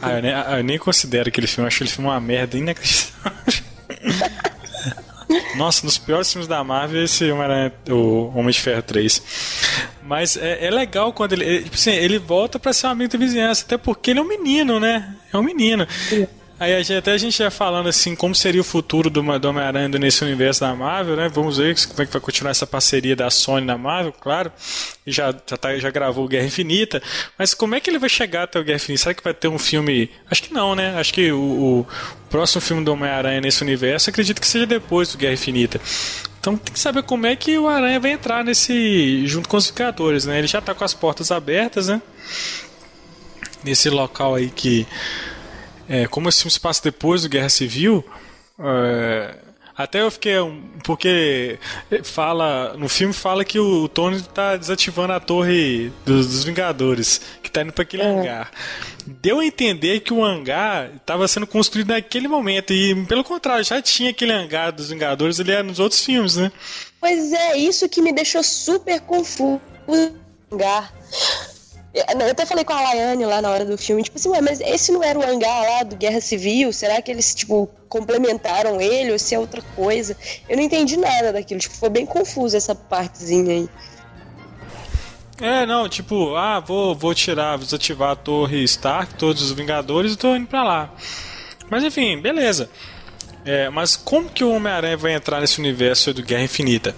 Ah, 0.00 0.12
eu 0.12 0.22
nem, 0.22 0.32
eu 0.32 0.64
nem 0.64 0.78
considero 0.78 1.28
aquele 1.28 1.46
filme, 1.46 1.64
eu 1.64 1.68
acho 1.68 1.76
aquele 1.76 1.90
filme 1.90 2.08
uma 2.08 2.20
merda 2.20 2.56
inacreditável. 2.56 3.64
Nossa, 5.56 5.84
nos 5.84 5.98
piores 5.98 6.30
filmes 6.30 6.46
da 6.46 6.62
Marvel, 6.62 7.02
esse 7.02 7.30
Homem-Aranha, 7.30 7.72
o 7.90 8.30
Homem 8.36 8.50
de 8.50 8.60
Ferro 8.60 8.82
3. 8.82 9.22
Mas 10.02 10.36
é, 10.36 10.66
é 10.66 10.70
legal 10.70 11.12
quando 11.12 11.32
ele. 11.32 11.44
ele, 11.44 11.62
tipo 11.64 11.74
assim, 11.74 11.90
ele 11.90 12.18
volta 12.18 12.58
pra 12.58 12.72
ser 12.72 12.86
um 12.86 12.90
amigo 12.90 13.12
da 13.12 13.18
vizinhança, 13.18 13.64
até 13.64 13.76
porque 13.76 14.10
ele 14.12 14.20
é 14.20 14.22
um 14.22 14.28
menino, 14.28 14.78
né? 14.78 15.16
É 15.32 15.36
um 15.36 15.42
menino. 15.42 15.86
Aí 16.58 16.74
até 16.96 17.12
a 17.12 17.18
gente 17.18 17.36
já 17.36 17.50
falando 17.50 17.86
assim, 17.86 18.16
como 18.16 18.34
seria 18.34 18.62
o 18.62 18.64
futuro 18.64 19.10
do, 19.10 19.20
Homem-Aranha 19.20 19.88
nesse 19.88 20.24
universo 20.24 20.60
da 20.60 20.74
Marvel, 20.74 21.14
né? 21.14 21.28
Vamos 21.28 21.58
ver 21.58 21.76
como 21.88 22.00
é 22.00 22.06
que 22.06 22.12
vai 22.12 22.20
continuar 22.20 22.50
essa 22.50 22.66
parceria 22.66 23.14
da 23.14 23.28
Sony 23.28 23.66
na 23.66 23.76
Marvel, 23.76 24.12
claro. 24.12 24.50
Já, 25.06 25.32
já, 25.32 25.56
tá, 25.58 25.76
já 25.78 25.90
gravou 25.90 26.26
Guerra 26.26 26.46
Infinita. 26.46 27.02
Mas 27.38 27.52
como 27.52 27.74
é 27.74 27.80
que 27.80 27.90
ele 27.90 27.98
vai 27.98 28.08
chegar 28.08 28.44
até 28.44 28.58
o 28.58 28.64
Guerra 28.64 28.76
Infinita? 28.76 29.02
Será 29.02 29.14
que 29.14 29.22
vai 29.22 29.34
ter 29.34 29.48
um 29.48 29.58
filme. 29.58 30.10
Acho 30.30 30.42
que 30.44 30.54
não, 30.54 30.74
né? 30.74 30.98
Acho 30.98 31.12
que 31.12 31.30
o, 31.30 31.38
o 31.40 31.86
próximo 32.30 32.62
filme 32.62 32.82
do 32.82 32.92
Homem-Aranha 32.92 33.42
nesse 33.42 33.62
universo 33.62 34.08
acredito 34.08 34.40
que 34.40 34.46
seja 34.46 34.64
depois 34.64 35.12
do 35.12 35.18
Guerra 35.18 35.34
Infinita. 35.34 35.78
Então 36.40 36.56
tem 36.56 36.72
que 36.72 36.80
saber 36.80 37.02
como 37.02 37.26
é 37.26 37.36
que 37.36 37.58
o 37.58 37.68
Aranha 37.68 38.00
vai 38.00 38.12
entrar 38.12 38.42
nesse. 38.42 39.26
junto 39.26 39.46
com 39.46 39.58
os 39.58 39.68
Vingadores, 39.68 40.24
né? 40.24 40.38
Ele 40.38 40.46
já 40.46 40.62
tá 40.62 40.74
com 40.74 40.84
as 40.84 40.94
portas 40.94 41.30
abertas, 41.30 41.88
né? 41.88 42.00
Nesse 43.62 43.90
local 43.90 44.36
aí 44.36 44.48
que. 44.48 44.86
É, 45.88 46.06
como 46.06 46.28
esse 46.28 46.40
filme 46.40 46.50
se 46.50 46.60
passa 46.60 46.82
depois 46.82 47.22
do 47.22 47.28
Guerra 47.28 47.48
Civil, 47.48 48.04
é, 48.58 49.36
até 49.76 50.00
eu 50.00 50.10
fiquei 50.10 50.40
um, 50.40 50.62
porque 50.82 51.58
fala 52.02 52.74
no 52.78 52.88
filme 52.88 53.12
fala 53.12 53.44
que 53.44 53.58
o 53.58 53.86
Tony 53.88 54.22
tá 54.22 54.56
desativando 54.56 55.12
a 55.12 55.20
torre 55.20 55.92
dos, 56.04 56.26
dos 56.28 56.44
Vingadores, 56.44 57.20
que 57.42 57.50
tá 57.50 57.60
indo 57.60 57.72
para 57.72 57.82
aquele 57.82 58.02
hangar. 58.02 58.50
Deu 59.06 59.40
a 59.40 59.44
entender 59.44 60.00
que 60.00 60.14
o 60.14 60.24
hangar 60.24 60.90
estava 60.96 61.28
sendo 61.28 61.46
construído 61.46 61.88
naquele 61.88 62.26
momento 62.26 62.72
e 62.72 63.04
pelo 63.04 63.22
contrário 63.22 63.64
já 63.64 63.82
tinha 63.82 64.10
aquele 64.10 64.32
hangar 64.32 64.72
dos 64.72 64.88
Vingadores 64.88 65.38
ali 65.38 65.62
nos 65.62 65.78
outros 65.78 66.02
filmes, 66.02 66.36
né? 66.36 66.50
Pois 66.98 67.32
é, 67.34 67.58
isso 67.58 67.86
que 67.86 68.00
me 68.00 68.14
deixou 68.14 68.42
super 68.42 68.98
confuso. 69.02 69.60
Hangar. 70.50 70.92
Eu 71.96 72.30
até 72.30 72.44
falei 72.44 72.62
com 72.62 72.74
a 72.74 72.80
Laiane 72.82 73.24
lá 73.24 73.40
na 73.40 73.50
hora 73.50 73.64
do 73.64 73.78
filme, 73.78 74.02
tipo 74.02 74.18
assim, 74.18 74.28
mas 74.42 74.60
esse 74.60 74.92
não 74.92 75.02
era 75.02 75.18
o 75.18 75.22
hangar 75.22 75.62
lá 75.62 75.82
do 75.82 75.96
Guerra 75.96 76.20
Civil? 76.20 76.70
Será 76.70 77.00
que 77.00 77.10
eles, 77.10 77.34
tipo, 77.34 77.70
complementaram 77.88 78.78
ele 78.78 79.12
ou 79.12 79.18
se 79.18 79.34
é 79.34 79.38
outra 79.38 79.62
coisa? 79.74 80.14
Eu 80.46 80.58
não 80.58 80.62
entendi 80.62 80.98
nada 80.98 81.32
daquilo, 81.32 81.58
tipo, 81.58 81.74
foi 81.74 81.88
bem 81.88 82.04
confuso 82.04 82.54
essa 82.54 82.74
partezinha 82.74 83.54
aí. 83.54 83.68
É, 85.40 85.64
não, 85.64 85.88
tipo, 85.88 86.34
ah, 86.34 86.60
vou, 86.60 86.94
vou 86.94 87.14
tirar, 87.14 87.56
vou 87.56 87.64
desativar 87.64 88.10
a 88.10 88.16
torre 88.16 88.62
Stark, 88.64 89.14
todos 89.14 89.42
os 89.42 89.52
Vingadores 89.52 90.12
e 90.12 90.16
tô 90.16 90.36
indo 90.36 90.46
pra 90.46 90.62
lá. 90.62 90.94
Mas 91.70 91.82
enfim, 91.82 92.20
beleza. 92.20 92.68
É, 93.44 93.70
mas 93.70 93.96
como 93.96 94.28
que 94.28 94.42
o 94.42 94.52
Homem-Aranha 94.52 94.96
vai 94.96 95.12
entrar 95.12 95.40
nesse 95.40 95.60
universo 95.60 96.12
do 96.12 96.22
Guerra 96.22 96.42
Infinita? 96.42 96.94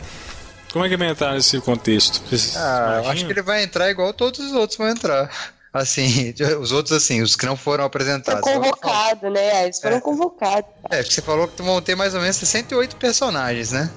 Como 0.72 0.84
é 0.84 0.88
que 0.88 0.96
vai 0.96 1.08
entrar 1.08 1.32
nesse 1.34 1.60
contexto? 1.60 2.20
Vocês 2.28 2.56
Ah, 2.56 3.00
eu 3.04 3.10
acho 3.10 3.24
que 3.26 3.32
ele 3.32 3.42
vai 3.42 3.62
entrar 3.62 3.90
igual 3.90 4.12
todos 4.12 4.38
os 4.40 4.52
outros 4.52 4.76
vão 4.78 4.88
entrar. 4.88 5.30
Assim, 5.72 6.34
os 6.60 6.72
outros 6.72 6.92
assim, 6.96 7.22
os 7.22 7.36
que 7.36 7.46
não 7.46 7.56
foram 7.56 7.82
Foi 7.84 7.86
apresentados. 7.86 8.40
convocado, 8.42 9.30
né? 9.30 9.64
Eles 9.64 9.80
foram 9.80 9.96
É. 9.96 10.00
convocados. 10.00 10.70
É, 10.90 10.98
porque 10.98 11.12
você 11.14 11.22
falou 11.22 11.48
que 11.48 11.62
vão 11.62 11.80
ter 11.80 11.94
mais 11.94 12.14
ou 12.14 12.20
menos 12.20 12.36
68 12.36 12.96
personagens, 12.96 13.72
né? 13.72 13.90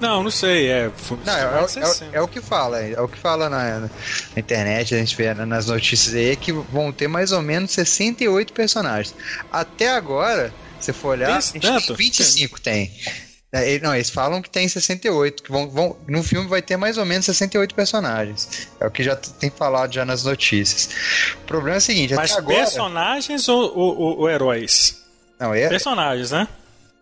Não, 0.00 0.24
não 0.24 0.30
sei, 0.30 0.68
é. 0.68 0.90
foi- 0.96 1.18
Não, 1.24 1.32
é, 1.32 1.64
é- 1.64 1.68
sim. 1.68 2.08
é 2.12 2.20
o 2.20 2.26
que 2.26 2.40
fala, 2.40 2.80
é 2.80 3.00
o 3.00 3.06
que 3.06 3.16
fala 3.18 3.48
na, 3.48 3.80
na 3.80 3.90
internet, 4.36 4.92
a 4.94 4.98
gente 4.98 5.14
vê 5.16 5.32
nas 5.34 5.66
notícias 5.66 6.14
aí, 6.16 6.34
que 6.34 6.50
vão 6.52 6.92
ter 6.92 7.06
mais 7.06 7.30
ou 7.30 7.40
menos 7.40 7.70
68 7.70 8.52
personagens. 8.52 9.14
Até 9.52 9.90
agora, 9.90 10.52
se 10.80 10.92
for 10.92 11.10
olhar, 11.10 11.40
tem 11.40 11.60
25 11.96 12.60
tem. 12.60 12.92
É, 13.56 13.78
Não, 13.78 13.94
eles 13.94 14.10
falam 14.10 14.42
que 14.42 14.50
tem 14.50 14.66
68, 14.68 15.42
que 15.44 15.50
vão, 15.52 15.70
vão, 15.70 15.96
no 16.08 16.24
filme 16.24 16.48
vai 16.48 16.60
ter 16.60 16.76
mais 16.76 16.98
ou 16.98 17.04
menos 17.04 17.24
68 17.26 17.72
personagens. 17.74 18.66
É 18.80 18.86
o 18.86 18.90
que 18.90 19.04
já 19.04 19.14
tem 19.14 19.48
falado 19.48 19.92
já 19.94 20.04
nas 20.04 20.24
notícias. 20.24 20.88
O 21.42 21.46
problema 21.46 21.76
é 21.76 21.78
o 21.78 21.80
seguinte, 21.80 22.14
Mas 22.14 22.32
até 22.32 22.40
agora... 22.40 22.56
personagens 22.58 23.48
ou, 23.48 23.78
ou- 23.78 24.18
ou- 24.18 24.28
heróis? 24.30 25.02
Não, 25.38 25.54
é, 25.54 25.68
Personagens, 25.68 26.32
né? 26.32 26.48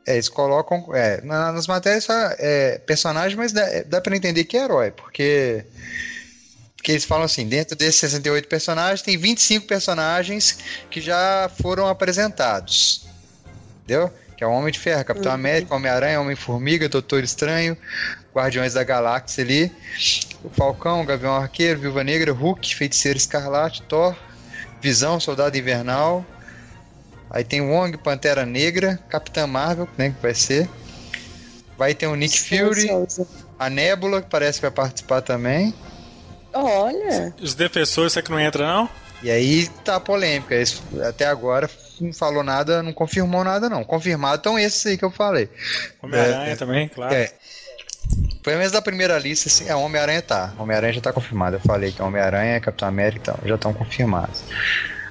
é, 0.07 0.12
eles 0.15 0.29
colocam. 0.29 0.95
É, 0.95 1.23
na- 1.23 1.53
nas 1.53 1.66
matérias 1.66 2.07
é 2.11 2.79
personagem, 2.87 3.37
mas 3.37 3.53
dá, 3.53 3.65
dá 3.87 4.01
pra 4.01 4.15
entender 4.15 4.45
que 4.45 4.57
é 4.57 4.65
herói, 4.65 4.91
porque. 4.91 5.65
Porque 6.77 6.93
eles 6.93 7.05
falam 7.05 7.24
assim: 7.24 7.47
dentro 7.47 7.77
desses 7.77 7.97
68 8.01 8.49
personagens, 8.49 9.01
tem 9.03 9.16
25 9.16 9.66
personagens 9.66 10.59
que 10.91 11.01
já 11.01 11.49
foram 11.62 11.87
apresentados. 11.89 13.07
Entendeu? 13.85 14.11
Que 14.43 14.44
é 14.44 14.48
o 14.48 14.51
Homem 14.51 14.73
de 14.73 14.81
Ferro, 14.81 15.05
Capitão 15.05 15.31
América, 15.31 15.73
Homem-Aranha, 15.73 16.20
Homem-Formiga, 16.20 16.89
Doutor 16.89 17.23
Estranho, 17.23 17.77
Guardiões 18.35 18.74
da 18.74 18.82
Galáxia 18.82 19.44
ali, 19.44 19.70
o 20.43 20.51
Falcão, 20.51 21.01
o 21.01 21.06
Gavião 21.06 21.32
Arqueiro, 21.36 21.78
Viúva 21.78 22.02
Negra, 22.02 22.32
Hulk, 22.32 22.74
Feiticeiro 22.74 23.16
Escarlate, 23.16 23.82
Thor, 23.82 24.16
Visão, 24.81 25.20
Soldado 25.20 25.56
Invernal. 25.56 26.27
Aí 27.31 27.44
tem 27.44 27.60
o 27.60 27.70
Wong, 27.70 27.97
Pantera 27.98 28.44
Negra, 28.44 28.98
Capitã 29.09 29.47
Marvel, 29.47 29.89
né, 29.97 30.10
que 30.10 30.20
vai 30.20 30.35
ser. 30.35 30.69
Vai 31.78 31.94
ter 31.94 32.09
o 32.09 32.16
Nick 32.16 32.40
Fury, 32.40 32.89
a 33.56 33.70
Nebula, 33.70 34.23
que 34.23 34.28
parece 34.28 34.59
que 34.59 34.62
vai 34.62 34.73
participar 34.73 35.20
também. 35.20 35.73
Olha, 36.52 37.32
Os 37.40 37.55
defensores, 37.55 38.12
será 38.12 38.24
que 38.24 38.32
não 38.32 38.40
entra, 38.40 38.66
não? 38.66 38.90
E 39.23 39.31
aí 39.31 39.69
tá 39.85 39.94
a 39.94 40.01
polêmica. 40.01 40.52
Eles, 40.52 40.82
até 41.09 41.27
agora 41.27 41.70
não 42.03 42.12
falou 42.12 42.43
nada, 42.43 42.83
não 42.83 42.93
confirmou 42.93 43.43
nada, 43.45 43.69
não. 43.69 43.85
Confirmado 43.85 44.37
estão 44.37 44.59
esses 44.59 44.85
aí 44.87 44.97
que 44.99 45.05
eu 45.05 45.11
falei. 45.11 45.49
Homem-Aranha 46.03 46.49
É, 46.49 46.53
é. 46.53 46.57
também, 46.57 46.89
claro. 46.89 47.15
É. 47.15 47.31
Pelo 48.43 48.57
menos 48.59 48.73
da 48.73 48.83
primeira 48.83 49.16
lista, 49.19 49.49
assim, 49.49 49.69
é 49.69 49.74
Homem-Aranha 49.74 50.20
tá. 50.23 50.53
Homem-Aranha 50.59 50.93
já 50.93 51.01
tá 51.01 51.12
confirmado. 51.12 51.57
Eu 51.57 51.61
falei 51.61 51.93
que 51.93 52.03
é 52.03 52.05
Homem-Aranha, 52.05 52.61
Capitão 52.61 52.89
América 52.89 53.19
e 53.19 53.23
tal, 53.23 53.39
já 53.47 53.55
estão 53.55 53.73
confirmados. 53.73 54.43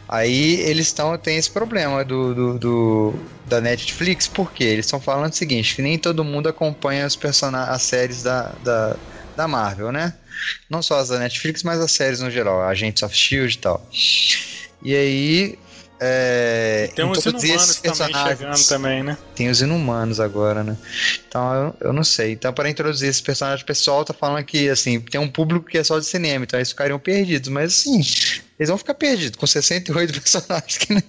Aí 0.08 0.60
eles 0.62 0.88
estão 0.88 1.18
tem 1.18 1.38
esse 1.38 1.50
problema 1.50 2.04
do, 2.04 2.36
do, 2.36 2.60
do- 2.60 3.14
da 3.46 3.62
Netflix, 3.62 4.28
porque 4.28 4.62
eles 4.64 4.86
estão 4.86 5.00
falando 5.00 5.32
o 5.32 5.36
seguinte, 5.36 5.74
que 5.74 5.82
nem 5.82 5.98
todo 5.98 6.22
mundo 6.24 6.50
acompanha 6.50 7.06
os 7.08 7.16
persona 7.16 7.64
as 7.66 7.82
séries 7.82 8.22
da, 8.22 8.52
da, 8.62 8.96
da 9.38 9.48
Marvel, 9.48 9.90
né? 9.92 10.14
Não 10.70 10.82
só 10.82 11.00
as 11.00 11.08
da 11.10 11.18
Netflix, 11.20 11.64
mas 11.64 11.80
as 11.80 11.94
séries 11.94 12.20
no 12.20 12.30
geral, 12.30 12.62
Agents 12.64 13.04
of 13.04 13.16
Shield 13.16 13.56
e 13.56 13.58
tal. 13.58 13.86
E 14.84 14.94
aí 14.94 15.60
é, 16.04 16.90
Tem 16.96 17.06
uns 17.06 17.20
introduzir 17.20 17.50
inumanos 17.52 17.70
esses 17.70 17.82
também 17.82 18.12
personagens- 18.12 18.40
chegando 18.40 18.68
também, 18.68 19.04
né? 19.04 19.18
tem 19.36 19.50
os 19.50 19.62
inumanos 19.62 20.20
agora, 20.20 20.64
né? 20.64 20.76
Então 21.28 21.54
eu, 21.54 21.76
eu 21.90 21.94
não 21.94 22.04
sei. 22.04 22.32
Então, 22.32 22.52
para 22.52 22.68
introduzir 22.70 23.08
esse 23.08 23.22
personagem, 23.22 23.62
o 23.64 23.68
pessoal 23.68 24.04
tá 24.04 24.12
falando 24.14 24.44
que 24.44 24.68
assim, 24.68 25.00
tem 25.00 25.22
um 25.22 25.30
público 25.30 25.68
que 25.68 25.78
é 25.78 25.84
só 25.84 26.00
de 26.00 26.06
cinema, 26.06 26.44
então 26.44 26.58
eles 26.58 26.70
ficariam 26.70 26.98
perdidos. 26.98 27.50
Mas 27.50 27.72
assim, 27.72 28.02
eles 28.60 28.70
vão 28.70 28.78
ficar 28.80 28.96
perdidos 28.96 29.38
com 29.38 29.46
68 29.46 30.12
personagens 30.20 30.78
que 30.80 30.94
né? 30.94 31.04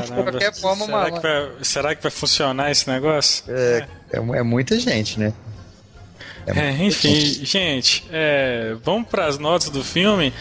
de 0.00 0.12
qualquer 0.12 0.54
forma, 0.54 0.84
será, 0.86 0.98
mano. 0.98 1.16
que 1.16 1.22
vai, 1.22 1.50
será 1.62 1.94
que 1.94 2.02
vai 2.02 2.10
funcionar 2.10 2.70
esse 2.70 2.88
negócio? 2.90 3.44
É, 3.48 3.86
é, 4.14 4.20
mu- 4.20 4.34
é 4.34 4.42
muita 4.42 4.78
gente, 4.80 5.18
né? 5.20 5.32
É, 6.46 6.70
enfim, 6.84 7.44
gente, 7.44 8.04
é, 8.10 8.76
vamos 8.84 9.08
para 9.08 9.26
as 9.26 9.36
notas 9.38 9.68
do 9.68 9.82
filme. 9.82 10.32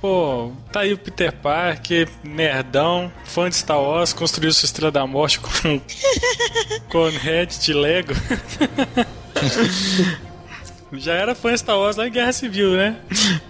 Pô, 0.00 0.50
tá 0.72 0.80
aí 0.80 0.94
o 0.94 0.98
Peter 0.98 1.30
Parker, 1.30 2.08
nerdão, 2.24 3.12
fã 3.24 3.50
de 3.50 3.56
Star 3.56 3.78
Wars, 3.80 4.12
construiu 4.14 4.50
sua 4.50 4.64
Estrela 4.64 4.90
da 4.90 5.06
Morte 5.06 5.38
com, 5.40 5.50
com 6.88 7.08
head 7.10 7.58
de 7.60 7.72
Lego. 7.74 8.14
Já 10.94 11.12
era 11.12 11.34
fã 11.34 11.52
de 11.52 11.58
Star 11.58 11.78
Wars 11.78 11.96
lá 11.96 12.08
em 12.08 12.10
Guerra 12.10 12.32
Civil, 12.32 12.72
né? 12.72 12.96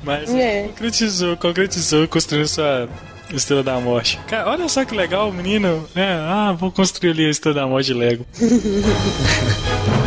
Mas 0.02 0.28
É. 0.35 0.64
concretizou, 0.64 1.36
concretizou, 1.36 2.09
construiu 2.09 2.47
sua 2.48 2.89
Estrela 3.32 3.62
da 3.62 3.78
Morte. 3.78 4.18
Cara, 4.27 4.51
olha 4.51 4.68
só 4.68 4.85
que 4.85 4.94
legal 4.94 5.28
o 5.28 5.32
menino. 5.32 5.89
né? 5.94 6.18
ah, 6.20 6.52
vou 6.52 6.72
construir 6.72 7.10
ali 7.10 7.27
a 7.27 7.31
Estrela 7.31 7.60
da 7.60 7.66
Morte 7.68 7.86
de 7.86 7.94
Lego. 7.94 8.27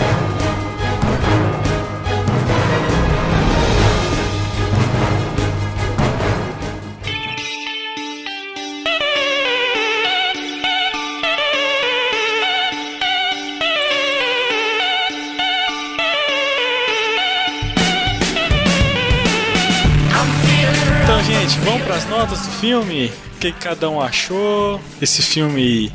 as 22.03 22.09
notas 22.09 22.39
do 22.41 22.51
filme. 22.53 23.11
O 23.35 23.39
que 23.39 23.51
cada 23.51 23.89
um 23.89 24.01
achou? 24.01 24.81
Esse 25.01 25.21
filme 25.21 25.91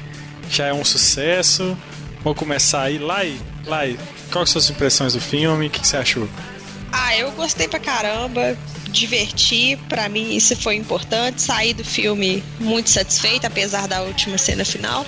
já 0.50 0.66
é 0.66 0.72
um 0.72 0.84
sucesso. 0.84 1.76
Vamos 2.22 2.38
começar 2.38 2.82
aí. 2.82 2.98
Lai, 2.98 3.38
Lai, 3.66 3.98
quais 4.30 4.32
são 4.32 4.42
as 4.42 4.50
suas 4.50 4.70
impressões 4.70 5.12
do 5.12 5.20
filme? 5.20 5.66
O 5.66 5.70
que, 5.70 5.80
que 5.80 5.86
você 5.86 5.96
achou? 5.96 6.28
Ah, 6.90 7.14
eu 7.16 7.30
gostei 7.32 7.68
pra 7.68 7.78
caramba, 7.78 8.56
diverti, 8.88 9.78
pra 9.88 10.08
mim 10.08 10.34
isso 10.34 10.56
foi 10.56 10.76
importante, 10.76 11.42
saí 11.42 11.74
do 11.74 11.84
filme 11.84 12.42
muito 12.58 12.88
satisfeita, 12.88 13.46
apesar 13.46 13.86
da 13.86 14.00
última 14.00 14.38
cena 14.38 14.64
final. 14.64 15.04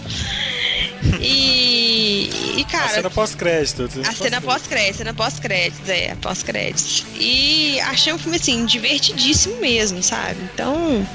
E, 1.21 2.31
e 2.59 2.63
a 2.63 2.65
cara, 2.65 2.89
cena 2.89 3.11
pós-crédito. 3.11 3.89
a 4.07 4.13
cena 4.13 4.41
pós-crédito, 4.41 4.97
cena 4.99 5.15
pós-créditos, 5.15 5.89
é, 5.89 6.15
pós-créditos. 6.17 7.05
E 7.17 7.81
achei 7.81 8.13
um 8.13 8.19
filme 8.19 8.37
assim, 8.37 8.65
divertidíssimo 8.65 9.57
mesmo, 9.61 10.03
sabe? 10.03 10.37
Então, 10.53 11.07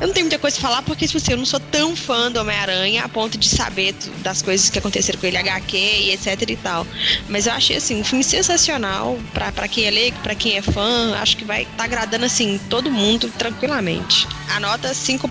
eu 0.00 0.06
não 0.06 0.14
tenho 0.14 0.26
muita 0.26 0.38
coisa 0.38 0.58
pra 0.58 0.68
falar 0.68 0.82
porque, 0.82 1.06
tipo 1.06 1.18
assim, 1.18 1.32
eu 1.32 1.38
não 1.38 1.46
sou 1.46 1.60
tão 1.60 1.94
fã 1.94 2.30
do 2.30 2.40
Homem-Aranha 2.40 3.04
a 3.04 3.08
ponto 3.08 3.36
de 3.36 3.48
saber 3.48 3.94
das 4.22 4.42
coisas 4.42 4.70
que 4.70 4.78
aconteceram 4.78 5.18
com 5.18 5.26
ele, 5.26 5.36
HQ 5.36 5.76
e 5.76 6.12
etc 6.12 6.48
e 6.48 6.56
tal. 6.56 6.86
Mas 7.28 7.46
eu 7.46 7.52
achei, 7.52 7.76
assim, 7.76 8.00
um 8.00 8.04
filme 8.04 8.24
sensacional 8.24 9.18
pra, 9.32 9.68
quem 9.68 9.84
é 9.84 9.90
leigo, 9.90 10.18
pra 10.20 10.34
quem 10.34 10.56
é 10.56 10.62
fã. 10.62 11.16
Acho 11.16 11.36
que 11.36 11.44
vai 11.44 11.66
tá 11.76 11.84
agradando, 11.84 12.24
assim, 12.24 12.58
todo 12.68 12.90
mundo 12.90 13.30
tranquilamente. 13.38 14.26
A 14.48 14.60
nota 14.60 14.92
5 14.94 15.30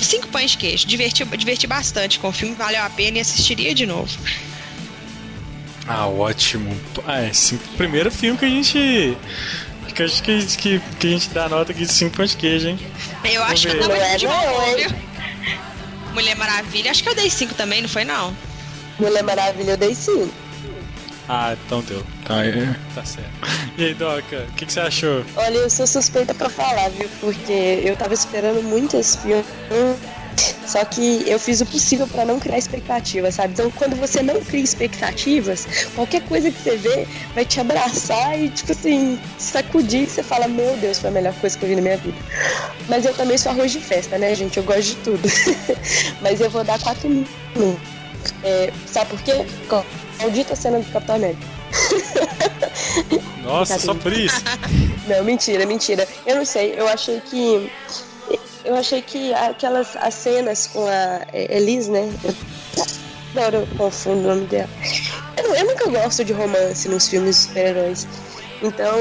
cinco 0.00 0.28
pães 0.28 0.52
de 0.52 0.56
queijo. 0.56 0.86
Diverti, 0.86 1.24
diverti 1.24 1.66
bastante 1.66 2.18
com 2.18 2.28
o 2.28 2.32
filme, 2.32 2.54
valeu 2.54 2.82
a 2.82 2.90
pena 2.90 3.18
e 3.18 3.20
assistiria 3.20 3.74
de 3.74 3.86
novo. 3.86 4.16
Ah, 5.86 6.06
ótimo. 6.06 6.78
Ah, 7.06 7.20
é, 7.20 7.32
sim, 7.32 7.58
primeiro 7.76 8.10
filme 8.10 8.38
que 8.38 8.44
a 8.44 8.48
gente. 8.48 9.16
Que, 9.94 10.02
acho 10.02 10.22
que, 10.22 10.46
que, 10.56 10.80
que 10.98 11.06
a 11.06 11.10
gente 11.10 11.30
dá 11.30 11.48
nota 11.48 11.72
aqui 11.72 11.84
de 11.84 11.92
5 11.92 12.16
pães 12.16 12.30
de 12.30 12.36
queijo, 12.36 12.68
hein? 12.68 12.78
Eu 13.24 13.42
acho 13.44 13.66
que 13.66 13.68
eu 13.68 13.72
ver. 13.74 13.80
tava 13.80 13.96
Não 13.96 14.02
é 14.02 14.16
de 14.16 14.26
hein? 14.26 14.76
viu? 14.76 15.10
Mulher 16.14 16.36
Maravilha, 16.36 16.90
acho 16.90 17.02
que 17.02 17.08
eu 17.08 17.14
dei 17.14 17.30
5 17.30 17.54
também, 17.54 17.82
não 17.82 17.88
foi 17.88 18.04
não? 18.04 18.34
Mulher 18.98 19.22
Maravilha, 19.22 19.72
eu 19.72 19.76
dei 19.76 19.94
sim. 19.94 20.30
Ah, 21.28 21.56
então 21.66 21.80
deu. 21.82 22.04
Tá, 22.26 22.44
é, 22.44 22.74
tá 22.94 23.04
certo. 23.04 23.30
E 23.78 23.84
aí, 23.84 23.94
Doca, 23.94 24.46
o 24.48 24.52
que, 24.54 24.66
que 24.66 24.72
você 24.72 24.80
achou? 24.80 25.24
Olha, 25.36 25.58
eu 25.58 25.70
sou 25.70 25.86
suspeita 25.86 26.34
pra 26.34 26.48
falar, 26.48 26.88
viu? 26.90 27.08
Porque 27.20 27.80
eu 27.84 27.96
tava 27.96 28.12
esperando 28.14 28.62
muito 28.64 28.96
esse 28.96 29.16
filme. 29.18 29.44
Só 30.66 30.84
que 30.84 31.24
eu 31.26 31.38
fiz 31.38 31.60
o 31.60 31.66
possível 31.66 32.06
pra 32.06 32.24
não 32.24 32.38
criar 32.38 32.58
expectativas, 32.58 33.34
sabe? 33.34 33.52
Então, 33.52 33.70
quando 33.72 33.96
você 33.96 34.22
não 34.22 34.40
cria 34.40 34.62
expectativas, 34.62 35.66
qualquer 35.94 36.22
coisa 36.22 36.50
que 36.50 36.62
você 36.62 36.76
vê 36.76 37.08
vai 37.34 37.44
te 37.44 37.60
abraçar 37.60 38.38
e, 38.38 38.48
tipo 38.48 38.72
assim, 38.72 39.18
sacudir. 39.38 40.06
Você 40.08 40.22
fala: 40.22 40.46
Meu 40.46 40.76
Deus, 40.76 40.98
foi 40.98 41.10
a 41.10 41.12
melhor 41.12 41.34
coisa 41.34 41.58
que 41.58 41.64
eu 41.64 41.68
vi 41.68 41.76
na 41.76 41.82
minha 41.82 41.96
vida. 41.96 42.16
Mas 42.88 43.04
eu 43.04 43.14
também 43.14 43.36
sou 43.36 43.52
arroz 43.52 43.72
de 43.72 43.80
festa, 43.80 44.16
né, 44.18 44.34
gente? 44.34 44.56
Eu 44.56 44.64
gosto 44.64 44.82
de 44.82 44.96
tudo. 44.96 45.28
Mas 46.20 46.40
eu 46.40 46.50
vou 46.50 46.64
dar 46.64 46.78
4 46.80 47.08
mil. 47.08 47.26
É, 48.44 48.72
sabe 48.86 49.10
por 49.10 49.20
quê? 49.22 49.44
Maldita 50.20 50.54
cena 50.54 50.78
do 50.78 50.92
Capitão 50.92 51.16
América. 51.16 51.46
Nossa, 53.42 53.78
só 53.78 53.94
por 53.94 54.12
isso. 54.12 54.40
Não, 55.06 55.24
mentira, 55.24 55.66
mentira. 55.66 56.06
Eu 56.26 56.36
não 56.36 56.44
sei, 56.44 56.74
eu 56.76 56.86
achei 56.88 57.20
que. 57.20 57.70
Eu 58.64 58.74
achei 58.74 59.00
que 59.00 59.32
aquelas 59.32 59.96
as 59.96 60.14
cenas 60.14 60.66
com 60.66 60.86
a 60.86 61.26
Elise, 61.32 61.90
né? 61.90 62.12
Eu, 62.24 62.34
agora 63.34 63.56
eu 63.58 63.66
confundo 63.76 64.20
o 64.20 64.34
nome 64.34 64.46
dela. 64.46 64.68
Eu, 65.36 65.54
eu 65.54 65.66
nunca 65.66 65.88
gosto 65.88 66.24
de 66.24 66.32
romance 66.32 66.88
nos 66.88 67.08
filmes 67.08 67.36
de 67.36 67.42
super-heróis. 67.42 68.06
Então, 68.62 68.98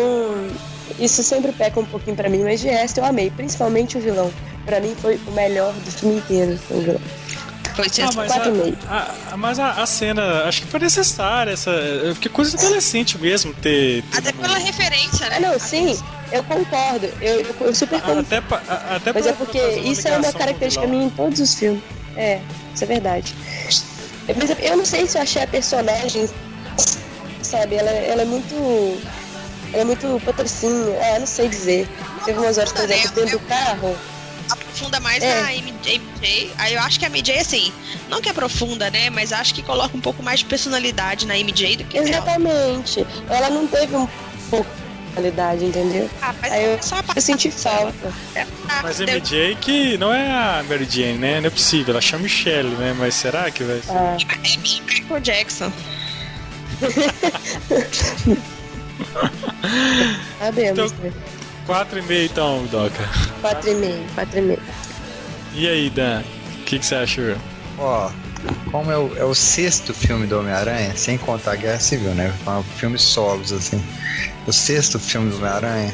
isso 0.97 1.21
sempre 1.21 1.51
peca 1.51 1.79
um 1.79 1.85
pouquinho 1.85 2.15
pra 2.15 2.29
mim, 2.29 2.43
mas 2.43 2.61
de 2.61 2.67
resto 2.67 2.99
eu 2.99 3.05
amei, 3.05 3.29
principalmente 3.29 3.97
o 3.97 4.01
vilão. 4.01 4.31
Pra 4.65 4.79
mim 4.79 4.95
foi 5.01 5.19
o 5.27 5.31
melhor 5.31 5.73
do 5.73 5.91
filme 5.91 6.17
inteiro, 6.17 6.59
o 6.69 6.79
vilão. 6.79 7.01
Foi 7.75 7.85
Ah, 8.03 8.09
mas 8.15 8.31
quatro 8.33 8.51
meio. 8.53 8.77
a, 8.87 9.15
a- 9.31 9.37
mas 9.37 9.59
a, 9.59 9.71
a 9.71 9.85
cena, 9.85 10.43
acho 10.43 10.61
que 10.61 10.67
foi 10.67 10.79
necessária. 10.79 11.51
Essa, 11.51 11.71
porque 12.13 12.27
coisa 12.29 12.57
de 12.57 12.63
adolescente 12.65 13.17
mesmo 13.17 13.53
ter. 13.53 14.03
ter 14.03 14.17
Até 14.17 14.31
pela 14.33 14.57
referência, 14.57 15.29
né? 15.29 15.35
Ah, 15.37 15.39
não, 15.39 15.59
sim, 15.59 15.97
eu 16.31 16.43
concordo. 16.43 17.05
Eu, 17.21 17.41
eu, 17.41 17.55
eu 17.61 17.75
super 17.75 17.97
Ah, 17.97 18.01
concordo. 18.01 18.21
até, 18.21 18.41
pa- 18.41 18.61
a- 18.67 18.95
até 18.97 19.13
Mas 19.13 19.23
pra- 19.23 19.31
é 19.31 19.35
porque 19.35 19.57
isso 19.79 20.07
é 20.07 20.17
uma 20.17 20.31
característica 20.33 20.85
minha 20.87 21.05
em 21.05 21.09
todos 21.09 21.39
os 21.39 21.53
filmes. 21.55 21.81
É, 22.17 22.39
isso 22.73 22.83
é 22.83 22.87
verdade. 22.87 23.33
Mas 24.35 24.49
eu 24.61 24.77
não 24.77 24.85
sei 24.85 25.07
se 25.07 25.17
eu 25.17 25.21
achei 25.21 25.41
a 25.43 25.47
personagem, 25.47 26.29
sabe, 27.41 27.75
ela, 27.75 27.89
ela 27.89 28.21
é 28.21 28.25
muito. 28.25 28.99
Ela 29.71 29.81
é 29.83 29.85
muito 29.85 30.21
patrocínio, 30.25 30.93
é, 30.95 31.15
eu 31.15 31.19
não 31.21 31.27
sei 31.27 31.47
dizer. 31.47 31.87
Teve 32.25 32.39
umas 32.39 32.57
horas, 32.57 32.71
por 32.71 32.83
exemplo, 32.83 33.11
dentro 33.11 33.39
do 33.39 33.45
carro. 33.45 33.95
Aprofunda 34.79 34.99
mais 35.01 35.21
É. 35.21 35.41
na 35.41 35.53
MJ, 35.53 35.95
MJ. 35.99 36.51
Aí 36.57 36.73
eu 36.73 36.79
acho 36.81 36.97
que 36.99 37.05
a 37.05 37.09
MJ, 37.09 37.37
assim, 37.39 37.71
não 38.07 38.21
que 38.21 38.29
aprofunda, 38.29 38.89
né? 38.89 39.09
Mas 39.09 39.33
acho 39.33 39.53
que 39.53 39.61
coloca 39.61 39.95
um 39.95 39.99
pouco 39.99 40.23
mais 40.23 40.39
de 40.39 40.45
personalidade 40.45 41.27
na 41.27 41.35
MJ 41.37 41.75
do 41.77 41.83
que. 41.83 41.97
Exatamente. 41.97 43.05
Ela 43.29 43.49
não 43.49 43.67
teve 43.67 43.93
um 43.95 44.07
pouco 44.49 44.69
de 44.69 45.13
qualidade, 45.15 45.65
entendeu? 45.65 46.09
Ah, 46.21 46.33
mas 46.41 46.51
Aí 46.53 46.63
eu, 46.63 46.81
só 46.81 46.95
a 46.95 47.03
eu 47.13 47.21
senti 47.21 47.51
falta. 47.51 48.13
Ah, 48.69 48.79
Mas 48.83 48.97
deu- 48.97 49.07
MJ 49.09 49.55
que 49.59 49.97
não 49.97 50.13
é 50.13 50.31
a 50.31 50.63
Mary 50.67 50.87
Jane, 50.89 51.17
né? 51.17 51.41
Não 51.41 51.47
é 51.47 51.49
possível. 51.49 51.93
Ela 51.93 52.01
chama 52.01 52.23
Michelle, 52.23 52.69
né? 52.75 52.95
Mas 52.97 53.15
será 53.15 53.51
que 53.51 53.63
vai 53.63 53.81
ser? 53.81 53.91
Ah, 53.91 54.15
É 54.31 54.57
Michael 54.57 55.19
Jackson. 55.21 55.71
sabemos, 60.39 60.91
Então- 60.93 61.03
né? 61.03 61.11
4,5 61.69 62.25
então, 62.25 62.65
Doca. 62.65 63.07
4,5, 63.43 64.03
4,5. 64.15 64.59
E 65.53 65.67
aí, 65.67 65.89
Dan? 65.91 66.23
O 66.61 66.63
que, 66.63 66.79
que 66.79 66.85
você 66.85 66.95
achou? 66.95 67.35
Ó, 67.77 68.09
como 68.71 68.91
é 68.91 68.97
o, 68.97 69.15
é 69.15 69.23
o 69.23 69.35
sexto 69.35 69.93
filme 69.93 70.25
do 70.25 70.39
Homem-Aranha, 70.39 70.95
sem 70.95 71.15
contar 71.19 71.51
a 71.51 71.55
Guerra 71.55 71.79
Civil, 71.79 72.15
né? 72.15 72.33
Filmes 72.77 73.03
solos, 73.03 73.51
assim. 73.51 73.83
O 74.47 74.51
sexto 74.51 74.97
filme 74.97 75.29
do 75.29 75.37
Homem-Aranha, 75.37 75.93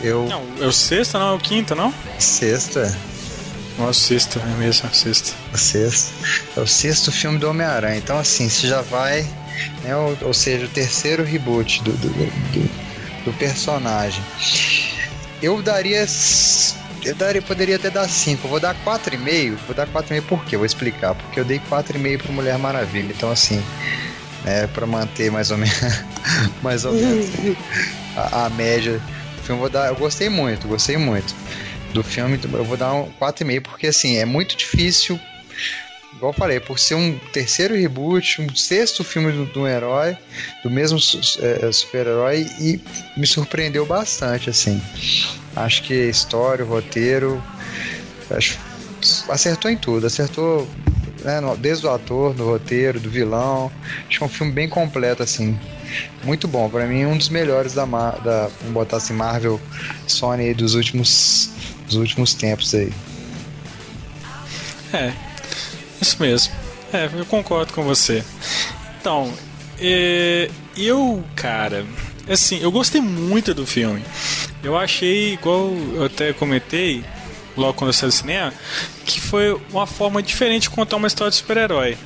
eu. 0.00 0.26
Não, 0.26 0.42
é 0.58 0.66
o 0.66 0.72
sexto, 0.72 1.18
não? 1.18 1.32
É 1.32 1.34
o 1.34 1.38
quinto, 1.38 1.74
não? 1.74 1.92
Sexto, 2.18 2.78
é. 2.78 2.96
Não 3.78 3.86
é 3.86 3.90
o 3.90 3.94
sexto, 3.94 4.40
é 4.42 4.58
mesmo, 4.58 4.88
é 4.88 4.90
o 4.90 4.94
sexto. 4.94 5.34
O 5.52 5.58
sexto. 5.58 6.12
É 6.56 6.60
o 6.60 6.66
sexto 6.66 7.12
filme 7.12 7.38
do 7.38 7.50
Homem-Aranha. 7.50 7.98
Então, 7.98 8.18
assim, 8.18 8.48
você 8.48 8.66
já 8.66 8.80
vai. 8.80 9.26
Né, 9.82 9.94
ou, 9.94 10.16
ou 10.22 10.32
seja, 10.32 10.64
o 10.64 10.68
terceiro 10.68 11.22
reboot 11.22 11.82
do, 11.82 11.92
do, 11.92 12.08
do, 12.08 12.89
do 13.24 13.32
personagem. 13.34 14.22
Eu 15.42 15.62
daria 15.62 16.06
eu 17.04 17.14
daria, 17.14 17.40
poderia 17.40 17.76
até 17.76 17.88
dar 17.88 18.08
5. 18.08 18.44
Eu 18.44 18.50
vou 18.50 18.60
dar 18.60 18.74
4,5. 18.84 19.56
Vou 19.66 19.74
dar 19.74 19.86
4,5 19.86 20.22
por 20.22 20.44
quê? 20.44 20.56
Vou 20.56 20.66
explicar. 20.66 21.14
Porque 21.14 21.40
eu 21.40 21.44
dei 21.44 21.60
4,5 21.70 22.22
pra 22.22 22.32
Mulher 22.32 22.58
Maravilha. 22.58 23.12
Então, 23.12 23.30
assim, 23.30 23.62
né, 24.44 24.66
pra 24.68 24.86
manter 24.86 25.30
mais 25.30 25.50
ou 25.50 25.56
menos, 25.56 25.74
mais 26.62 26.84
ou 26.84 26.92
menos 26.92 27.26
a, 28.16 28.46
a 28.46 28.50
média 28.50 29.00
do 29.36 29.42
filme, 29.42 29.60
vou 29.60 29.70
dar. 29.70 29.88
Eu 29.88 29.96
gostei 29.96 30.28
muito, 30.28 30.68
gostei 30.68 30.96
muito 30.98 31.34
do 31.94 32.02
filme. 32.02 32.38
Eu 32.52 32.64
vou 32.64 32.76
dar 32.76 32.92
um 32.92 33.10
4,5 33.20 33.62
porque, 33.62 33.86
assim, 33.86 34.16
é 34.18 34.24
muito 34.26 34.56
difícil 34.56 35.18
igual 36.14 36.32
falei, 36.32 36.60
por 36.60 36.78
ser 36.78 36.94
um 36.94 37.18
terceiro 37.32 37.74
reboot, 37.74 38.42
um 38.42 38.54
sexto 38.54 39.02
filme 39.02 39.32
do, 39.32 39.46
do 39.46 39.66
herói, 39.66 40.16
do 40.62 40.70
mesmo 40.70 40.98
é, 41.40 41.72
super-herói, 41.72 42.46
e 42.60 42.80
me 43.16 43.26
surpreendeu 43.26 43.86
bastante, 43.86 44.50
assim. 44.50 44.80
Acho 45.56 45.82
que 45.82 45.94
história, 45.94 46.64
roteiro, 46.64 47.42
acho, 48.30 48.58
acertou 49.28 49.70
em 49.70 49.76
tudo, 49.76 50.06
acertou 50.06 50.68
né, 51.24 51.40
desde 51.58 51.86
o 51.86 51.90
ator, 51.90 52.34
do 52.34 52.44
roteiro, 52.44 53.00
do 53.00 53.10
vilão. 53.10 53.70
Acho 54.08 54.18
que 54.18 54.24
é 54.24 54.26
um 54.26 54.30
filme 54.30 54.52
bem 54.52 54.68
completo, 54.68 55.22
assim. 55.22 55.58
Muito 56.22 56.46
bom, 56.46 56.68
para 56.68 56.86
mim 56.86 57.04
um 57.04 57.16
dos 57.16 57.28
melhores 57.28 57.74
da, 57.74 57.84
da 57.84 58.48
vamos 58.60 58.72
botar 58.72 58.98
assim, 58.98 59.12
Marvel 59.12 59.60
Sony 60.06 60.54
dos 60.54 60.74
últimos, 60.74 61.50
dos 61.86 61.96
últimos 61.96 62.32
tempos 62.34 62.74
aí. 62.74 62.92
É, 64.92 65.12
isso 66.02 66.16
mesmo. 66.20 66.52
É, 66.92 67.08
eu 67.12 67.26
concordo 67.26 67.72
com 67.72 67.82
você. 67.82 68.24
Então, 69.00 69.32
é, 69.78 70.50
eu, 70.76 71.24
cara, 71.36 71.86
assim, 72.28 72.58
eu 72.60 72.70
gostei 72.70 73.00
muito 73.00 73.54
do 73.54 73.66
filme. 73.66 74.02
Eu 74.62 74.76
achei, 74.76 75.34
igual 75.34 75.72
eu 75.94 76.04
até 76.04 76.32
comentei, 76.32 77.04
logo 77.56 77.74
quando 77.74 77.90
eu 77.90 77.94
saí 77.94 78.08
do 78.08 78.12
cinema, 78.12 78.52
que 79.04 79.20
foi 79.20 79.58
uma 79.70 79.86
forma 79.86 80.22
diferente 80.22 80.62
de 80.62 80.70
contar 80.70 80.96
uma 80.96 81.06
história 81.06 81.30
de 81.30 81.36
super-herói. 81.36 81.96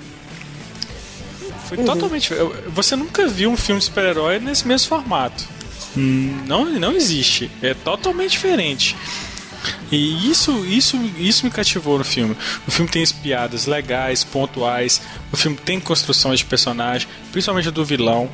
Foi 1.68 1.78
uhum. 1.78 1.84
totalmente. 1.84 2.30
Você 2.68 2.94
nunca 2.94 3.26
viu 3.26 3.50
um 3.50 3.56
filme 3.56 3.78
de 3.78 3.86
super-herói 3.86 4.38
nesse 4.38 4.66
mesmo 4.66 4.88
formato. 4.88 5.44
Não, 5.96 6.64
não 6.64 6.92
existe. 6.92 7.50
É 7.62 7.72
totalmente 7.72 8.32
diferente. 8.32 8.96
E 9.90 10.30
isso, 10.30 10.64
isso, 10.66 10.96
isso 11.18 11.44
me 11.44 11.50
cativou 11.50 11.98
no 11.98 12.04
filme. 12.04 12.36
O 12.66 12.70
filme 12.70 12.90
tem 12.90 13.04
piadas 13.22 13.66
legais, 13.66 14.24
pontuais. 14.24 15.00
O 15.32 15.36
filme 15.36 15.56
tem 15.56 15.80
construção 15.80 16.34
de 16.34 16.44
personagem, 16.44 17.08
principalmente 17.32 17.70
do 17.70 17.84
vilão. 17.84 18.30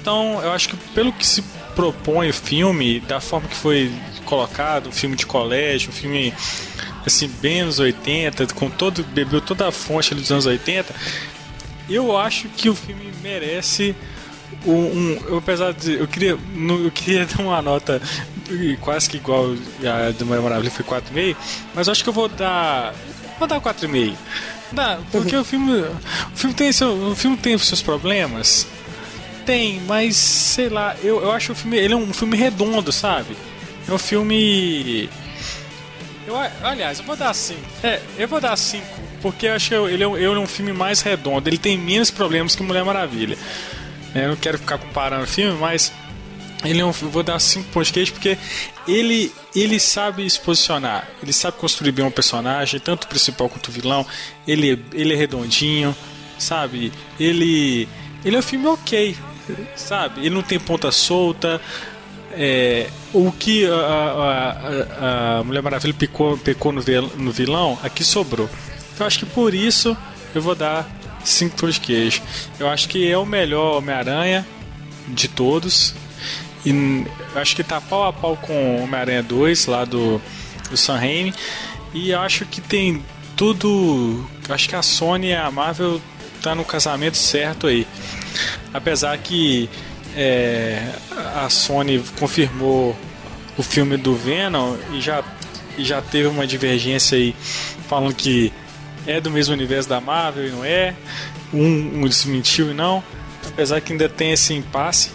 Então, 0.00 0.40
eu 0.42 0.52
acho 0.52 0.68
que 0.70 0.76
pelo 0.94 1.12
que 1.12 1.26
se 1.26 1.42
propõe 1.74 2.30
o 2.30 2.34
filme, 2.34 3.00
da 3.00 3.20
forma 3.20 3.48
que 3.48 3.54
foi 3.54 3.92
colocado, 4.24 4.88
um 4.88 4.92
filme 4.92 5.16
de 5.16 5.24
colégio, 5.24 5.90
um 5.90 5.92
filme 5.92 6.34
assim, 7.06 7.28
bem 7.40 7.60
anos 7.60 7.78
80, 7.78 8.48
com 8.48 8.68
todo, 8.68 9.04
bebeu 9.04 9.40
toda 9.40 9.68
a 9.68 9.72
fonte 9.72 10.14
dos 10.14 10.30
anos 10.30 10.46
80, 10.46 10.94
eu 11.88 12.16
acho 12.16 12.48
que 12.48 12.68
o 12.68 12.74
filme 12.74 13.12
merece 13.22 13.94
um, 14.66 14.72
um, 14.72 15.38
apesar 15.38 15.72
de 15.72 15.94
eu 15.94 16.08
queria 16.08 16.38
eu 16.56 16.90
queria 16.90 17.24
dar 17.26 17.42
uma 17.42 17.62
nota 17.62 18.00
quase 18.80 19.08
que 19.08 19.16
igual 19.16 19.46
a 19.84 20.10
do 20.12 20.26
Mulher 20.26 20.42
Maravilha 20.42 20.70
foi 20.70 20.84
4,5, 20.84 21.36
mas 21.74 21.88
acho 21.88 22.02
que 22.02 22.08
eu 22.08 22.12
vou 22.12 22.28
dar 22.28 22.94
vou 23.38 23.48
dar 23.48 23.60
4,5. 23.60 24.14
Dá, 24.72 24.98
porque 25.10 25.34
o 25.34 25.44
filme 25.44 25.80
o 25.80 26.36
filme 26.36 26.54
tem 26.54 26.72
seu, 26.72 26.92
o 27.10 27.16
filme 27.16 27.36
tem 27.36 27.54
os 27.54 27.66
seus 27.66 27.82
problemas. 27.82 28.66
Tem, 29.46 29.80
mas 29.86 30.16
sei 30.16 30.68
lá, 30.68 30.94
eu, 31.02 31.22
eu 31.22 31.32
acho 31.32 31.52
o 31.52 31.54
filme 31.54 31.78
ele 31.78 31.94
é 31.94 31.96
um 31.96 32.12
filme 32.12 32.36
redondo, 32.36 32.92
sabe? 32.92 33.36
É 33.88 33.92
um 33.92 33.98
filme 33.98 35.08
eu, 36.28 36.36
aliás, 36.62 36.98
eu 36.98 37.06
vou 37.06 37.16
dar 37.16 37.32
5. 37.32 37.58
É, 37.82 38.02
eu 38.18 38.28
vou 38.28 38.38
dar 38.38 38.54
5, 38.54 38.84
porque 39.22 39.46
eu 39.46 39.54
acho 39.54 39.70
que 39.70 39.74
ele 39.74 40.04
é, 40.04 40.06
ele 40.06 40.24
é 40.26 40.38
um 40.38 40.46
filme 40.46 40.74
mais 40.74 41.00
redondo. 41.00 41.48
Ele 41.48 41.56
tem 41.56 41.78
menos 41.78 42.10
problemas 42.10 42.54
que 42.54 42.62
Mulher 42.62 42.84
Maravilha. 42.84 43.38
Eu 44.14 44.28
não 44.28 44.36
quero 44.36 44.58
ficar 44.58 44.76
comparando 44.76 45.24
o 45.24 45.26
filme, 45.26 45.58
mas 45.58 45.90
ele 46.64 46.80
é 46.80 46.90
vou 46.90 47.22
dar 47.22 47.38
5 47.38 47.68
pontos 47.70 47.88
de 47.88 47.92
queijo 47.94 48.12
porque 48.12 48.36
ele, 48.86 49.32
ele 49.54 49.78
sabe 49.78 50.28
se 50.28 50.40
posicionar, 50.40 51.08
ele 51.22 51.32
sabe 51.32 51.56
construir 51.56 51.92
bem 51.92 52.04
um 52.04 52.10
personagem, 52.10 52.80
tanto 52.80 53.04
o 53.04 53.08
principal 53.08 53.48
quanto 53.48 53.68
o 53.68 53.72
vilão. 53.72 54.04
Ele, 54.46 54.82
ele 54.92 55.14
é 55.14 55.16
redondinho, 55.16 55.94
sabe? 56.38 56.92
Ele, 57.18 57.88
ele 58.24 58.36
é 58.36 58.38
um 58.38 58.42
filme 58.42 58.66
ok, 58.66 59.16
sabe? 59.76 60.20
Ele 60.20 60.34
não 60.34 60.42
tem 60.42 60.58
ponta 60.58 60.90
solta. 60.90 61.60
É, 62.32 62.88
o 63.12 63.32
que 63.32 63.66
a, 63.66 63.72
a, 63.72 65.38
a, 65.38 65.44
Mulher 65.44 65.62
Maravilha 65.62 65.94
pecou, 65.94 66.36
pecou 66.36 66.72
no, 66.72 66.82
no 67.16 67.30
vilão, 67.30 67.78
aqui 67.82 68.04
sobrou. 68.04 68.48
Eu 68.98 69.06
acho 69.06 69.20
que 69.20 69.26
por 69.26 69.54
isso 69.54 69.96
eu 70.34 70.42
vou 70.42 70.54
dar 70.54 70.88
5 71.24 71.56
pães 71.56 71.74
de 71.74 71.80
queijo. 71.80 72.22
Eu 72.58 72.68
acho 72.68 72.88
que 72.88 73.10
é 73.10 73.16
o 73.16 73.24
melhor 73.24 73.78
Homem-Aranha 73.78 74.46
de 75.08 75.28
todos. 75.28 75.94
E 76.68 77.06
acho 77.34 77.56
que 77.56 77.64
tá 77.64 77.80
pau 77.80 78.06
a 78.06 78.12
pau 78.12 78.36
com 78.36 78.82
Homem-Aranha 78.82 79.22
2 79.22 79.66
lá 79.66 79.86
do, 79.86 80.20
do 80.68 80.76
Sam 80.76 80.96
Raimi. 80.96 81.32
E 81.94 82.12
acho 82.12 82.44
que 82.44 82.60
tem 82.60 83.02
tudo. 83.34 84.28
Acho 84.50 84.68
que 84.68 84.76
a 84.76 84.82
Sony 84.82 85.28
e 85.28 85.34
a 85.34 85.50
Marvel 85.50 85.98
tá 86.42 86.54
no 86.54 86.66
casamento 86.66 87.16
certo 87.16 87.68
aí. 87.68 87.86
Apesar 88.74 89.16
que 89.16 89.70
é, 90.14 90.92
a 91.36 91.48
Sony 91.48 92.04
confirmou 92.18 92.94
o 93.56 93.62
filme 93.62 93.96
do 93.96 94.14
Venom 94.14 94.76
e 94.92 95.00
já, 95.00 95.24
e 95.78 95.84
já 95.84 96.02
teve 96.02 96.28
uma 96.28 96.46
divergência 96.46 97.16
aí 97.16 97.34
falando 97.88 98.14
que 98.14 98.52
é 99.06 99.22
do 99.22 99.30
mesmo 99.30 99.54
universo 99.54 99.88
da 99.88 100.02
Marvel 100.02 100.48
e 100.48 100.50
não 100.50 100.64
é. 100.64 100.94
Um, 101.50 102.02
um 102.02 102.06
desmentiu 102.06 102.70
e 102.70 102.74
não. 102.74 103.02
Apesar 103.46 103.80
que 103.80 103.92
ainda 103.92 104.06
tem 104.06 104.32
esse 104.32 104.52
impasse. 104.52 105.10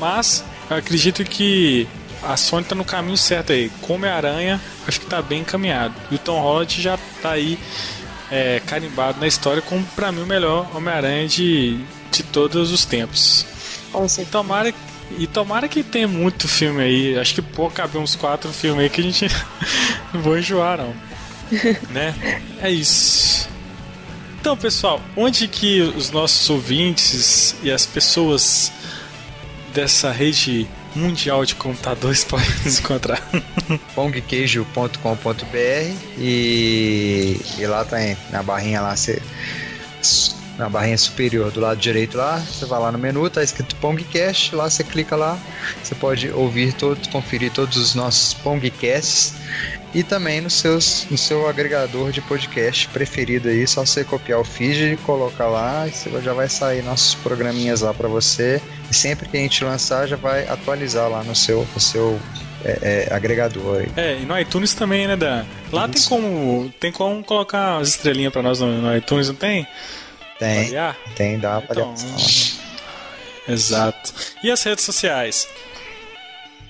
Mas 0.00 0.44
eu 0.70 0.76
acredito 0.76 1.24
que 1.24 1.86
a 2.22 2.36
Sony 2.36 2.62
está 2.62 2.74
no 2.74 2.84
caminho 2.84 3.16
certo 3.16 3.52
aí. 3.52 3.70
Como 3.80 4.06
é 4.06 4.10
aranha, 4.10 4.60
acho 4.86 5.00
que 5.00 5.06
está 5.06 5.20
bem 5.20 5.40
encaminhado. 5.40 5.94
E 6.10 6.14
o 6.14 6.18
Tom 6.18 6.40
Holland 6.40 6.80
já 6.80 6.94
está 6.94 7.32
aí 7.32 7.58
é, 8.30 8.60
carimbado 8.66 9.18
na 9.18 9.26
história 9.26 9.60
como 9.60 9.84
para 9.96 10.12
mim 10.12 10.22
o 10.22 10.26
melhor 10.26 10.70
Homem-Aranha 10.74 11.26
de, 11.26 11.78
de 12.12 12.22
todos 12.22 12.70
os 12.70 12.84
tempos. 12.84 13.44
E 14.18 14.24
tomara, 14.24 14.72
e 15.18 15.26
tomara 15.26 15.68
que 15.68 15.82
tenha 15.82 16.06
muito 16.06 16.46
filme 16.46 16.82
aí. 16.82 17.18
Acho 17.18 17.34
que 17.34 17.42
pô, 17.42 17.68
cabe 17.70 17.98
uns 17.98 18.14
quatro 18.14 18.52
filmes 18.52 18.84
aí 18.84 18.90
que 18.90 19.00
a 19.00 19.04
gente 19.04 19.26
não 20.14 20.20
vou 20.20 20.38
enjoar 20.38 20.78
não. 20.78 20.94
né? 21.90 22.14
É 22.62 22.70
isso. 22.70 23.48
Então, 24.40 24.56
pessoal, 24.56 25.02
onde 25.16 25.48
que 25.48 25.80
os 25.82 26.10
nossos 26.10 26.48
ouvintes 26.48 27.54
e 27.62 27.70
as 27.70 27.84
pessoas 27.84 28.72
dessa 29.72 30.10
rede 30.10 30.68
mundial 30.94 31.44
de 31.44 31.54
computadores 31.54 32.24
podem 32.24 32.48
nos 32.64 32.78
encontrar? 32.78 33.20
pongqueijo.com.br 33.94 34.96
e, 36.18 37.40
e 37.58 37.66
lá 37.66 37.84
tá 37.84 37.96
na 38.30 38.42
barrinha 38.42 38.80
lá 38.80 38.96
você 38.96 39.20
na 40.60 40.68
barrinha 40.68 40.98
superior 40.98 41.50
do 41.50 41.58
lado 41.58 41.80
direito 41.80 42.16
lá, 42.16 42.38
você 42.38 42.66
vai 42.66 42.78
lá 42.78 42.92
no 42.92 42.98
menu, 42.98 43.28
tá 43.30 43.42
escrito 43.42 43.74
Pongcast, 43.76 44.54
lá 44.54 44.68
você 44.68 44.84
clica 44.84 45.16
lá, 45.16 45.38
você 45.82 45.94
pode 45.94 46.30
ouvir 46.30 46.74
todos, 46.74 47.08
conferir 47.08 47.50
todos 47.50 47.76
os 47.76 47.94
nossos 47.94 48.34
Pongcasts 48.34 49.34
e 49.94 50.02
também 50.02 50.40
no, 50.40 50.50
seus, 50.50 51.06
no 51.10 51.18
seu 51.18 51.48
agregador 51.48 52.12
de 52.12 52.20
podcast 52.20 52.86
preferido 52.88 53.48
aí, 53.48 53.66
só 53.66 53.84
você 53.84 54.04
copiar 54.04 54.38
o 54.38 54.44
feed, 54.44 54.98
colocar 55.04 55.48
lá 55.48 55.88
e 55.88 55.90
você 55.90 56.10
já 56.20 56.32
vai 56.32 56.48
sair 56.48 56.82
nossos 56.82 57.14
programinhas 57.16 57.80
lá 57.80 57.92
para 57.92 58.06
você. 58.06 58.62
E 58.90 58.94
sempre 58.94 59.28
que 59.28 59.36
a 59.36 59.40
gente 59.40 59.64
lançar, 59.64 60.06
já 60.06 60.16
vai 60.16 60.46
atualizar 60.46 61.08
lá 61.08 61.24
no 61.24 61.34
seu, 61.34 61.66
no 61.74 61.80
seu 61.80 62.20
é, 62.64 63.06
é, 63.10 63.14
agregador. 63.14 63.80
Aí. 63.80 63.88
É, 63.96 64.18
e 64.20 64.24
no 64.24 64.38
iTunes 64.38 64.74
também, 64.74 65.08
né, 65.08 65.16
Dan? 65.16 65.44
Lá 65.72 65.86
Isso. 65.86 65.92
tem 65.92 66.02
como, 66.08 66.74
tem 66.78 66.92
como 66.92 67.24
colocar 67.24 67.78
as 67.78 67.88
estrelinhas 67.88 68.32
para 68.32 68.42
nós 68.42 68.60
no, 68.60 68.80
no, 68.80 68.96
iTunes, 68.96 69.28
não 69.28 69.34
tem? 69.34 69.66
Tem. 70.40 70.70
Tem, 71.14 71.38
dá 71.38 71.58
uma 71.58 71.64
então, 71.70 71.94
Exato. 73.46 74.14
E 74.42 74.50
as 74.50 74.62
redes 74.62 74.84
sociais? 74.84 75.46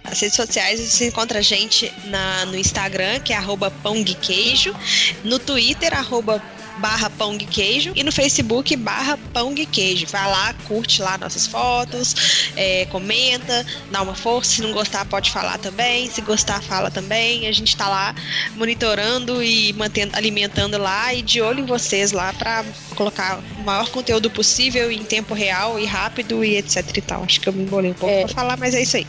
As 0.02 0.20
redes 0.20 0.34
sociais 0.34 0.80
você 0.80 1.06
encontra 1.06 1.38
a 1.38 1.42
gente 1.42 1.92
na, 2.06 2.46
no 2.46 2.56
Instagram, 2.56 3.20
que 3.20 3.32
é 3.32 3.36
arroba 3.36 3.70
pãoqueijo, 3.70 4.74
no 5.22 5.38
Twitter, 5.38 5.96
arroba 5.96 6.42
barra 6.80 7.10
pão 7.10 7.34
e 7.34 7.44
queijo 7.44 7.92
e 7.94 8.02
no 8.02 8.10
Facebook 8.10 8.74
barra 8.76 9.18
pão 9.32 9.52
e 9.56 9.66
queijo. 9.66 10.06
Vai 10.06 10.26
lá, 10.28 10.54
curte 10.66 11.02
lá 11.02 11.18
nossas 11.18 11.46
fotos, 11.46 12.50
é, 12.56 12.86
comenta, 12.86 13.64
dá 13.90 14.02
uma 14.02 14.14
força. 14.14 14.50
Se 14.50 14.62
não 14.62 14.72
gostar, 14.72 15.04
pode 15.04 15.30
falar 15.30 15.58
também. 15.58 16.10
Se 16.10 16.20
gostar, 16.22 16.62
fala 16.62 16.90
também. 16.90 17.46
A 17.46 17.52
gente 17.52 17.76
tá 17.76 17.88
lá 17.88 18.14
monitorando 18.56 19.42
e 19.42 19.72
mantendo, 19.74 20.16
alimentando 20.16 20.78
lá 20.78 21.12
e 21.14 21.22
de 21.22 21.40
olho 21.40 21.60
em 21.60 21.66
vocês 21.66 22.12
lá 22.12 22.32
para 22.32 22.64
colocar 22.96 23.40
o 23.58 23.62
maior 23.62 23.88
conteúdo 23.90 24.30
possível 24.30 24.90
em 24.90 25.04
tempo 25.04 25.34
real 25.34 25.78
e 25.78 25.84
rápido 25.84 26.44
e 26.44 26.56
etc 26.56 26.96
e 26.96 27.00
tal. 27.00 27.24
Acho 27.24 27.40
que 27.40 27.48
eu 27.48 27.52
me 27.52 27.62
embolei 27.62 27.90
um 27.90 27.94
pouco 27.94 28.14
é. 28.14 28.24
pra 28.24 28.34
falar, 28.34 28.56
mas 28.56 28.74
é 28.74 28.82
isso 28.82 28.96
aí. 28.96 29.06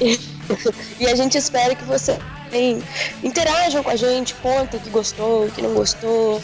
e 1.00 1.06
a 1.06 1.14
gente 1.14 1.36
espera 1.36 1.74
que 1.74 1.84
você 1.84 2.18
interajam 3.22 3.82
com 3.82 3.90
a 3.90 3.96
gente, 3.96 4.34
conta 4.34 4.78
que 4.78 4.88
gostou, 4.88 5.48
que 5.50 5.60
não 5.60 5.74
gostou, 5.74 6.40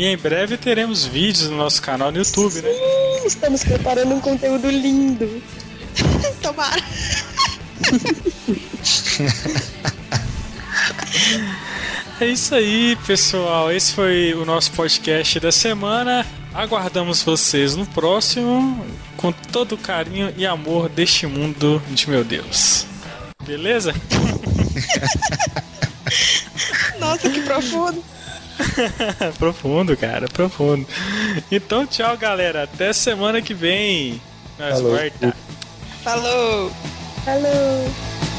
e 0.00 0.06
em 0.06 0.16
breve 0.16 0.56
teremos 0.56 1.04
vídeos 1.04 1.50
no 1.50 1.58
nosso 1.58 1.82
canal 1.82 2.10
no 2.10 2.16
YouTube, 2.16 2.62
né? 2.62 2.72
Sim, 2.72 3.20
né? 3.20 3.26
Estamos 3.26 3.62
preparando 3.62 4.14
um 4.14 4.20
conteúdo 4.20 4.70
lindo. 4.70 5.42
Tomara. 6.40 6.82
É 12.18 12.26
isso 12.26 12.54
aí, 12.54 12.96
pessoal. 13.06 13.70
Esse 13.70 13.92
foi 13.92 14.32
o 14.32 14.46
nosso 14.46 14.72
podcast 14.72 15.38
da 15.38 15.52
semana. 15.52 16.24
Aguardamos 16.54 17.22
vocês 17.22 17.76
no 17.76 17.84
próximo 17.84 18.82
com 19.18 19.30
todo 19.30 19.74
o 19.74 19.78
carinho 19.78 20.32
e 20.34 20.46
amor 20.46 20.88
deste 20.88 21.26
mundo 21.26 21.82
de 21.90 22.08
meu 22.08 22.24
Deus. 22.24 22.86
Beleza? 23.44 23.94
Nossa, 26.98 27.28
que 27.28 27.42
profundo. 27.42 28.02
profundo, 29.38 29.96
cara, 29.96 30.26
profundo. 30.28 30.86
Então, 31.50 31.86
tchau, 31.86 32.16
galera. 32.16 32.64
Até 32.64 32.92
semana 32.92 33.40
que 33.40 33.54
vem. 33.54 34.20
Nós 34.58 34.74
Falou. 34.74 34.98
Falou. 36.02 36.72
Falou. 37.24 38.29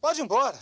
Pode 0.00 0.20
ir 0.20 0.24
embora. 0.24 0.58